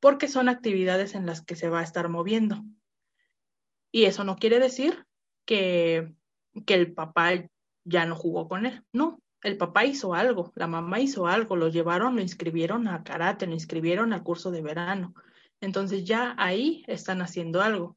porque 0.00 0.28
son 0.28 0.48
actividades 0.48 1.14
en 1.14 1.26
las 1.26 1.42
que 1.42 1.56
se 1.56 1.68
va 1.68 1.80
a 1.80 1.84
estar 1.84 2.08
moviendo. 2.08 2.64
Y 3.90 4.04
eso 4.04 4.24
no 4.24 4.36
quiere 4.36 4.58
decir 4.58 5.06
que 5.44 6.14
que 6.66 6.74
el 6.74 6.92
papá 6.92 7.32
ya 7.84 8.06
no 8.06 8.14
jugó 8.14 8.48
con 8.48 8.66
él. 8.66 8.84
No, 8.92 9.20
el 9.42 9.56
papá 9.56 9.84
hizo 9.84 10.14
algo, 10.14 10.52
la 10.54 10.66
mamá 10.66 11.00
hizo 11.00 11.26
algo, 11.26 11.56
lo 11.56 11.68
llevaron, 11.68 12.16
lo 12.16 12.22
inscribieron 12.22 12.88
a 12.88 13.02
karate, 13.02 13.46
lo 13.46 13.54
inscribieron 13.54 14.12
al 14.12 14.22
curso 14.22 14.50
de 14.50 14.62
verano. 14.62 15.14
Entonces 15.60 16.04
ya 16.04 16.34
ahí 16.38 16.84
están 16.86 17.22
haciendo 17.22 17.62
algo. 17.62 17.96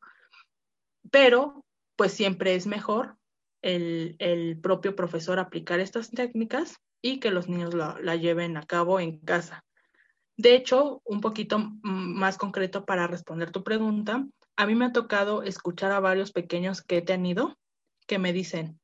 Pero 1.11 1.64
pues 1.95 2.13
siempre 2.13 2.55
es 2.55 2.67
mejor 2.67 3.17
el, 3.61 4.15
el 4.19 4.59
propio 4.59 4.95
profesor 4.95 5.39
aplicar 5.39 5.79
estas 5.79 6.11
técnicas 6.11 6.77
y 7.01 7.19
que 7.19 7.31
los 7.31 7.49
niños 7.49 7.73
la, 7.73 7.97
la 8.01 8.15
lleven 8.15 8.57
a 8.57 8.65
cabo 8.65 8.99
en 8.99 9.19
casa. 9.19 9.63
De 10.37 10.55
hecho, 10.55 11.01
un 11.05 11.21
poquito 11.21 11.59
más 11.81 12.37
concreto 12.37 12.85
para 12.85 13.07
responder 13.07 13.51
tu 13.51 13.63
pregunta, 13.63 14.27
a 14.57 14.65
mí 14.65 14.75
me 14.75 14.85
ha 14.85 14.91
tocado 14.91 15.43
escuchar 15.43 15.91
a 15.91 15.99
varios 15.99 16.31
pequeños 16.31 16.81
que 16.81 16.97
he 16.97 17.01
tenido 17.01 17.57
que 18.07 18.19
me 18.19 18.33
dicen, 18.33 18.79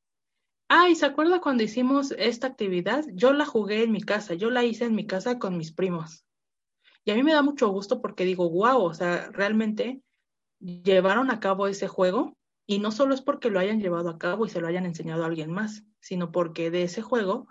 ay, 0.68 0.94
¿se 0.94 1.06
acuerda 1.06 1.40
cuando 1.40 1.62
hicimos 1.62 2.12
esta 2.12 2.46
actividad? 2.46 3.04
Yo 3.12 3.32
la 3.32 3.44
jugué 3.44 3.82
en 3.82 3.92
mi 3.92 4.00
casa, 4.00 4.34
yo 4.34 4.50
la 4.50 4.64
hice 4.64 4.84
en 4.84 4.94
mi 4.94 5.06
casa 5.06 5.38
con 5.38 5.56
mis 5.56 5.72
primos. 5.72 6.24
Y 7.04 7.10
a 7.10 7.14
mí 7.14 7.22
me 7.22 7.32
da 7.32 7.42
mucho 7.42 7.68
gusto 7.68 8.00
porque 8.00 8.24
digo, 8.24 8.48
wow, 8.48 8.82
o 8.82 8.94
sea, 8.94 9.30
realmente 9.32 10.00
llevaron 10.60 11.30
a 11.30 11.40
cabo 11.40 11.66
ese 11.66 11.88
juego 11.88 12.36
y 12.66 12.78
no 12.78 12.92
solo 12.92 13.14
es 13.14 13.22
porque 13.22 13.50
lo 13.50 13.58
hayan 13.58 13.80
llevado 13.80 14.08
a 14.08 14.18
cabo 14.18 14.46
y 14.46 14.50
se 14.50 14.60
lo 14.60 14.68
hayan 14.68 14.86
enseñado 14.86 15.24
a 15.24 15.26
alguien 15.26 15.50
más, 15.50 15.84
sino 16.00 16.30
porque 16.30 16.70
de 16.70 16.84
ese 16.84 17.02
juego 17.02 17.48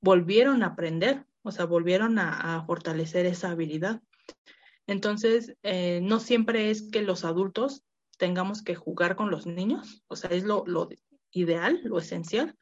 volvieron 0.00 0.62
a 0.62 0.68
aprender, 0.68 1.26
o 1.42 1.50
sea, 1.52 1.64
volvieron 1.64 2.18
a, 2.18 2.64
fortalecer 2.66 3.26
esa 3.26 3.50
habilidad. 3.50 4.02
Entonces, 4.86 5.56
eh, 5.62 6.00
no 6.02 6.20
siempre 6.20 6.70
es 6.70 6.90
que 6.90 7.02
los 7.02 7.24
adultos 7.24 7.84
tengamos 8.18 8.62
que 8.62 8.74
jugar 8.74 9.16
con 9.16 9.30
los 9.30 9.46
niños, 9.46 10.02
o 10.08 10.16
sea, 10.16 10.30
es 10.30 10.44
lo, 10.44 10.64
ideal, 11.30 11.80
lo 11.84 11.98
esencial, 11.98 12.56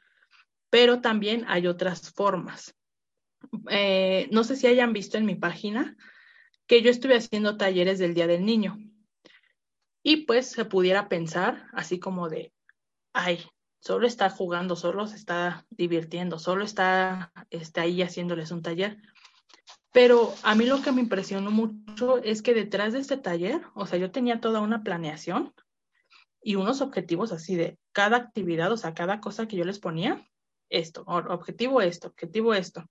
pero 0.70 1.00
también 1.00 1.44
hay 1.48 1.66
otras 1.66 2.12
formas. 2.12 2.76
Eh, 3.70 4.28
no 4.30 4.44
sé 4.44 4.54
si 4.54 4.66
hayan 4.66 4.92
visto 4.92 5.18
en 5.18 5.24
mi 5.24 5.34
página 5.34 5.96
que 6.66 6.82
yo 6.82 6.90
estuve 6.90 7.16
haciendo 7.16 7.56
talleres 7.56 7.98
del 7.98 8.14
Día 8.14 8.26
del 8.26 8.44
Niño 8.44 8.78
y 10.02 10.24
pues 10.24 10.50
se 10.50 10.64
pudiera 10.64 11.08
pensar 11.08 11.68
así 11.72 11.98
como 11.98 12.28
de, 12.28 12.52
ay, 13.12 13.44
solo 13.80 14.06
está 14.06 14.30
jugando, 14.30 14.76
solo 14.76 15.06
se 15.06 15.16
está 15.16 15.66
divirtiendo, 15.70 16.38
solo 16.38 16.64
está, 16.64 17.32
está 17.50 17.82
ahí 17.82 18.02
haciéndoles 18.02 18.50
un 18.50 18.62
taller. 18.62 18.98
Pero 19.92 20.32
a 20.42 20.54
mí 20.54 20.66
lo 20.66 20.82
que 20.82 20.92
me 20.92 21.00
impresionó 21.00 21.50
mucho 21.50 22.18
es 22.18 22.42
que 22.42 22.54
detrás 22.54 22.92
de 22.92 23.00
este 23.00 23.16
taller, 23.16 23.62
o 23.74 23.86
sea, 23.86 23.98
yo 23.98 24.10
tenía 24.12 24.40
toda 24.40 24.60
una 24.60 24.82
planeación 24.82 25.52
y 26.42 26.54
unos 26.54 26.80
objetivos 26.80 27.32
así 27.32 27.56
de 27.56 27.78
cada 27.92 28.16
actividad, 28.16 28.70
o 28.72 28.76
sea, 28.76 28.94
cada 28.94 29.20
cosa 29.20 29.48
que 29.48 29.56
yo 29.56 29.64
les 29.64 29.80
ponía, 29.80 30.26
esto, 30.68 31.02
objetivo 31.06 31.82
esto, 31.82 32.08
objetivo 32.08 32.54
esto. 32.54 32.84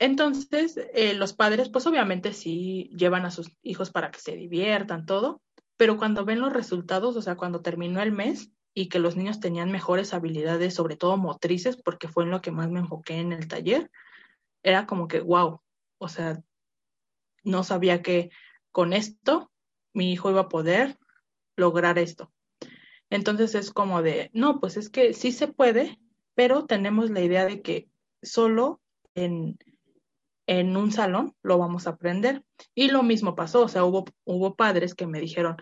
Entonces, 0.00 0.76
eh, 0.94 1.14
los 1.14 1.32
padres, 1.32 1.68
pues 1.68 1.86
obviamente 1.86 2.32
sí 2.32 2.90
llevan 2.96 3.24
a 3.24 3.30
sus 3.30 3.50
hijos 3.62 3.90
para 3.90 4.10
que 4.10 4.20
se 4.20 4.36
diviertan, 4.36 5.06
todo, 5.06 5.40
pero 5.78 5.96
cuando 5.96 6.24
ven 6.24 6.40
los 6.40 6.52
resultados, 6.52 7.16
o 7.16 7.22
sea, 7.22 7.36
cuando 7.36 7.62
terminó 7.62 8.02
el 8.02 8.12
mes 8.12 8.50
y 8.74 8.88
que 8.88 8.98
los 8.98 9.16
niños 9.16 9.40
tenían 9.40 9.70
mejores 9.70 10.12
habilidades, 10.12 10.74
sobre 10.74 10.96
todo 10.96 11.16
motrices, 11.16 11.76
porque 11.76 12.08
fue 12.08 12.24
en 12.24 12.30
lo 12.30 12.42
que 12.42 12.50
más 12.50 12.68
me 12.68 12.80
enfoqué 12.80 13.14
en 13.14 13.32
el 13.32 13.46
taller, 13.46 13.90
era 14.64 14.86
como 14.86 15.06
que, 15.06 15.20
wow, 15.20 15.60
o 15.98 16.08
sea, 16.08 16.42
no 17.44 17.62
sabía 17.62 18.02
que 18.02 18.30
con 18.72 18.92
esto 18.92 19.52
mi 19.94 20.12
hijo 20.12 20.30
iba 20.30 20.42
a 20.42 20.48
poder 20.48 20.98
lograr 21.56 21.96
esto. 21.98 22.32
Entonces 23.08 23.54
es 23.54 23.70
como 23.70 24.02
de, 24.02 24.30
no, 24.34 24.58
pues 24.58 24.76
es 24.76 24.90
que 24.90 25.14
sí 25.14 25.30
se 25.30 25.46
puede, 25.46 26.00
pero 26.34 26.66
tenemos 26.66 27.10
la 27.10 27.20
idea 27.20 27.46
de 27.46 27.62
que 27.62 27.88
solo 28.20 28.80
en, 29.14 29.56
en 30.48 30.76
un 30.78 30.90
salón 30.90 31.36
lo 31.42 31.58
vamos 31.58 31.86
a 31.86 31.90
aprender. 31.90 32.42
Y 32.74 32.88
lo 32.90 33.02
mismo 33.02 33.36
pasó, 33.36 33.62
o 33.62 33.68
sea, 33.68 33.84
hubo, 33.84 34.06
hubo 34.24 34.56
padres 34.56 34.94
que 34.94 35.06
me 35.06 35.20
dijeron, 35.20 35.56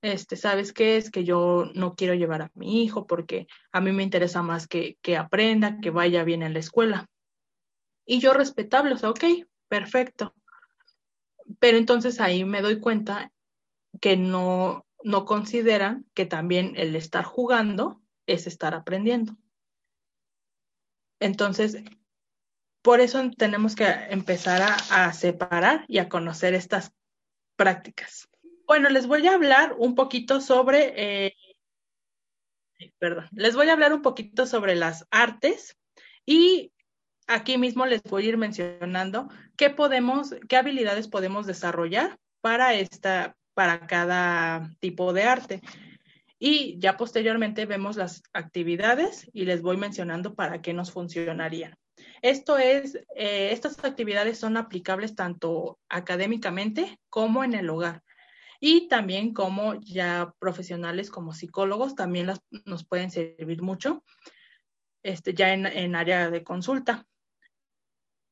este, 0.00 0.36
¿sabes 0.36 0.72
qué? 0.72 0.96
Es 0.96 1.10
que 1.10 1.24
yo 1.24 1.66
no 1.74 1.94
quiero 1.94 2.14
llevar 2.14 2.42
a 2.42 2.50
mi 2.54 2.82
hijo 2.82 3.06
porque 3.06 3.46
a 3.70 3.82
mí 3.82 3.92
me 3.92 4.02
interesa 4.02 4.42
más 4.42 4.66
que, 4.66 4.96
que 5.02 5.18
aprenda, 5.18 5.78
que 5.80 5.90
vaya 5.90 6.24
bien 6.24 6.42
en 6.42 6.54
la 6.54 6.58
escuela. 6.58 7.06
Y 8.06 8.20
yo 8.20 8.32
respetable, 8.32 8.94
o 8.94 8.96
sea, 8.96 9.10
ok, 9.10 9.24
perfecto. 9.68 10.34
Pero 11.58 11.76
entonces 11.76 12.18
ahí 12.18 12.46
me 12.46 12.62
doy 12.62 12.80
cuenta 12.80 13.30
que 14.00 14.16
no, 14.16 14.86
no 15.04 15.26
consideran 15.26 16.06
que 16.14 16.24
también 16.24 16.72
el 16.76 16.96
estar 16.96 17.24
jugando 17.24 18.00
es 18.26 18.46
estar 18.46 18.74
aprendiendo. 18.74 19.36
Entonces, 21.20 21.76
por 22.82 23.00
eso 23.00 23.30
tenemos 23.36 23.74
que 23.74 23.84
empezar 23.84 24.62
a, 24.90 25.12
separar 25.12 25.84
y 25.88 25.98
a 25.98 26.08
conocer 26.08 26.54
estas 26.54 26.92
prácticas. 27.56 28.28
Bueno, 28.66 28.88
les 28.88 29.06
voy 29.06 29.26
a 29.26 29.34
hablar 29.34 29.74
un 29.76 29.94
poquito 29.94 30.40
sobre, 30.40 31.26
eh, 31.26 31.34
perdón, 32.98 33.28
les 33.32 33.54
voy 33.54 33.68
a 33.68 33.72
hablar 33.72 33.92
un 33.92 34.02
poquito 34.02 34.46
sobre 34.46 34.76
las 34.76 35.06
artes 35.10 35.76
y 36.24 36.72
aquí 37.26 37.58
mismo 37.58 37.84
les 37.86 38.02
voy 38.02 38.24
a 38.24 38.28
ir 38.28 38.36
mencionando 38.38 39.28
qué 39.56 39.70
podemos, 39.70 40.34
qué 40.48 40.56
habilidades 40.56 41.08
podemos 41.08 41.46
desarrollar 41.46 42.18
para 42.40 42.74
esta, 42.74 43.36
para 43.54 43.86
cada 43.86 44.70
tipo 44.80 45.12
de 45.12 45.24
arte. 45.24 45.60
Y 46.38 46.78
ya 46.78 46.96
posteriormente 46.96 47.66
vemos 47.66 47.96
las 47.96 48.22
actividades 48.32 49.28
y 49.34 49.44
les 49.44 49.60
voy 49.60 49.76
mencionando 49.76 50.34
para 50.34 50.62
qué 50.62 50.72
nos 50.72 50.90
funcionarían. 50.90 51.76
Esto 52.22 52.58
es, 52.58 52.96
eh, 53.16 53.50
estas 53.52 53.82
actividades 53.84 54.38
son 54.38 54.56
aplicables 54.56 55.14
tanto 55.14 55.78
académicamente 55.88 56.98
como 57.08 57.44
en 57.44 57.54
el 57.54 57.70
hogar. 57.70 58.02
Y 58.60 58.88
también 58.88 59.32
como 59.32 59.74
ya 59.80 60.34
profesionales 60.38 61.10
como 61.10 61.32
psicólogos 61.32 61.94
también 61.94 62.30
nos 62.66 62.84
pueden 62.84 63.10
servir 63.10 63.62
mucho 63.62 64.04
este, 65.02 65.32
ya 65.32 65.52
en 65.54 65.96
área 65.96 66.30
de 66.30 66.44
consulta. 66.44 67.06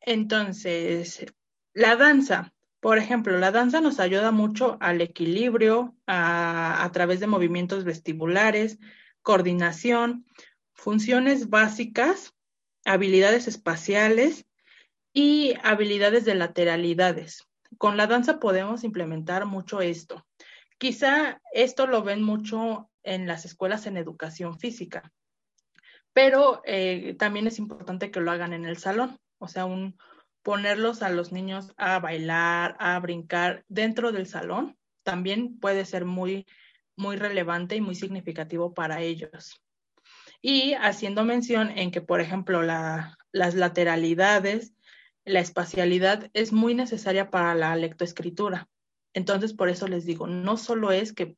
Entonces, 0.00 1.26
la 1.74 1.96
danza. 1.96 2.54
Por 2.80 2.98
ejemplo, 2.98 3.36
la 3.38 3.50
danza 3.50 3.80
nos 3.80 4.00
ayuda 4.00 4.30
mucho 4.30 4.78
al 4.80 5.00
equilibrio 5.00 5.96
a, 6.06 6.88
través 6.92 7.20
de 7.20 7.26
movimientos 7.26 7.84
vestibulares, 7.84 8.78
coordinación, 9.20 10.24
funciones 10.74 11.50
básicas, 11.50 12.34
habilidades 12.88 13.46
espaciales 13.48 14.46
y 15.12 15.54
habilidades 15.62 16.24
de 16.24 16.34
lateralidades. 16.34 17.46
Con 17.76 17.96
la 17.98 18.06
danza 18.06 18.40
podemos 18.40 18.82
implementar 18.82 19.44
mucho 19.44 19.82
esto. 19.82 20.26
Quizá 20.78 21.42
esto 21.52 21.86
lo 21.86 22.02
ven 22.02 22.22
mucho 22.22 22.90
en 23.02 23.26
las 23.26 23.44
escuelas 23.44 23.86
en 23.86 23.98
educación 23.98 24.58
física, 24.58 25.12
pero 26.14 26.62
eh, 26.64 27.14
también 27.18 27.46
es 27.46 27.58
importante 27.58 28.10
que 28.10 28.20
lo 28.20 28.30
hagan 28.30 28.52
en 28.54 28.64
el 28.64 28.78
salón, 28.78 29.18
o 29.38 29.48
sea, 29.48 29.66
un, 29.66 29.98
ponerlos 30.42 31.02
a 31.02 31.10
los 31.10 31.30
niños 31.30 31.74
a 31.76 31.98
bailar, 31.98 32.74
a 32.78 32.98
brincar 33.00 33.64
dentro 33.68 34.12
del 34.12 34.26
salón, 34.26 34.78
también 35.02 35.58
puede 35.58 35.84
ser 35.84 36.06
muy, 36.06 36.46
muy 36.96 37.16
relevante 37.16 37.76
y 37.76 37.80
muy 37.80 37.94
significativo 37.94 38.72
para 38.72 39.02
ellos. 39.02 39.60
Y 40.40 40.74
haciendo 40.74 41.24
mención 41.24 41.70
en 41.70 41.90
que, 41.90 42.00
por 42.00 42.20
ejemplo, 42.20 42.62
las 42.62 43.54
lateralidades, 43.54 44.72
la 45.24 45.40
espacialidad 45.40 46.30
es 46.32 46.52
muy 46.52 46.74
necesaria 46.74 47.30
para 47.30 47.54
la 47.54 47.74
lectoescritura. 47.76 48.68
Entonces, 49.14 49.52
por 49.52 49.68
eso 49.68 49.88
les 49.88 50.04
digo, 50.04 50.26
no 50.26 50.56
solo 50.56 50.92
es 50.92 51.12
que 51.12 51.36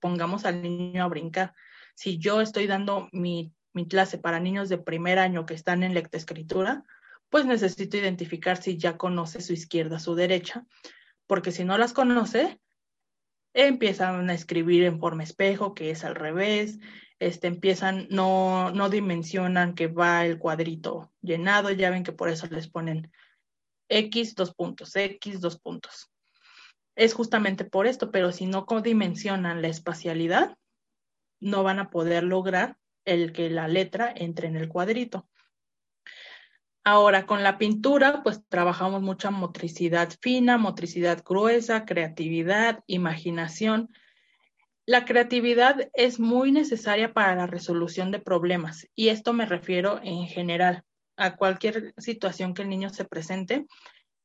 pongamos 0.00 0.44
al 0.44 0.62
niño 0.62 1.02
a 1.02 1.08
brincar. 1.08 1.54
Si 1.94 2.18
yo 2.18 2.40
estoy 2.40 2.66
dando 2.66 3.08
mi, 3.12 3.52
mi 3.72 3.88
clase 3.88 4.18
para 4.18 4.40
niños 4.40 4.68
de 4.68 4.78
primer 4.78 5.18
año 5.18 5.46
que 5.46 5.54
están 5.54 5.82
en 5.82 5.94
lectoescritura, 5.94 6.84
pues 7.30 7.46
necesito 7.46 7.96
identificar 7.96 8.56
si 8.56 8.76
ya 8.76 8.96
conoce 8.96 9.40
su 9.40 9.52
izquierda, 9.52 9.98
su 9.98 10.14
derecha, 10.14 10.66
porque 11.26 11.50
si 11.50 11.64
no 11.64 11.78
las 11.78 11.92
conoce, 11.92 12.60
empiezan 13.54 14.28
a 14.30 14.34
escribir 14.34 14.84
en 14.84 15.00
forma 15.00 15.22
espejo, 15.22 15.74
que 15.74 15.90
es 15.90 16.04
al 16.04 16.14
revés, 16.14 16.78
este, 17.18 17.46
empiezan, 17.46 18.06
no, 18.10 18.70
no 18.70 18.90
dimensionan 18.90 19.74
que 19.74 19.86
va 19.86 20.24
el 20.26 20.38
cuadrito 20.38 21.12
llenado, 21.20 21.70
ya 21.70 21.90
ven 21.90 22.04
que 22.04 22.12
por 22.12 22.28
eso 22.28 22.46
les 22.48 22.68
ponen 22.68 23.10
X, 23.88 24.34
dos 24.34 24.54
puntos, 24.54 24.94
X, 24.96 25.40
dos 25.40 25.58
puntos. 25.58 26.10
Es 26.96 27.14
justamente 27.14 27.64
por 27.64 27.86
esto, 27.86 28.10
pero 28.10 28.32
si 28.32 28.46
no 28.46 28.66
dimensionan 28.82 29.62
la 29.62 29.68
espacialidad, 29.68 30.56
no 31.40 31.62
van 31.62 31.78
a 31.78 31.90
poder 31.90 32.22
lograr 32.24 32.76
el 33.04 33.32
que 33.32 33.50
la 33.50 33.68
letra 33.68 34.12
entre 34.14 34.48
en 34.48 34.56
el 34.56 34.68
cuadrito. 34.68 35.28
Ahora, 36.86 37.24
con 37.26 37.42
la 37.42 37.56
pintura, 37.56 38.22
pues 38.22 38.46
trabajamos 38.48 39.02
mucha 39.02 39.30
motricidad 39.30 40.12
fina, 40.20 40.58
motricidad 40.58 41.22
gruesa, 41.24 41.86
creatividad, 41.86 42.84
imaginación. 42.86 43.88
La 44.86 45.06
creatividad 45.06 45.88
es 45.94 46.20
muy 46.20 46.52
necesaria 46.52 47.14
para 47.14 47.34
la 47.34 47.46
resolución 47.46 48.10
de 48.10 48.18
problemas 48.18 48.86
y 48.94 49.08
esto 49.08 49.32
me 49.32 49.46
refiero 49.46 49.98
en 50.02 50.26
general 50.26 50.84
a 51.16 51.36
cualquier 51.36 51.94
situación 51.96 52.52
que 52.52 52.62
el 52.62 52.68
niño 52.68 52.90
se 52.90 53.06
presente. 53.06 53.66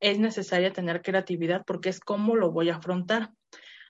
Es 0.02 0.20
necesaria 0.20 0.74
tener 0.74 1.02
creatividad 1.02 1.64
porque 1.66 1.88
es 1.88 2.02
cómo 2.02 2.36
lo 2.36 2.52
voy 2.52 2.70
a 2.70 2.76
afrontar. 2.76 3.32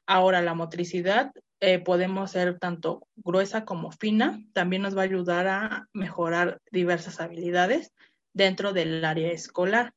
Ahora, 0.05 0.43
la 0.43 0.53
motricidad 0.53 1.31
eh, 1.59 1.79
podemos 1.79 2.31
ser 2.31 2.59
tanto 2.59 3.07
gruesa 3.15 3.65
como 3.65 3.91
fina. 3.91 4.39
También 4.53 4.83
nos 4.83 4.95
va 4.95 5.01
a 5.01 5.05
ayudar 5.05 5.47
a 5.47 5.87
mejorar 5.91 6.61
diversas 6.71 7.19
habilidades 7.19 7.93
dentro 8.33 8.73
del 8.73 9.03
área 9.05 9.31
escolar. 9.31 9.93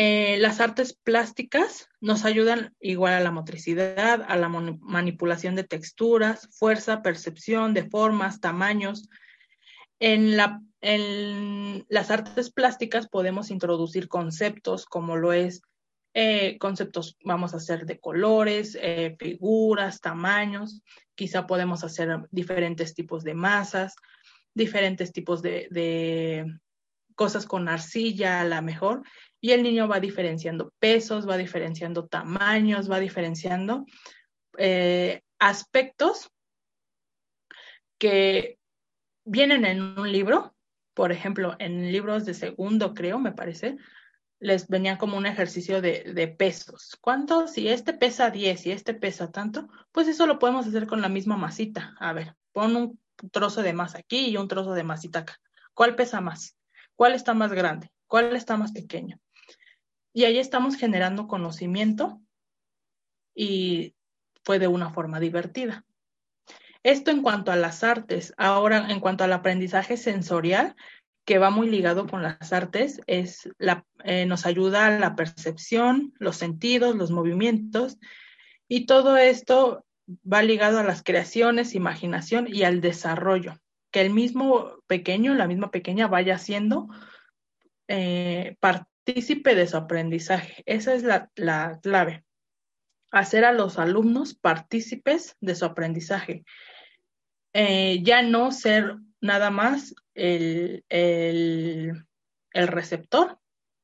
Eh, 0.00 0.36
las 0.38 0.60
artes 0.60 0.92
plásticas 0.94 1.88
nos 2.00 2.24
ayudan 2.24 2.72
igual 2.78 3.14
a 3.14 3.20
la 3.20 3.32
motricidad, 3.32 4.24
a 4.28 4.36
la 4.36 4.48
manipulación 4.48 5.56
de 5.56 5.64
texturas, 5.64 6.48
fuerza, 6.52 7.02
percepción 7.02 7.74
de 7.74 7.90
formas, 7.90 8.40
tamaños. 8.40 9.08
En, 9.98 10.36
la, 10.36 10.62
en 10.82 11.84
las 11.88 12.12
artes 12.12 12.52
plásticas 12.52 13.08
podemos 13.08 13.50
introducir 13.50 14.06
conceptos 14.06 14.86
como 14.86 15.16
lo 15.16 15.32
es 15.32 15.62
eh, 16.14 16.58
conceptos, 16.58 17.16
vamos 17.24 17.52
a 17.52 17.56
hacer 17.56 17.84
de 17.84 17.98
colores, 17.98 18.78
eh, 18.80 19.16
figuras, 19.18 20.00
tamaños, 20.00 20.80
quizá 21.16 21.44
podemos 21.44 21.82
hacer 21.82 22.20
diferentes 22.30 22.94
tipos 22.94 23.24
de 23.24 23.34
masas, 23.34 23.96
diferentes 24.54 25.12
tipos 25.12 25.42
de, 25.42 26.46
cosas 27.18 27.46
con 27.46 27.68
arcilla 27.68 28.40
a 28.40 28.44
la 28.44 28.62
mejor 28.62 29.02
y 29.40 29.52
el 29.52 29.62
niño 29.62 29.88
va 29.88 30.00
diferenciando 30.00 30.72
pesos, 30.78 31.28
va 31.28 31.36
diferenciando 31.36 32.06
tamaños, 32.06 32.90
va 32.90 32.98
diferenciando 33.00 33.86
eh, 34.56 35.22
aspectos 35.38 36.30
que 37.98 38.58
vienen 39.24 39.64
en 39.64 39.98
un 39.98 40.10
libro, 40.10 40.54
por 40.94 41.12
ejemplo, 41.12 41.54
en 41.58 41.92
libros 41.92 42.24
de 42.24 42.34
segundo, 42.34 42.94
creo, 42.94 43.18
me 43.18 43.32
parece, 43.32 43.76
les 44.40 44.68
venía 44.68 44.98
como 44.98 45.16
un 45.16 45.26
ejercicio 45.26 45.80
de, 45.80 46.34
pesos. 46.38 46.96
¿Cuánto? 47.00 47.48
Si 47.48 47.68
este 47.68 47.92
pesa 47.92 48.30
10 48.30 48.66
y 48.66 48.72
este 48.72 48.94
pesa 48.94 49.30
tanto, 49.30 49.68
pues 49.92 50.08
eso 50.08 50.26
lo 50.26 50.38
podemos 50.38 50.66
hacer 50.66 50.86
con 50.86 51.00
la 51.00 51.08
misma 51.08 51.36
masita. 51.36 51.94
A 51.98 52.12
ver, 52.12 52.34
pon 52.52 52.76
un 52.76 53.00
trozo 53.32 53.62
de 53.62 53.72
masa 53.72 53.98
aquí 53.98 54.28
y 54.28 54.36
un 54.36 54.48
trozo 54.48 54.74
de 54.74 54.84
masita 54.84 55.20
acá. 55.20 55.40
¿Cuál 55.74 55.96
pesa 55.96 56.20
más? 56.20 56.56
¿Cuál 56.94 57.14
está 57.14 57.34
más 57.34 57.52
grande? 57.52 57.90
¿Cuál 58.06 58.34
está 58.36 58.56
más 58.56 58.72
pequeño? 58.72 59.20
Y 60.12 60.24
ahí 60.24 60.38
estamos 60.38 60.76
generando 60.76 61.28
conocimiento 61.28 62.20
y 63.34 63.94
fue 64.42 64.58
de 64.58 64.68
una 64.68 64.90
forma 64.90 65.20
divertida. 65.20 65.84
Esto 66.82 67.10
en 67.10 67.22
cuanto 67.22 67.52
a 67.52 67.56
las 67.56 67.84
artes. 67.84 68.32
Ahora, 68.36 68.90
en 68.90 69.00
cuanto 69.00 69.24
al 69.24 69.32
aprendizaje 69.32 69.96
sensorial, 69.96 70.74
que 71.24 71.38
va 71.38 71.50
muy 71.50 71.68
ligado 71.68 72.06
con 72.06 72.22
las 72.22 72.52
artes, 72.52 73.02
es 73.06 73.50
eh, 74.04 74.24
nos 74.24 74.46
ayuda 74.46 74.86
a 74.86 74.98
la 74.98 75.14
percepción, 75.14 76.14
los 76.18 76.36
sentidos, 76.36 76.96
los 76.96 77.10
movimientos, 77.10 77.98
y 78.66 78.86
todo 78.86 79.18
esto 79.18 79.84
va 80.30 80.42
ligado 80.42 80.78
a 80.78 80.84
las 80.84 81.02
creaciones, 81.02 81.74
imaginación 81.74 82.46
y 82.48 82.62
al 82.62 82.80
desarrollo. 82.80 83.58
Que 83.90 84.00
el 84.00 84.10
mismo 84.10 84.82
pequeño, 84.86 85.34
la 85.34 85.46
misma 85.46 85.70
pequeña 85.70 86.06
vaya 86.06 86.38
siendo 86.38 86.88
eh, 87.88 88.56
partícipe 89.08 89.54
de 89.54 89.66
su 89.66 89.76
aprendizaje. 89.76 90.62
Esa 90.66 90.92
es 90.92 91.02
la, 91.02 91.30
la 91.34 91.80
clave. 91.82 92.24
Hacer 93.10 93.46
a 93.46 93.52
los 93.52 93.78
alumnos 93.78 94.34
partícipes 94.34 95.34
de 95.40 95.54
su 95.54 95.64
aprendizaje. 95.64 96.44
Eh, 97.54 98.00
ya 98.02 98.20
no 98.20 98.52
ser 98.52 98.96
nada 99.22 99.50
más 99.50 99.94
el, 100.14 100.84
el, 100.90 102.04
el 102.52 102.68
receptor, 102.68 103.38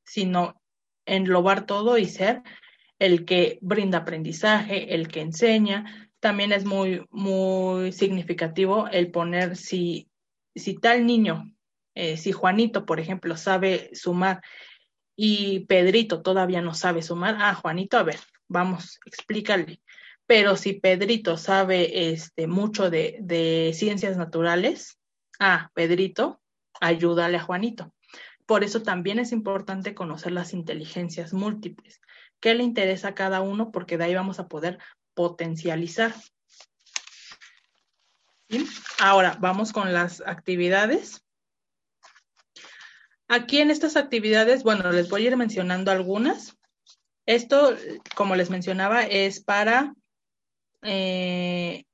sino 0.05 0.61
englobar 1.07 1.65
todo 1.65 1.97
y 1.97 2.05
ser 2.05 2.43
el 2.99 3.25
que 3.25 3.59
brinda 3.63 3.99
aprendizaje, 3.99 4.95
el 4.95 5.09
que 5.09 5.23
enseña. 5.23 6.11
También 6.21 6.53
es 6.53 6.67
muy, 6.67 7.07
muy 7.11 7.93
significativo 7.93 8.89
el 8.89 9.11
poner 9.11 9.57
si, 9.57 10.11
si 10.55 10.75
tal 10.75 11.07
niño, 11.07 11.51
eh, 11.95 12.19
si 12.19 12.33
Juanito, 12.33 12.85
por 12.85 13.01
ejemplo, 13.01 13.39
sabe 13.39 13.89
sumar 13.95 14.43
y 15.17 15.61
Pedrito 15.61 16.23
todavía 16.23 16.61
no 16.61 16.75
sabe 16.75 17.03
sumar, 17.03 17.37
ah, 17.39 17.55
Juanito, 17.55 17.97
a 17.99 18.03
ver, 18.03 18.19
vamos, 18.49 18.99
explícale. 19.07 19.81
Pero 20.27 20.57
si 20.57 20.75
Pedrito 20.75 21.37
sabe 21.37 22.11
este, 22.11 22.47
mucho 22.47 22.91
de, 22.91 23.73
ciencias 23.75 24.17
naturales, 24.17 24.99
ah, 25.39 25.71
Pedrito, 25.75 26.41
ayúdale 26.81 27.37
a 27.37 27.43
Juanito. 27.43 27.93
Por 28.47 28.65
eso 28.65 28.83
también 28.83 29.19
es 29.19 29.33
importante 29.33 29.95
conocer 29.95 30.33
las 30.33 30.53
inteligencias 30.53 31.33
múltiples. 31.33 32.01
¿Qué 32.41 32.55
le 32.55 32.63
interesa 32.63 33.09
a 33.09 33.15
cada 33.15 33.41
uno? 33.41 33.71
Porque 33.71 33.97
de 33.97 34.05
ahí 34.05 34.15
vamos 34.15 34.39
a 34.39 34.49
poder 34.49 34.79
potencializar. 35.15 36.15
Ahora 39.01 39.37
vamos 39.41 39.73
con 39.73 39.93
las 39.93 40.23
actividades. 40.27 41.24
Aquí 43.29 43.61
en 43.61 43.71
estas 43.71 43.97
actividades, 43.97 44.63
bueno, 44.63 44.93
les 44.93 45.09
voy 45.09 45.25
a 45.25 45.29
ir 45.29 45.37
mencionando 45.37 45.91
algunas. 45.91 46.57
Esto, 47.27 47.75
como 48.15 48.37
les 48.37 48.51
mencionaba, 48.51 49.03
es 49.03 49.43
para 49.43 49.95
eh, 50.83 51.85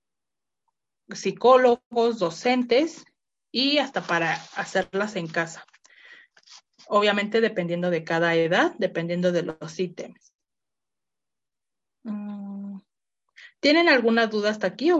psicólogos, 1.08 2.18
docentes 2.18 3.04
y 3.52 3.78
hasta 3.78 4.02
para 4.02 4.34
hacerlas 4.56 5.16
en 5.16 5.28
casa. 5.28 5.64
Obviamente 6.88 7.40
dependiendo 7.40 7.90
de 7.90 8.02
cada 8.02 8.34
edad, 8.34 8.74
dependiendo 8.78 9.30
de 9.30 9.42
los 9.42 9.78
ítems. 9.78 10.32
Mm, 12.02 12.78
¿Tienen 13.60 13.88
alguna 13.88 14.26
duda 14.26 14.50
hasta 14.50 14.66
aquí? 14.66 14.90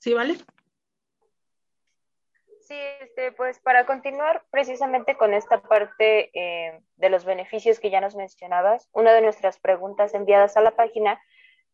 ¿Sí, 0.00 0.14
vale? 0.14 0.38
Sí, 2.72 2.78
este, 3.02 3.32
pues 3.32 3.58
para 3.58 3.84
continuar 3.84 4.46
precisamente 4.50 5.14
con 5.18 5.34
esta 5.34 5.60
parte 5.60 6.30
eh, 6.32 6.80
de 6.96 7.10
los 7.10 7.26
beneficios 7.26 7.78
que 7.78 7.90
ya 7.90 8.00
nos 8.00 8.16
mencionabas, 8.16 8.88
una 8.92 9.12
de 9.12 9.20
nuestras 9.20 9.58
preguntas 9.58 10.14
enviadas 10.14 10.56
a 10.56 10.62
la 10.62 10.74
página 10.74 11.20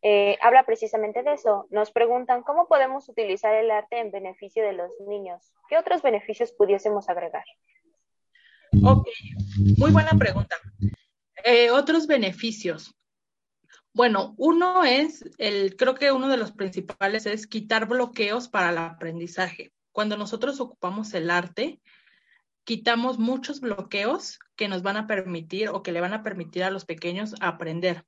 eh, 0.01 0.37
habla 0.41 0.65
precisamente 0.65 1.23
de 1.23 1.35
eso. 1.35 1.67
Nos 1.69 1.91
preguntan 1.91 2.43
cómo 2.43 2.67
podemos 2.67 3.07
utilizar 3.07 3.55
el 3.55 3.71
arte 3.71 3.99
en 3.99 4.11
beneficio 4.11 4.61
de 4.61 4.73
los 4.73 4.91
niños. 5.07 5.53
¿Qué 5.69 5.77
otros 5.77 6.01
beneficios 6.01 6.51
pudiésemos 6.51 7.07
agregar? 7.07 7.45
Ok, 8.83 9.07
muy 9.77 9.91
buena 9.91 10.11
pregunta. 10.19 10.57
Eh, 11.45 11.71
otros 11.71 12.07
beneficios. 12.07 12.93
Bueno, 13.93 14.33
uno 14.37 14.83
es, 14.83 15.23
el, 15.37 15.77
creo 15.77 15.95
que 15.95 16.11
uno 16.11 16.27
de 16.27 16.37
los 16.37 16.51
principales 16.51 17.25
es 17.25 17.47
quitar 17.47 17.87
bloqueos 17.87 18.49
para 18.49 18.71
el 18.71 18.79
aprendizaje 18.79 19.71
cuando 19.99 20.15
nosotros 20.15 20.61
ocupamos 20.61 21.13
el 21.13 21.29
arte, 21.29 21.81
quitamos 22.63 23.19
muchos 23.19 23.59
bloqueos 23.59 24.39
que 24.55 24.69
nos 24.69 24.81
van 24.81 24.95
a 24.95 25.07
permitir 25.07 25.67
o 25.67 25.83
que 25.83 25.91
le 25.91 25.99
van 25.99 26.13
a 26.13 26.23
permitir 26.23 26.63
a 26.63 26.71
los 26.71 26.85
pequeños 26.85 27.35
aprender, 27.41 28.05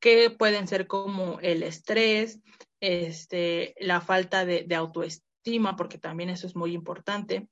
que 0.00 0.30
pueden 0.30 0.66
ser 0.66 0.86
como 0.86 1.38
el 1.40 1.62
estrés, 1.64 2.40
este, 2.80 3.74
la 3.78 4.00
falta 4.00 4.46
de, 4.46 4.74
autoestima, 4.74 5.76
porque 5.76 5.98
también 5.98 6.30
eso 6.30 6.46
es 6.46 6.56
muy 6.56 6.72
importante. 6.72 7.46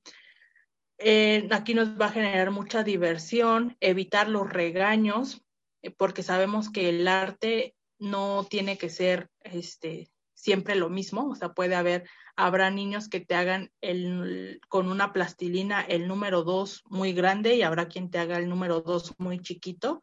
Eh, 0.97 1.47
aquí 1.51 1.74
nos 1.74 2.01
va 2.01 2.07
a 2.07 2.12
generar 2.12 2.53
mucha 2.53 2.82
diversión, 2.82 3.77
evitar 3.81 4.31
los 4.31 4.51
regaños, 4.51 5.44
eh, 5.82 5.90
porque 5.90 6.23
sabemos 6.23 6.70
que 6.70 6.89
el 6.89 7.07
arte 7.07 7.74
no 7.98 8.47
tiene 8.48 8.78
que 8.78 8.89
ser 8.89 9.28
este, 9.40 10.09
siempre 10.32 10.77
lo 10.77 10.89
mismo, 10.89 11.28
o 11.28 11.35
sea, 11.35 11.53
puede 11.53 11.74
haber 11.74 12.09
habrá 12.36 12.70
niños 12.70 13.08
que 13.08 13.20
te 13.20 13.34
hagan 13.34 13.72
el, 13.80 14.60
con 14.68 14.88
una 14.90 15.12
plastilina 15.12 15.80
el 15.80 16.06
número 16.06 16.44
dos 16.44 16.82
muy 16.86 17.12
grande 17.12 17.56
y 17.56 17.62
habrá 17.62 17.88
quien 17.88 18.10
te 18.10 18.18
haga 18.18 18.36
el 18.38 18.48
número 18.48 18.82
dos 18.82 19.14
muy 19.18 19.40
chiquito. 19.40 20.02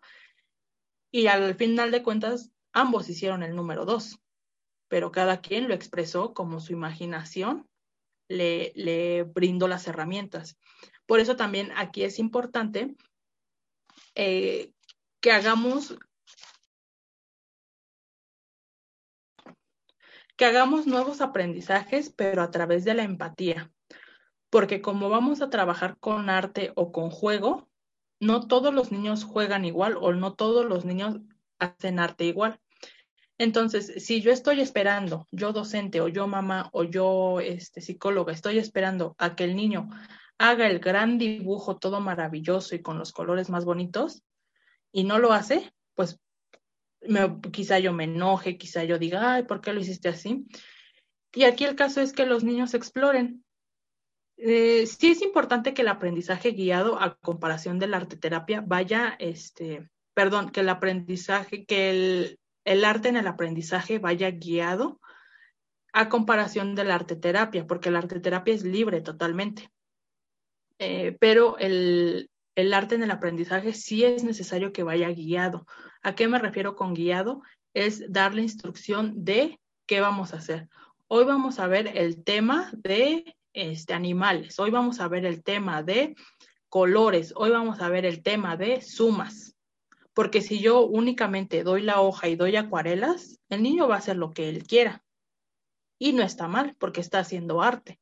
Y 1.12 1.28
al 1.28 1.56
final 1.56 1.92
de 1.92 2.02
cuentas, 2.02 2.52
ambos 2.74 3.08
hicieron 3.08 3.44
el 3.44 3.56
número 3.56 3.86
dos, 3.86 4.20
pero 4.88 5.12
cada 5.12 5.42
quien 5.42 5.68
lo 5.68 5.76
expresó 5.76 6.34
como 6.34 6.60
su 6.60 6.74
imaginación 6.74 7.70
le, 8.28 8.74
le 8.76 9.24
brindó 9.24 9.68
las 9.68 9.88
herramientas. 9.88 10.58
Por 11.06 11.20
eso 11.20 11.36
también 11.36 11.72
aquí 11.76 12.04
es 12.04 12.18
importante 12.18 12.96
eh, 14.16 14.72
que 15.22 15.32
hagamos 15.32 15.96
que 20.44 20.48
hagamos 20.48 20.88
nuevos 20.88 21.22
aprendizajes, 21.22 22.10
pero 22.10 22.42
a 22.42 22.52
través 22.52 22.84
de 22.84 22.94
la 22.94 23.04
empatía. 23.04 23.72
Porque 24.50 24.82
como 24.82 25.08
vamos 25.08 25.42
a 25.42 25.50
trabajar 25.50 25.96
con 26.02 26.30
arte 26.30 26.74
o 26.76 26.92
con 26.92 27.12
juego, 27.12 27.70
no 28.20 28.46
todos 28.46 28.74
los 28.74 28.92
niños 28.92 29.24
juegan 29.24 29.64
igual 29.64 29.96
o 29.96 30.12
no 30.12 30.34
todos 30.34 30.66
los 30.66 30.84
niños 30.84 31.22
hacen 31.60 31.98
arte 31.98 32.26
igual. 32.26 32.60
Entonces, 33.38 34.04
si 34.06 34.20
yo 34.20 34.34
estoy 34.34 34.60
esperando, 34.60 35.30
yo 35.32 35.54
docente 35.54 36.02
o 36.02 36.10
yo 36.10 36.28
mamá 36.28 36.70
o 36.74 36.84
yo 36.84 37.40
este, 37.40 37.80
psicóloga, 37.80 38.34
estoy 38.34 38.58
esperando 38.58 39.16
a 39.20 39.38
que 39.38 39.46
el 39.46 39.56
niño 39.56 39.88
haga 40.38 40.68
el 40.68 40.80
gran 40.80 41.18
dibujo 41.18 41.78
todo 41.78 42.02
maravilloso 42.02 42.76
y 42.76 42.82
con 42.82 43.00
los 43.00 43.14
colores 43.14 43.50
más 43.50 43.64
bonitos 43.64 44.24
y 44.92 45.06
no 45.06 45.20
lo 45.20 45.32
hace, 45.32 45.74
pues 45.96 46.20
quizá 47.52 47.80
yo 47.80 47.94
me 47.94 48.06
enoje, 48.06 48.58
quizá 48.58 48.84
yo 48.84 48.98
diga, 48.98 49.34
ay, 49.34 49.44
¿por 49.44 49.62
qué 49.62 49.74
lo 49.74 49.80
hiciste 49.80 50.10
así? 50.10 50.46
Y 51.34 51.44
aquí 51.44 51.66
el 51.66 51.76
caso 51.76 52.02
es 52.02 52.14
que 52.14 52.26
los 52.26 52.44
niños 52.44 52.74
exploren. 52.74 53.44
Eh, 54.38 54.86
sí 54.88 55.12
es 55.12 55.22
importante 55.22 55.74
que 55.74 55.82
el 55.82 55.88
aprendizaje 55.88 56.52
guiado 56.52 57.00
a 57.00 57.16
comparación 57.16 57.80
de 57.80 57.88
la 57.88 57.98
arteterapia 57.98 58.64
vaya, 58.66 59.16
este, 59.20 59.90
perdón, 60.14 60.52
que 60.52 60.62
el 60.62 60.70
aprendizaje, 60.70 61.66
que 61.66 61.90
el, 61.90 62.40
el 62.66 62.86
arte 62.86 63.10
en 63.10 63.18
el 63.18 63.28
aprendizaje 63.28 64.00
vaya 64.00 64.32
guiado 64.32 65.00
a 65.94 66.10
comparación 66.10 66.76
de 66.76 66.84
la 66.84 66.96
arteterapia, 66.96 67.68
porque 67.68 67.92
la 67.92 68.00
arteterapia 68.00 68.54
es 68.54 68.64
libre 68.64 69.02
totalmente. 69.02 69.70
Eh, 70.80 71.16
pero 71.20 71.58
el, 71.60 72.30
el 72.56 72.74
arte 72.74 72.96
en 72.96 73.04
el 73.04 73.12
aprendizaje 73.12 73.74
sí 73.74 74.04
es 74.04 74.24
necesario 74.24 74.74
que 74.74 74.84
vaya 74.84 75.10
guiado. 75.10 75.66
¿A 76.02 76.16
qué 76.16 76.28
me 76.28 76.40
refiero 76.40 76.76
con 76.76 76.94
guiado? 76.94 77.42
Es 77.74 78.12
dar 78.12 78.36
la 78.36 78.42
instrucción 78.42 79.24
de 79.24 79.60
qué 79.86 80.02
vamos 80.02 80.34
a 80.34 80.38
hacer. 80.38 80.70
Hoy 81.08 81.26
vamos 81.26 81.60
a 81.60 81.68
ver 81.68 81.98
el 81.98 82.24
tema 82.24 82.72
de 82.74 83.36
este, 83.54 83.94
animales, 83.94 84.60
hoy 84.60 84.72
vamos 84.72 85.00
a 85.00 85.08
ver 85.08 85.26
el 85.26 85.44
tema 85.44 85.84
de 85.84 86.16
colores, 86.70 87.34
hoy 87.36 87.52
vamos 87.52 87.82
a 87.82 87.90
ver 87.90 88.06
el 88.06 88.24
tema 88.24 88.58
de 88.58 88.82
sumas. 88.82 89.56
Porque 90.14 90.42
si 90.42 90.60
yo 90.60 90.82
únicamente 90.86 91.64
doy 91.64 91.82
la 91.82 92.02
hoja 92.02 92.28
y 92.28 92.36
doy 92.36 92.56
acuarelas, 92.56 93.40
el 93.50 93.64
niño 93.64 93.88
va 93.88 93.96
a 93.96 94.00
hacer 94.00 94.16
lo 94.16 94.32
que 94.32 94.50
él 94.50 94.64
quiera. 94.64 95.04
Y 96.00 96.14
no 96.14 96.24
está 96.24 96.48
mal, 96.48 96.76
porque 96.80 97.02
está 97.02 97.20
haciendo 97.20 97.62
arte. 97.62 98.00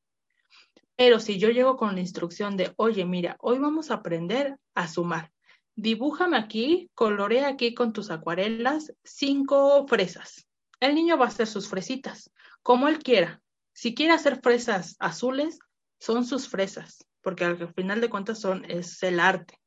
Pero 1.03 1.19
si 1.19 1.39
yo 1.39 1.49
llego 1.49 1.77
con 1.77 1.95
la 1.95 2.01
instrucción 2.01 2.57
de, 2.57 2.73
oye, 2.75 3.05
mira, 3.05 3.35
hoy 3.39 3.57
vamos 3.57 3.89
a 3.89 3.95
aprender 3.95 4.59
a 4.75 4.87
sumar. 4.87 5.31
Dibújame 5.73 6.37
aquí, 6.37 6.91
colorea 6.93 7.47
aquí 7.47 7.73
con 7.73 7.91
tus 7.91 8.11
acuarelas 8.11 8.93
cinco 9.03 9.87
fresas. 9.87 10.47
El 10.79 10.93
niño 10.93 11.17
va 11.17 11.25
a 11.25 11.29
hacer 11.29 11.47
sus 11.47 11.67
fresitas, 11.67 12.31
como 12.61 12.87
él 12.87 12.99
quiera. 12.99 13.41
Si 13.73 13.95
quiere 13.95 14.13
hacer 14.13 14.41
fresas 14.43 14.95
azules, 14.99 15.57
son 15.99 16.23
sus 16.23 16.47
fresas, 16.47 17.03
porque 17.23 17.45
al 17.45 17.73
final 17.73 17.99
de 17.99 18.09
cuentas 18.11 18.39
son, 18.39 18.63
es 18.69 19.01
el 19.01 19.19
arte. 19.19 19.57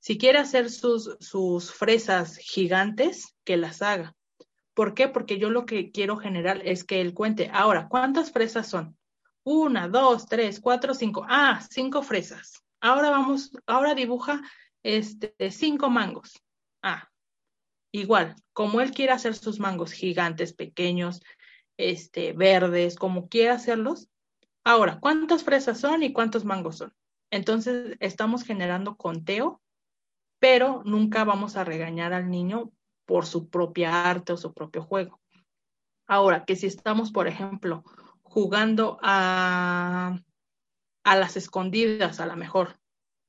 Si 0.00 0.18
quiere 0.18 0.38
hacer 0.40 0.70
sus, 0.70 1.16
sus 1.20 1.72
fresas 1.72 2.36
gigantes, 2.36 3.36
que 3.44 3.58
las 3.58 3.80
haga. 3.80 4.16
¿Por 4.74 4.94
qué? 4.94 5.06
Porque 5.06 5.38
yo 5.38 5.50
lo 5.50 5.66
que 5.66 5.92
quiero 5.92 6.16
generar 6.16 6.66
es 6.66 6.82
que 6.82 7.00
él 7.00 7.14
cuente. 7.14 7.48
Ahora, 7.52 7.86
¿cuántas 7.88 8.32
fresas 8.32 8.66
son? 8.68 8.97
Una, 9.44 9.88
dos, 9.88 10.26
tres, 10.26 10.60
cuatro, 10.60 10.94
cinco. 10.94 11.24
Ah, 11.28 11.60
cinco 11.70 12.02
fresas. 12.02 12.62
Ahora 12.80 13.10
vamos, 13.10 13.50
ahora 13.66 13.94
dibuja 13.94 14.42
este, 14.82 15.34
cinco 15.50 15.90
mangos. 15.90 16.42
Ah, 16.82 17.10
igual, 17.92 18.36
como 18.52 18.80
él 18.80 18.92
quiere 18.92 19.12
hacer 19.12 19.34
sus 19.34 19.58
mangos 19.58 19.92
gigantes, 19.92 20.52
pequeños, 20.52 21.22
este, 21.76 22.32
verdes, 22.32 22.96
como 22.96 23.28
quiera 23.28 23.54
hacerlos. 23.54 24.08
Ahora, 24.64 24.98
¿cuántas 25.00 25.44
fresas 25.44 25.80
son 25.80 26.02
y 26.02 26.12
cuántos 26.12 26.44
mangos 26.44 26.78
son? 26.78 26.94
Entonces, 27.30 27.96
estamos 28.00 28.44
generando 28.44 28.96
conteo, 28.96 29.60
pero 30.38 30.82
nunca 30.84 31.24
vamos 31.24 31.56
a 31.56 31.64
regañar 31.64 32.12
al 32.12 32.30
niño 32.30 32.72
por 33.06 33.26
su 33.26 33.48
propia 33.48 34.08
arte 34.08 34.32
o 34.32 34.36
su 34.36 34.52
propio 34.52 34.82
juego. 34.82 35.20
Ahora, 36.06 36.44
que 36.44 36.56
si 36.56 36.66
estamos, 36.66 37.12
por 37.12 37.28
ejemplo, 37.28 37.84
jugando 38.30 38.98
a, 39.02 40.18
a 41.04 41.16
las 41.16 41.36
escondidas, 41.36 42.20
a 42.20 42.26
lo 42.26 42.36
mejor, 42.36 42.78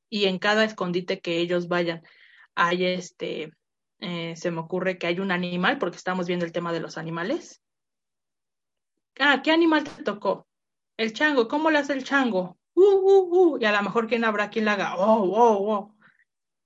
y 0.09 0.25
en 0.25 0.39
cada 0.39 0.63
escondite 0.63 1.19
que 1.21 1.37
ellos 1.37 1.67
vayan, 1.67 2.03
hay 2.55 2.85
este, 2.85 3.53
eh, 3.99 4.35
se 4.35 4.51
me 4.51 4.59
ocurre 4.59 4.97
que 4.97 5.07
hay 5.07 5.19
un 5.19 5.31
animal, 5.31 5.77
porque 5.77 5.97
estamos 5.97 6.27
viendo 6.27 6.45
el 6.45 6.51
tema 6.51 6.73
de 6.73 6.79
los 6.79 6.97
animales. 6.97 7.61
Ah, 9.19 9.41
¿qué 9.43 9.51
animal 9.51 9.83
te 9.83 10.03
tocó? 10.03 10.47
El 10.97 11.13
chango, 11.13 11.47
¿cómo 11.47 11.69
le 11.69 11.77
hace 11.77 11.93
el 11.93 12.03
chango? 12.03 12.57
Uh, 12.73 12.81
uh, 12.81 13.53
uh, 13.55 13.57
y 13.59 13.65
a 13.65 13.71
lo 13.71 13.81
mejor 13.81 14.07
quién 14.07 14.23
habrá 14.23 14.49
quien 14.49 14.65
le 14.65 14.71
haga, 14.71 14.95
oh, 14.95 15.23
oh, 15.23 15.73
oh. 15.73 15.95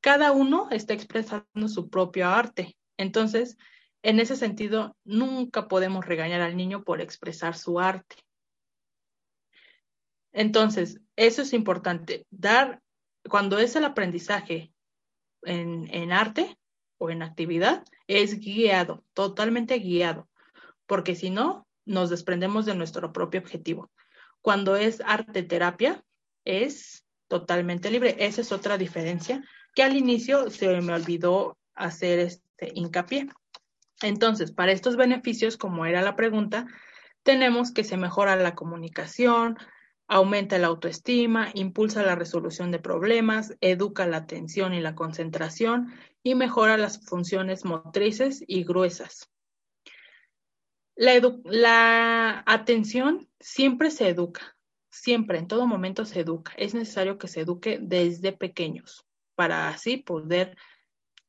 Cada 0.02 0.32
uno 0.32 0.68
está 0.70 0.94
expresando 0.94 1.68
su 1.68 1.90
propio 1.90 2.28
arte. 2.28 2.76
Entonces, 2.98 3.58
en 4.04 4.20
ese 4.20 4.36
sentido, 4.36 4.96
nunca 5.06 5.68
podemos 5.68 6.06
regañar 6.06 6.42
al 6.42 6.56
niño 6.56 6.84
por 6.84 7.02
expresar 7.02 7.58
su 7.58 7.80
arte. 7.80 8.18
Entonces, 10.34 11.00
eso 11.16 11.42
es 11.42 11.54
importante, 11.54 12.26
dar, 12.30 12.82
cuando 13.30 13.60
es 13.60 13.76
el 13.76 13.86
aprendizaje 13.86 14.74
en, 15.44 15.88
en 15.94 16.12
arte 16.12 16.58
o 16.98 17.10
en 17.10 17.22
actividad, 17.24 17.84
es 18.08 18.40
guiado, 18.40 19.04
totalmente 19.14 19.80
guiado, 19.80 20.28
porque 20.86 21.16
si 21.16 21.30
no, 21.30 21.66
nos 21.86 22.10
desprendemos 22.10 22.66
de 22.66 22.76
nuestro 22.76 23.14
propio 23.14 23.42
objetivo. 23.42 23.92
Cuando 24.42 24.76
es 24.76 25.02
arte 25.06 25.44
terapia, 25.44 26.04
es 26.46 27.06
totalmente 27.28 27.90
libre. 27.90 28.16
Esa 28.20 28.42
es 28.42 28.52
otra 28.52 28.78
diferencia 28.78 29.44
que 29.74 29.84
al 29.84 29.96
inicio 29.96 30.50
se 30.50 30.82
me 30.82 30.94
olvidó 30.94 31.58
hacer 31.74 32.20
este 32.20 32.72
hincapié. 32.76 33.30
Entonces, 34.04 34.52
para 34.52 34.74
estos 34.74 34.98
beneficios, 34.98 35.58
como 35.58 35.86
era 35.86 36.02
la 36.02 36.16
pregunta, 36.16 36.68
tenemos 37.24 37.72
que 37.72 37.86
se 37.86 37.98
mejora 37.98 38.36
la 38.36 38.54
comunicación, 38.54 39.58
aumenta 40.08 40.60
la 40.60 40.68
autoestima, 40.68 41.50
impulsa 41.54 42.04
la 42.04 42.16
resolución 42.16 42.70
de 42.70 42.80
problemas, 42.80 43.56
educa 43.62 44.06
la 44.06 44.18
atención 44.18 44.74
y 44.74 44.82
la 44.82 44.94
concentración 44.94 45.94
y 46.22 46.36
mejora 46.36 46.78
las 46.78 47.06
funciones 47.06 47.64
motrices 47.64 48.44
y 48.46 48.66
gruesas. 48.66 49.30
La, 50.96 52.44
atención 52.46 53.30
siempre 53.40 53.90
se 53.90 54.10
educa, 54.10 54.58
siempre, 54.90 55.40
en 55.40 55.48
todo 55.48 55.66
momento 55.66 56.06
se 56.06 56.20
educa. 56.20 56.52
Es 56.58 56.74
necesario 56.74 57.18
que 57.18 57.30
se 57.30 57.42
eduque 57.42 57.80
desde 57.82 58.34
pequeños 58.34 59.06
para 59.36 59.70
así 59.70 59.98
poder 59.98 60.56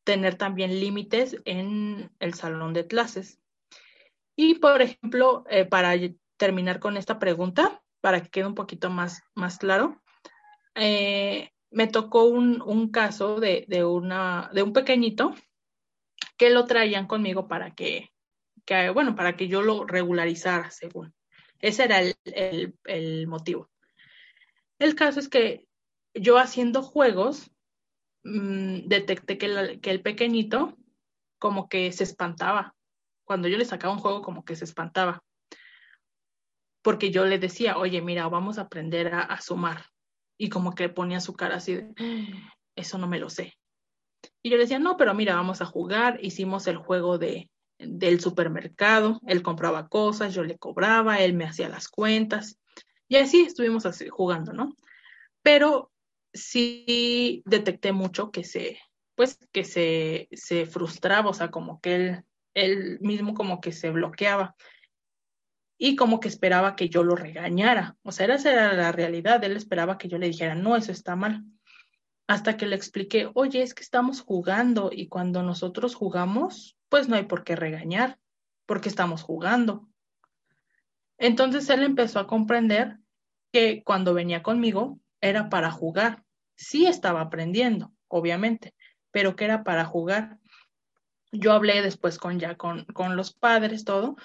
tener 0.05 0.37
también 0.37 0.81
límites 0.81 1.37
en 1.45 2.11
el 2.19 2.35
salón 2.35 2.73
de 2.73 2.87
clases. 2.87 3.41
Y, 4.37 4.57
por 4.57 4.83
ejemplo, 4.83 5.45
eh, 5.49 5.65
para 5.65 5.95
terminar 6.37 6.81
con 6.81 6.97
esta 6.97 7.19
pregunta, 7.19 7.83
para 8.01 8.23
que 8.23 8.31
quede 8.31 8.47
un 8.47 8.55
poquito 8.55 8.91
más, 8.91 9.23
más 9.35 9.59
claro, 9.59 10.03
eh, 10.75 11.51
me 11.71 11.87
tocó 11.87 12.25
un, 12.25 12.91
caso 12.91 13.41
de, 13.41 13.67
una, 13.85 14.51
de 14.53 14.63
un 14.63 14.73
pequeño 14.73 15.35
que 16.37 16.51
lo 16.51 16.67
traían 16.67 17.07
conmigo 17.07 17.49
para 17.49 17.75
que 17.75 18.15
que, 18.65 18.91
bueno, 18.91 19.15
para 19.15 19.37
que 19.37 19.49
yo 19.49 19.63
lo 19.63 19.85
regularizara 19.85 20.71
según. 20.71 21.15
Ese 21.61 21.85
era 21.85 22.01
el, 22.03 23.27
motivo. 23.27 23.71
El 24.79 24.95
caso 24.95 25.21
es 25.21 25.29
que 25.29 25.67
yo 26.15 26.39
haciendo 26.39 26.83
juegos, 26.83 27.51
mm, 28.25 28.87
detecté 28.87 29.39
que, 29.39 29.81
el 29.83 30.03
pequeñito 30.03 30.77
como 31.39 31.69
que 31.69 31.93
se 31.93 32.05
espantaba. 32.05 32.75
Cuando 33.25 33.49
yo 33.49 33.59
le 33.59 33.65
sacaba 33.65 33.95
un 33.95 34.01
juego, 34.01 34.23
como 34.23 34.45
que 34.45 34.57
se 34.57 34.65
espantaba. 34.65 35.23
Porque 36.83 37.11
yo 37.11 37.25
le 37.25 37.39
decía, 37.39 37.79
oye, 37.79 38.03
mira, 38.03 38.29
vamos 38.29 38.59
a 38.59 38.63
aprender 38.63 39.15
a, 39.15 39.41
sumar. 39.41 39.87
Y 40.39 40.49
como 40.49 40.75
que 40.75 40.89
ponía 40.89 41.21
su 41.21 41.35
cara 41.35 41.57
así 41.57 41.77
de, 41.77 41.95
ah, 41.99 42.53
eso 42.77 42.99
no 42.99 43.07
me 43.07 43.19
lo 43.19 43.31
sé. 43.31 43.55
Y 44.43 44.51
yo 44.51 44.57
le 44.57 44.65
decía, 44.65 44.79
no, 44.79 44.97
pero 44.97 45.15
mira, 45.15 45.37
vamos 45.37 45.63
a 45.63 45.67
jugar. 45.67 46.19
Hicimos 46.23 46.67
el 46.67 46.77
juego 46.77 47.19
de, 47.19 47.49
del 47.79 48.21
supermercado, 48.21 49.21
él 49.27 49.43
compraba 49.43 49.89
cosas, 49.89 50.35
yo 50.35 50.45
le 50.45 50.59
cobraba, 50.59 51.21
él 51.21 51.35
me 51.35 51.45
hacía 51.45 51.69
las 51.69 51.89
cuentas 51.89 52.59
y 53.09 53.17
así 53.17 53.43
estuvimos 53.43 53.87
así, 53.87 54.09
jugando, 54.09 54.53
¿no? 54.53 54.75
Pero 55.43 55.93
sí 56.35 57.43
detecté 57.47 57.93
mucho 57.93 58.31
que 58.31 58.44
se, 58.44 58.78
pues 59.15 59.39
que 59.52 59.65
se, 59.65 60.28
se 60.32 60.66
frustraba, 60.66 61.31
o 61.31 61.35
sea, 61.35 61.51
como 61.51 61.81
que 61.81 61.94
él, 61.94 62.24
él 62.55 62.98
mismo 63.01 63.35
como 63.35 63.61
que 63.61 63.73
se 63.73 63.90
bloqueaba 63.90 64.56
y 65.78 65.97
como 65.97 66.20
que 66.20 66.28
esperaba 66.28 66.77
que 66.77 66.89
yo 66.89 67.02
lo 67.02 67.16
regañara, 67.16 67.97
o 68.02 68.12
sea, 68.12 68.32
esa 68.35 68.52
era 68.52 68.73
la 68.74 68.93
realidad, 68.93 69.43
él 69.44 69.56
esperaba 69.56 69.98
que 69.98 70.09
yo 70.09 70.19
le 70.19 70.28
dijera, 70.28 70.55
no, 70.55 70.77
eso 70.77 70.93
está 70.93 71.16
mal. 71.16 71.44
Hasta 72.27 72.56
que 72.56 72.66
le 72.66 72.74
expliqué, 72.74 73.31
oye, 73.35 73.62
es 73.62 73.74
que 73.74 73.82
estamos 73.82 74.23
jugando 74.23 74.90
y 74.93 75.09
cuando 75.09 75.43
nosotros 75.43 75.94
jugamos, 75.94 76.78
pues 76.89 77.09
no 77.09 77.16
hay 77.16 77.24
por 77.24 77.44
qué 77.44 77.55
regañar, 77.55 78.19
porque 78.66 78.89
estamos 78.89 79.23
jugando. 79.23 79.89
Entonces 81.19 81.69
él 81.69 81.82
empezó 81.82 82.20
a 82.20 82.27
comprender 82.27 82.98
que 83.52 83.82
cuando 83.85 84.15
venía 84.15 84.43
conmigo 84.43 84.98
era 85.20 85.48
para 85.48 85.70
jugar. 85.70 86.24
Sí 86.57 86.87
estaba 86.87 87.21
aprendiendo, 87.21 87.93
obviamente, 88.09 88.75
pero 89.11 89.37
que 89.37 89.45
era 89.45 89.65
para 89.65 89.85
jugar. 89.85 90.39
Yo 91.33 91.53
hablé 91.53 91.83
después 91.83 92.19
con 92.19 92.39
ya 92.39 92.57
con, 92.57 92.85
con 92.87 93.17
los 93.17 93.33
padres, 93.33 93.85
todo, 93.85 94.17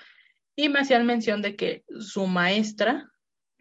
y 0.55 0.69
me 0.69 0.79
hacían 0.79 1.05
mención 1.05 1.41
de 1.41 1.55
que 1.55 1.83
su 1.99 2.27
maestra, 2.27 3.09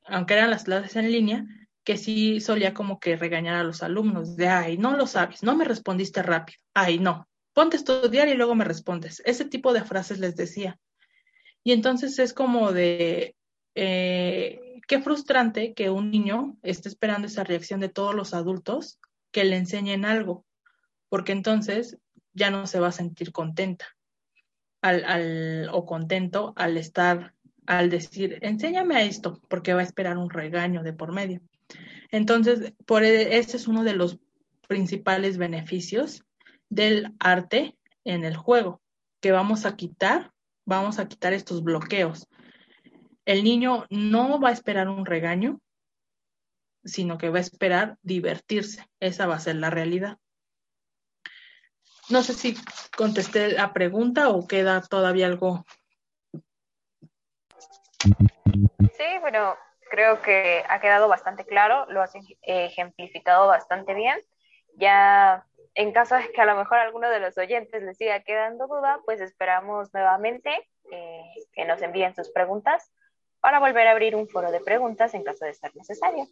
aunque 0.04 0.34
eran 0.34 0.50
las 0.50 0.64
clases 0.64 0.96
en 0.96 1.10
línea, 1.12 1.46
que 1.84 1.96
sí 1.96 2.40
solía 2.40 2.74
como 2.74 3.00
que 3.00 3.16
regañar 3.16 3.54
a 3.54 3.64
los 3.64 3.82
alumnos, 3.82 4.36
de, 4.36 4.48
ay, 4.48 4.76
no 4.76 4.96
lo 4.96 5.06
sabes, 5.06 5.42
no 5.42 5.56
me 5.56 5.64
respondiste 5.64 6.22
rápido, 6.22 6.58
ay, 6.74 6.98
no, 6.98 7.28
ponte 7.54 7.76
a 7.76 7.80
estudiar 7.80 8.28
y 8.28 8.34
luego 8.34 8.54
me 8.54 8.64
respondes. 8.64 9.22
Ese 9.24 9.44
tipo 9.44 9.72
de 9.72 9.84
frases 9.84 10.18
les 10.18 10.36
decía. 10.36 10.78
Y 11.64 11.72
entonces 11.72 12.18
es 12.18 12.34
como 12.34 12.72
de, 12.72 13.34
eh, 13.74 14.67
qué 14.88 15.00
frustrante 15.00 15.74
que 15.74 15.90
un 15.90 16.10
niño 16.10 16.56
esté 16.62 16.88
esperando 16.88 17.28
esa 17.28 17.44
reacción 17.44 17.78
de 17.78 17.90
todos 17.90 18.14
los 18.14 18.34
adultos 18.34 18.98
que 19.30 19.44
le 19.44 19.56
enseñen 19.56 20.04
algo, 20.04 20.44
porque 21.08 21.32
entonces 21.32 21.98
ya 22.32 22.50
no 22.50 22.66
se 22.66 22.80
va 22.80 22.88
a 22.88 22.92
sentir 22.92 23.30
contenta 23.30 23.86
o 25.72 25.86
contento 25.86 26.54
al 26.56 26.76
estar, 26.78 27.34
al 27.66 27.90
decir, 27.90 28.38
enséñame 28.42 28.96
a 28.96 29.02
esto, 29.02 29.40
porque 29.48 29.74
va 29.74 29.80
a 29.80 29.84
esperar 29.84 30.16
un 30.16 30.30
regaño 30.30 30.82
de 30.82 30.94
por 30.94 31.12
medio. 31.12 31.42
Entonces, 32.10 32.72
por 32.86 33.04
e, 33.04 33.36
ese 33.38 33.58
es 33.58 33.68
uno 33.68 33.84
de 33.84 33.94
los 33.94 34.18
principales 34.68 35.36
beneficios 35.36 36.24
del 36.70 37.14
arte 37.18 37.76
en 38.04 38.24
el 38.24 38.36
juego, 38.36 38.80
que 39.20 39.32
vamos 39.32 39.66
a 39.66 39.76
quitar, 39.76 40.32
vamos 40.64 40.98
a 40.98 41.08
quitar 41.08 41.34
estos 41.34 41.62
bloqueos. 41.62 42.26
El 43.28 43.44
niño 43.44 43.84
no 43.90 44.40
va 44.40 44.48
a 44.48 44.52
esperar 44.52 44.88
un 44.88 45.04
regaño, 45.04 45.60
sino 46.82 47.18
que 47.18 47.28
va 47.28 47.36
a 47.36 47.42
esperar 47.42 47.98
divertirse. 48.00 48.88
Esa 49.00 49.26
va 49.26 49.34
a 49.34 49.38
ser 49.38 49.56
la 49.56 49.68
realidad. 49.68 50.16
No 52.08 52.22
sé 52.22 52.32
si 52.32 52.56
contesté 52.96 53.52
la 53.52 53.74
pregunta 53.74 54.30
o 54.30 54.46
queda 54.46 54.80
todavía 54.80 55.26
algo. 55.26 55.66
Sí, 58.00 59.18
bueno, 59.20 59.56
creo 59.90 60.22
que 60.22 60.64
ha 60.66 60.80
quedado 60.80 61.06
bastante 61.06 61.44
claro, 61.44 61.84
lo 61.90 62.00
has 62.00 62.14
ejemplificado 62.40 63.46
bastante 63.46 63.92
bien. 63.92 64.18
Ya 64.76 65.44
en 65.74 65.92
caso 65.92 66.14
de 66.14 66.32
que 66.32 66.40
a 66.40 66.46
lo 66.46 66.56
mejor 66.56 66.78
alguno 66.78 67.10
de 67.10 67.20
los 67.20 67.36
oyentes 67.36 67.82
les 67.82 67.98
siga 67.98 68.20
quedando 68.20 68.68
duda, 68.68 69.00
pues 69.04 69.20
esperamos 69.20 69.92
nuevamente 69.92 70.66
eh, 70.90 71.34
que 71.52 71.66
nos 71.66 71.82
envíen 71.82 72.14
sus 72.14 72.30
preguntas 72.30 72.90
para 73.40 73.60
volver 73.60 73.86
a 73.86 73.92
abrir 73.92 74.14
un 74.14 74.28
foro 74.28 74.50
de 74.50 74.60
preguntas 74.60 75.14
en 75.14 75.22
caso 75.22 75.44
de 75.44 75.54
ser 75.54 75.74
necesario. 75.76 76.28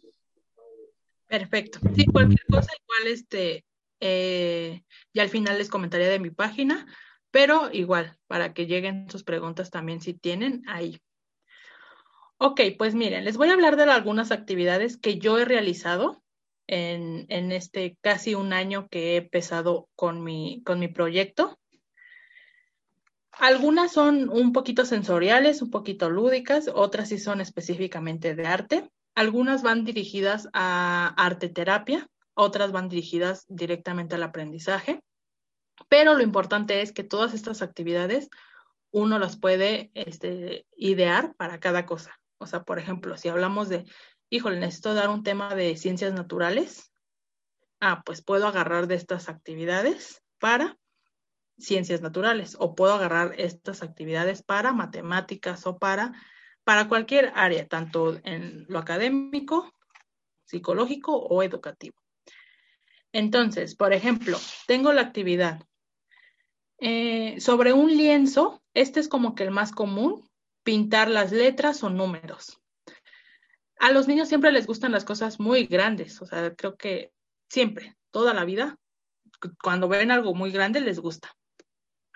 Perfecto. 1.27 1.79
Sí, 1.95 2.05
cualquier 2.05 2.45
cosa 2.45 2.71
igual 2.83 3.13
este, 3.13 3.65
eh, 3.99 4.83
y 5.13 5.19
al 5.19 5.29
final 5.29 5.57
les 5.57 5.69
comentaría 5.69 6.09
de 6.09 6.19
mi 6.19 6.29
página, 6.29 6.85
pero 7.31 7.69
igual, 7.71 8.17
para 8.27 8.53
que 8.53 8.65
lleguen 8.65 9.09
sus 9.09 9.23
preguntas 9.23 9.69
también 9.69 10.01
si 10.01 10.13
tienen 10.13 10.63
ahí. 10.67 11.01
Ok, 12.37 12.61
pues 12.77 12.93
miren, 12.93 13.25
les 13.25 13.35
voy 13.35 13.49
a 13.49 13.53
hablar 13.53 13.77
de 13.77 13.83
algunas 13.83 14.31
actividades 14.31 14.97
que 14.97 15.17
yo 15.17 15.39
he 15.39 15.45
realizado 15.45 16.23
en, 16.67 17.25
en 17.29 17.51
este 17.51 17.97
casi 18.01 18.35
un 18.35 18.53
año 18.53 18.87
que 18.89 19.13
he 19.13 19.17
empezado 19.17 19.89
con 19.95 20.23
mi, 20.23 20.61
con 20.63 20.79
mi 20.79 20.87
proyecto. 20.87 21.57
Algunas 23.39 23.91
son 23.91 24.29
un 24.29 24.51
poquito 24.51 24.83
sensoriales, 24.85 25.61
un 25.61 25.69
poquito 25.69 26.09
lúdicas, 26.09 26.69
otras 26.73 27.09
sí 27.09 27.19
son 27.19 27.39
específicamente 27.39 28.33
de 28.33 28.47
arte. 28.47 28.89
Algunas 29.13 29.61
van 29.61 29.83
dirigidas 29.83 30.49
a 30.53 31.13
arte 31.17 31.49
terapia, 31.49 32.07
otras 32.33 32.71
van 32.71 32.89
dirigidas 32.89 33.45
directamente 33.47 34.15
al 34.15 34.23
aprendizaje. 34.23 35.01
Pero 35.87 36.15
lo 36.15 36.23
importante 36.23 36.81
es 36.81 36.91
que 36.91 37.03
todas 37.03 37.33
estas 37.35 37.61
actividades 37.61 38.29
uno 38.91 39.19
las 39.19 39.37
puede 39.37 39.91
este, 39.93 40.65
idear 40.75 41.35
para 41.35 41.59
cada 41.59 41.85
cosa. 41.85 42.19
O 42.39 42.47
sea, 42.47 42.63
por 42.63 42.79
ejemplo, 42.79 43.17
si 43.17 43.29
hablamos 43.29 43.69
de, 43.69 43.85
híjole, 44.29 44.59
necesito 44.59 44.95
dar 44.95 45.09
un 45.09 45.23
tema 45.23 45.53
de 45.53 45.77
ciencias 45.77 46.13
naturales, 46.13 46.91
ah, 47.81 48.01
pues 48.03 48.23
puedo 48.23 48.47
agarrar 48.47 48.87
de 48.87 48.95
estas 48.95 49.29
actividades 49.29 50.23
para 50.39 50.77
ciencias 51.57 52.01
naturales 52.01 52.55
o 52.59 52.75
puedo 52.75 52.93
agarrar 52.93 53.33
estas 53.37 53.83
actividades 53.83 54.43
para 54.43 54.73
matemáticas 54.73 55.65
o 55.65 55.77
para, 55.77 56.13
para 56.63 56.87
cualquier 56.87 57.31
área, 57.35 57.67
tanto 57.67 58.19
en 58.23 58.65
lo 58.69 58.79
académico, 58.79 59.73
psicológico 60.45 61.15
o 61.15 61.43
educativo. 61.43 61.97
Entonces, 63.11 63.75
por 63.75 63.93
ejemplo, 63.93 64.37
tengo 64.67 64.93
la 64.93 65.01
actividad 65.01 65.63
eh, 66.79 67.39
sobre 67.39 67.73
un 67.73 67.95
lienzo, 67.95 68.61
este 68.73 68.99
es 68.99 69.07
como 69.07 69.33
que 69.33 69.43
el 69.43 69.51
más 69.51 69.71
común, 69.71 70.29
pintar 70.63 71.09
las 71.09 71.31
letras 71.31 71.83
o 71.83 71.89
números. 71.89 72.61
A 73.79 73.91
los 73.91 74.07
niños 74.07 74.27
siempre 74.27 74.51
les 74.51 74.67
gustan 74.67 74.91
las 74.91 75.05
cosas 75.05 75.39
muy 75.39 75.65
grandes, 75.65 76.21
o 76.21 76.25
sea, 76.25 76.53
creo 76.55 76.75
que 76.77 77.11
siempre, 77.49 77.95
toda 78.11 78.33
la 78.33 78.45
vida, 78.45 78.77
cuando 79.63 79.87
ven 79.87 80.11
algo 80.11 80.33
muy 80.33 80.51
grande 80.51 80.81
les 80.81 80.99
gusta. 80.99 81.36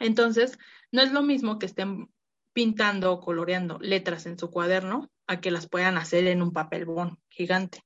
Entonces, 0.01 0.57
no 0.91 1.01
es 1.01 1.11
lo 1.11 1.21
mismo 1.21 1.59
que 1.59 1.67
estén 1.67 2.09
pintando 2.53 3.13
o 3.13 3.21
coloreando 3.21 3.79
letras 3.79 4.25
en 4.25 4.37
su 4.37 4.49
cuaderno 4.49 5.09
a 5.27 5.39
que 5.39 5.51
las 5.51 5.69
puedan 5.69 5.97
hacer 5.97 6.27
en 6.27 6.41
un 6.41 6.51
papel 6.51 6.85
bon 6.85 7.17
gigante. 7.29 7.83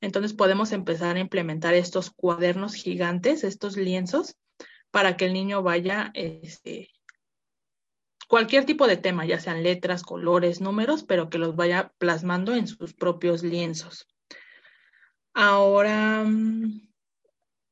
Entonces 0.00 0.34
podemos 0.34 0.72
empezar 0.72 1.16
a 1.16 1.20
implementar 1.20 1.74
estos 1.74 2.10
cuadernos 2.10 2.74
gigantes, 2.74 3.44
estos 3.44 3.76
lienzos, 3.76 4.36
para 4.90 5.16
que 5.16 5.26
el 5.26 5.32
niño 5.32 5.62
vaya, 5.62 6.10
este, 6.14 6.90
cualquier 8.28 8.64
tipo 8.64 8.86
de 8.86 8.96
tema, 8.96 9.24
ya 9.24 9.40
sean 9.40 9.62
letras, 9.62 10.02
colores, 10.02 10.60
números, 10.60 11.04
pero 11.04 11.30
que 11.30 11.38
los 11.38 11.56
vaya 11.56 11.92
plasmando 11.98 12.54
en 12.54 12.66
sus 12.66 12.94
propios 12.94 13.42
lienzos. 13.42 14.06
Ahora, 15.34 16.26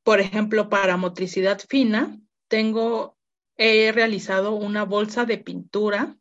por 0.03 0.21
ejemplo, 0.21 0.69
para 0.69 0.97
motricidad 0.97 1.61
fina, 1.69 2.19
tengo, 2.49 3.16
he 3.57 3.93
realizado 3.93 4.55
una 4.55 4.85
bolsa 4.85 5.25
de 5.25 5.39
pintura, 5.39 6.17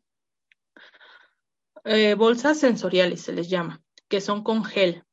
eh, 1.83 2.15
bolsas 2.15 2.59
sensoriales 2.59 3.21
se 3.21 3.33
les 3.33 3.49
llama, 3.49 3.81
que 4.07 4.21
son 4.21 4.43
con 4.43 4.63
gel. 4.63 5.03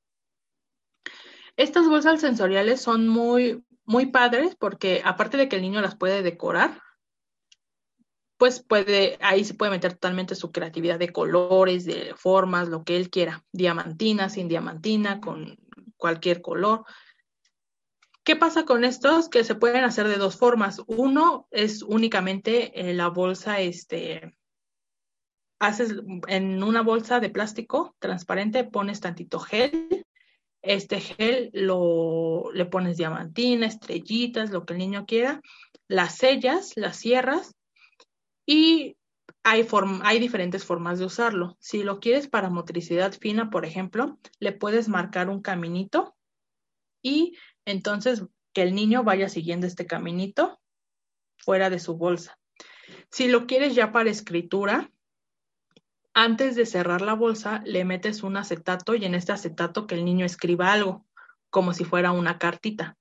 Estas 1.57 1.89
bolsas 1.89 2.21
sensoriales 2.21 2.81
son 2.81 3.09
muy, 3.09 3.63
muy 3.85 4.07
padres 4.07 4.57
porque 4.57 5.03
aparte 5.05 5.37
de 5.37 5.49
que 5.49 5.57
el 5.57 5.63
niño 5.63 5.81
las 5.81 5.97
puede 5.97 6.23
decorar, 6.23 6.81
pues 8.39 8.61
puede, 8.61 9.19
ahí 9.21 9.45
se 9.45 9.55
puede 9.55 9.71
meter 9.71 9.93
totalmente 9.93 10.35
su 10.35 10.51
creatividad 10.51 10.99
de 10.99 11.13
colores, 11.13 11.85
de 11.85 12.13
formas, 12.17 12.69
lo 12.69 12.83
que 12.83 12.97
él 12.97 13.09
quiera, 13.11 13.45
diamantina, 13.53 14.29
sin 14.31 14.49
diamantina, 14.49 15.21
con 15.21 15.59
cualquier 15.97 16.43
color. 16.43 16.85
¿Qué 18.25 18.37
pasa 18.37 18.65
con 18.65 18.85
estos? 18.85 19.29
Que 19.29 19.45
se 19.45 19.55
pueden 19.55 19.85
hacer 19.85 20.09
de 20.09 20.17
dos 20.17 20.37
formas. 20.37 20.81
Uno 20.87 21.49
es 21.51 21.83
únicamente 21.83 22.81
eh, 22.81 22.95
la 22.95 23.09
bolsa, 23.09 23.61
este, 23.61 24.37
haces 25.59 25.95
en 26.29 26.63
una 26.63 26.83
bolsa 26.83 27.21
de 27.21 27.31
plástico 27.31 27.97
transparente, 27.99 28.65
pones 28.65 29.01
tantito 29.01 29.41
gel 29.41 30.07
este 30.63 31.01
gel 31.01 31.51
lo, 31.53 32.51
le 32.55 32.67
pones 32.67 32.97
diamantina, 32.97 33.67
estrellitas, 33.67 34.51
lo 34.51 34.65
que 34.65 34.75
el 34.75 34.79
niño 34.79 35.07
quiera, 35.07 35.43
las 35.89 36.17
sellas, 36.17 36.73
las 36.77 36.97
cierras 36.97 37.55
y 38.47 38.97
hay, 39.43 39.67
hay 40.05 40.19
diferentes 40.21 40.65
formas 40.65 41.01
de 41.01 41.07
usarlo. 41.07 41.57
Si 41.59 41.83
lo 41.83 41.99
quieres 41.99 42.29
para 42.29 42.49
motricidad 42.49 43.13
fina, 43.13 43.51
por 43.51 43.65
ejemplo, 43.65 44.19
le 44.39 44.53
puedes 44.53 44.89
marcar 44.89 45.29
un 45.29 45.43
caminito 45.43 46.15
y 47.03 47.37
entonces 47.65 48.25
que 48.53 48.63
el 48.63 48.75
niño 48.75 49.05
vaya 49.05 49.29
siguiendo 49.29 49.67
este 49.67 49.87
caminito 49.87 50.61
fuera 51.39 51.71
de 51.71 51.79
su 51.79 51.97
bolsa. 51.97 52.39
Si 53.11 53.29
lo 53.29 53.47
quieres 53.47 53.75
ya 53.75 53.93
para 53.93 54.11
escritura, 54.11 54.91
antes 56.15 56.57
de 56.57 56.67
cerrar 56.67 57.01
la 57.01 57.15
bolsa, 57.15 57.63
le 57.65 57.85
metes 57.85 58.23
un 58.23 58.37
acetato 58.37 58.95
y 58.95 59.05
en 59.05 59.15
este 59.15 59.33
acetato 59.33 59.87
que 59.87 59.95
el 59.95 60.05
niño 60.05 60.27
escriba 60.27 60.73
algo, 60.73 61.07
como 61.51 61.73
si 61.73 61.85
fuera 61.85 62.13
una 62.13 62.39
cartita. 62.39 62.99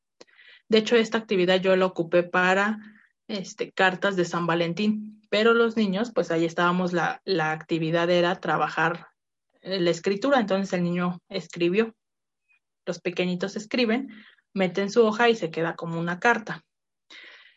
De 0.70 0.78
hecho, 0.78 0.96
esta 0.96 1.18
actividad 1.18 1.60
yo 1.60 1.76
la 1.76 1.86
ocupé 1.86 2.24
para 2.24 2.80
este, 3.28 3.72
cartas 3.74 4.16
de 4.16 4.26
San 4.26 4.48
Valentín, 4.48 5.22
pero 5.30 5.54
los 5.54 5.76
niños, 5.76 6.12
pues 6.14 6.32
ahí 6.32 6.46
estábamos, 6.46 6.94
la, 6.94 7.22
la 7.26 7.52
actividad 7.52 8.10
era 8.10 8.40
trabajar 8.40 9.08
la 9.62 9.90
escritura, 9.90 10.40
entonces 10.40 10.74
el 10.74 10.84
niño 10.84 11.22
escribió. 11.30 11.96
Los 12.86 13.00
pequeñitos 13.00 13.56
escriben, 13.56 14.10
meten 14.54 14.90
su 14.90 15.06
hoja 15.06 15.30
y 15.30 15.36
se 15.36 15.52
queda 15.52 15.76
como 15.76 16.00
una 16.00 16.20
carta. 16.20 16.64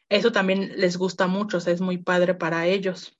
Eso 0.09 0.33
también 0.33 0.73
les 0.77 0.97
gusta 0.97 1.27
mucho, 1.27 1.59
es 1.59 1.81
muy 1.81 1.99
padre 1.99 2.35
para 2.35 2.67
ellos. 2.67 3.17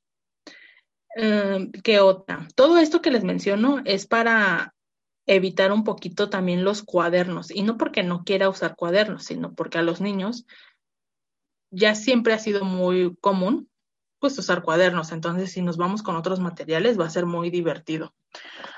Em, 1.17 1.71
¿Qué 1.73 2.01
otra? 2.01 2.49
Todo 2.55 2.79
esto 2.79 3.01
que 3.01 3.11
les 3.11 3.25
menciono 3.25 3.81
es 3.85 4.07
para 4.07 4.75
evitar 5.27 5.73
un 5.73 5.85
poquito 5.85 6.29
también 6.29 6.65
los 6.65 6.83
cuadernos, 6.83 7.51
y 7.51 7.63
no 7.63 7.79
porque 7.79 8.03
no 8.03 8.25
quiera 8.25 8.49
usar 8.49 8.77
cuadernos, 8.77 9.25
sino 9.25 9.55
porque 9.55 9.79
a 9.79 9.83
los 9.83 10.01
niños 10.01 10.45
ya 11.71 11.95
siempre 11.95 12.35
ha 12.35 12.39
sido 12.39 12.65
muy 12.65 13.17
común 13.21 13.69
pues 14.19 14.39
usar 14.39 14.63
cuadernos, 14.63 15.13
entonces 15.13 15.53
si 15.53 15.61
nos 15.61 15.77
vamos 15.77 16.03
con 16.03 16.17
otros 16.17 16.41
materiales 16.41 16.99
va 16.99 17.05
a 17.05 17.11
ser 17.11 17.27
muy 17.27 17.51
divertido. 17.51 18.15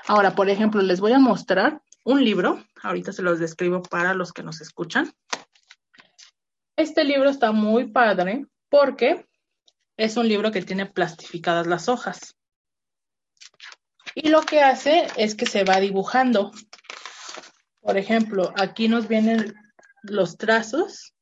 Ahora, 0.05 0.35
por 0.35 0.49
ejemplo, 0.49 0.81
les 0.81 0.99
voy 0.99 1.13
a 1.13 1.19
mostrar 1.19 1.81
un 2.03 2.23
libro, 2.23 2.63
ahorita 2.83 3.11
se 3.11 3.21
los 3.21 3.39
describo 3.39 3.81
para 3.81 4.13
los 4.13 4.33
que 4.33 4.43
nos 4.43 4.61
escuchan. 4.61 5.11
Este 6.75 7.03
libro 7.03 7.29
está 7.29 7.51
muy 7.51 7.91
padre 7.91 8.45
porque 8.69 9.27
es 9.97 10.17
un 10.17 10.27
libro 10.27 10.51
que 10.51 10.61
tiene 10.61 10.85
plastificadas 10.85 11.65
las 11.67 11.89
hojas. 11.89 12.35
Y 14.13 14.29
lo 14.29 14.41
que 14.41 14.61
hace 14.61 15.07
es 15.17 15.35
que 15.35 15.45
se 15.45 15.63
va 15.63 15.79
dibujando. 15.79 16.51
Por 17.81 17.97
ejemplo, 17.97 18.53
aquí 18.57 18.87
nos 18.87 19.07
vienen 19.07 19.55
los 20.03 20.37
trazos 20.37 21.13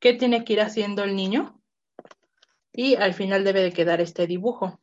que 0.00 0.14
tiene 0.14 0.44
que 0.44 0.54
ir 0.54 0.60
haciendo 0.60 1.02
el 1.04 1.16
niño 1.16 1.60
y 2.72 2.94
al 2.94 3.14
final 3.14 3.44
debe 3.44 3.62
de 3.62 3.72
quedar 3.72 4.00
este 4.00 4.26
dibujo. 4.26 4.80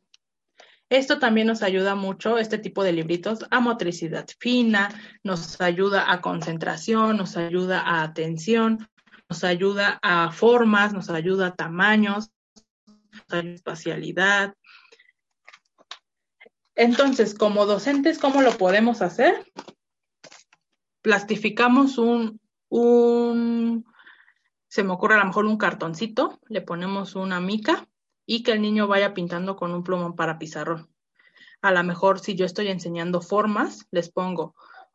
Esto 0.88 1.18
también 1.18 1.48
nos 1.48 1.62
ayuda 1.62 1.96
mucho, 1.96 2.38
este 2.38 2.58
tipo 2.58 2.84
de 2.84 2.92
libritos, 2.92 3.44
a 3.50 3.58
motricidad 3.58 4.26
fina, 4.38 4.88
nos 5.24 5.60
ayuda 5.60 6.12
a 6.12 6.20
concentración, 6.20 7.16
nos 7.16 7.36
ayuda 7.36 7.80
a 7.80 8.04
atención, 8.04 8.88
nos 9.28 9.42
ayuda 9.42 9.98
a 10.00 10.30
formas, 10.30 10.92
nos 10.92 11.10
ayuda 11.10 11.48
a 11.48 11.54
tamaños, 11.56 12.30
espacialidad. 13.32 14.54
Entonces, 16.76 17.34
como 17.34 17.66
docentes, 17.66 18.18
¿cómo 18.18 18.42
lo 18.42 18.52
podemos 18.52 19.02
hacer? 19.02 19.44
Plastificamos 21.02 21.98
un, 21.98 22.40
un, 22.68 23.84
se 24.68 24.84
me 24.84 24.92
ocurre 24.92 25.16
a 25.16 25.18
lo 25.18 25.24
mejor 25.24 25.46
un 25.46 25.58
cartoncito, 25.58 26.38
le 26.48 26.60
ponemos 26.60 27.16
una 27.16 27.40
mica 27.40 27.88
y 28.26 28.42
que 28.42 28.52
el 28.52 28.60
niño 28.60 28.88
vaya 28.88 29.14
pintando 29.14 29.56
con 29.56 29.72
un 29.72 29.84
plumón 29.84 30.16
para 30.16 30.38
pizarrón. 30.38 30.90
A 31.62 31.70
lo 31.70 31.82
mejor 31.84 32.20
si 32.20 32.34
yo 32.34 32.44
estoy 32.44 32.68
enseñando 32.68 33.22
formas, 33.22 33.86
les 33.90 34.10
pongo 34.10 34.54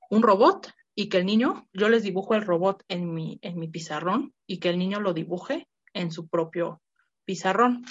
un 0.10 0.22
robot 0.22 0.72
y 0.94 1.10
que 1.10 1.18
el 1.18 1.26
niño, 1.26 1.68
yo 1.74 1.90
les 1.90 2.03
dibujo 2.03 2.36
el 2.36 2.45
robot 2.45 2.84
en 2.90 3.14
mi, 3.14 3.40
en 3.41 3.58
mi 3.58 3.68
pizarrón 3.68 4.34
y 4.45 4.60
que 4.60 4.70
el 4.70 4.78
niño 4.78 4.99
lo 4.99 5.14
dibuje 5.14 5.68
en 5.94 6.12
su 6.12 6.28
propio 6.28 6.82
pizarrón. 7.26 7.86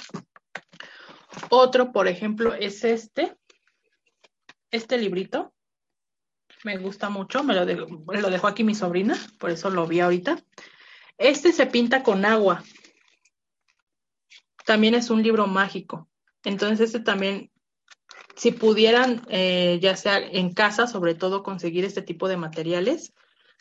Otro, 1.49 1.93
por 1.93 2.09
ejemplo, 2.09 2.55
es 2.55 2.85
este, 2.85 3.37
este 4.71 4.99
librito. 4.99 5.53
Me 6.62 6.77
gusta 6.77 7.09
mucho, 7.09 7.43
me 7.43 7.55
lo, 7.55 7.65
me 8.07 8.21
lo 8.21 8.31
dejó 8.31 8.47
aquí 8.47 8.65
mi 8.65 8.75
sobrina, 8.75 9.17
por 9.39 9.51
eso 9.51 9.71
lo 9.71 9.87
vi 9.87 10.01
ahorita. 10.01 10.39
Este 11.17 11.53
se 11.53 11.67
pinta 11.67 12.03
con 12.03 12.25
agua. 12.25 12.62
También 14.70 14.94
es 14.94 15.10
un 15.10 15.20
libro 15.20 15.48
mágico. 15.48 16.09
Entonces, 16.44 16.78
este 16.78 17.01
también, 17.01 17.51
si 18.36 18.52
pudieran, 18.52 19.20
eh, 19.28 19.80
ya 19.82 19.97
sea 19.97 20.18
en 20.18 20.55
casa, 20.55 20.86
sobre 20.86 21.16
todo 21.16 21.42
conseguir 21.42 21.84
este 21.84 22.02
tipo 22.02 22.28
de 22.28 22.36
materiales, 22.36 23.12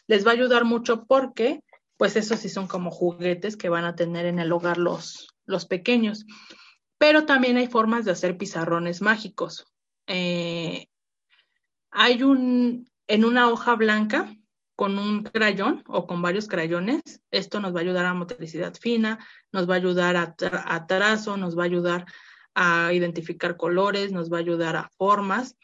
les 0.05 0.23
va 0.23 0.29
a 0.29 0.33
ayudar 0.35 0.65
mucho 0.65 1.05
porque, 1.07 1.63
pues, 1.97 2.15
esos 2.15 2.37
sí 2.37 2.47
son 2.47 2.67
como 2.67 2.91
juguetes 2.91 3.57
que 3.57 3.69
van 3.69 3.85
a 3.85 3.95
tener 3.95 4.27
en 4.27 4.37
el 4.37 4.51
hogar 4.51 4.77
los, 4.77 5.29
los 5.47 5.65
pequeños. 5.65 6.27
Pero 6.99 7.25
también 7.25 7.57
hay 7.57 7.65
formas 7.65 8.05
de 8.05 8.11
hacer 8.11 8.37
pizarrones 8.37 9.01
mágicos. 9.01 9.65
Eh, 10.05 10.89
hay 11.89 12.21
un, 12.21 12.87
en 13.07 13.25
una 13.25 13.49
hoja 13.49 13.75
blanca 13.75 14.31
con 14.79 14.97
un 14.97 15.23
crayón 15.23 15.83
o 15.87 16.07
con 16.07 16.21
varios 16.21 16.47
crayones. 16.47 17.01
Esto 17.31 17.59
nos 17.59 17.75
va 17.75 17.79
a 17.79 17.81
ayudar 17.81 18.05
a 18.05 18.13
motricidad 18.13 18.73
fina, 18.73 19.19
nos 19.51 19.69
va 19.69 19.73
a 19.73 19.77
ayudar 19.77 20.15
a, 20.15 20.35
a 20.73 20.87
trazo, 20.87 21.35
nos 21.35 21.57
va 21.57 21.63
a 21.63 21.65
ayudar 21.65 22.05
a 22.53 22.93
identificar 22.93 23.57
colores, 23.57 24.13
nos 24.13 24.31
va 24.31 24.37
a 24.37 24.39
ayudar 24.39 24.77
a 24.77 24.89
formas. 24.97 25.57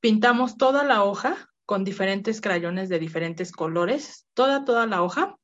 Pintamos 0.00 0.58
toda 0.58 0.84
la 0.84 1.02
hoja 1.02 1.48
con 1.64 1.82
diferentes 1.82 2.42
crayones 2.42 2.90
de 2.90 2.98
diferentes 2.98 3.52
colores, 3.52 4.26
toda, 4.34 4.66
toda 4.66 4.84
la 4.84 5.02
hoja. 5.02 5.38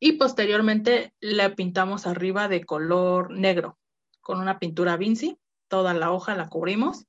Y 0.00 0.12
posteriormente 0.12 1.12
la 1.20 1.54
pintamos 1.54 2.06
arriba 2.06 2.48
de 2.48 2.64
color 2.64 3.30
negro 3.30 3.78
con 4.22 4.40
una 4.40 4.58
pintura 4.58 4.96
Vinci. 4.96 5.36
Toda 5.68 5.92
la 5.92 6.12
hoja 6.12 6.34
la 6.34 6.48
cubrimos. 6.48 7.04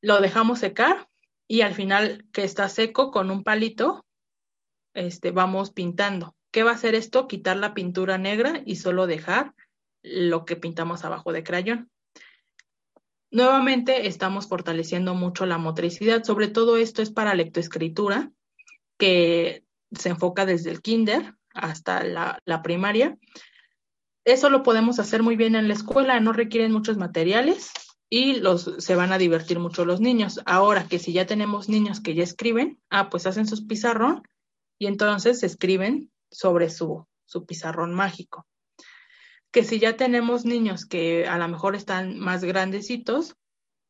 Lo 0.00 0.20
dejamos 0.20 0.58
secar 0.58 1.08
y 1.48 1.62
al 1.62 1.74
final 1.74 2.26
que 2.30 2.44
está 2.44 2.68
seco 2.68 3.10
con 3.10 3.30
un 3.30 3.42
palito, 3.42 4.04
este, 4.94 5.30
vamos 5.30 5.70
pintando. 5.70 6.36
¿Qué 6.52 6.62
va 6.62 6.72
a 6.72 6.74
hacer 6.74 6.94
esto? 6.94 7.26
Quitar 7.26 7.56
la 7.56 7.74
pintura 7.74 8.18
negra 8.18 8.62
y 8.64 8.76
solo 8.76 9.06
dejar 9.06 9.54
lo 10.02 10.44
que 10.44 10.56
pintamos 10.56 11.04
abajo 11.04 11.32
de 11.32 11.42
crayón. 11.42 11.90
Nuevamente 13.30 14.06
estamos 14.06 14.46
fortaleciendo 14.46 15.14
mucho 15.14 15.46
la 15.46 15.58
motricidad, 15.58 16.22
sobre 16.22 16.48
todo 16.48 16.76
esto 16.76 17.02
es 17.02 17.10
para 17.10 17.34
lectoescritura, 17.34 18.30
que 18.98 19.64
se 19.92 20.10
enfoca 20.10 20.46
desde 20.46 20.70
el 20.70 20.82
kinder 20.82 21.34
hasta 21.54 22.04
la, 22.04 22.40
la 22.44 22.62
primaria. 22.62 23.16
Eso 24.24 24.50
lo 24.50 24.62
podemos 24.62 24.98
hacer 24.98 25.22
muy 25.22 25.36
bien 25.36 25.54
en 25.54 25.68
la 25.68 25.74
escuela, 25.74 26.20
no 26.20 26.32
requieren 26.32 26.72
muchos 26.72 26.98
materiales 26.98 27.70
y 28.10 28.40
los, 28.40 28.74
se 28.78 28.94
van 28.94 29.12
a 29.12 29.18
divertir 29.18 29.58
mucho 29.58 29.84
los 29.84 30.00
niños. 30.00 30.40
Ahora 30.46 30.86
que 30.88 30.98
si 30.98 31.12
ya 31.12 31.26
tenemos 31.26 31.68
niños 31.68 32.00
que 32.00 32.14
ya 32.14 32.22
escriben, 32.22 32.80
ah, 32.90 33.10
pues 33.10 33.26
hacen 33.26 33.46
su 33.46 33.66
pizarrón 33.66 34.22
y 34.78 34.86
entonces 34.86 35.42
escriben 35.42 36.10
sobre 36.30 36.70
su, 36.70 37.06
su 37.26 37.44
pizarrón 37.46 37.94
mágico 37.94 38.46
que 39.50 39.64
si 39.64 39.78
ya 39.78 39.96
tenemos 39.96 40.44
niños 40.44 40.86
que 40.86 41.26
a 41.26 41.38
lo 41.38 41.48
mejor 41.48 41.74
están 41.74 42.18
más 42.18 42.44
grandecitos, 42.44 43.36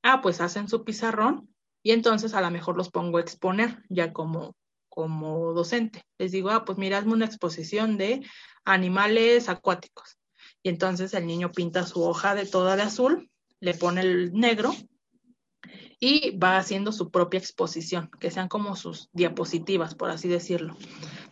ah, 0.02 0.20
pues 0.22 0.40
hacen 0.40 0.68
su 0.68 0.84
pizarrón 0.84 1.52
y 1.82 1.92
entonces 1.92 2.34
a 2.34 2.40
lo 2.40 2.50
mejor 2.50 2.76
los 2.76 2.90
pongo 2.90 3.18
a 3.18 3.20
exponer 3.20 3.82
ya 3.88 4.12
como, 4.12 4.54
como 4.88 5.52
docente. 5.52 6.04
Les 6.18 6.32
digo, 6.32 6.50
ah, 6.50 6.64
pues 6.64 6.78
mira, 6.78 6.98
hazme 6.98 7.12
una 7.12 7.26
exposición 7.26 7.98
de 7.98 8.24
animales 8.64 9.48
acuáticos. 9.48 10.16
Y 10.62 10.68
entonces 10.68 11.14
el 11.14 11.26
niño 11.26 11.50
pinta 11.52 11.86
su 11.86 12.02
hoja 12.02 12.34
de 12.34 12.46
toda 12.46 12.76
de 12.76 12.82
azul, 12.82 13.30
le 13.60 13.74
pone 13.74 14.00
el 14.00 14.32
negro 14.32 14.74
y 16.00 16.36
va 16.38 16.58
haciendo 16.58 16.92
su 16.92 17.10
propia 17.10 17.38
exposición, 17.38 18.10
que 18.20 18.30
sean 18.30 18.48
como 18.48 18.76
sus 18.76 19.08
diapositivas, 19.12 19.94
por 19.94 20.10
así 20.10 20.28
decirlo. 20.28 20.76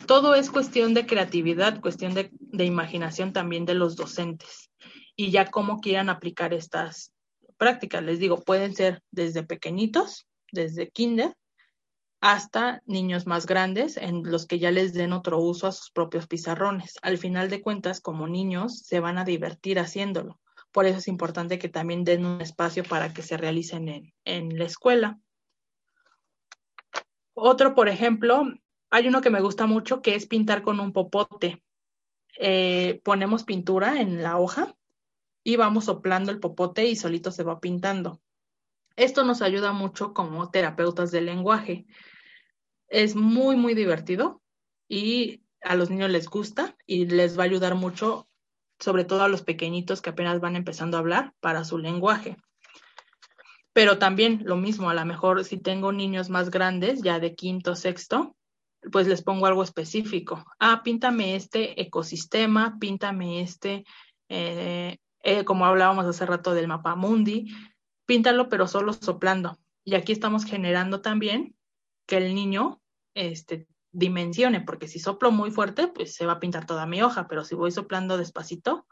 Todo 0.06 0.34
es 0.34 0.50
cuestión 0.50 0.94
de 0.94 1.06
creatividad, 1.06 1.80
cuestión 1.80 2.14
de, 2.14 2.30
imaginación 2.64 3.32
también 3.32 3.64
de 3.64 3.74
los 3.74 3.96
docentes 3.96 4.70
y 5.14 5.30
ya 5.30 5.50
cómo 5.50 5.80
quieran 5.80 6.08
aplicar 6.10 6.52
estas 6.52 7.12
prácticas. 7.56 8.02
Les 8.02 8.18
digo, 8.18 8.42
pueden 8.42 8.74
ser 8.74 9.02
desde 9.10 9.44
pequeñitos, 9.44 10.26
desde 10.52 10.90
kinder, 10.90 11.34
hasta 12.20 12.82
niños 12.86 13.26
más 13.26 13.46
grandes, 13.46 13.96
en 13.96 14.22
los 14.24 14.46
que 14.46 14.58
ya 14.58 14.70
les 14.70 14.94
den 14.94 15.12
otro 15.12 15.38
uso 15.38 15.68
a 15.68 15.72
sus 15.72 15.90
propios 15.90 16.26
pizarrones. 16.26 16.94
Al 17.02 17.18
final 17.18 17.50
de 17.50 17.62
cuentas, 17.62 18.00
como 18.00 18.26
niños, 18.26 18.80
se 18.80 19.00
van 19.00 19.18
a 19.18 19.24
divertir 19.24 19.78
haciéndolo. 19.78 20.40
Por 20.76 20.84
eso 20.84 20.98
es 20.98 21.08
importante 21.08 21.58
que 21.58 21.70
también 21.70 22.04
den 22.04 22.26
un 22.26 22.42
espacio 22.42 22.84
para 22.84 23.14
que 23.14 23.22
se 23.22 23.38
realicen 23.38 24.12
en, 24.26 24.58
la 24.58 24.66
escuela. 24.66 25.18
Otro, 27.32 27.74
por 27.74 27.88
ejemplo, 27.88 28.42
hay 28.90 29.08
uno 29.08 29.22
que 29.22 29.30
me 29.30 29.40
gusta 29.40 29.66
mucho 29.66 30.02
que 30.02 30.14
es 30.14 30.26
pintar 30.26 30.60
con 30.60 30.78
un 30.78 30.92
popote. 30.92 31.64
Eh, 32.38 33.00
ponemos 33.04 33.44
pintura 33.44 34.02
en 34.02 34.22
la 34.22 34.36
hoja 34.36 34.76
y 35.42 35.56
vamos 35.56 35.86
soplando 35.86 36.30
el 36.30 36.40
popote 36.40 36.84
y 36.84 36.94
solito 36.94 37.30
se 37.30 37.42
va 37.42 37.58
pintando. 37.58 38.20
Esto 38.96 39.24
nos 39.24 39.40
ayuda 39.40 39.72
mucho 39.72 40.12
como 40.12 40.50
terapeutas 40.50 41.10
del 41.10 41.24
lenguaje. 41.24 41.86
Es 42.88 43.16
muy, 43.16 43.56
muy 43.56 43.72
divertido 43.72 44.42
y 44.88 45.42
a 45.62 45.74
los 45.74 45.88
niños 45.88 46.10
les 46.10 46.28
gusta 46.28 46.76
y 46.84 47.06
les 47.06 47.38
va 47.38 47.44
a 47.44 47.46
ayudar 47.46 47.76
mucho 47.76 48.28
sobre 48.78 49.04
todo 49.04 49.22
a 49.22 49.28
los 49.28 49.42
pequeñitos 49.42 50.02
que 50.02 50.10
apenas 50.10 50.40
van 50.40 50.56
empezando 50.56 50.96
a 50.96 51.00
hablar 51.00 51.32
para 51.40 51.64
su 51.64 51.78
lenguaje. 51.78 52.36
Pero 53.72 53.98
también 53.98 54.42
lo 54.44 54.56
mismo, 54.56 54.88
a 54.88 54.94
lo 54.94 55.04
mejor 55.04 55.44
si 55.44 55.58
tengo 55.58 55.92
niños 55.92 56.30
más 56.30 56.50
grandes, 56.50 57.02
ya 57.02 57.20
de 57.20 57.34
quinto, 57.34 57.76
sexto, 57.76 58.34
pues 58.90 59.06
les 59.06 59.22
pongo 59.22 59.46
algo 59.46 59.62
específico. 59.62 60.44
Ah, 60.58 60.82
píntame 60.82 61.36
este 61.36 61.80
ecosistema, 61.80 62.78
píntame 62.80 63.40
este, 63.40 63.84
eh, 64.28 64.98
eh, 65.22 65.44
como 65.44 65.66
hablábamos 65.66 66.06
hace 66.06 66.24
rato 66.24 66.54
del 66.54 66.68
mapa 66.68 66.94
mundi, 66.94 67.54
píntalo 68.06 68.48
pero 68.48 68.66
solo 68.66 68.92
soplando. 68.92 69.58
Y 69.84 69.94
aquí 69.94 70.12
estamos 70.12 70.44
generando 70.44 71.00
también 71.00 71.54
que 72.06 72.16
el 72.16 72.34
niño 72.34 72.80
este, 73.14 73.66
dimensione, 73.96 74.60
porque 74.60 74.88
si 74.88 74.98
soplo 74.98 75.30
muy 75.30 75.50
fuerte, 75.50 75.88
pues 75.88 76.14
se 76.14 76.26
va 76.26 76.34
a 76.34 76.40
pintar 76.40 76.66
toda 76.66 76.84
mi 76.86 77.00
hoja, 77.00 77.26
pero 77.28 77.44
si 77.44 77.54
voy 77.54 77.70
soplando 77.70 78.18
despacito, 78.18 78.86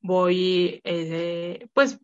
voy, 0.00 0.80
eh, 0.84 1.68
pues 1.74 2.00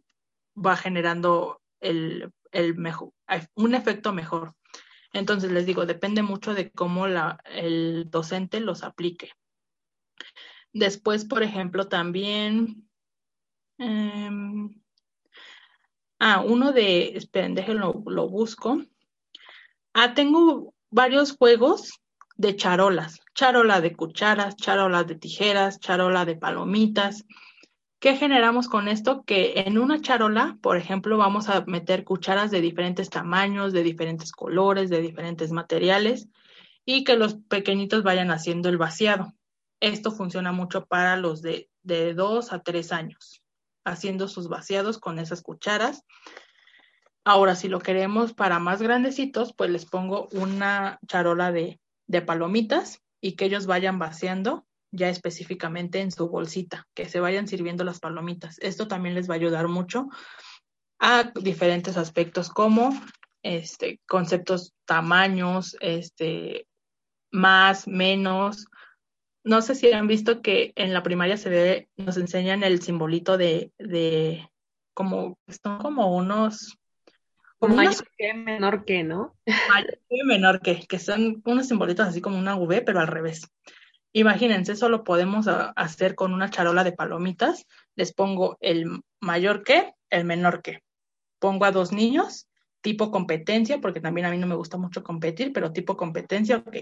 va 0.55 0.77
generando 0.77 1.63
el, 1.81 2.31
el 2.53 2.77
mejor, 2.77 3.13
un 3.55 3.75
efecto 3.75 4.13
mejor. 4.13 4.55
Entonces 5.15 5.51
les 5.51 5.65
digo, 5.65 5.87
depende 5.87 6.23
mucho 6.23 6.53
de 6.53 6.71
cómo 6.71 7.07
el 7.07 8.11
docente 8.11 8.61
los 8.61 8.85
aplique. 8.85 9.33
Después, 10.75 11.25
por 11.25 11.43
ejemplo, 11.43 11.89
también, 11.89 12.91
em, 13.79 14.83
ah, 16.19 16.45
uno 16.47 16.73
de, 16.73 17.17
esperen, 17.17 17.55
déjenlo, 17.55 18.03
lo 18.07 18.29
busco. 18.29 18.83
Ah, 19.95 20.13
tengo 20.13 20.75
varios 20.91 21.35
juegos 21.35 21.99
de 22.39 22.55
charolas, 22.55 23.21
charola 23.35 23.81
de 23.81 23.95
cucharas, 23.95 24.57
charola 24.57 25.03
de 25.03 25.17
tijeras, 25.17 25.81
charola 25.81 26.25
de 26.25 26.37
palomitas. 26.37 27.27
¿Qué 27.99 28.17
generamos 28.17 28.69
con 28.69 28.87
esto? 28.87 29.25
Que 29.25 29.65
en 29.67 29.77
una 29.77 30.01
charola, 30.01 30.57
por 30.63 30.77
ejemplo, 30.77 31.19
vamos 31.19 31.49
a 31.49 31.65
meter 31.67 32.05
cucharas 32.05 32.53
de 32.53 32.61
diferentes 32.61 33.11
tamaños, 33.11 33.73
de 33.73 33.83
diferentes 33.83 34.31
colores, 34.31 34.89
de 34.89 35.03
diferentes 35.03 35.51
materiales 35.51 36.29
y 36.85 37.03
que 37.03 37.17
los 37.17 37.35
pequeñitos 37.35 38.05
vayan 38.05 38.31
haciendo 38.31 38.69
el 38.69 38.79
vaciado. 38.79 39.35
Esto 39.81 40.13
funciona 40.13 40.53
mucho 40.53 40.87
para 40.87 41.17
los 41.17 41.43
de, 41.43 41.69
de 41.83 42.15
dos 42.15 42.53
a 42.53 42.63
tres 42.63 42.93
años, 42.93 43.43
haciendo 43.85 44.29
sus 44.29 44.49
vaciados 44.49 44.99
con 44.99 45.19
esas 45.19 45.43
cucharas. 45.43 46.05
Ahora, 47.25 47.57
si 47.57 47.67
lo 47.67 47.81
queremos 47.81 48.33
para 48.33 48.61
más 48.61 48.81
grandecitos, 48.81 49.53
pues 49.55 49.71
les 49.71 49.87
pongo 49.87 50.29
una 50.31 51.01
charola 51.05 51.51
de 51.51 51.81
de 52.09 52.23
palomitas 52.23 53.01
y 53.21 53.33
que 53.33 53.45
ellos 53.45 53.67
vayan 53.67 53.99
vaciando 53.99 54.67
ya 54.91 55.09
específicamente 55.09 56.01
en 56.01 56.11
su 56.11 56.29
bolsita, 56.29 56.89
que 56.95 57.09
se 57.09 57.21
vayan 57.21 57.47
sirviendo 57.47 57.85
las 57.85 58.01
palomitas. 58.01 58.59
Esto 58.61 58.89
también 58.89 59.15
les 59.15 59.29
va 59.29 59.35
a 59.35 59.37
ayudar 59.37 59.69
mucho 59.69 60.09
a 60.99 61.31
diferentes 61.41 61.97
aspectos 61.97 62.49
como 62.49 62.91
este 63.43 64.01
conceptos, 64.07 64.75
tamaños, 64.85 65.77
este 65.81 66.67
más, 67.31 67.87
menos. 67.87 68.67
No 69.45 69.63
sé 69.63 69.75
si 69.75 69.93
han 69.93 70.09
visto 70.09 70.43
que 70.43 70.73
en 70.75 70.93
la 70.93 71.03
primaria 71.03 71.37
se 71.37 71.51
ve, 71.51 71.89
nos 71.97 72.17
enseñan 72.17 72.65
el 72.65 72.83
simbolito 72.83 73.37
de, 73.37 73.73
de 73.79 74.51
como, 74.95 75.39
son 75.63 75.79
como 75.79 76.17
unos, 76.17 76.78
como 77.59 77.77
mayor 77.77 78.09
que, 78.17 78.35
menor 78.35 78.85
que, 78.85 79.05
¿no? 79.05 79.37
Mayor 79.69 79.99
que, 80.09 80.25
menor 80.25 80.61
que, 80.61 80.87
que 80.87 80.99
son 80.99 81.43
unos 81.45 81.69
simbolitos 81.69 82.07
así 82.07 82.21
como 82.21 82.39
una 82.39 82.57
V, 82.57 82.83
pero 82.83 83.01
al 83.01 83.09
revés. 83.09 83.51
Imagínense, 84.13 84.73
eso 84.73 84.89
lo 84.89 85.05
podemos 85.05 85.47
hacer 85.49 86.15
con 86.15 86.33
una 86.33 86.51
charola 86.51 86.85
de 86.85 86.93
palomitas. 86.93 87.67
Les 87.95 88.13
pongo 88.13 88.57
el 88.61 89.03
mayor 89.21 89.65
que, 89.65 89.93
el 90.11 90.25
menor 90.25 90.63
que. 90.63 90.83
Pongo 91.39 91.65
a 91.65 91.73
dos 91.73 91.93
niños, 91.93 92.49
tipo 92.81 93.11
competencia, 93.11 93.81
porque 93.81 94.01
también 94.01 94.27
a 94.27 94.31
mí 94.31 94.39
no 94.39 94.47
me 94.47 94.55
gusta 94.55 94.77
mucho 94.77 95.03
competir, 95.03 95.53
pero 95.53 95.73
tipo 95.73 95.97
competencia, 95.97 96.59
ok. 96.59 96.77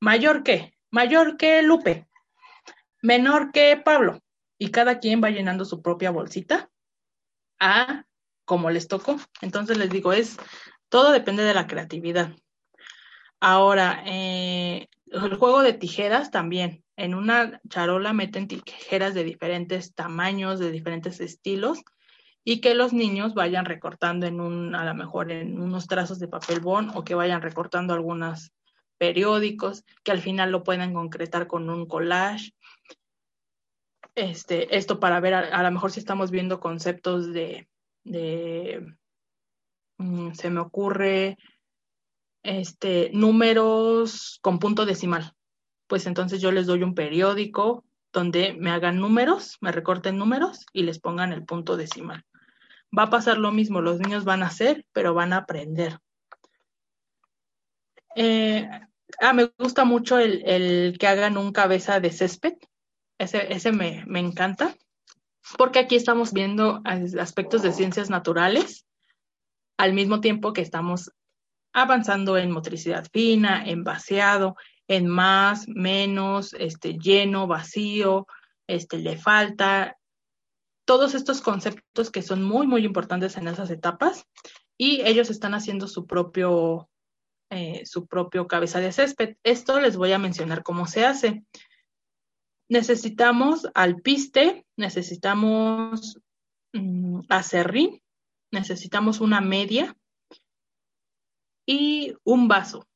Mayor 0.00 0.42
que, 0.42 0.74
mayor 0.90 1.36
que 1.36 1.62
Lupe, 1.62 2.06
menor 3.02 3.50
que 3.52 3.80
Pablo. 3.82 4.20
Y 4.58 4.70
cada 4.70 4.98
quien 4.98 5.22
va 5.22 5.30
llenando 5.30 5.64
su 5.64 5.82
propia 5.82 6.10
bolsita 6.10 6.70
a 7.60 8.04
como 8.48 8.70
les 8.70 8.88
tocó. 8.88 9.18
Entonces 9.42 9.76
les 9.76 9.90
digo, 9.90 10.12
es 10.14 10.38
todo 10.88 11.12
depende 11.12 11.44
de 11.44 11.52
la 11.52 11.66
creatividad. 11.66 12.32
Ahora, 13.40 14.02
eh, 14.06 14.88
el 15.06 15.36
juego 15.36 15.62
de 15.62 15.74
tijeras 15.74 16.30
también. 16.30 16.82
En 16.96 17.14
una 17.14 17.60
charola 17.68 18.12
meten 18.14 18.48
tijeras 18.48 19.14
de 19.14 19.22
diferentes 19.22 19.94
tamaños, 19.94 20.58
de 20.58 20.72
diferentes 20.72 21.20
estilos, 21.20 21.82
y 22.42 22.62
que 22.62 22.74
los 22.74 22.94
niños 22.94 23.34
vayan 23.34 23.66
recortando 23.66 24.26
en 24.26 24.40
un, 24.40 24.74
a 24.74 24.84
lo 24.84 24.94
mejor 24.94 25.30
en 25.30 25.60
unos 25.60 25.86
trazos 25.86 26.18
de 26.18 26.28
papel 26.28 26.60
bond 26.60 26.96
o 26.96 27.04
que 27.04 27.14
vayan 27.14 27.42
recortando 27.42 27.92
algunos 27.92 28.52
periódicos, 28.96 29.84
que 30.02 30.12
al 30.12 30.22
final 30.22 30.50
lo 30.50 30.64
puedan 30.64 30.94
concretar 30.94 31.46
con 31.46 31.68
un 31.68 31.86
collage. 31.86 32.52
Este, 34.14 34.74
esto 34.76 34.98
para 34.98 35.20
ver, 35.20 35.34
a, 35.34 35.62
lo 35.62 35.70
mejor 35.70 35.92
si 35.92 36.00
estamos 36.00 36.30
viendo 36.30 36.58
conceptos 36.58 37.32
de, 37.32 37.67
mm, 39.98 40.32
se 40.32 40.50
me 40.50 40.60
ocurre 40.60 41.36
este, 42.42 43.10
números 43.12 44.38
con 44.42 44.58
punto 44.58 44.86
decimal. 44.86 45.32
Pues 45.86 46.06
entonces 46.06 46.40
yo 46.40 46.52
les 46.52 46.66
doy 46.66 46.82
un 46.82 46.94
periódico 46.94 47.84
donde 48.12 48.54
me 48.54 48.70
hagan 48.70 48.98
números, 48.98 49.58
me 49.60 49.72
recorten 49.72 50.18
números 50.18 50.66
y 50.72 50.82
les 50.82 50.98
pongan 50.98 51.32
el 51.32 51.44
punto 51.44 51.76
decimal. 51.76 52.24
Va 52.96 53.04
a 53.04 53.10
pasar 53.10 53.38
lo 53.38 53.52
mismo, 53.52 53.80
los 53.80 54.00
niños 54.00 54.24
van 54.24 54.42
a 54.42 54.46
hacer, 54.46 54.86
pero 54.92 55.14
van 55.14 55.32
a 55.32 55.38
aprender. 55.38 55.98
Eh, 58.16 58.68
ah, 59.20 59.32
me 59.32 59.50
gusta 59.58 59.84
mucho 59.84 60.18
el, 60.18 60.96
que 60.98 61.06
hagan 61.06 61.36
un 61.36 61.52
cabeza 61.52 62.00
de 62.00 62.10
césped. 62.10 62.54
Ese, 63.18 63.52
ese 63.52 63.72
me, 63.72 64.04
me 64.06 64.20
encanta, 64.20 64.74
porque 65.56 65.78
aquí 65.78 65.96
estamos 65.96 66.32
viendo 66.32 66.82
aspectos 66.84 67.62
de 67.62 67.72
ciencias 67.72 68.10
naturales 68.10 68.86
al 69.78 69.92
mismo 69.92 70.20
tiempo 70.20 70.52
que 70.52 70.60
estamos 70.60 71.12
avanzando 71.72 72.36
en 72.36 72.50
motricidad 72.50 73.06
fina, 73.12 73.64
en 73.64 73.84
vaciado, 73.84 74.56
en 74.88 75.06
más, 75.06 75.68
menos, 75.68 76.54
este, 76.54 76.98
lleno, 76.98 77.46
vacío, 77.46 78.26
este, 78.66 78.98
le 78.98 79.16
falta, 79.16 79.98
todos 80.88 81.14
estos 81.14 81.42
conceptos 81.42 82.10
que 82.10 82.22
son 82.22 82.42
muy, 82.42 82.66
muy 82.66 82.84
importantes 82.84 83.36
en 83.36 83.46
esas 83.46 83.70
etapas 83.70 84.24
y 84.78 85.02
ellos 85.02 85.28
están 85.28 85.52
haciendo 85.52 85.86
su 85.86 86.06
propio, 86.06 86.88
eh, 87.50 87.82
su 87.84 88.06
propio 88.06 88.46
cabeza 88.46 88.80
de 88.80 88.92
césped. 88.92 89.36
Esto 89.42 89.80
les 89.80 89.98
voy 89.98 90.12
a 90.12 90.18
mencionar 90.18 90.62
cómo 90.62 90.86
se 90.86 91.04
hace. 91.04 91.44
Necesitamos 92.68 93.66
alpiste, 93.74 94.66
necesitamos 94.76 96.20
mm, 96.72 97.20
acerrín, 97.28 98.02
necesitamos 98.50 99.20
una 99.20 99.40
media, 99.40 99.96
y 101.68 102.16
un 102.24 102.48
vaso. 102.48 102.88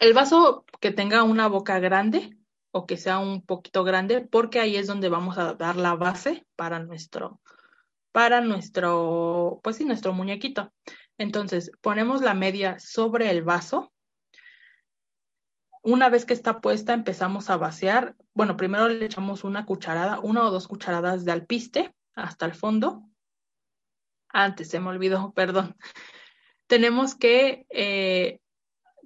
El 0.00 0.12
vaso 0.12 0.64
que 0.80 0.90
tenga 0.90 1.22
una 1.22 1.46
boca 1.46 1.78
grande 1.78 2.36
o 2.72 2.86
que 2.86 2.96
sea 2.96 3.20
un 3.20 3.40
poquito 3.40 3.84
grande, 3.84 4.20
porque 4.20 4.58
ahí 4.58 4.76
es 4.76 4.88
donde 4.88 5.08
vamos 5.08 5.38
a 5.38 5.54
dar 5.54 5.76
la 5.76 5.94
base 5.94 6.44
para 6.56 6.80
nuestro, 6.80 7.40
para 8.10 8.40
nuestro, 8.40 9.60
pues 9.62 9.76
sí, 9.76 9.84
nuestro 9.84 10.12
muñequito. 10.12 10.72
Entonces, 11.18 11.70
ponemos 11.80 12.20
la 12.20 12.34
media 12.34 12.80
sobre 12.80 13.30
el 13.30 13.44
vaso. 13.44 13.92
Una 15.82 16.08
vez 16.08 16.24
que 16.24 16.34
está 16.34 16.60
puesta, 16.60 16.92
empezamos 16.92 17.50
a 17.50 17.56
vaciar. 17.56 18.16
Bueno, 18.34 18.56
primero 18.56 18.88
le 18.88 19.04
echamos 19.04 19.44
una 19.44 19.64
cucharada, 19.66 20.20
una 20.20 20.44
o 20.44 20.50
dos 20.50 20.68
cucharadas 20.68 21.24
de 21.24 21.32
alpiste 21.32 21.94
hasta 22.14 22.46
el 22.46 22.54
fondo. 22.54 23.02
Antes 24.28 24.68
se 24.68 24.80
me 24.80 24.88
olvidó, 24.88 25.32
perdón 25.34 25.76
tenemos 26.68 27.14
que 27.16 27.66
eh, 27.70 28.38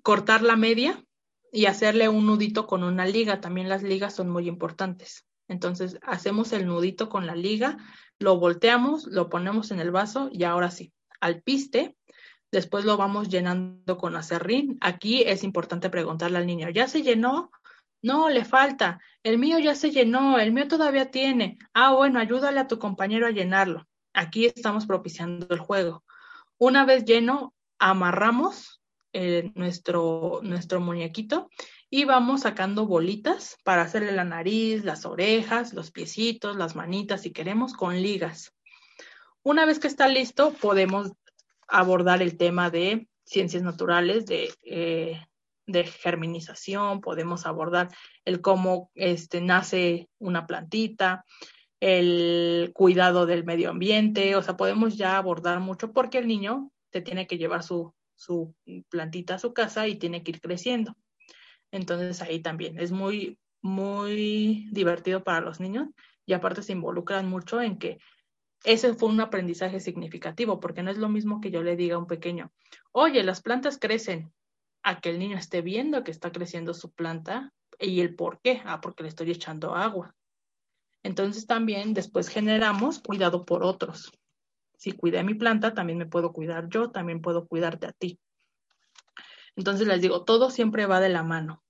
cortar 0.02 0.42
la 0.42 0.56
media 0.56 1.02
y 1.50 1.66
hacerle 1.66 2.10
un 2.10 2.26
nudito 2.26 2.66
con 2.66 2.82
una 2.82 3.06
liga. 3.06 3.40
También 3.40 3.70
las 3.70 3.82
ligas 3.82 4.14
son 4.14 4.28
muy 4.28 4.48
importantes. 4.48 5.24
Entonces 5.48 5.98
hacemos 6.02 6.52
el 6.52 6.66
nudito 6.66 7.08
con 7.08 7.26
la 7.26 7.34
liga, 7.34 7.78
lo 8.18 8.38
volteamos, 8.38 9.06
lo 9.06 9.28
ponemos 9.28 9.70
en 9.70 9.80
el 9.80 9.90
vaso 9.90 10.28
y 10.32 10.44
ahora 10.44 10.70
sí, 10.70 10.92
al 11.20 11.42
piste, 11.42 11.96
después 12.52 12.84
lo 12.84 12.96
vamos 12.96 13.28
llenando 13.28 13.96
con 13.96 14.14
acerrín. 14.14 14.78
Aquí 14.80 15.22
es 15.22 15.42
importante 15.42 15.90
preguntarle 15.90 16.38
al 16.38 16.46
niño, 16.46 16.68
¿ya 16.70 16.86
se 16.86 17.02
llenó? 17.02 17.50
No, 18.02 18.28
le 18.28 18.44
falta. 18.44 19.00
El 19.22 19.38
mío 19.38 19.58
ya 19.58 19.74
se 19.74 19.90
llenó, 19.90 20.38
el 20.38 20.52
mío 20.52 20.68
todavía 20.68 21.10
tiene. 21.10 21.58
Ah, 21.72 21.94
bueno, 21.94 22.20
ayúdale 22.20 22.60
a 22.60 22.68
tu 22.68 22.78
compañero 22.78 23.26
a 23.26 23.30
llenarlo. 23.30 23.88
Aquí 24.12 24.46
estamos 24.46 24.86
propiciando 24.86 25.46
el 25.50 25.60
juego. 25.60 26.04
Una 26.58 26.84
vez 26.84 27.04
lleno, 27.04 27.54
amarramos 27.78 28.82
eh, 29.12 29.50
nuestro, 29.54 30.40
nuestro 30.42 30.80
muñequito 30.80 31.48
y 31.90 32.04
vamos 32.04 32.42
sacando 32.42 32.86
bolitas 32.86 33.56
para 33.64 33.82
hacerle 33.82 34.12
la 34.12 34.24
nariz, 34.24 34.84
las 34.84 35.06
orejas, 35.06 35.72
los 35.72 35.90
piecitos, 35.90 36.56
las 36.56 36.76
manitas, 36.76 37.22
si 37.22 37.32
queremos, 37.32 37.72
con 37.72 38.00
ligas. 38.00 38.52
Una 39.42 39.66
vez 39.66 39.78
que 39.78 39.88
está 39.88 40.08
listo, 40.08 40.52
podemos 40.60 41.12
abordar 41.72 42.22
el 42.22 42.36
tema 42.36 42.70
de 42.70 43.08
ciencias 43.24 43.62
naturales, 43.62 44.26
de, 44.26 44.50
eh, 44.62 45.20
de 45.66 45.84
germinización, 45.84 47.00
podemos 47.00 47.46
abordar 47.46 47.88
el 48.24 48.40
cómo 48.40 48.90
este, 48.94 49.40
nace 49.40 50.08
una 50.18 50.46
plantita, 50.46 51.24
el 51.80 52.70
cuidado 52.74 53.26
del 53.26 53.44
medio 53.44 53.70
ambiente, 53.70 54.36
o 54.36 54.42
sea, 54.42 54.56
podemos 54.56 54.96
ya 54.96 55.16
abordar 55.16 55.60
mucho 55.60 55.92
porque 55.92 56.18
el 56.18 56.28
niño 56.28 56.70
te 56.90 57.00
tiene 57.00 57.26
que 57.26 57.38
llevar 57.38 57.62
su, 57.62 57.94
su 58.14 58.54
plantita 58.90 59.36
a 59.36 59.38
su 59.38 59.54
casa 59.54 59.88
y 59.88 59.96
tiene 59.96 60.22
que 60.22 60.32
ir 60.32 60.40
creciendo. 60.40 60.94
Entonces 61.70 62.20
ahí 62.20 62.40
también 62.40 62.78
es 62.78 62.92
muy, 62.92 63.38
muy 63.62 64.68
divertido 64.72 65.24
para 65.24 65.40
los 65.40 65.58
niños 65.58 65.88
y 66.26 66.34
aparte 66.34 66.62
se 66.62 66.72
involucran 66.72 67.28
mucho 67.28 67.62
en 67.62 67.78
que 67.78 67.98
ese 68.64 68.94
fue 68.94 69.08
un 69.08 69.20
aprendizaje 69.20 69.80
significativo, 69.80 70.60
porque 70.60 70.82
no 70.82 70.90
es 70.90 70.98
lo 70.98 71.08
mismo 71.08 71.40
que 71.40 71.50
yo 71.50 71.62
le 71.62 71.76
diga 71.76 71.96
a 71.96 71.98
un 71.98 72.06
pequeño, 72.06 72.52
oye, 72.92 73.22
las 73.22 73.42
plantas 73.42 73.78
crecen, 73.78 74.32
a 74.82 75.00
que 75.00 75.10
el 75.10 75.18
niño 75.18 75.36
esté 75.36 75.62
viendo 75.62 76.04
que 76.04 76.10
está 76.10 76.32
creciendo 76.32 76.74
su 76.74 76.92
planta 76.92 77.52
y 77.78 78.00
el 78.00 78.14
por 78.14 78.40
qué, 78.40 78.62
ah, 78.64 78.80
porque 78.80 79.02
le 79.02 79.08
estoy 79.08 79.30
echando 79.30 79.74
agua. 79.74 80.14
Entonces 81.02 81.46
también 81.46 81.94
después 81.94 82.28
generamos 82.28 83.00
cuidado 83.00 83.44
por 83.44 83.64
otros. 83.64 84.12
Si 84.76 84.92
cuidé 84.92 85.22
mi 85.22 85.34
planta, 85.34 85.74
también 85.74 85.98
me 85.98 86.06
puedo 86.06 86.32
cuidar 86.32 86.68
yo, 86.68 86.90
también 86.90 87.20
puedo 87.20 87.46
cuidarte 87.46 87.86
a 87.86 87.92
ti. 87.92 88.18
Entonces 89.56 89.86
les 89.86 90.00
digo, 90.00 90.24
todo 90.24 90.50
siempre 90.50 90.86
va 90.86 91.00
de 91.00 91.08
la 91.08 91.22
mano. 91.22 91.62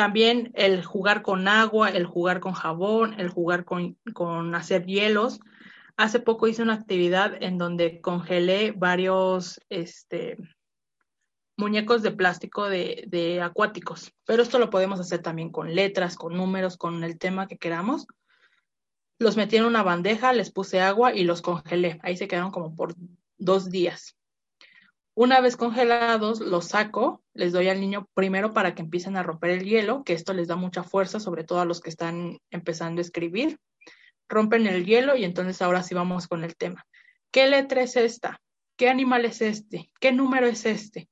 También 0.00 0.50
el 0.54 0.82
jugar 0.82 1.20
con 1.20 1.46
agua, 1.46 1.90
el 1.90 2.06
jugar 2.06 2.40
con 2.40 2.54
jabón, 2.54 3.20
el 3.20 3.28
jugar 3.28 3.66
con, 3.66 3.98
con 4.14 4.54
hacer 4.54 4.86
hielos. 4.86 5.40
Hace 5.98 6.20
poco 6.20 6.48
hice 6.48 6.62
una 6.62 6.72
actividad 6.72 7.34
en 7.42 7.58
donde 7.58 8.00
congelé 8.00 8.72
varios, 8.72 9.60
este, 9.68 10.38
muñecos 11.58 12.00
de 12.00 12.12
plástico 12.12 12.70
de, 12.70 13.40
acuáticos, 13.44 14.14
pero 14.24 14.42
esto 14.42 14.58
lo 14.58 14.70
podemos 14.70 15.00
hacer 15.00 15.20
también 15.20 15.50
con 15.50 15.74
letras, 15.74 16.16
con 16.16 16.34
números, 16.34 16.78
con 16.78 17.04
el 17.04 17.18
tema 17.18 17.46
que 17.46 17.58
queramos. 17.58 18.06
Los 19.18 19.36
metí 19.36 19.58
en 19.58 19.66
una 19.66 19.82
bandeja, 19.82 20.32
les 20.32 20.50
puse 20.50 20.80
agua 20.80 21.14
y 21.14 21.24
los 21.24 21.42
congelé. 21.42 22.00
Ahí 22.02 22.16
se 22.16 22.26
quedaron 22.26 22.52
como 22.52 22.74
por 22.74 22.94
dos 23.36 23.70
días. 23.70 24.16
Una 25.14 25.40
vez 25.40 25.56
congelados, 25.56 26.40
los 26.40 26.68
saco, 26.68 27.22
les 27.34 27.52
doy 27.52 27.68
al 27.68 27.80
niño 27.80 28.08
primero 28.14 28.52
para 28.52 28.74
que 28.74 28.82
empiecen 28.82 29.16
a 29.16 29.22
romper 29.22 29.50
el 29.50 29.64
hielo, 29.64 30.04
que 30.04 30.12
esto 30.12 30.32
les 30.32 30.48
da 30.48 30.56
mucha 30.56 30.84
fuerza, 30.84 31.18
sobre 31.18 31.44
todo 31.44 31.60
a 31.60 31.64
los 31.64 31.80
que 31.80 31.90
están 31.90 32.38
empezando 32.50 33.00
a 33.00 33.02
escribir. 33.02 33.58
Rompen 34.28 34.66
el 34.66 34.86
hielo 34.86 35.16
y 35.16 35.24
entonces 35.24 35.60
ahora 35.62 35.82
sí 35.82 35.94
vamos 35.94 36.28
con 36.28 36.44
el 36.44 36.56
tema. 36.56 36.86
¿Qué 37.32 37.48
letra 37.48 37.82
es 37.82 37.96
esta? 37.96 38.40
¿Qué 38.76 38.88
animal 38.88 39.24
es 39.24 39.42
este? 39.42 39.90
¿Qué 40.00 40.12
número 40.12 40.46
es 40.46 40.64
este? 40.64 41.08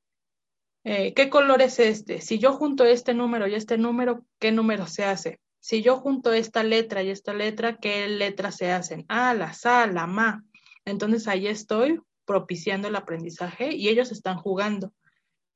Eh, 0.84 1.12
¿qué 1.12 1.28
color 1.28 1.60
es 1.60 1.80
este? 1.80 2.20
Si 2.20 2.38
yo 2.38 2.52
junto 2.52 2.84
este 2.84 3.14
número 3.14 3.46
y 3.48 3.54
este 3.54 3.76
número, 3.76 4.24
¿qué 4.38 4.52
número 4.52 4.86
se 4.86 5.04
hace? 5.04 5.40
Si 5.60 5.82
yo 5.82 5.96
junto 5.96 6.32
esta 6.32 6.62
letra 6.62 7.02
y 7.02 7.10
esta 7.10 7.34
letra, 7.34 7.76
¿qué 7.76 8.08
letras 8.08 8.56
se 8.56 8.70
hacen? 8.70 9.04
Ah, 9.08 9.34
la 9.34 9.52
sa, 9.52 9.86
la 9.86 10.06
ma. 10.06 10.44
Entonces 10.84 11.28
ahí 11.28 11.46
estoy 11.46 12.00
propiciando 12.28 12.88
el 12.88 12.94
aprendizaje 12.94 13.74
y 13.74 13.88
ellos 13.88 14.12
están 14.12 14.36
jugando. 14.36 14.92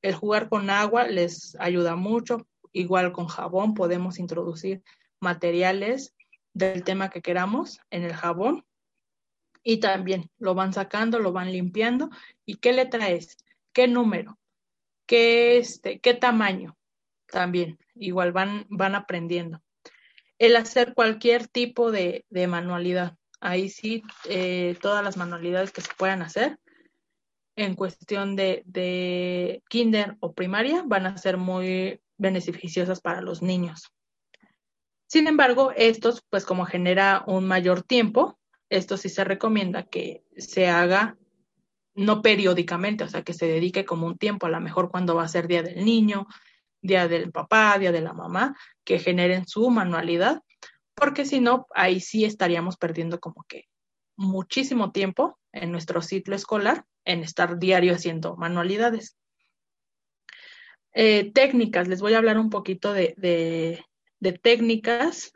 El 0.01 0.15
jugar 0.15 0.49
con 0.49 0.71
agua 0.71 1.07
les 1.07 1.55
ayuda 1.59 1.95
mucho, 1.95 2.47
igual 2.71 3.11
con 3.13 3.27
jabón 3.27 3.75
podemos 3.75 4.17
introducir 4.17 4.81
materiales 5.19 6.15
del 6.53 6.83
tema 6.83 7.11
que 7.11 7.21
queramos 7.21 7.79
en 7.91 8.03
el 8.03 8.13
jabón 8.13 8.65
y 9.63 9.77
también 9.77 10.31
lo 10.39 10.55
van 10.55 10.73
sacando, 10.73 11.19
lo 11.19 11.31
van 11.31 11.51
limpiando. 11.51 12.09
Y 12.43 12.55
qué 12.55 12.73
letra 12.73 13.09
es, 13.09 13.37
qué 13.71 13.87
número, 13.87 14.39
qué 15.05 15.57
este, 15.57 15.99
qué 15.99 16.15
tamaño 16.15 16.75
también, 17.27 17.77
igual 17.93 18.31
van, 18.31 18.65
van 18.69 18.95
aprendiendo. 18.95 19.61
El 20.39 20.55
hacer 20.55 20.95
cualquier 20.95 21.47
tipo 21.47 21.91
de, 21.91 22.25
manualidad, 22.49 23.15
ahí 23.39 23.69
sí, 23.69 24.01
eh, 24.25 24.75
todas 24.81 25.03
las 25.03 25.17
manualidades 25.17 25.71
que 25.71 25.81
se 25.81 25.93
puedan 25.95 26.23
hacer 26.23 26.57
en 27.55 27.75
cuestión 27.75 28.35
de, 28.35 28.63
de 28.65 29.63
kinder 29.69 30.17
o 30.19 30.33
primaria 30.33 30.83
van 30.85 31.05
a 31.05 31.17
ser 31.17 31.37
muy 31.37 32.01
beneficiosas 32.17 33.01
para 33.01 33.21
los 33.21 33.41
niños. 33.41 33.91
Sin 35.07 35.27
embargo, 35.27 35.71
estos, 35.75 36.23
pues 36.29 36.45
como 36.45 36.65
genera 36.65 37.23
un 37.27 37.45
mayor 37.45 37.83
tiempo, 37.83 38.39
esto 38.69 38.97
sí 38.97 39.09
se 39.09 39.23
recomienda 39.23 39.83
que 39.83 40.23
se 40.35 40.67
haga 40.67 41.17
no 41.95 42.23
periódicamente, 42.23 43.03
o 43.03 43.07
sea, 43.07 43.21
que 43.21 43.33
se 43.33 43.45
dedique 43.45 43.85
como 43.85 44.07
un 44.07 44.17
tiempo, 44.17 44.47
a 44.47 44.49
lo 44.49 44.59
mejor 44.59 44.89
cuando 44.89 45.15
va 45.15 45.23
a 45.23 45.27
ser 45.27 45.47
día 45.47 45.61
del 45.61 45.85
niño, 45.85 46.27
día 46.81 47.07
del 47.07 47.31
papá, 47.31 47.77
día 47.77 47.91
de 47.91 48.01
la 48.01 48.13
mamá, 48.13 48.57
que 48.83 48.97
generen 48.97 49.47
su 49.47 49.69
manualidad, 49.69 50.41
porque 50.95 51.25
si 51.25 51.39
no, 51.39 51.67
ahí 51.75 51.99
sí 51.99 52.25
estaríamos 52.25 52.77
perdiendo 52.77 53.19
como 53.19 53.43
que 53.47 53.65
muchísimo 54.15 54.91
tiempo 54.91 55.39
en 55.51 55.71
nuestro 55.71 56.01
ciclo 56.01 56.35
escolar 56.35 56.85
en 57.05 57.23
estar 57.23 57.59
diario 57.59 57.93
haciendo 57.93 58.35
manualidades. 58.35 59.17
Eh, 60.93 61.31
técnicas, 61.33 61.87
les 61.87 62.01
voy 62.01 62.13
a 62.13 62.19
hablar 62.19 62.37
un 62.37 62.49
poquito 62.49 62.93
de, 62.93 63.15
de 63.17 64.31
técnicas 64.31 65.33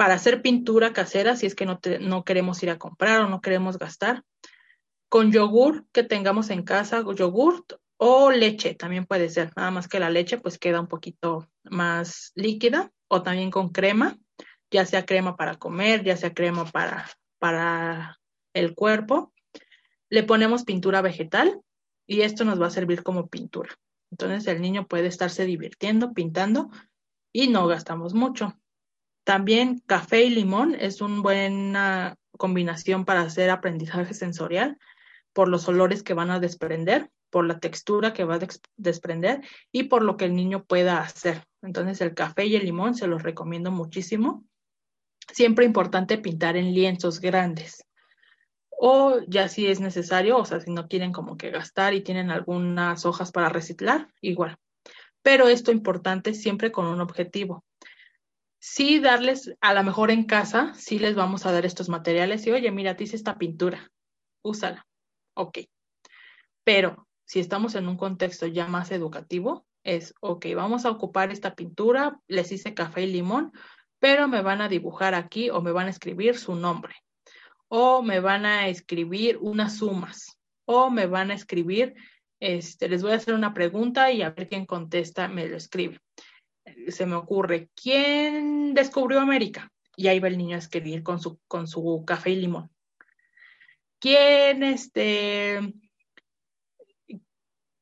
para 0.00 0.14
hacer 0.14 0.40
pintura 0.40 0.94
casera 0.94 1.36
si 1.36 1.44
es 1.44 1.54
que 1.54 1.66
no, 1.66 1.78
no 2.00 2.24
queremos 2.24 2.62
ir 2.62 2.70
a 2.70 2.78
comprar 2.78 3.20
o 3.20 3.28
no 3.28 3.42
queremos 3.42 3.78
gastar. 3.78 4.24
Con 5.10 5.30
yogur 5.30 5.84
que 5.92 6.04
tengamos 6.04 6.48
en 6.48 6.62
casa, 6.62 7.04
yogur 7.14 7.66
o 7.98 8.30
leche 8.30 8.74
también 8.74 9.04
puede 9.04 9.28
ser, 9.28 9.52
nada 9.56 9.70
más 9.70 9.88
que 9.88 10.00
la 10.00 10.08
leche 10.08 10.38
pues 10.38 10.56
queda 10.58 10.80
un 10.80 10.86
poquito 10.86 11.46
más 11.64 12.32
líquida 12.34 12.90
o 13.08 13.22
también 13.22 13.50
con 13.50 13.68
crema, 13.68 14.16
ya 14.70 14.86
sea 14.86 15.04
crema 15.04 15.36
para 15.36 15.56
comer, 15.56 16.02
ya 16.02 16.16
sea 16.16 16.32
crema 16.32 16.64
para, 16.64 17.06
para 17.38 18.18
el 18.54 18.74
cuerpo. 18.74 19.34
Le 20.10 20.22
ponemos 20.24 20.64
pintura 20.64 21.00
vegetal 21.00 21.62
y 22.06 22.22
esto 22.22 22.44
nos 22.44 22.60
va 22.60 22.66
a 22.66 22.70
servir 22.70 23.02
como 23.02 23.28
pintura. 23.28 23.70
Entonces 24.10 24.46
el 24.48 24.60
niño 24.60 24.86
puede 24.86 25.06
estarse 25.06 25.46
divirtiendo, 25.46 26.12
pintando 26.12 26.70
y 27.32 27.48
no 27.48 27.66
gastamos 27.66 28.12
mucho. 28.12 28.58
También 29.24 29.82
café 29.86 30.24
y 30.24 30.30
limón 30.30 30.74
es 30.74 31.00
una 31.00 31.22
buena 31.22 32.16
combinación 32.36 33.04
para 33.04 33.20
hacer 33.20 33.50
aprendizaje 33.50 34.14
sensorial 34.14 34.78
por 35.32 35.48
los 35.48 35.68
olores 35.68 36.02
que 36.02 36.14
van 36.14 36.30
a 36.30 36.40
desprender, 36.40 37.10
por 37.30 37.46
la 37.46 37.60
textura 37.60 38.12
que 38.12 38.24
va 38.24 38.36
a 38.36 38.48
desprender 38.76 39.42
y 39.70 39.84
por 39.84 40.02
lo 40.02 40.16
que 40.16 40.24
el 40.24 40.34
niño 40.34 40.64
pueda 40.64 41.00
hacer. 41.00 41.44
Entonces 41.62 42.00
el 42.00 42.14
café 42.14 42.46
y 42.46 42.56
el 42.56 42.64
limón 42.64 42.94
se 42.94 43.06
los 43.06 43.22
recomiendo 43.22 43.70
muchísimo. 43.70 44.44
Siempre 45.32 45.64
importante 45.64 46.18
pintar 46.18 46.56
en 46.56 46.74
lienzos 46.74 47.20
grandes. 47.20 47.84
O 48.82 49.20
ya 49.28 49.48
si 49.48 49.66
es 49.66 49.80
necesario, 49.80 50.38
o 50.38 50.44
sea, 50.44 50.60
si 50.60 50.70
no 50.70 50.88
quieren 50.88 51.12
como 51.12 51.36
que 51.36 51.50
gastar 51.50 51.92
y 51.92 52.02
tienen 52.02 52.30
algunas 52.30 53.04
hojas 53.04 53.30
para 53.30 53.50
reciclar, 53.50 54.08
igual 54.22 54.58
pero 55.22 55.48
esto 55.48 55.72
importante 55.72 56.34
siempre 56.34 56.72
con 56.72 56.86
un 56.86 57.00
objetivo. 57.00 57.64
Sí 58.58 59.00
darles, 59.00 59.54
a 59.60 59.72
lo 59.74 59.82
mejor 59.82 60.10
en 60.10 60.24
casa, 60.24 60.74
sí 60.74 60.98
les 60.98 61.14
vamos 61.14 61.46
a 61.46 61.52
dar 61.52 61.64
estos 61.64 61.88
materiales 61.88 62.46
y, 62.46 62.52
oye, 62.52 62.70
mira, 62.70 62.96
te 62.96 63.04
hice 63.04 63.16
esta 63.16 63.38
pintura, 63.38 63.90
úsala. 64.42 64.86
Ok. 65.34 65.60
Pero 66.64 67.08
si 67.24 67.40
estamos 67.40 67.74
en 67.74 67.88
un 67.88 67.96
contexto 67.96 68.46
ya 68.46 68.66
más 68.66 68.90
educativo, 68.90 69.66
es, 69.82 70.14
ok, 70.20 70.46
vamos 70.54 70.84
a 70.84 70.90
ocupar 70.90 71.30
esta 71.30 71.54
pintura, 71.54 72.20
les 72.26 72.52
hice 72.52 72.74
café 72.74 73.02
y 73.02 73.12
limón, 73.12 73.52
pero 73.98 74.28
me 74.28 74.42
van 74.42 74.60
a 74.60 74.68
dibujar 74.68 75.14
aquí 75.14 75.48
o 75.48 75.62
me 75.62 75.72
van 75.72 75.86
a 75.86 75.90
escribir 75.90 76.36
su 76.36 76.54
nombre, 76.54 76.94
o 77.72 78.02
me 78.02 78.20
van 78.20 78.44
a 78.44 78.68
escribir 78.68 79.38
unas 79.40 79.78
sumas, 79.78 80.38
o 80.66 80.90
me 80.90 81.06
van 81.06 81.30
a 81.30 81.34
escribir 81.34 81.94
este, 82.40 82.88
les 82.88 83.02
voy 83.02 83.12
a 83.12 83.16
hacer 83.16 83.34
una 83.34 83.52
pregunta 83.52 84.10
y 84.10 84.22
a 84.22 84.30
ver 84.30 84.48
quién 84.48 84.64
contesta, 84.64 85.28
me 85.28 85.46
lo 85.46 85.58
escribe. 85.58 86.00
Se 86.88 87.04
me 87.04 87.14
ocurre, 87.14 87.68
¿quién 87.74 88.72
descubrió 88.72 89.20
América? 89.20 89.70
Y 89.94 90.08
ahí 90.08 90.18
va 90.18 90.28
el 90.28 90.38
niño 90.38 90.56
a 90.56 90.60
escribir 90.60 91.02
con 91.02 91.20
su, 91.20 91.38
con 91.46 91.68
su 91.68 92.02
café 92.06 92.30
y 92.30 92.36
limón. 92.36 92.70
¿Quién, 93.98 94.62
este, 94.62 95.74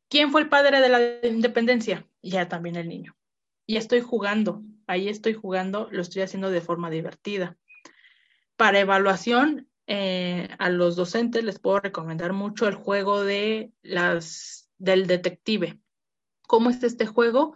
quién 0.08 0.32
fue 0.32 0.40
el 0.40 0.48
padre 0.48 0.80
de 0.80 0.88
la 0.88 1.28
independencia? 1.28 2.04
Ya 2.20 2.48
también 2.48 2.74
el 2.74 2.88
niño. 2.88 3.16
Y 3.64 3.76
estoy 3.76 4.00
jugando, 4.00 4.62
ahí 4.88 5.08
estoy 5.08 5.34
jugando, 5.34 5.88
lo 5.92 6.02
estoy 6.02 6.22
haciendo 6.22 6.50
de 6.50 6.60
forma 6.60 6.90
divertida. 6.90 7.56
Para 8.56 8.80
evaluación, 8.80 9.67
eh, 9.90 10.48
a 10.58 10.68
los 10.68 10.96
docentes 10.96 11.42
les 11.42 11.58
puedo 11.58 11.80
recomendar 11.80 12.34
mucho 12.34 12.68
el 12.68 12.74
juego 12.74 13.24
de 13.24 13.72
las, 13.80 14.68
del 14.76 15.06
detective. 15.06 15.80
¿Cómo 16.46 16.68
es 16.68 16.82
este 16.82 17.06
juego? 17.06 17.54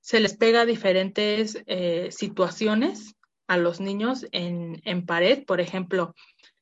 Se 0.00 0.18
les 0.18 0.36
pega 0.36 0.66
diferentes 0.66 1.62
eh, 1.66 2.10
situaciones 2.10 3.14
a 3.46 3.56
los 3.56 3.78
niños 3.78 4.26
en, 4.32 4.82
en, 4.84 5.06
pared, 5.06 5.44
por 5.44 5.60
ejemplo, 5.60 6.16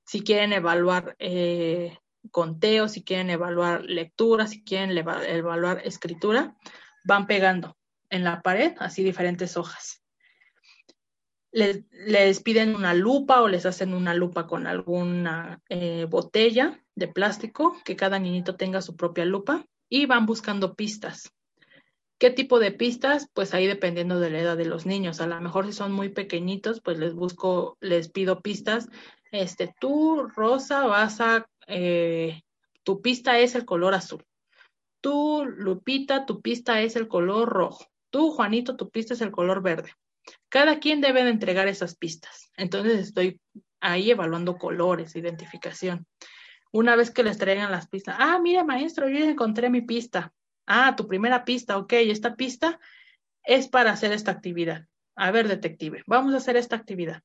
si 0.05 0.23
quieren 0.23 0.53
evaluar 0.53 1.17
eh, 1.19 1.97
conteo, 2.31 2.87
si 2.87 3.03
quieren 3.03 3.31
evaluar 3.31 3.85
lectura, 3.85 4.47
si 4.47 4.63
quieren 4.63 4.91
evaluar 4.99 5.81
escritura, 5.87 6.55
van 7.05 7.27
pegando 7.27 7.79
en 8.11 8.25
la 8.25 8.43
pared 8.43 8.75
así 8.79 9.03
diferentes 9.03 9.57
hojas 9.57 10.02
les, 11.53 12.41
piden 12.41 12.75
una 12.75 12.95
lupa 12.95 13.43
o 13.43 13.49
les 13.49 13.67
hacen 13.67 13.95
una 13.95 14.15
lupa 14.15 14.47
con 14.47 14.67
alguna 14.67 15.61
eh, 15.69 16.07
botella 16.09 16.83
de 16.95 17.09
plástico, 17.09 17.77
que 17.85 17.97
cada 17.97 18.19
niñito 18.19 18.57
tenga 18.57 18.83
su 18.83 18.97
propia 18.97 19.25
lupa 19.25 19.65
y 19.89 20.07
van 20.07 20.27
buscando 20.27 20.75
pistas. 20.75 21.31
¿Qué 22.19 22.31
tipo 22.31 22.59
de 22.59 22.73
pistas? 22.73 23.29
Pues 23.35 23.53
ahí 23.53 23.67
dependiendo 23.67 24.21
de 24.21 24.31
la 24.31 24.41
edad 24.41 24.57
de 24.57 24.65
los 24.65 24.87
niños. 24.87 25.21
A 25.21 25.27
lo 25.27 25.41
mejor 25.41 25.67
si 25.67 25.73
son 25.73 25.93
muy 25.93 26.09
pequeñitos, 26.09 26.81
pues 26.81 26.99
les 26.99 27.15
busco, 27.15 27.77
les 27.81 28.09
pido 28.11 28.41
pistas. 28.41 28.89
Este, 29.33 29.75
tú, 29.81 30.29
Rosa, 30.35 30.87
vas 30.87 31.21
a, 31.21 31.47
eh, 31.67 32.43
tu 32.85 33.03
pista 33.03 33.39
es 33.41 33.55
el 33.55 33.65
color 33.65 33.95
azul. 33.95 34.25
Tú, 35.01 35.45
Lupita, 35.45 36.25
tu 36.25 36.41
pista 36.41 36.81
es 36.81 36.95
el 36.95 37.09
color 37.09 37.49
rojo. 37.49 37.87
Tú, 38.11 38.31
Juanito, 38.31 38.77
tu 38.77 38.89
pista 38.89 39.15
es 39.15 39.21
el 39.21 39.33
color 39.33 39.61
verde. 39.61 39.91
Cada 40.49 40.79
quien 40.79 41.01
debe 41.01 41.25
de 41.25 41.31
entregar 41.31 41.69
esas 41.69 41.97
pistas. 41.97 42.51
Entonces 42.57 43.01
estoy 43.01 43.41
ahí 43.81 44.11
evaluando 44.11 44.57
colores, 44.57 45.17
identificación. 45.17 46.07
Una 46.73 46.97
vez 46.97 47.11
que 47.11 47.23
les 47.23 47.39
traigan 47.39 47.71
las 47.71 47.89
pistas, 47.89 48.17
ah, 48.19 48.39
mira 48.39 48.65
maestro, 48.65 49.09
yo 49.09 49.19
ya 49.19 49.31
encontré 49.31 49.69
mi 49.69 49.83
pista. 49.83 50.33
Ah, 50.67 50.95
tu 50.97 51.07
primera 51.07 51.45
pista, 51.45 51.77
ok, 51.77 51.93
esta 51.95 52.35
pista 52.37 52.81
es 53.45 53.69
para 53.69 53.93
hacer 53.93 54.13
esta 54.13 54.31
actividad. 54.31 54.87
A 55.15 55.31
ver, 55.31 55.49
detective, 55.49 56.03
vamos 56.07 56.33
a 56.33 56.39
hacer 56.39 56.57
esta 56.57 56.77
actividad. 56.77 57.23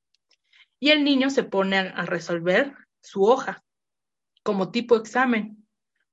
Y 0.80 0.90
el 0.90 1.04
niño 1.04 1.30
se 1.30 1.44
pone 1.44 1.78
a, 1.78 2.06
resolver 2.06 2.76
su 3.02 3.24
hoja 3.24 3.64
como 4.44 4.72
tipo 4.72 4.96
examen, 4.96 5.66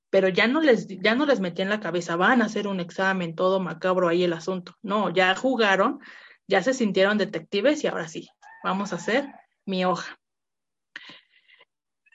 pero 0.09 0.29
ya 0.29 0.47
no 0.47 0.61
les 0.61 0.87
ya 0.87 1.15
no 1.15 1.25
les 1.25 1.39
metí 1.39 1.61
en 1.61 1.69
la 1.69 1.79
cabeza, 1.79 2.15
van 2.15 2.41
a 2.41 2.45
hacer 2.45 2.67
un 2.67 2.79
examen, 2.79 3.35
todo 3.35 3.59
macabro 3.59 4.07
ahí 4.07 4.23
el 4.23 4.33
asunto. 4.33 4.75
No, 4.81 5.13
ya 5.13 5.35
jugaron 5.35 5.99
ya 6.47 6.61
se 6.63 6.73
sintieron 6.73 7.17
detectives 7.17 7.83
y 7.83 7.87
ahora 7.87 8.07
sí, 8.07 8.29
vamos 8.63 8.93
a 8.93 8.97
hacer 8.97 9.27
mi 9.65 9.85
hoja. 9.85 10.19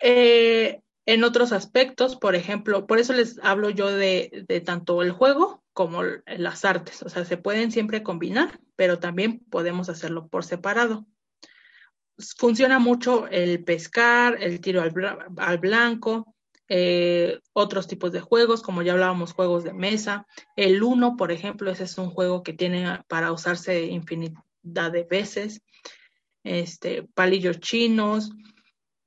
Eh, 0.03 0.81
en 1.07 1.25
otros 1.25 1.53
aspectos, 1.53 2.17
por 2.17 2.35
ejemplo, 2.35 2.87
por 2.87 2.99
eso 2.99 3.13
les 3.13 3.39
hablo 3.43 3.71
yo 3.71 3.89
de, 3.89 4.63
tanto 4.65 5.03
el 5.03 5.11
juego 5.11 5.63
como 5.73 6.03
las 6.27 6.65
artes. 6.65 7.03
O 7.03 7.09
sea, 7.09 7.25
se 7.25 7.37
pueden 7.37 7.73
siempre 7.73 8.03
combinar, 8.03 8.61
pero 8.77 8.99
también 8.99 9.41
podemos 9.51 9.89
hacerlo 9.89 10.29
por 10.29 10.45
separado. 10.45 11.07
Funciona 12.39 12.79
mucho 12.79 13.27
el 13.29 13.65
pescar, 13.65 14.37
el 14.41 14.61
tiro 14.61 14.83
al 14.83 15.59
blanco, 15.59 16.37
eh, 16.73 17.41
otros 17.53 17.89
tipos 17.89 18.13
de 18.13 18.21
juegos, 18.21 18.63
como 18.63 18.83
ya 18.83 18.93
hablábamos, 18.93 19.33
juegos 19.33 19.65
de 19.65 19.73
mesa. 19.73 20.27
El 20.55 20.83
uno, 20.85 21.17
por 21.17 21.33
ejemplo, 21.33 21.71
ese 21.71 21.83
es 21.83 21.99
un 21.99 22.11
juego 22.11 22.45
que 22.45 22.53
tiene 22.53 23.01
para 23.09 23.33
usarse 23.33 23.87
infinidad 23.87 24.93
de 24.93 25.03
veces. 25.03 25.63
Este, 26.45 27.03
palillos 27.15 27.59
chinos. 27.59 28.31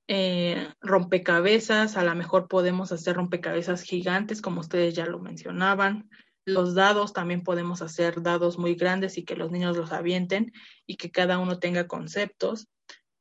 eh, 0.08 0.68
rompecabezas, 0.82 1.96
a 1.96 2.04
lo 2.04 2.14
mejor 2.14 2.48
podemos 2.50 2.92
hacer 2.92 3.16
rompecabezas 3.16 3.84
gigantes, 3.84 4.42
como 4.42 4.60
ustedes 4.60 4.94
ya 4.94 5.06
lo 5.06 5.20
mencionaban. 5.20 6.10
Los 6.46 6.76
dados, 6.76 7.14
también 7.14 7.42
podemos 7.44 7.82
hacer 7.82 8.22
dados 8.22 8.58
muy 8.58 8.76
grandes 8.76 9.18
y 9.18 9.24
que 9.24 9.38
los 9.38 9.50
niños 9.52 9.78
los 9.78 9.94
avienten 9.94 10.52
y 10.86 10.98
que 10.98 11.10
cada 11.10 11.40
uno 11.40 11.60
tenga 11.60 11.88
conceptos. 11.88 12.68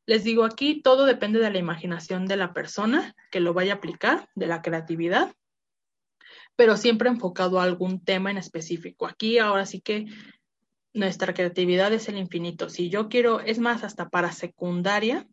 Les 0.07 0.25
digo 0.25 0.45
aquí, 0.45 0.83
todo 0.83 1.07
depende 1.07 1.39
de 1.39 1.51
la 1.51 1.59
imaginación 1.59 2.27
de 2.27 2.37
la 2.37 2.53
persona 2.53 3.15
que 3.31 3.41
lo 3.41 3.55
vaya 3.55 3.75
a 3.75 3.77
aplicar, 3.77 4.29
de 4.35 4.47
la 4.47 4.61
creatividad, 4.61 5.35
pero 6.57 6.77
siempre 6.77 7.09
enfocado 7.09 7.61
a 7.61 7.65
algún 7.65 8.05
tema 8.05 8.31
en 8.31 8.37
específico. 8.37 9.07
Aquí 9.07 9.39
ahora 9.39 9.65
sí 9.65 9.81
que 9.81 10.07
nuestra 10.93 11.33
creatividad 11.35 11.93
es 11.93 12.09
el 12.09 12.19
infinito. 12.19 12.69
Si 12.69 12.91
yo 12.91 13.09
quiero, 13.09 13.41
es 13.41 13.59
más, 13.59 13.85
hasta 13.85 14.09
para 14.09 14.33
secundaria, 14.33 15.27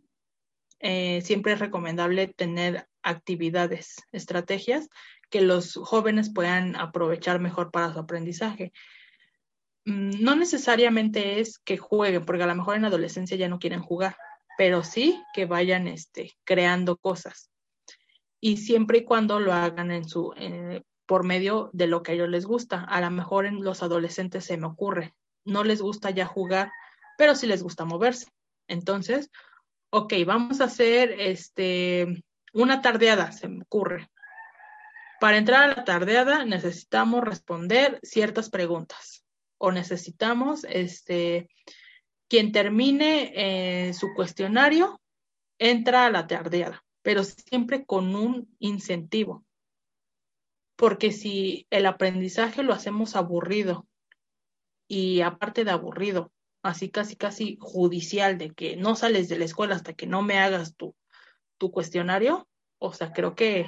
eh, 0.80 1.22
siempre 1.24 1.54
es 1.54 1.60
recomendable 1.60 2.28
tener 2.28 2.88
actividades, 3.02 3.98
estrategias 4.12 4.88
que 5.30 5.42
los 5.42 5.76
jóvenes 5.76 6.32
puedan 6.34 6.76
aprovechar 6.76 7.40
mejor 7.40 7.72
para 7.72 7.92
su 7.92 8.00
aprendizaje. 8.00 8.72
Mm, 9.86 10.22
no 10.22 10.36
necesariamente 10.36 11.40
es 11.40 11.60
que 11.60 11.78
jueguen, 11.78 12.26
porque 12.26 12.44
a 12.44 12.48
lo 12.48 12.56
mejor 12.56 12.78
en 12.78 12.86
adolescencia 12.86 13.36
ya 13.36 13.50
no 13.50 13.60
quieren 13.60 13.82
jugar, 13.82 14.16
pero 14.60 14.84
sí 14.84 15.24
que 15.34 15.46
vayan 15.46 15.88
este, 15.88 16.38
creando 16.44 16.98
cosas. 16.98 17.50
Y 18.42 18.58
siempre 18.58 18.98
y 18.98 19.06
cuando 19.06 19.40
lo 19.40 19.54
hagan 19.54 19.90
en 19.90 20.04
su, 20.04 20.34
eh, 20.36 20.84
por 21.06 21.24
medio 21.24 21.70
de 21.72 21.88
lo 21.88 22.04
que 22.04 22.12
a 22.12 22.16
ellos 22.16 22.28
les 22.28 22.46
gusta. 22.46 22.84
A 22.84 23.00
lo 23.00 23.10
mejor 23.10 23.46
en 23.46 23.64
los 23.64 23.84
adolescentes 23.84 24.44
se 24.44 24.58
me 24.58 24.68
ocurre, 24.68 25.14
no 25.46 25.64
les 25.64 25.82
gusta 25.82 26.10
ya 26.10 26.26
jugar, 26.26 26.74
pero 27.18 27.36
sí 27.36 27.48
les 27.48 27.64
gusta 27.64 27.86
moverse. 27.86 28.28
Entonces, 28.68 29.32
ok, 29.92 30.14
vamos 30.26 30.60
a 30.60 30.66
hacer 30.66 31.16
este, 31.18 32.22
una 32.52 32.82
tardeada, 32.82 33.32
se 33.32 33.48
me 33.48 33.62
ocurre. 33.62 34.10
Para 35.22 35.38
entrar 35.38 35.64
a 35.64 35.74
la 35.74 35.86
tardeada 35.86 36.44
necesitamos 36.44 37.24
responder 37.24 37.98
ciertas 38.04 38.50
preguntas 38.50 39.24
o 39.58 39.72
necesitamos, 39.72 40.66
este, 40.66 41.48
quien 42.30 42.52
termine 42.52 43.34
eh, 43.36 43.94
su 43.94 44.14
cuestionario 44.14 45.02
entra 45.58 46.06
a 46.06 46.12
la 46.12 46.28
tardeada, 46.28 46.86
pero 47.02 47.24
siempre 47.24 47.86
con 47.86 48.16
un 48.16 48.56
incentivo. 48.60 49.44
Porque 50.78 51.12
si 51.12 51.68
el 51.72 51.86
aprendizaje 51.86 52.64
lo 52.64 52.74
hacemos 52.74 53.16
aburrido 53.16 53.86
y 54.88 55.22
aparte 55.22 55.66
de 55.66 55.72
aburrido, 55.72 56.32
así 56.64 56.90
casi 56.90 57.16
casi 57.16 57.58
judicial 57.60 58.38
de 58.38 58.52
que 58.52 58.78
no 58.78 58.96
sales 58.96 59.28
de 59.28 59.40
la 59.40 59.46
escuela 59.46 59.76
hasta 59.76 59.94
que 59.94 60.08
no 60.08 60.22
me 60.22 60.40
hagas 60.40 60.76
tu, 60.76 60.96
tu 61.58 61.72
cuestionario, 61.72 62.48
o 62.78 62.94
sea, 62.94 63.12
creo 63.12 63.36
que 63.36 63.66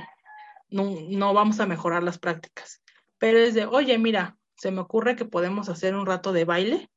no, 0.69 0.95
no 1.09 1.33
vamos 1.33 1.59
a 1.59 1.65
mejorar 1.65 2.03
las 2.03 2.19
prácticas. 2.19 2.81
Pero 3.17 3.39
es 3.39 3.53
de, 3.53 3.65
oye, 3.65 3.97
mira, 3.97 4.37
se 4.55 4.71
me 4.71 4.81
ocurre 4.81 5.15
que 5.15 5.25
podemos 5.25 5.67
hacer 5.67 5.95
un 5.95 6.05
rato 6.05 6.31
de 6.31 6.45
baile, 6.45 6.89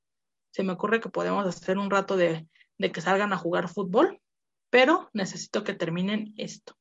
se 0.54 0.62
me 0.62 0.74
ocurre 0.74 1.00
que 1.00 1.08
podemos 1.08 1.44
hacer 1.44 1.78
un 1.78 1.90
rato 1.90 2.16
de, 2.16 2.46
que 2.78 3.00
salgan 3.00 3.32
a 3.32 3.36
jugar 3.36 3.68
fútbol, 3.68 4.20
pero 4.70 5.10
necesito 5.12 5.64
que 5.64 5.74
terminen 5.74 6.32
esto. 6.36 6.76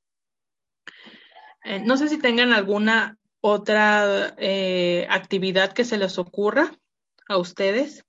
Eh, 1.64 1.80
no 1.80 1.98
sé 1.98 2.08
si 2.08 2.20
tengan 2.20 2.54
alguna 2.54 3.18
otra 3.42 4.36
eh, 4.38 5.08
actividad 5.10 5.74
que 5.74 5.86
se 5.86 5.98
les 5.98 6.20
ocurra 6.20 6.72
a 7.28 7.38
ustedes. 7.38 8.06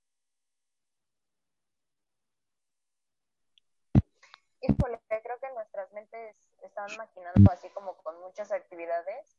creo 5.23 5.39
que 5.41 5.55
nuestras 5.55 5.91
mentes 5.95 6.37
están 6.63 6.95
maquinando 6.99 7.51
así 7.51 7.71
como 7.71 7.97
con 7.99 8.21
muchas 8.21 8.53
actividades. 8.53 9.35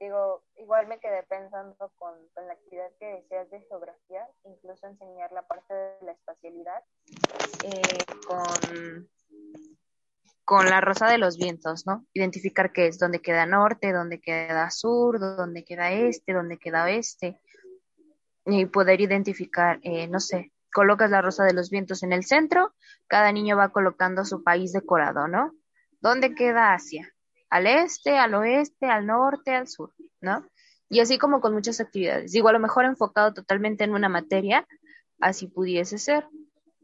Digo, 0.00 0.44
igual 0.56 0.86
me 0.86 1.00
quedé 1.00 1.24
pensando 1.24 1.90
con, 1.96 2.14
la 2.36 2.52
actividad 2.52 2.90
que 3.00 3.06
decías 3.06 3.50
de 3.50 3.60
geografía, 3.62 4.28
incluso 4.44 4.86
enseñar 4.86 5.32
la 5.32 5.42
parte 5.42 5.74
de 5.74 5.96
la 6.02 6.12
espacialidad 6.12 6.84
eh, 7.64 8.04
con, 8.26 9.08
con 10.44 10.66
la 10.66 10.80
rosa 10.80 11.08
de 11.08 11.18
los 11.18 11.36
vientos, 11.36 11.84
¿no? 11.84 12.06
Identificar 12.14 12.72
qué 12.72 12.86
es, 12.86 12.98
dónde 12.98 13.20
queda 13.20 13.44
norte, 13.44 13.92
dónde 13.92 14.20
queda 14.20 14.70
sur, 14.70 15.18
dónde 15.18 15.64
queda 15.64 15.90
este, 15.90 16.32
dónde 16.32 16.58
queda 16.58 16.84
oeste, 16.84 17.40
y 18.46 18.66
poder 18.66 19.00
identificar, 19.00 19.80
eh, 19.82 20.06
no 20.06 20.20
sé, 20.20 20.52
colocas 20.72 21.10
la 21.10 21.22
rosa 21.22 21.44
de 21.44 21.54
los 21.54 21.70
vientos 21.70 22.04
en 22.04 22.12
el 22.12 22.24
centro, 22.24 22.72
cada 23.08 23.32
niño 23.32 23.56
va 23.56 23.70
colocando 23.70 24.24
su 24.24 24.44
país 24.44 24.72
decorado, 24.72 25.26
¿no? 25.26 25.54
¿Dónde 26.00 26.34
queda 26.36 26.72
Asia? 26.72 27.12
Al 27.50 27.66
este, 27.66 28.18
al 28.18 28.34
oeste, 28.34 28.86
al 28.86 29.06
norte, 29.06 29.54
al 29.54 29.68
sur, 29.68 29.94
¿no? 30.20 30.46
Y 30.90 31.00
así 31.00 31.18
como 31.18 31.40
con 31.40 31.54
muchas 31.54 31.80
actividades. 31.80 32.32
Digo, 32.32 32.48
a 32.48 32.52
lo 32.52 32.58
mejor 32.58 32.84
enfocado 32.84 33.32
totalmente 33.34 33.84
en 33.84 33.94
una 33.94 34.08
materia, 34.08 34.66
así 35.20 35.46
pudiese 35.46 35.98
ser. 35.98 36.26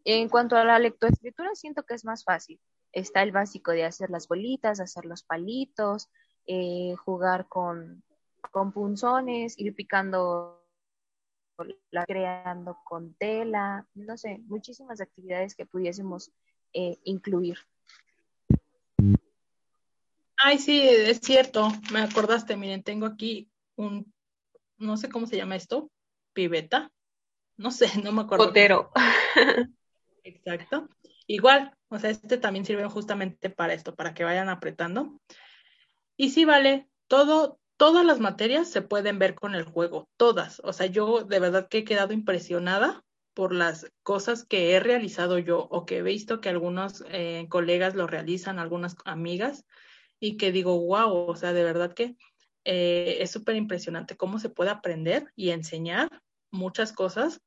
En 0.05 0.29
cuanto 0.29 0.57
a 0.57 0.65
la 0.65 0.79
lectoescritura, 0.79 1.55
siento 1.55 1.83
que 1.85 1.95
es 1.95 2.05
más 2.05 2.25
fácil. 2.25 2.61
Está 2.93 3.23
el 3.23 3.33
básico 3.33 3.73
de 3.73 3.85
hacer 3.85 4.11
las 4.11 4.29
bolitas, 4.29 4.81
hacer 4.81 5.07
los 5.07 5.23
palitos, 5.23 6.11
eh, 6.47 6.95
jugar 7.05 7.49
con, 7.49 8.03
con 8.51 8.73
punzones, 8.73 9.59
ir 9.59 9.75
picando 9.75 10.61
la 11.91 12.05
creando 12.05 12.79
con 12.85 13.15
tela, 13.15 13.87
no 13.95 14.17
sé, 14.17 14.39
muchísimas 14.47 15.01
actividades 15.01 15.55
que 15.55 15.67
pudiésemos 15.67 16.33
eh, 16.73 16.99
incluir. 17.05 17.59
Ay, 20.47 20.59
sí, 20.59 20.79
es 20.79 21.21
cierto, 21.23 21.73
me 21.91 22.01
acordaste, 22.01 22.55
miren, 22.55 22.83
tengo 22.83 23.07
aquí 23.07 23.49
un, 23.77 24.13
no 24.77 24.99
sé 24.99 25.09
cómo 25.09 25.27
se 25.27 25.39
llama 25.39 25.57
esto, 25.57 25.91
pibeta, 26.35 26.93
no 27.57 27.71
sé, 27.71 27.89
no 28.03 28.13
me 28.13 28.21
acuerdo. 28.21 28.49
Potero. 28.49 28.93
Exacto. 30.23 30.91
Igual, 31.27 31.75
o 31.89 31.99
sea, 31.99 32.11
este 32.11 32.37
también 32.37 32.67
sirve 32.67 32.87
justamente 32.91 33.49
para 33.49 33.73
esto, 33.73 33.95
para 33.95 34.13
que 34.13 34.25
vayan 34.25 34.51
apretando. 34.51 35.19
Y 36.15 36.29
sí, 36.29 36.45
vale, 36.45 36.91
todo, 37.09 37.59
todas 37.79 38.05
las 38.05 38.21
materias 38.21 38.71
se 38.71 38.83
pueden 38.83 39.19
ver 39.19 39.37
con 39.37 39.55
el 39.55 39.65
juego, 39.65 40.11
todas. 40.19 40.61
O 40.63 40.75
sea, 40.75 40.85
yo 40.85 41.25
de 41.25 41.41
verdad 41.41 41.69
que 41.71 41.79
he 41.79 41.85
quedado 41.85 42.13
impresionada 42.13 43.03
por 43.33 43.55
las 43.55 43.91
cosas 44.03 44.45
que 44.45 44.73
he 44.73 44.81
realizado 44.81 45.39
yo 45.39 45.61
o 45.71 45.87
que 45.87 45.97
he 45.99 46.03
visto 46.03 46.43
que 46.43 46.51
algunos 46.51 47.03
eh, 47.09 47.47
colegas 47.49 47.95
lo 47.95 48.07
realizan, 48.07 48.59
algunas 48.59 48.95
amigas, 49.07 49.65
y 50.25 50.39
que 50.39 50.53
digo, 50.53 50.81
wow, 50.81 51.27
o 51.29 51.37
sea, 51.37 51.53
de 51.53 51.63
verdad 51.63 51.93
que 51.93 52.17
eh, 52.65 53.19
es 53.21 53.31
súper 53.31 53.57
impresionante 53.57 54.17
cómo 54.17 54.39
se 54.39 54.49
puede 54.49 54.71
aprender 54.71 55.31
y 55.37 55.51
enseñar 55.51 56.23
muchas 56.51 56.95
cosas 56.95 57.43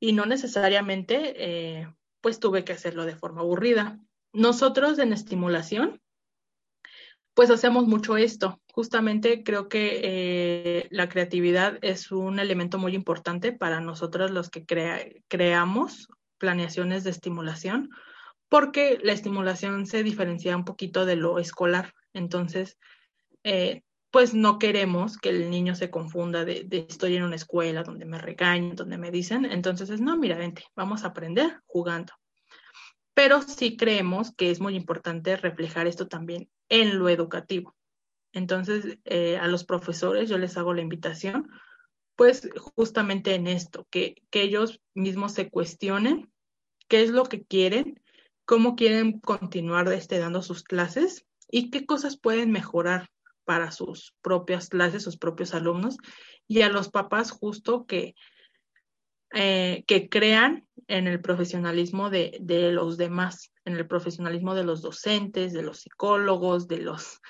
y 0.00 0.14
no 0.14 0.24
necesariamente 0.24 1.34
eh, 1.36 1.92
pues 2.22 2.40
tuve 2.40 2.64
que 2.64 2.72
hacerlo 2.72 3.04
de 3.04 3.16
forma 3.16 3.42
aburrida. 3.42 4.00
Nosotros 4.32 4.98
en 4.98 5.12
estimulación 5.12 6.00
pues 7.34 7.50
hacemos 7.50 7.86
mucho 7.86 8.16
esto. 8.16 8.62
Justamente 8.72 9.44
creo 9.44 9.68
que 9.68 10.00
eh, 10.02 10.88
la 10.90 11.10
creatividad 11.10 11.78
es 11.82 12.10
un 12.10 12.38
elemento 12.38 12.78
muy 12.78 12.94
importante 12.94 13.52
para 13.52 13.80
nosotros 13.80 14.30
los 14.30 14.48
que 14.48 14.64
creamos 15.28 16.08
planeaciones 16.38 17.04
de 17.04 17.10
estimulación, 17.10 17.90
porque 18.48 18.98
la 19.02 19.12
estimulación 19.12 19.86
se 19.86 20.02
diferencia 20.02 20.56
un 20.56 20.64
poquito 20.64 21.06
de 21.06 21.16
lo 21.16 21.38
escolar. 21.38 21.94
Entonces, 22.12 22.78
eh, 23.44 23.82
pues 24.10 24.34
no 24.34 24.58
queremos 24.58 25.18
que 25.18 25.28
el 25.30 25.50
niño 25.50 25.74
se 25.74 25.90
confunda 25.90 26.44
de, 26.44 26.64
de, 26.64 26.86
estoy 26.88 27.16
en 27.16 27.24
una 27.24 27.36
escuela 27.36 27.82
donde 27.82 28.06
me 28.06 28.18
regañan, 28.18 28.76
donde 28.76 28.98
me 28.98 29.10
dicen. 29.10 29.44
Entonces 29.44 29.90
es, 29.90 30.00
no, 30.00 30.16
mira, 30.16 30.36
vente, 30.36 30.64
vamos 30.74 31.04
a 31.04 31.08
aprender 31.08 31.60
jugando 31.66 32.12
pero 33.18 33.42
sí 33.42 33.76
creemos 33.76 34.32
que 34.32 34.52
es 34.52 34.60
muy 34.60 34.76
importante 34.76 35.36
reflejar 35.36 35.88
esto 35.88 36.06
también 36.06 36.48
en 36.68 37.00
lo 37.00 37.08
educativo. 37.08 37.74
Entonces, 38.32 38.98
eh, 39.06 39.36
a 39.38 39.48
los 39.48 39.64
profesores 39.64 40.28
yo 40.28 40.38
les 40.38 40.56
hago 40.56 40.72
la 40.72 40.82
invitación, 40.82 41.50
pues 42.14 42.48
justamente 42.56 43.34
en 43.34 43.48
esto, 43.48 43.88
que, 43.90 44.22
que 44.30 44.42
ellos 44.42 44.80
mismos 44.94 45.32
se 45.32 45.50
cuestionen 45.50 46.30
qué 46.86 47.02
es 47.02 47.10
lo 47.10 47.24
que 47.24 47.42
quieren, 47.42 48.00
cómo 48.48 48.76
quieren 48.76 49.20
continuar 49.20 49.92
este, 49.92 50.18
dando 50.18 50.40
sus 50.40 50.62
clases 50.62 51.26
y 51.50 51.70
qué 51.70 51.84
cosas 51.84 52.18
pueden 52.18 52.50
mejorar 52.50 53.10
para 53.44 53.72
sus 53.72 54.14
propias 54.22 54.70
clases, 54.70 55.02
sus 55.02 55.18
propios 55.18 55.52
alumnos, 55.52 55.98
y 56.46 56.62
a 56.62 56.70
los 56.70 56.88
papás 56.88 57.30
justo 57.30 57.84
que, 57.84 58.14
eh, 59.34 59.84
que 59.86 60.08
crean 60.08 60.66
en 60.86 61.08
el 61.08 61.20
profesionalismo 61.20 62.08
de, 62.08 62.38
de, 62.40 62.72
los 62.72 62.96
demás, 62.96 63.52
en 63.66 63.76
el 63.76 63.86
profesionalismo 63.86 64.54
de 64.54 64.64
los 64.64 64.80
docentes, 64.80 65.52
de 65.52 65.60
los 65.60 65.80
psicólogos, 65.80 66.68
de 66.68 66.78
los, 66.78 67.20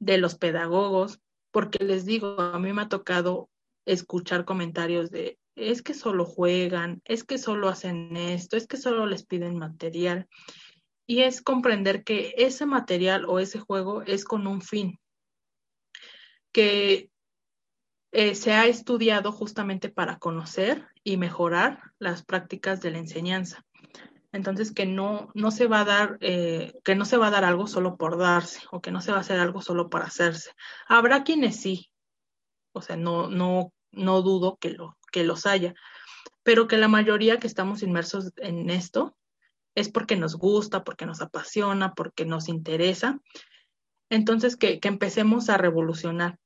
de 0.00 0.18
los 0.18 0.34
pedagogos, 0.34 1.20
porque 1.52 1.84
les 1.84 2.04
digo, 2.04 2.40
a 2.40 2.58
mí 2.58 2.72
me 2.72 2.82
ha 2.82 2.88
tocado 2.88 3.50
escuchar 3.84 4.44
comentarios 4.44 5.12
de, 5.12 5.38
es 5.56 5.82
que 5.82 5.94
solo 5.94 6.24
juegan, 6.24 7.02
es 7.04 7.24
que 7.24 7.38
solo 7.38 7.68
hacen 7.68 8.16
esto, 8.16 8.56
es 8.56 8.66
que 8.66 8.76
solo 8.76 9.06
les 9.06 9.24
piden 9.26 9.58
material. 9.58 10.28
y 11.08 11.22
es 11.22 11.40
comprender 11.42 12.04
que 12.04 12.34
ese 12.36 12.66
material 12.66 13.26
o 13.26 13.38
ese 13.38 13.60
juego 13.60 14.02
es 14.02 14.24
con 14.24 14.46
un 14.48 14.60
fin, 14.60 14.98
que 16.52 17.10
eh, 18.12 18.34
se 18.34 18.52
ha 18.54 18.66
estudiado 18.66 19.30
justamente 19.32 19.88
para 19.88 20.18
conocer 20.18 20.88
y 21.04 21.16
mejorar 21.16 21.80
las 21.98 22.24
prácticas 22.24 22.80
de 22.80 22.90
la 22.90 22.98
enseñanza. 22.98 23.64
Entonces, 24.32 24.72
que 24.72 24.86
no, 24.86 25.30
no 25.34 25.50
se 25.50 25.66
va 25.66 25.80
a 25.80 25.84
dar, 25.84 26.18
eh, 26.20 26.72
que 26.84 26.94
no 26.94 27.04
se 27.04 27.16
va 27.16 27.28
a 27.28 27.30
dar 27.30 27.44
algo 27.44 27.66
solo 27.66 27.96
por 27.96 28.18
darse, 28.18 28.60
o 28.70 28.80
que 28.80 28.90
no 28.90 29.00
se 29.00 29.12
va 29.12 29.18
a 29.18 29.20
hacer 29.20 29.38
algo 29.38 29.62
solo 29.62 29.88
para 29.88 30.06
hacerse. 30.06 30.50
Habrá 30.88 31.24
quienes 31.24 31.56
sí, 31.60 31.90
o 32.72 32.82
sea, 32.82 32.96
no, 32.96 33.28
no, 33.28 33.72
no 33.92 34.22
dudo 34.22 34.56
que, 34.60 34.70
lo, 34.70 34.96
que 35.10 35.24
los 35.24 35.46
haya, 35.46 35.74
pero 36.42 36.68
que 36.68 36.76
la 36.76 36.88
mayoría 36.88 37.38
que 37.38 37.46
estamos 37.46 37.82
inmersos 37.82 38.32
en 38.36 38.70
esto 38.70 39.16
es 39.74 39.88
porque 39.90 40.16
nos 40.16 40.36
gusta, 40.36 40.84
porque 40.84 41.06
nos 41.06 41.20
apasiona, 41.20 41.94
porque 41.94 42.24
nos 42.24 42.48
interesa. 42.48 43.20
Entonces, 44.10 44.56
que, 44.56 44.80
que 44.80 44.88
empecemos 44.88 45.50
a 45.50 45.58
revolucionar 45.58 46.38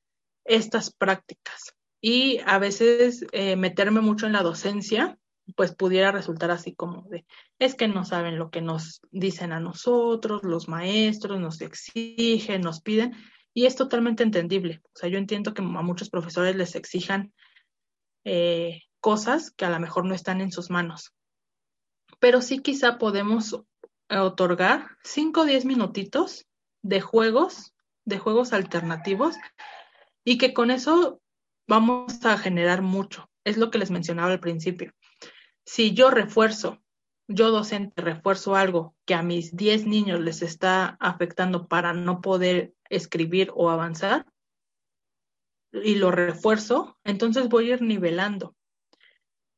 estas 0.44 0.92
prácticas. 0.92 1.74
Y 2.00 2.38
a 2.46 2.58
veces 2.58 3.26
eh, 3.32 3.56
meterme 3.56 4.00
mucho 4.00 4.26
en 4.26 4.32
la 4.32 4.42
docencia, 4.42 5.18
pues 5.56 5.74
pudiera 5.74 6.12
resultar 6.12 6.50
así 6.50 6.74
como 6.74 7.02
de, 7.08 7.26
es 7.58 7.74
que 7.74 7.88
no 7.88 8.04
saben 8.04 8.38
lo 8.38 8.50
que 8.50 8.62
nos 8.62 9.00
dicen 9.10 9.52
a 9.52 9.60
nosotros, 9.60 10.42
los 10.42 10.68
maestros 10.68 11.40
nos 11.40 11.60
exigen, 11.60 12.62
nos 12.62 12.80
piden, 12.80 13.14
y 13.52 13.66
es 13.66 13.76
totalmente 13.76 14.22
entendible. 14.22 14.80
O 14.86 14.98
sea, 14.98 15.08
yo 15.08 15.18
entiendo 15.18 15.54
que 15.54 15.62
a 15.62 15.64
muchos 15.64 16.08
profesores 16.08 16.56
les 16.56 16.74
exijan 16.74 17.32
eh, 18.24 18.82
cosas 19.00 19.50
que 19.50 19.64
a 19.64 19.70
lo 19.70 19.80
mejor 19.80 20.04
no 20.04 20.14
están 20.14 20.40
en 20.40 20.52
sus 20.52 20.70
manos. 20.70 21.12
Pero 22.18 22.42
sí 22.42 22.58
quizá 22.60 22.98
podemos 22.98 23.62
otorgar 24.08 24.88
5 25.04 25.40
o 25.40 25.44
10 25.44 25.64
minutitos 25.64 26.46
de 26.82 27.00
juegos, 27.00 27.72
de 28.04 28.18
juegos 28.18 28.52
alternativos, 28.52 29.36
y 30.24 30.38
que 30.38 30.52
con 30.52 30.70
eso 30.70 31.20
vamos 31.66 32.24
a 32.24 32.36
generar 32.36 32.82
mucho. 32.82 33.30
Es 33.44 33.56
lo 33.56 33.70
que 33.70 33.78
les 33.78 33.90
mencionaba 33.90 34.32
al 34.32 34.40
principio. 34.40 34.92
Si 35.64 35.92
yo 35.92 36.10
refuerzo, 36.10 36.82
yo 37.28 37.50
docente 37.50 38.02
refuerzo 38.02 38.56
algo 38.56 38.94
que 39.06 39.14
a 39.14 39.22
mis 39.22 39.56
10 39.56 39.86
niños 39.86 40.20
les 40.20 40.42
está 40.42 40.96
afectando 41.00 41.68
para 41.68 41.92
no 41.92 42.20
poder 42.20 42.74
escribir 42.88 43.52
o 43.54 43.70
avanzar, 43.70 44.26
y 45.72 45.96
lo 45.96 46.10
refuerzo, 46.10 46.98
entonces 47.04 47.48
voy 47.48 47.70
a 47.70 47.74
ir 47.74 47.82
nivelando. 47.82 48.54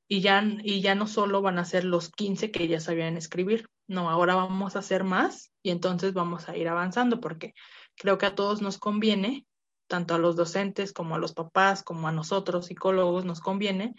Y 0.09 0.21
ya, 0.21 0.45
y 0.63 0.83
ya 0.83 0.95
no 0.95 1.07
solo 1.07 1.41
van 1.41 1.59
a 1.59 1.65
ser 1.65 1.85
los 1.85 2.11
15 2.11 2.51
que 2.51 2.69
ya 2.69 2.81
sabían 2.81 3.17
escribir, 3.17 3.69
no, 3.87 4.11
ahora 4.11 4.35
vamos 4.35 4.77
a 4.77 4.81
hacer 4.81 5.05
más 5.05 5.53
y 5.63 5.71
entonces 5.71 6.13
vamos 6.13 6.49
a 6.49 6.57
ir 6.57 6.69
avanzando 6.69 7.21
porque 7.21 7.55
creo 7.97 8.19
que 8.19 8.27
a 8.27 8.35
todos 8.35 8.61
nos 8.63 8.79
conviene, 8.79 9.47
tanto 9.87 10.15
a 10.15 10.19
los 10.19 10.37
docentes 10.37 10.93
como 10.93 11.15
a 11.15 11.19
los 11.19 11.33
papás, 11.33 11.83
como 11.83 12.09
a 12.09 12.13
nosotros 12.13 12.67
psicólogos, 12.67 13.25
nos 13.25 13.41
conviene 13.41 13.95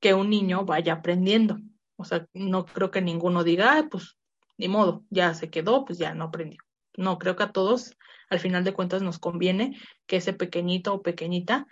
que 0.00 0.14
un 0.14 0.30
niño 0.30 0.64
vaya 0.64 0.94
aprendiendo. 0.94 1.58
O 1.96 2.04
sea, 2.04 2.26
no 2.34 2.66
creo 2.66 2.90
que 2.90 3.00
ninguno 3.00 3.42
diga, 3.42 3.86
pues 3.90 4.16
ni 4.58 4.68
modo, 4.68 5.04
ya 5.10 5.34
se 5.34 5.50
quedó, 5.50 5.84
pues 5.84 5.98
ya 5.98 6.14
no 6.14 6.24
aprendió. 6.24 6.60
No, 6.96 7.18
creo 7.18 7.36
que 7.36 7.44
a 7.44 7.52
todos, 7.52 7.96
al 8.28 8.40
final 8.40 8.64
de 8.64 8.72
cuentas, 8.72 9.02
nos 9.02 9.18
conviene 9.18 9.78
que 10.06 10.16
ese 10.16 10.32
pequeñito 10.32 10.94
o 10.94 11.02
pequeñita 11.02 11.66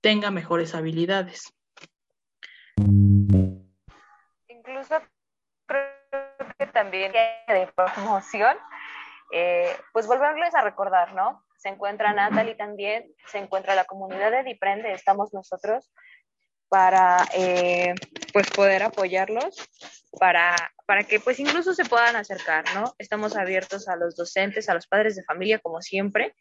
tenga 0.00 0.30
mejores 0.30 0.74
habilidades. 0.74 1.54
Incluso 4.48 4.96
creo 5.66 6.54
que 6.58 6.66
también 6.66 7.12
de 7.12 7.72
promoción, 7.74 8.56
eh, 9.32 9.74
pues 9.92 10.06
volverles 10.06 10.54
a 10.54 10.62
recordar, 10.62 11.14
¿no? 11.14 11.44
Se 11.56 11.68
encuentra 11.70 12.12
Natalie 12.12 12.56
también, 12.56 13.10
se 13.26 13.38
encuentra 13.38 13.74
la 13.74 13.84
comunidad 13.84 14.30
de 14.30 14.42
Diprende, 14.42 14.92
estamos 14.92 15.32
nosotros 15.32 15.90
para 16.68 17.26
eh, 17.34 17.94
pues 18.32 18.50
poder 18.50 18.82
apoyarlos, 18.82 19.56
para, 20.18 20.54
para 20.86 21.04
que 21.04 21.20
pues 21.20 21.38
incluso 21.40 21.74
se 21.74 21.84
puedan 21.84 22.16
acercar, 22.16 22.64
¿no? 22.74 22.94
Estamos 22.98 23.36
abiertos 23.36 23.88
a 23.88 23.96
los 23.96 24.16
docentes, 24.16 24.68
a 24.68 24.74
los 24.74 24.86
padres 24.86 25.16
de 25.16 25.24
familia, 25.24 25.58
como 25.58 25.80
siempre, 25.82 26.34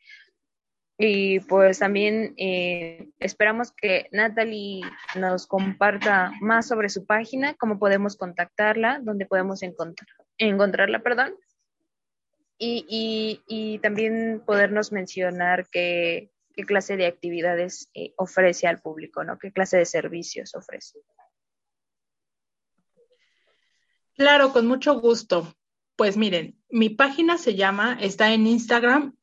y 0.98 1.40
pues 1.42 1.80
también 1.80 2.34
eh, 2.38 3.10
esperamos 3.20 3.72
que 3.72 4.08
Natalie 4.12 4.82
nos 5.16 5.48
comparta 5.48 6.32
más 6.40 6.68
sobre 6.68 6.90
su 6.90 7.06
página, 7.06 7.56
cómo 7.56 7.80
podemos 7.80 8.16
contactarla, 8.16 9.00
dónde 9.02 9.26
podemos 9.26 9.64
encontrar, 9.64 10.08
encontrarla, 10.38 11.00
perdón. 11.00 11.36
Y, 12.60 12.86
y, 12.88 13.42
y 13.48 13.80
también 13.80 14.42
podernos 14.46 14.92
mencionar 14.92 15.68
qué, 15.70 16.30
qué 16.54 16.64
clase 16.64 16.98
de 16.98 17.08
actividades 17.08 17.90
eh, 17.94 18.14
ofrece 18.18 18.68
al 18.68 18.80
público, 18.82 19.24
¿no? 19.24 19.38
¿Qué 19.38 19.52
clase 19.52 19.78
de 19.78 19.86
servicios 19.86 20.56
ofrece? 20.56 21.00
Claro, 24.16 24.54
con 24.54 24.68
mucho 24.68 25.00
gusto. 25.00 25.56
Pues 25.96 26.18
miren, 26.18 26.58
mi 26.70 26.90
página 26.90 27.38
se 27.38 27.56
llama, 27.56 27.98
está 28.00 28.34
en 28.34 28.48
Instagram 28.48 29.16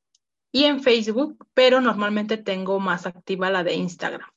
y 0.52 0.64
en 0.64 0.82
Facebook, 0.82 1.46
pero 1.54 1.80
normalmente 1.80 2.36
tengo 2.36 2.80
más 2.80 3.06
activa 3.06 3.50
la 3.50 3.62
de 3.62 3.74
Instagram. 3.74 4.28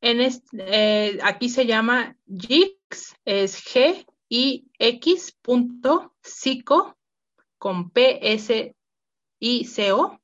En 0.00 0.20
eh, 0.58 1.18
aquí 1.22 1.48
se 1.48 1.66
llama 1.66 2.16
Gix, 2.26 3.16
es 3.24 3.62
G 3.64 4.06
I 4.28 4.70
X 4.78 5.36
punto 5.42 6.14
psico 6.22 6.96
con 7.58 7.90
P 7.90 8.32
S 8.32 8.74
I 9.40 9.64
C 9.64 9.92
O 9.92 10.20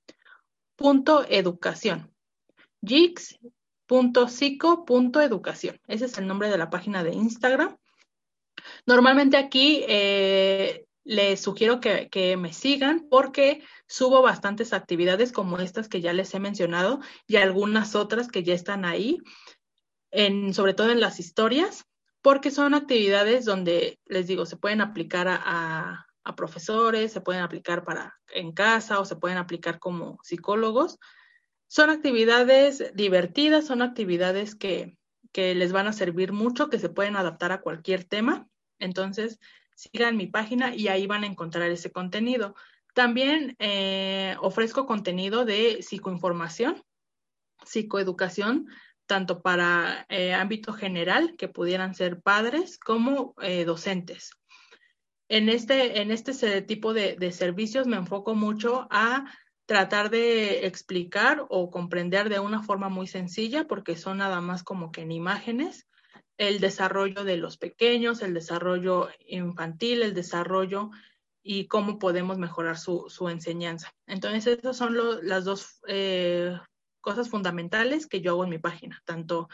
educación. 1.29 2.15
educación. 5.21 5.81
Ese 5.87 6.07
es 6.07 6.19
el 6.19 6.27
nombre 6.27 6.51
de 6.51 6.59
la 6.59 6.71
página 6.71 7.03
de 7.05 7.15
Instagram. 7.15 7.77
Normalmente 8.85 9.37
aquí 9.37 9.85
eh, 9.89 10.87
les 11.05 11.41
sugiero 11.41 11.81
que, 11.81 12.09
que, 12.11 12.37
me 12.37 12.53
sigan 12.53 13.07
porque 13.09 13.63
subo 13.87 14.23
bastantes 14.23 14.73
actividades 14.73 15.33
como 15.33 15.59
estas 15.59 15.89
que 15.89 16.01
ya 16.01 16.13
les 16.13 16.35
he 16.35 16.41
mencionado 16.41 17.01
y 17.27 17.37
algunas 17.37 17.95
otras 17.95 18.29
que 18.29 18.43
ya 18.43 18.55
están 18.55 18.85
ahí, 18.85 19.19
en, 20.11 20.53
sobre 20.53 20.75
todo 20.75 20.91
en 20.91 21.01
las 21.01 21.21
historias, 21.21 21.85
porque 22.23 22.51
son 22.51 22.75
actividades 22.75 23.45
donde, 23.45 24.01
les 24.07 24.27
digo, 24.27 24.47
se 24.47 24.57
pueden 24.57 24.81
aplicar 24.81 25.29
a, 25.29 25.41
a 25.45 26.06
profesores, 26.35 27.13
se 27.13 27.21
pueden 27.21 27.43
aplicar 27.43 27.85
para 27.85 28.19
en 28.35 28.53
casa 28.53 28.99
o 28.99 29.05
se 29.05 29.17
pueden 29.17 29.39
aplicar 29.39 29.79
como 29.79 30.19
psicólogos. 30.23 30.99
Son 31.69 31.91
actividades 31.91 32.93
divertidas, 32.95 33.67
son 33.67 33.83
actividades 33.83 34.55
que, 34.55 34.97
que 35.33 35.55
les 35.55 35.73
van 35.73 35.87
a 35.87 35.93
servir 35.93 36.33
mucho, 36.33 36.69
que 36.69 36.79
se 36.79 36.89
pueden 36.89 37.17
adaptar 37.17 37.53
a 37.53 37.61
cualquier 37.61 38.05
tema. 38.05 38.49
Entonces, 38.79 39.39
sigan 39.77 40.17
mi 40.17 40.27
página 40.27 40.75
y 40.75 40.89
ahí 40.89 41.07
van 41.07 41.23
a 41.23 41.29
encontrar 41.29 41.71
ese 41.71 41.93
contenido. 41.93 42.55
También 42.95 43.55
eh, 43.59 44.37
ofrezco 44.41 44.87
contenido 44.87 45.45
de 45.45 45.83
psicoinformación, 45.83 46.83
psicoeducación, 47.65 48.67
tanto 49.07 49.43
para 49.43 50.07
eh, 50.09 50.35
ámbito 50.35 50.73
general, 50.73 51.37
que 51.37 51.49
pudieran 51.49 51.95
ser 51.95 52.21
padres, 52.21 52.79
como 52.79 53.35
eh, 53.41 53.65
docentes 53.65 54.33
en 55.29 55.49
este, 55.49 56.01
en 56.01 56.11
este 56.11 56.63
tipo 56.63 56.95
de, 56.95 57.33
servicios 57.33 57.87
me 57.87 57.97
enfoco 57.97 58.35
mucho 58.35 58.87
a 58.91 59.25
tratar 59.67 60.11
de 60.11 60.67
explicar 60.67 61.45
o 61.49 61.71
comprender 61.71 62.29
de 62.29 62.39
una 62.39 62.63
forma 62.63 62.89
muy 62.89 63.09
sencilla, 63.09 63.67
porque 63.67 63.97
son 63.97 64.19
nada 64.19 64.41
más 64.41 64.63
como 64.63 64.93
que 64.93 65.03
en 65.03 65.11
imágenes, 65.11 65.89
el 66.39 66.61
desarrollo 66.61 67.25
de 67.25 67.37
los 67.37 67.57
pequeños, 67.57 68.23
el 68.23 68.35
desarrollo 68.35 69.09
infantil, 69.27 70.03
el 70.03 70.15
desarrollo 70.15 70.91
y 71.43 71.67
cómo 71.67 71.99
podemos 71.99 72.39
mejorar 72.39 72.79
su, 72.79 73.07
su 73.09 73.29
enseñanza. 73.29 73.93
Entonces, 74.07 74.59
esas 74.59 74.77
son 74.77 74.97
las 75.27 75.45
dos 75.45 75.81
eh, 75.89 76.57
cosas 77.01 77.31
fundamentales 77.31 78.07
que 78.07 78.21
yo 78.21 78.33
hago 78.33 78.45
en 78.45 78.51
mi 78.51 78.59
página, 78.59 79.03
tanto 79.05 79.49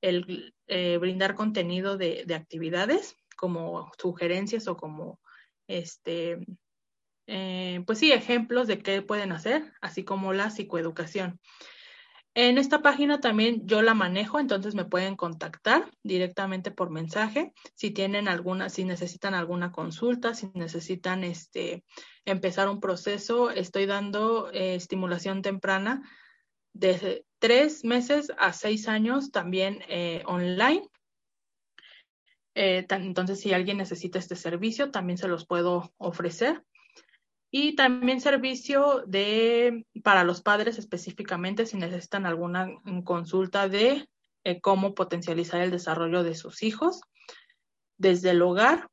el 0.00 0.54
eh, 0.68 0.96
brindar 0.98 1.34
contenido 1.34 1.98
de 1.98 2.34
actividades 2.34 3.16
como 3.38 3.90
sugerencias 3.98 4.66
o 4.68 4.76
como, 4.76 5.20
este, 5.68 6.38
eh, 7.28 7.82
pues 7.86 7.98
sí, 8.00 8.12
ejemplos 8.12 8.66
de 8.66 8.80
qué 8.80 9.00
pueden 9.00 9.32
hacer, 9.32 9.72
así 9.80 10.04
como 10.04 10.32
la 10.32 10.50
psicoeducación. 10.50 11.40
En 12.34 12.58
esta 12.58 12.82
página 12.82 13.20
también 13.20 13.66
yo 13.66 13.82
la 13.82 13.94
manejo, 13.94 14.38
entonces 14.38 14.74
me 14.74 14.84
pueden 14.84 15.16
contactar 15.16 15.90
directamente 16.02 16.70
por 16.70 16.90
mensaje 16.90 17.52
si 17.74 17.90
tienen 17.90 18.28
alguna, 18.28 18.68
si 18.68 18.84
necesitan 18.84 19.34
alguna 19.34 19.72
consulta, 19.72 20.34
si 20.34 20.50
necesitan 20.54 21.24
este, 21.24 21.84
empezar 22.24 22.68
un 22.68 22.80
proceso. 22.80 23.50
Estoy 23.50 23.86
dando 23.86 24.50
eh, 24.52 24.74
estimulación 24.74 25.42
temprana 25.42 26.02
desde 26.72 27.24
tres 27.38 27.84
meses 27.84 28.32
a 28.38 28.52
seis 28.52 28.88
años 28.88 29.30
también 29.32 29.80
eh, 29.88 30.22
online 30.26 30.88
Eh, 32.60 32.84
entonces, 32.90 33.38
si 33.38 33.52
alguien 33.52 33.76
necesita 33.76 34.18
este 34.18 34.34
servicio, 34.34 34.90
también 34.90 35.16
se 35.16 35.28
los 35.28 35.46
puedo 35.46 35.92
ofrecer. 35.96 36.64
Y 37.52 37.76
también 37.76 38.20
servicio 38.20 39.04
de, 39.06 39.86
para 40.02 40.24
los 40.24 40.42
padres 40.42 40.76
específicamente, 40.76 41.66
si 41.66 41.76
necesitan 41.76 42.26
alguna 42.26 42.68
consulta 43.04 43.68
de 43.68 44.08
eh, 44.42 44.60
cómo 44.60 44.96
potencializar 44.96 45.60
el 45.60 45.70
desarrollo 45.70 46.24
de 46.24 46.34
sus 46.34 46.64
hijos 46.64 47.00
desde 47.96 48.30
el 48.30 48.42
hogar. 48.42 48.88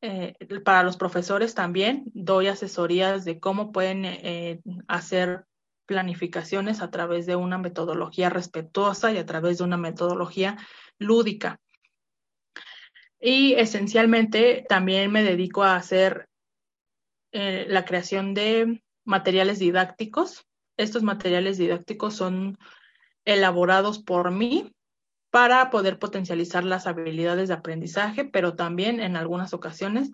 Eh, 0.00 0.36
para 0.64 0.84
los 0.84 0.96
profesores 0.96 1.56
también 1.56 2.04
doy 2.14 2.46
asesorías 2.46 3.24
de 3.24 3.40
cómo 3.40 3.72
pueden 3.72 4.62
hacer 4.86 5.46
planificaciones 5.86 6.80
a 6.80 6.92
través 6.92 7.26
de 7.26 7.34
una 7.34 7.58
metodología 7.58 8.30
respetuosa 8.30 9.10
y 9.10 9.18
a 9.18 9.26
través 9.26 9.58
de 9.58 9.64
una 9.64 9.78
metodología 9.78 10.58
lúdica. 11.00 11.58
Y 13.24 13.54
esencialmente 13.54 14.66
también 14.68 15.12
me 15.12 15.22
dedico 15.22 15.62
a 15.62 15.76
hacer 15.76 16.28
eh, 17.30 17.66
la 17.68 17.84
creación 17.84 18.34
de 18.34 18.82
materiales 19.04 19.60
didácticos. 19.60 20.44
Estos 20.76 21.04
materiales 21.04 21.56
didácticos 21.56 22.16
son 22.16 22.58
elaborados 23.24 24.02
por 24.02 24.32
mí 24.32 24.72
para 25.30 25.70
poder 25.70 26.00
potencializar 26.00 26.64
las 26.64 26.88
habilidades 26.88 27.46
de 27.46 27.54
aprendizaje, 27.54 28.24
pero 28.24 28.56
también 28.56 28.98
en 28.98 29.14
algunas 29.14 29.54
ocasiones 29.54 30.10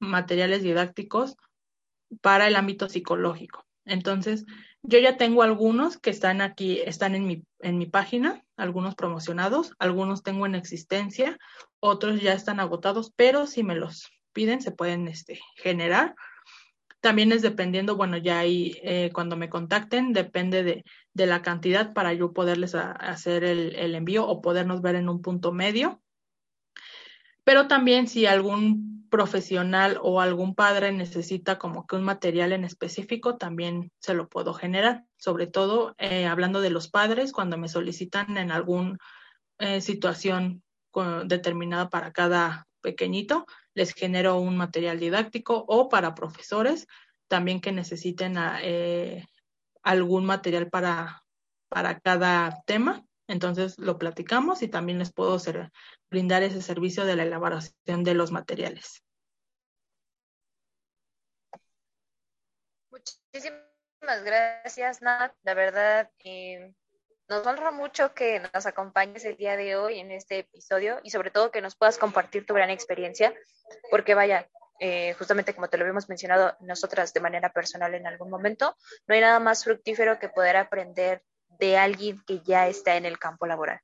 materiales 0.00 0.64
didácticos 0.64 1.36
para 2.20 2.48
el 2.48 2.56
ámbito 2.56 2.88
psicológico. 2.88 3.64
Entonces, 3.84 4.46
yo 4.82 4.98
ya 4.98 5.16
tengo 5.16 5.44
algunos 5.44 5.96
que 5.96 6.10
están 6.10 6.40
aquí, 6.40 6.80
están 6.80 7.14
en 7.14 7.24
mi, 7.24 7.44
en 7.60 7.78
mi 7.78 7.86
página, 7.86 8.44
algunos 8.58 8.94
promocionados, 8.94 9.72
algunos 9.78 10.22
tengo 10.22 10.44
en 10.44 10.54
existencia, 10.54 11.38
otros 11.80 12.20
ya 12.20 12.32
están 12.32 12.60
agotados, 12.60 13.12
pero 13.16 13.46
si 13.46 13.62
me 13.62 13.74
los 13.74 14.10
piden, 14.32 14.60
se 14.60 14.72
pueden 14.72 15.08
este, 15.08 15.40
generar. 15.56 16.14
También 17.00 17.30
es 17.30 17.42
dependiendo, 17.42 17.96
bueno, 17.96 18.16
ya 18.16 18.40
ahí 18.40 18.76
eh, 18.82 19.10
cuando 19.14 19.36
me 19.36 19.48
contacten, 19.48 20.12
depende 20.12 20.64
de, 20.64 20.84
de, 21.12 21.26
la 21.26 21.42
cantidad 21.42 21.92
para 21.92 22.12
yo 22.12 22.32
poderles 22.32 22.74
hacer 22.74 23.44
el, 23.44 23.76
el 23.76 23.94
envío 23.94 24.26
o 24.26 24.42
podernos 24.42 24.82
ver 24.82 24.96
en 24.96 25.08
un 25.08 25.22
punto 25.22 25.52
medio. 25.52 26.02
Pero 27.44 27.68
también 27.68 28.08
si 28.08 28.26
algún 28.26 28.97
profesional 29.08 29.98
o 30.02 30.20
algún 30.20 30.54
padre 30.54 30.92
necesita 30.92 31.58
como 31.58 31.86
que 31.86 31.96
un 31.96 32.04
material 32.04 32.52
en 32.52 32.64
específico, 32.64 33.36
también 33.36 33.90
se 33.98 34.14
lo 34.14 34.28
puedo 34.28 34.54
generar. 34.54 35.04
Sobre 35.16 35.46
todo 35.46 35.94
eh, 35.98 36.26
hablando 36.26 36.60
de 36.60 36.70
los 36.70 36.88
padres, 36.88 37.32
cuando 37.32 37.58
me 37.58 37.68
solicitan 37.68 38.36
en 38.36 38.50
alguna 38.50 38.98
eh, 39.58 39.80
situación 39.80 40.62
determinada 41.26 41.90
para 41.90 42.12
cada 42.12 42.66
pequeñito, 42.80 43.46
les 43.74 43.92
genero 43.92 44.38
un 44.40 44.56
material 44.56 44.98
didáctico 44.98 45.64
o 45.68 45.88
para 45.88 46.14
profesores 46.14 46.86
también 47.28 47.60
que 47.60 47.72
necesiten 47.72 48.36
eh, 48.62 49.26
algún 49.82 50.24
material 50.24 50.68
para, 50.68 51.22
para 51.68 52.00
cada 52.00 52.62
tema. 52.66 53.04
Entonces 53.28 53.78
lo 53.78 53.98
platicamos 53.98 54.62
y 54.62 54.68
también 54.68 54.98
les 54.98 55.12
puedo 55.12 55.34
hacer, 55.34 55.70
brindar 56.10 56.42
ese 56.42 56.62
servicio 56.62 57.04
de 57.04 57.16
la 57.16 57.22
elaboración 57.24 58.04
de 58.04 58.14
los 58.14 58.32
materiales. 58.32 59.04
Muchísimas 62.90 64.24
gracias, 64.24 65.02
Nat. 65.02 65.34
La 65.42 65.54
verdad, 65.54 66.10
eh, 66.24 66.72
nos 67.28 67.46
honra 67.46 67.70
mucho 67.70 68.14
que 68.14 68.40
nos 68.54 68.64
acompañes 68.64 69.24
el 69.24 69.36
día 69.36 69.56
de 69.56 69.76
hoy 69.76 69.98
en 69.98 70.10
este 70.10 70.38
episodio 70.40 70.98
y 71.02 71.10
sobre 71.10 71.30
todo 71.30 71.50
que 71.50 71.60
nos 71.60 71.76
puedas 71.76 71.98
compartir 71.98 72.46
tu 72.46 72.54
gran 72.54 72.70
experiencia, 72.70 73.34
porque 73.90 74.14
vaya, 74.14 74.48
eh, 74.80 75.12
justamente 75.14 75.54
como 75.54 75.68
te 75.68 75.76
lo 75.76 75.82
habíamos 75.82 76.08
mencionado 76.08 76.56
nosotras 76.60 77.12
de 77.12 77.20
manera 77.20 77.52
personal 77.52 77.94
en 77.94 78.06
algún 78.06 78.30
momento, 78.30 78.74
no 79.06 79.14
hay 79.14 79.20
nada 79.20 79.40
más 79.40 79.64
fructífero 79.64 80.18
que 80.18 80.30
poder 80.30 80.56
aprender 80.56 81.22
de 81.58 81.76
alguien 81.76 82.22
que 82.26 82.40
ya 82.40 82.66
está 82.66 82.96
en 82.96 83.04
el 83.04 83.18
campo 83.18 83.46
laboral. 83.46 83.80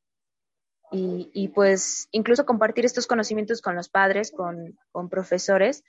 Y, 0.96 1.48
pues 1.48 2.08
incluso 2.12 2.46
compartir 2.46 2.84
estos 2.84 3.08
conocimientos 3.08 3.60
con 3.60 3.74
los 3.74 3.88
padres, 3.88 4.30
con, 4.30 4.78
profesores 5.10 5.82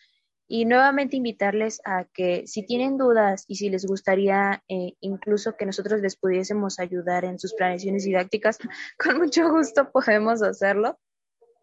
y 0.48 0.65
nuevamente 0.65 1.15
invitarles 1.15 1.80
a 1.86 2.06
que 2.06 2.48
si 2.48 2.65
tienen 2.65 2.98
dudas 2.98 3.45
y 3.48 3.56
si 3.56 3.69
les 3.69 3.86
gustaría 3.86 4.64
eh, 4.68 4.94
incluso 5.02 5.56
que 5.57 5.65
nosotros 5.65 6.02
les 6.02 6.15
pudiésemos 6.15 6.80
ayudar 6.80 7.23
en 7.23 7.38
sus 7.38 7.53
planeaciones 7.53 8.03
didácticas, 8.03 8.57
con 8.98 9.19
mucho 9.19 9.49
gusto 9.52 9.91
podemos 9.91 10.41
hacerlo. 10.41 10.98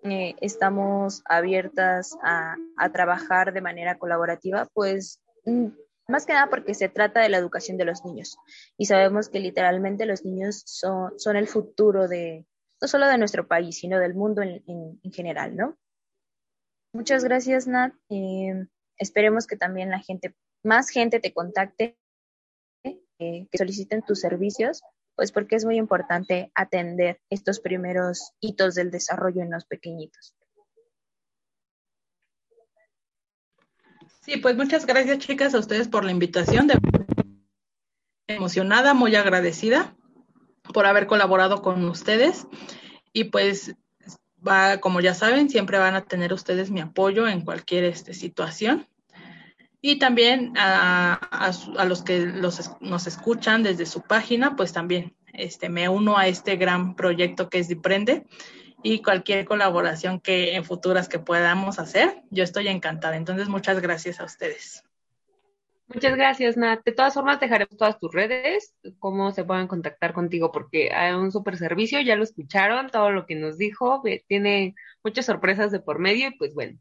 Eh, 0.05 0.35
estamos 0.40 1.23
abiertas 1.24 2.16
a, 2.23 2.56
a, 2.77 2.93
trabajar 2.93 3.52
de 3.52 3.60
manera 3.60 3.98
colaborativa, 3.98 4.69
pues 4.73 5.20
mm, 5.47 5.69
más 6.09 6.27
que 6.27 6.32
nada 6.32 6.48
porque 6.48 6.74
se 6.74 6.89
trata 6.89 7.20
de 7.20 7.28
la 7.28 7.39
educación 7.39 7.77
de 7.77 7.85
los 7.85 8.05
niños 8.05 8.36
y 8.77 8.86
sabemos 8.86 9.28
que 9.28 9.39
literalmente 9.39 10.06
los 10.06 10.24
niños 10.24 10.62
son, 10.66 11.19
son 11.20 11.36
el 11.36 11.47
futuro 11.47 12.09
de, 12.09 12.47
no 12.83 12.89
solo 12.89 13.07
de 13.07 13.17
nuestro 13.17 13.47
país, 13.47 13.79
sino 13.79 14.01
del 14.01 14.15
mundo 14.15 14.43
en, 14.43 14.61
en, 14.67 15.13
general, 15.13 15.57
¿no? 15.57 15.79
Muchas 16.93 17.23
gracias, 17.23 17.69
Nat. 17.69 17.95
Eh, 18.11 18.67
esperemos 18.99 19.47
que 19.47 19.57
también 19.57 19.89
la 19.89 20.01
gente, 20.01 20.35
más 20.65 20.91
gente 20.91 21.21
te 21.21 21.33
contacte, 21.33 21.97
eh, 22.85 23.47
que 23.49 23.57
soliciten 23.57 24.03
tus 24.03 24.19
servicios, 24.21 24.83
pues 25.15 25.31
porque 25.31 25.55
es 25.55 25.65
muy 25.65 25.77
importante 25.77 26.51
atender 26.57 27.21
estos 27.31 27.61
primeros 27.61 28.33
hitos 28.41 28.75
del 28.75 28.91
desarrollo 28.91 29.43
en 29.43 29.53
los 29.53 29.65
pequeñitos. 29.65 30.35
Sí, 34.23 34.39
pues 34.39 34.57
muchas 34.57 34.87
gracias 34.87 35.19
chicas 35.19 35.55
a 35.55 35.61
ustedes 35.61 35.87
por 35.87 36.05
la 36.05 36.11
invitación. 36.11 36.67
De... 36.67 36.75
Emocionada, 38.27 38.93
muy 38.93 39.15
agradecida 39.15 39.97
por 40.73 40.87
haber 40.87 41.07
colaborado 41.07 41.63
con 41.63 41.85
ustedes 41.85 42.47
y 43.13 43.25
pues 43.25 43.75
va, 44.47 44.79
como 44.79 45.01
ya 45.01 45.15
saben, 45.15 45.51
siempre 45.51 45.79
van 45.79 45.95
a 45.95 46.03
tener 46.03 46.33
ustedes 46.33 46.71
mi 46.71 46.81
apoyo 46.81 47.29
en 47.29 47.43
cualquier 47.43 47.85
este, 47.85 48.15
situación. 48.15 48.89
Y 49.81 49.99
también 49.99 50.53
a, 50.57 51.15
a, 51.15 51.85
los 51.85 52.03
que 52.03 52.21
los, 52.21 52.71
nos 52.81 53.07
escuchan 53.09 53.65
desde 53.65 53.85
su 53.85 54.03
página, 54.03 54.55
pues 54.55 54.73
también 54.73 55.17
este, 55.33 55.69
me 55.69 55.89
uno 55.89 56.17
a 56.17 56.29
este 56.29 56.57
gran 56.57 56.95
proyecto 56.95 57.49
que 57.49 57.59
es 57.59 57.69
Diprende 57.69 58.25
y 58.85 59.03
cualquier 59.03 59.45
colaboración 59.45 60.21
que 60.21 60.55
en 60.55 60.65
futuras 60.65 61.09
que 61.09 61.19
podamos 61.19 61.79
hacer, 61.79 62.23
yo 62.31 62.45
estoy 62.45 62.69
encantada. 62.69 63.17
Entonces, 63.17 63.49
muchas 63.49 63.81
gracias 63.81 64.21
a 64.21 64.25
ustedes. 64.25 64.85
Muchas 65.94 66.16
gracias, 66.16 66.56
Nat. 66.56 66.82
De 66.85 66.93
todas 66.93 67.14
formas, 67.14 67.39
dejaremos 67.39 67.77
todas 67.77 67.98
tus 67.98 68.12
redes, 68.12 68.74
cómo 68.98 69.31
se 69.32 69.44
pueden 69.44 69.66
contactar 69.66 70.12
contigo, 70.12 70.51
porque 70.51 70.90
hay 70.93 71.12
un 71.14 71.31
super 71.31 71.56
servicio, 71.56 72.01
ya 72.01 72.16
lo 72.16 72.24
escucharon, 72.24 72.89
todo 72.89 73.10
lo 73.10 73.27
que 73.27 73.35
nos 73.35 73.59
dijo, 73.59 74.02
tiene 74.27 74.74
muchas 75.05 75.27
sorpresas 75.27 75.70
de 75.70 75.81
por 75.81 75.98
medio 75.98 76.28
y 76.28 76.36
pues 76.36 76.55
bueno, 76.55 76.78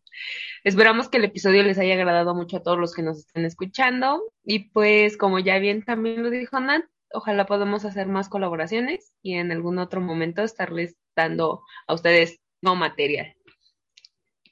esperamos 0.64 1.10
que 1.10 1.18
el 1.18 1.26
episodio 1.26 1.64
les 1.64 1.78
haya 1.78 1.96
agradado 1.96 2.36
mucho 2.36 2.58
a 2.58 2.64
todos 2.64 2.78
los 2.78 2.94
que 2.94 3.02
nos 3.02 3.20
estén 3.20 3.46
escuchando 3.46 4.22
y 4.44 4.70
pues 4.70 5.18
como 5.18 5.40
ya 5.40 5.60
bien 5.60 5.84
también 5.84 6.24
lo 6.24 6.30
dijo 6.30 6.60
Nat, 6.60 6.86
ojalá 7.12 7.46
podamos 7.46 7.84
hacer 7.84 8.08
más 8.08 8.30
colaboraciones 8.30 9.14
y 9.22 9.36
en 9.36 9.52
algún 9.52 9.80
otro 9.80 10.00
momento 10.00 10.44
estarles 10.44 10.96
dando 11.16 11.64
a 11.88 11.94
ustedes 11.94 12.40
no 12.62 12.76
material. 12.76 13.36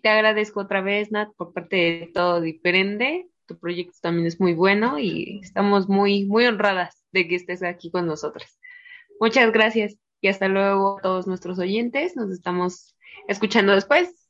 Te 0.01 0.09
agradezco 0.09 0.61
otra 0.61 0.81
vez, 0.81 1.11
Nat, 1.11 1.29
por 1.35 1.53
parte 1.53 1.75
de 1.75 2.11
todo 2.13 2.41
diferente. 2.41 3.28
Tu 3.49 3.57
proyecto 3.57 3.97
también 3.99 4.27
es 4.27 4.39
muy 4.39 4.53
bueno 4.53 4.99
y 4.99 5.39
estamos 5.43 5.89
muy, 5.89 6.25
muy 6.25 6.45
honradas 6.45 7.03
de 7.11 7.27
que 7.27 7.33
estés 7.33 7.63
aquí 7.63 7.89
con 7.89 8.05
nosotros. 8.05 8.59
Muchas 9.19 9.51
gracias 9.51 9.97
y 10.21 10.27
hasta 10.27 10.47
luego 10.47 10.99
a 10.99 11.01
todos 11.01 11.25
nuestros 11.25 11.57
oyentes. 11.57 12.15
Nos 12.15 12.29
estamos 12.29 12.95
escuchando 13.27 13.73
después. 13.73 14.29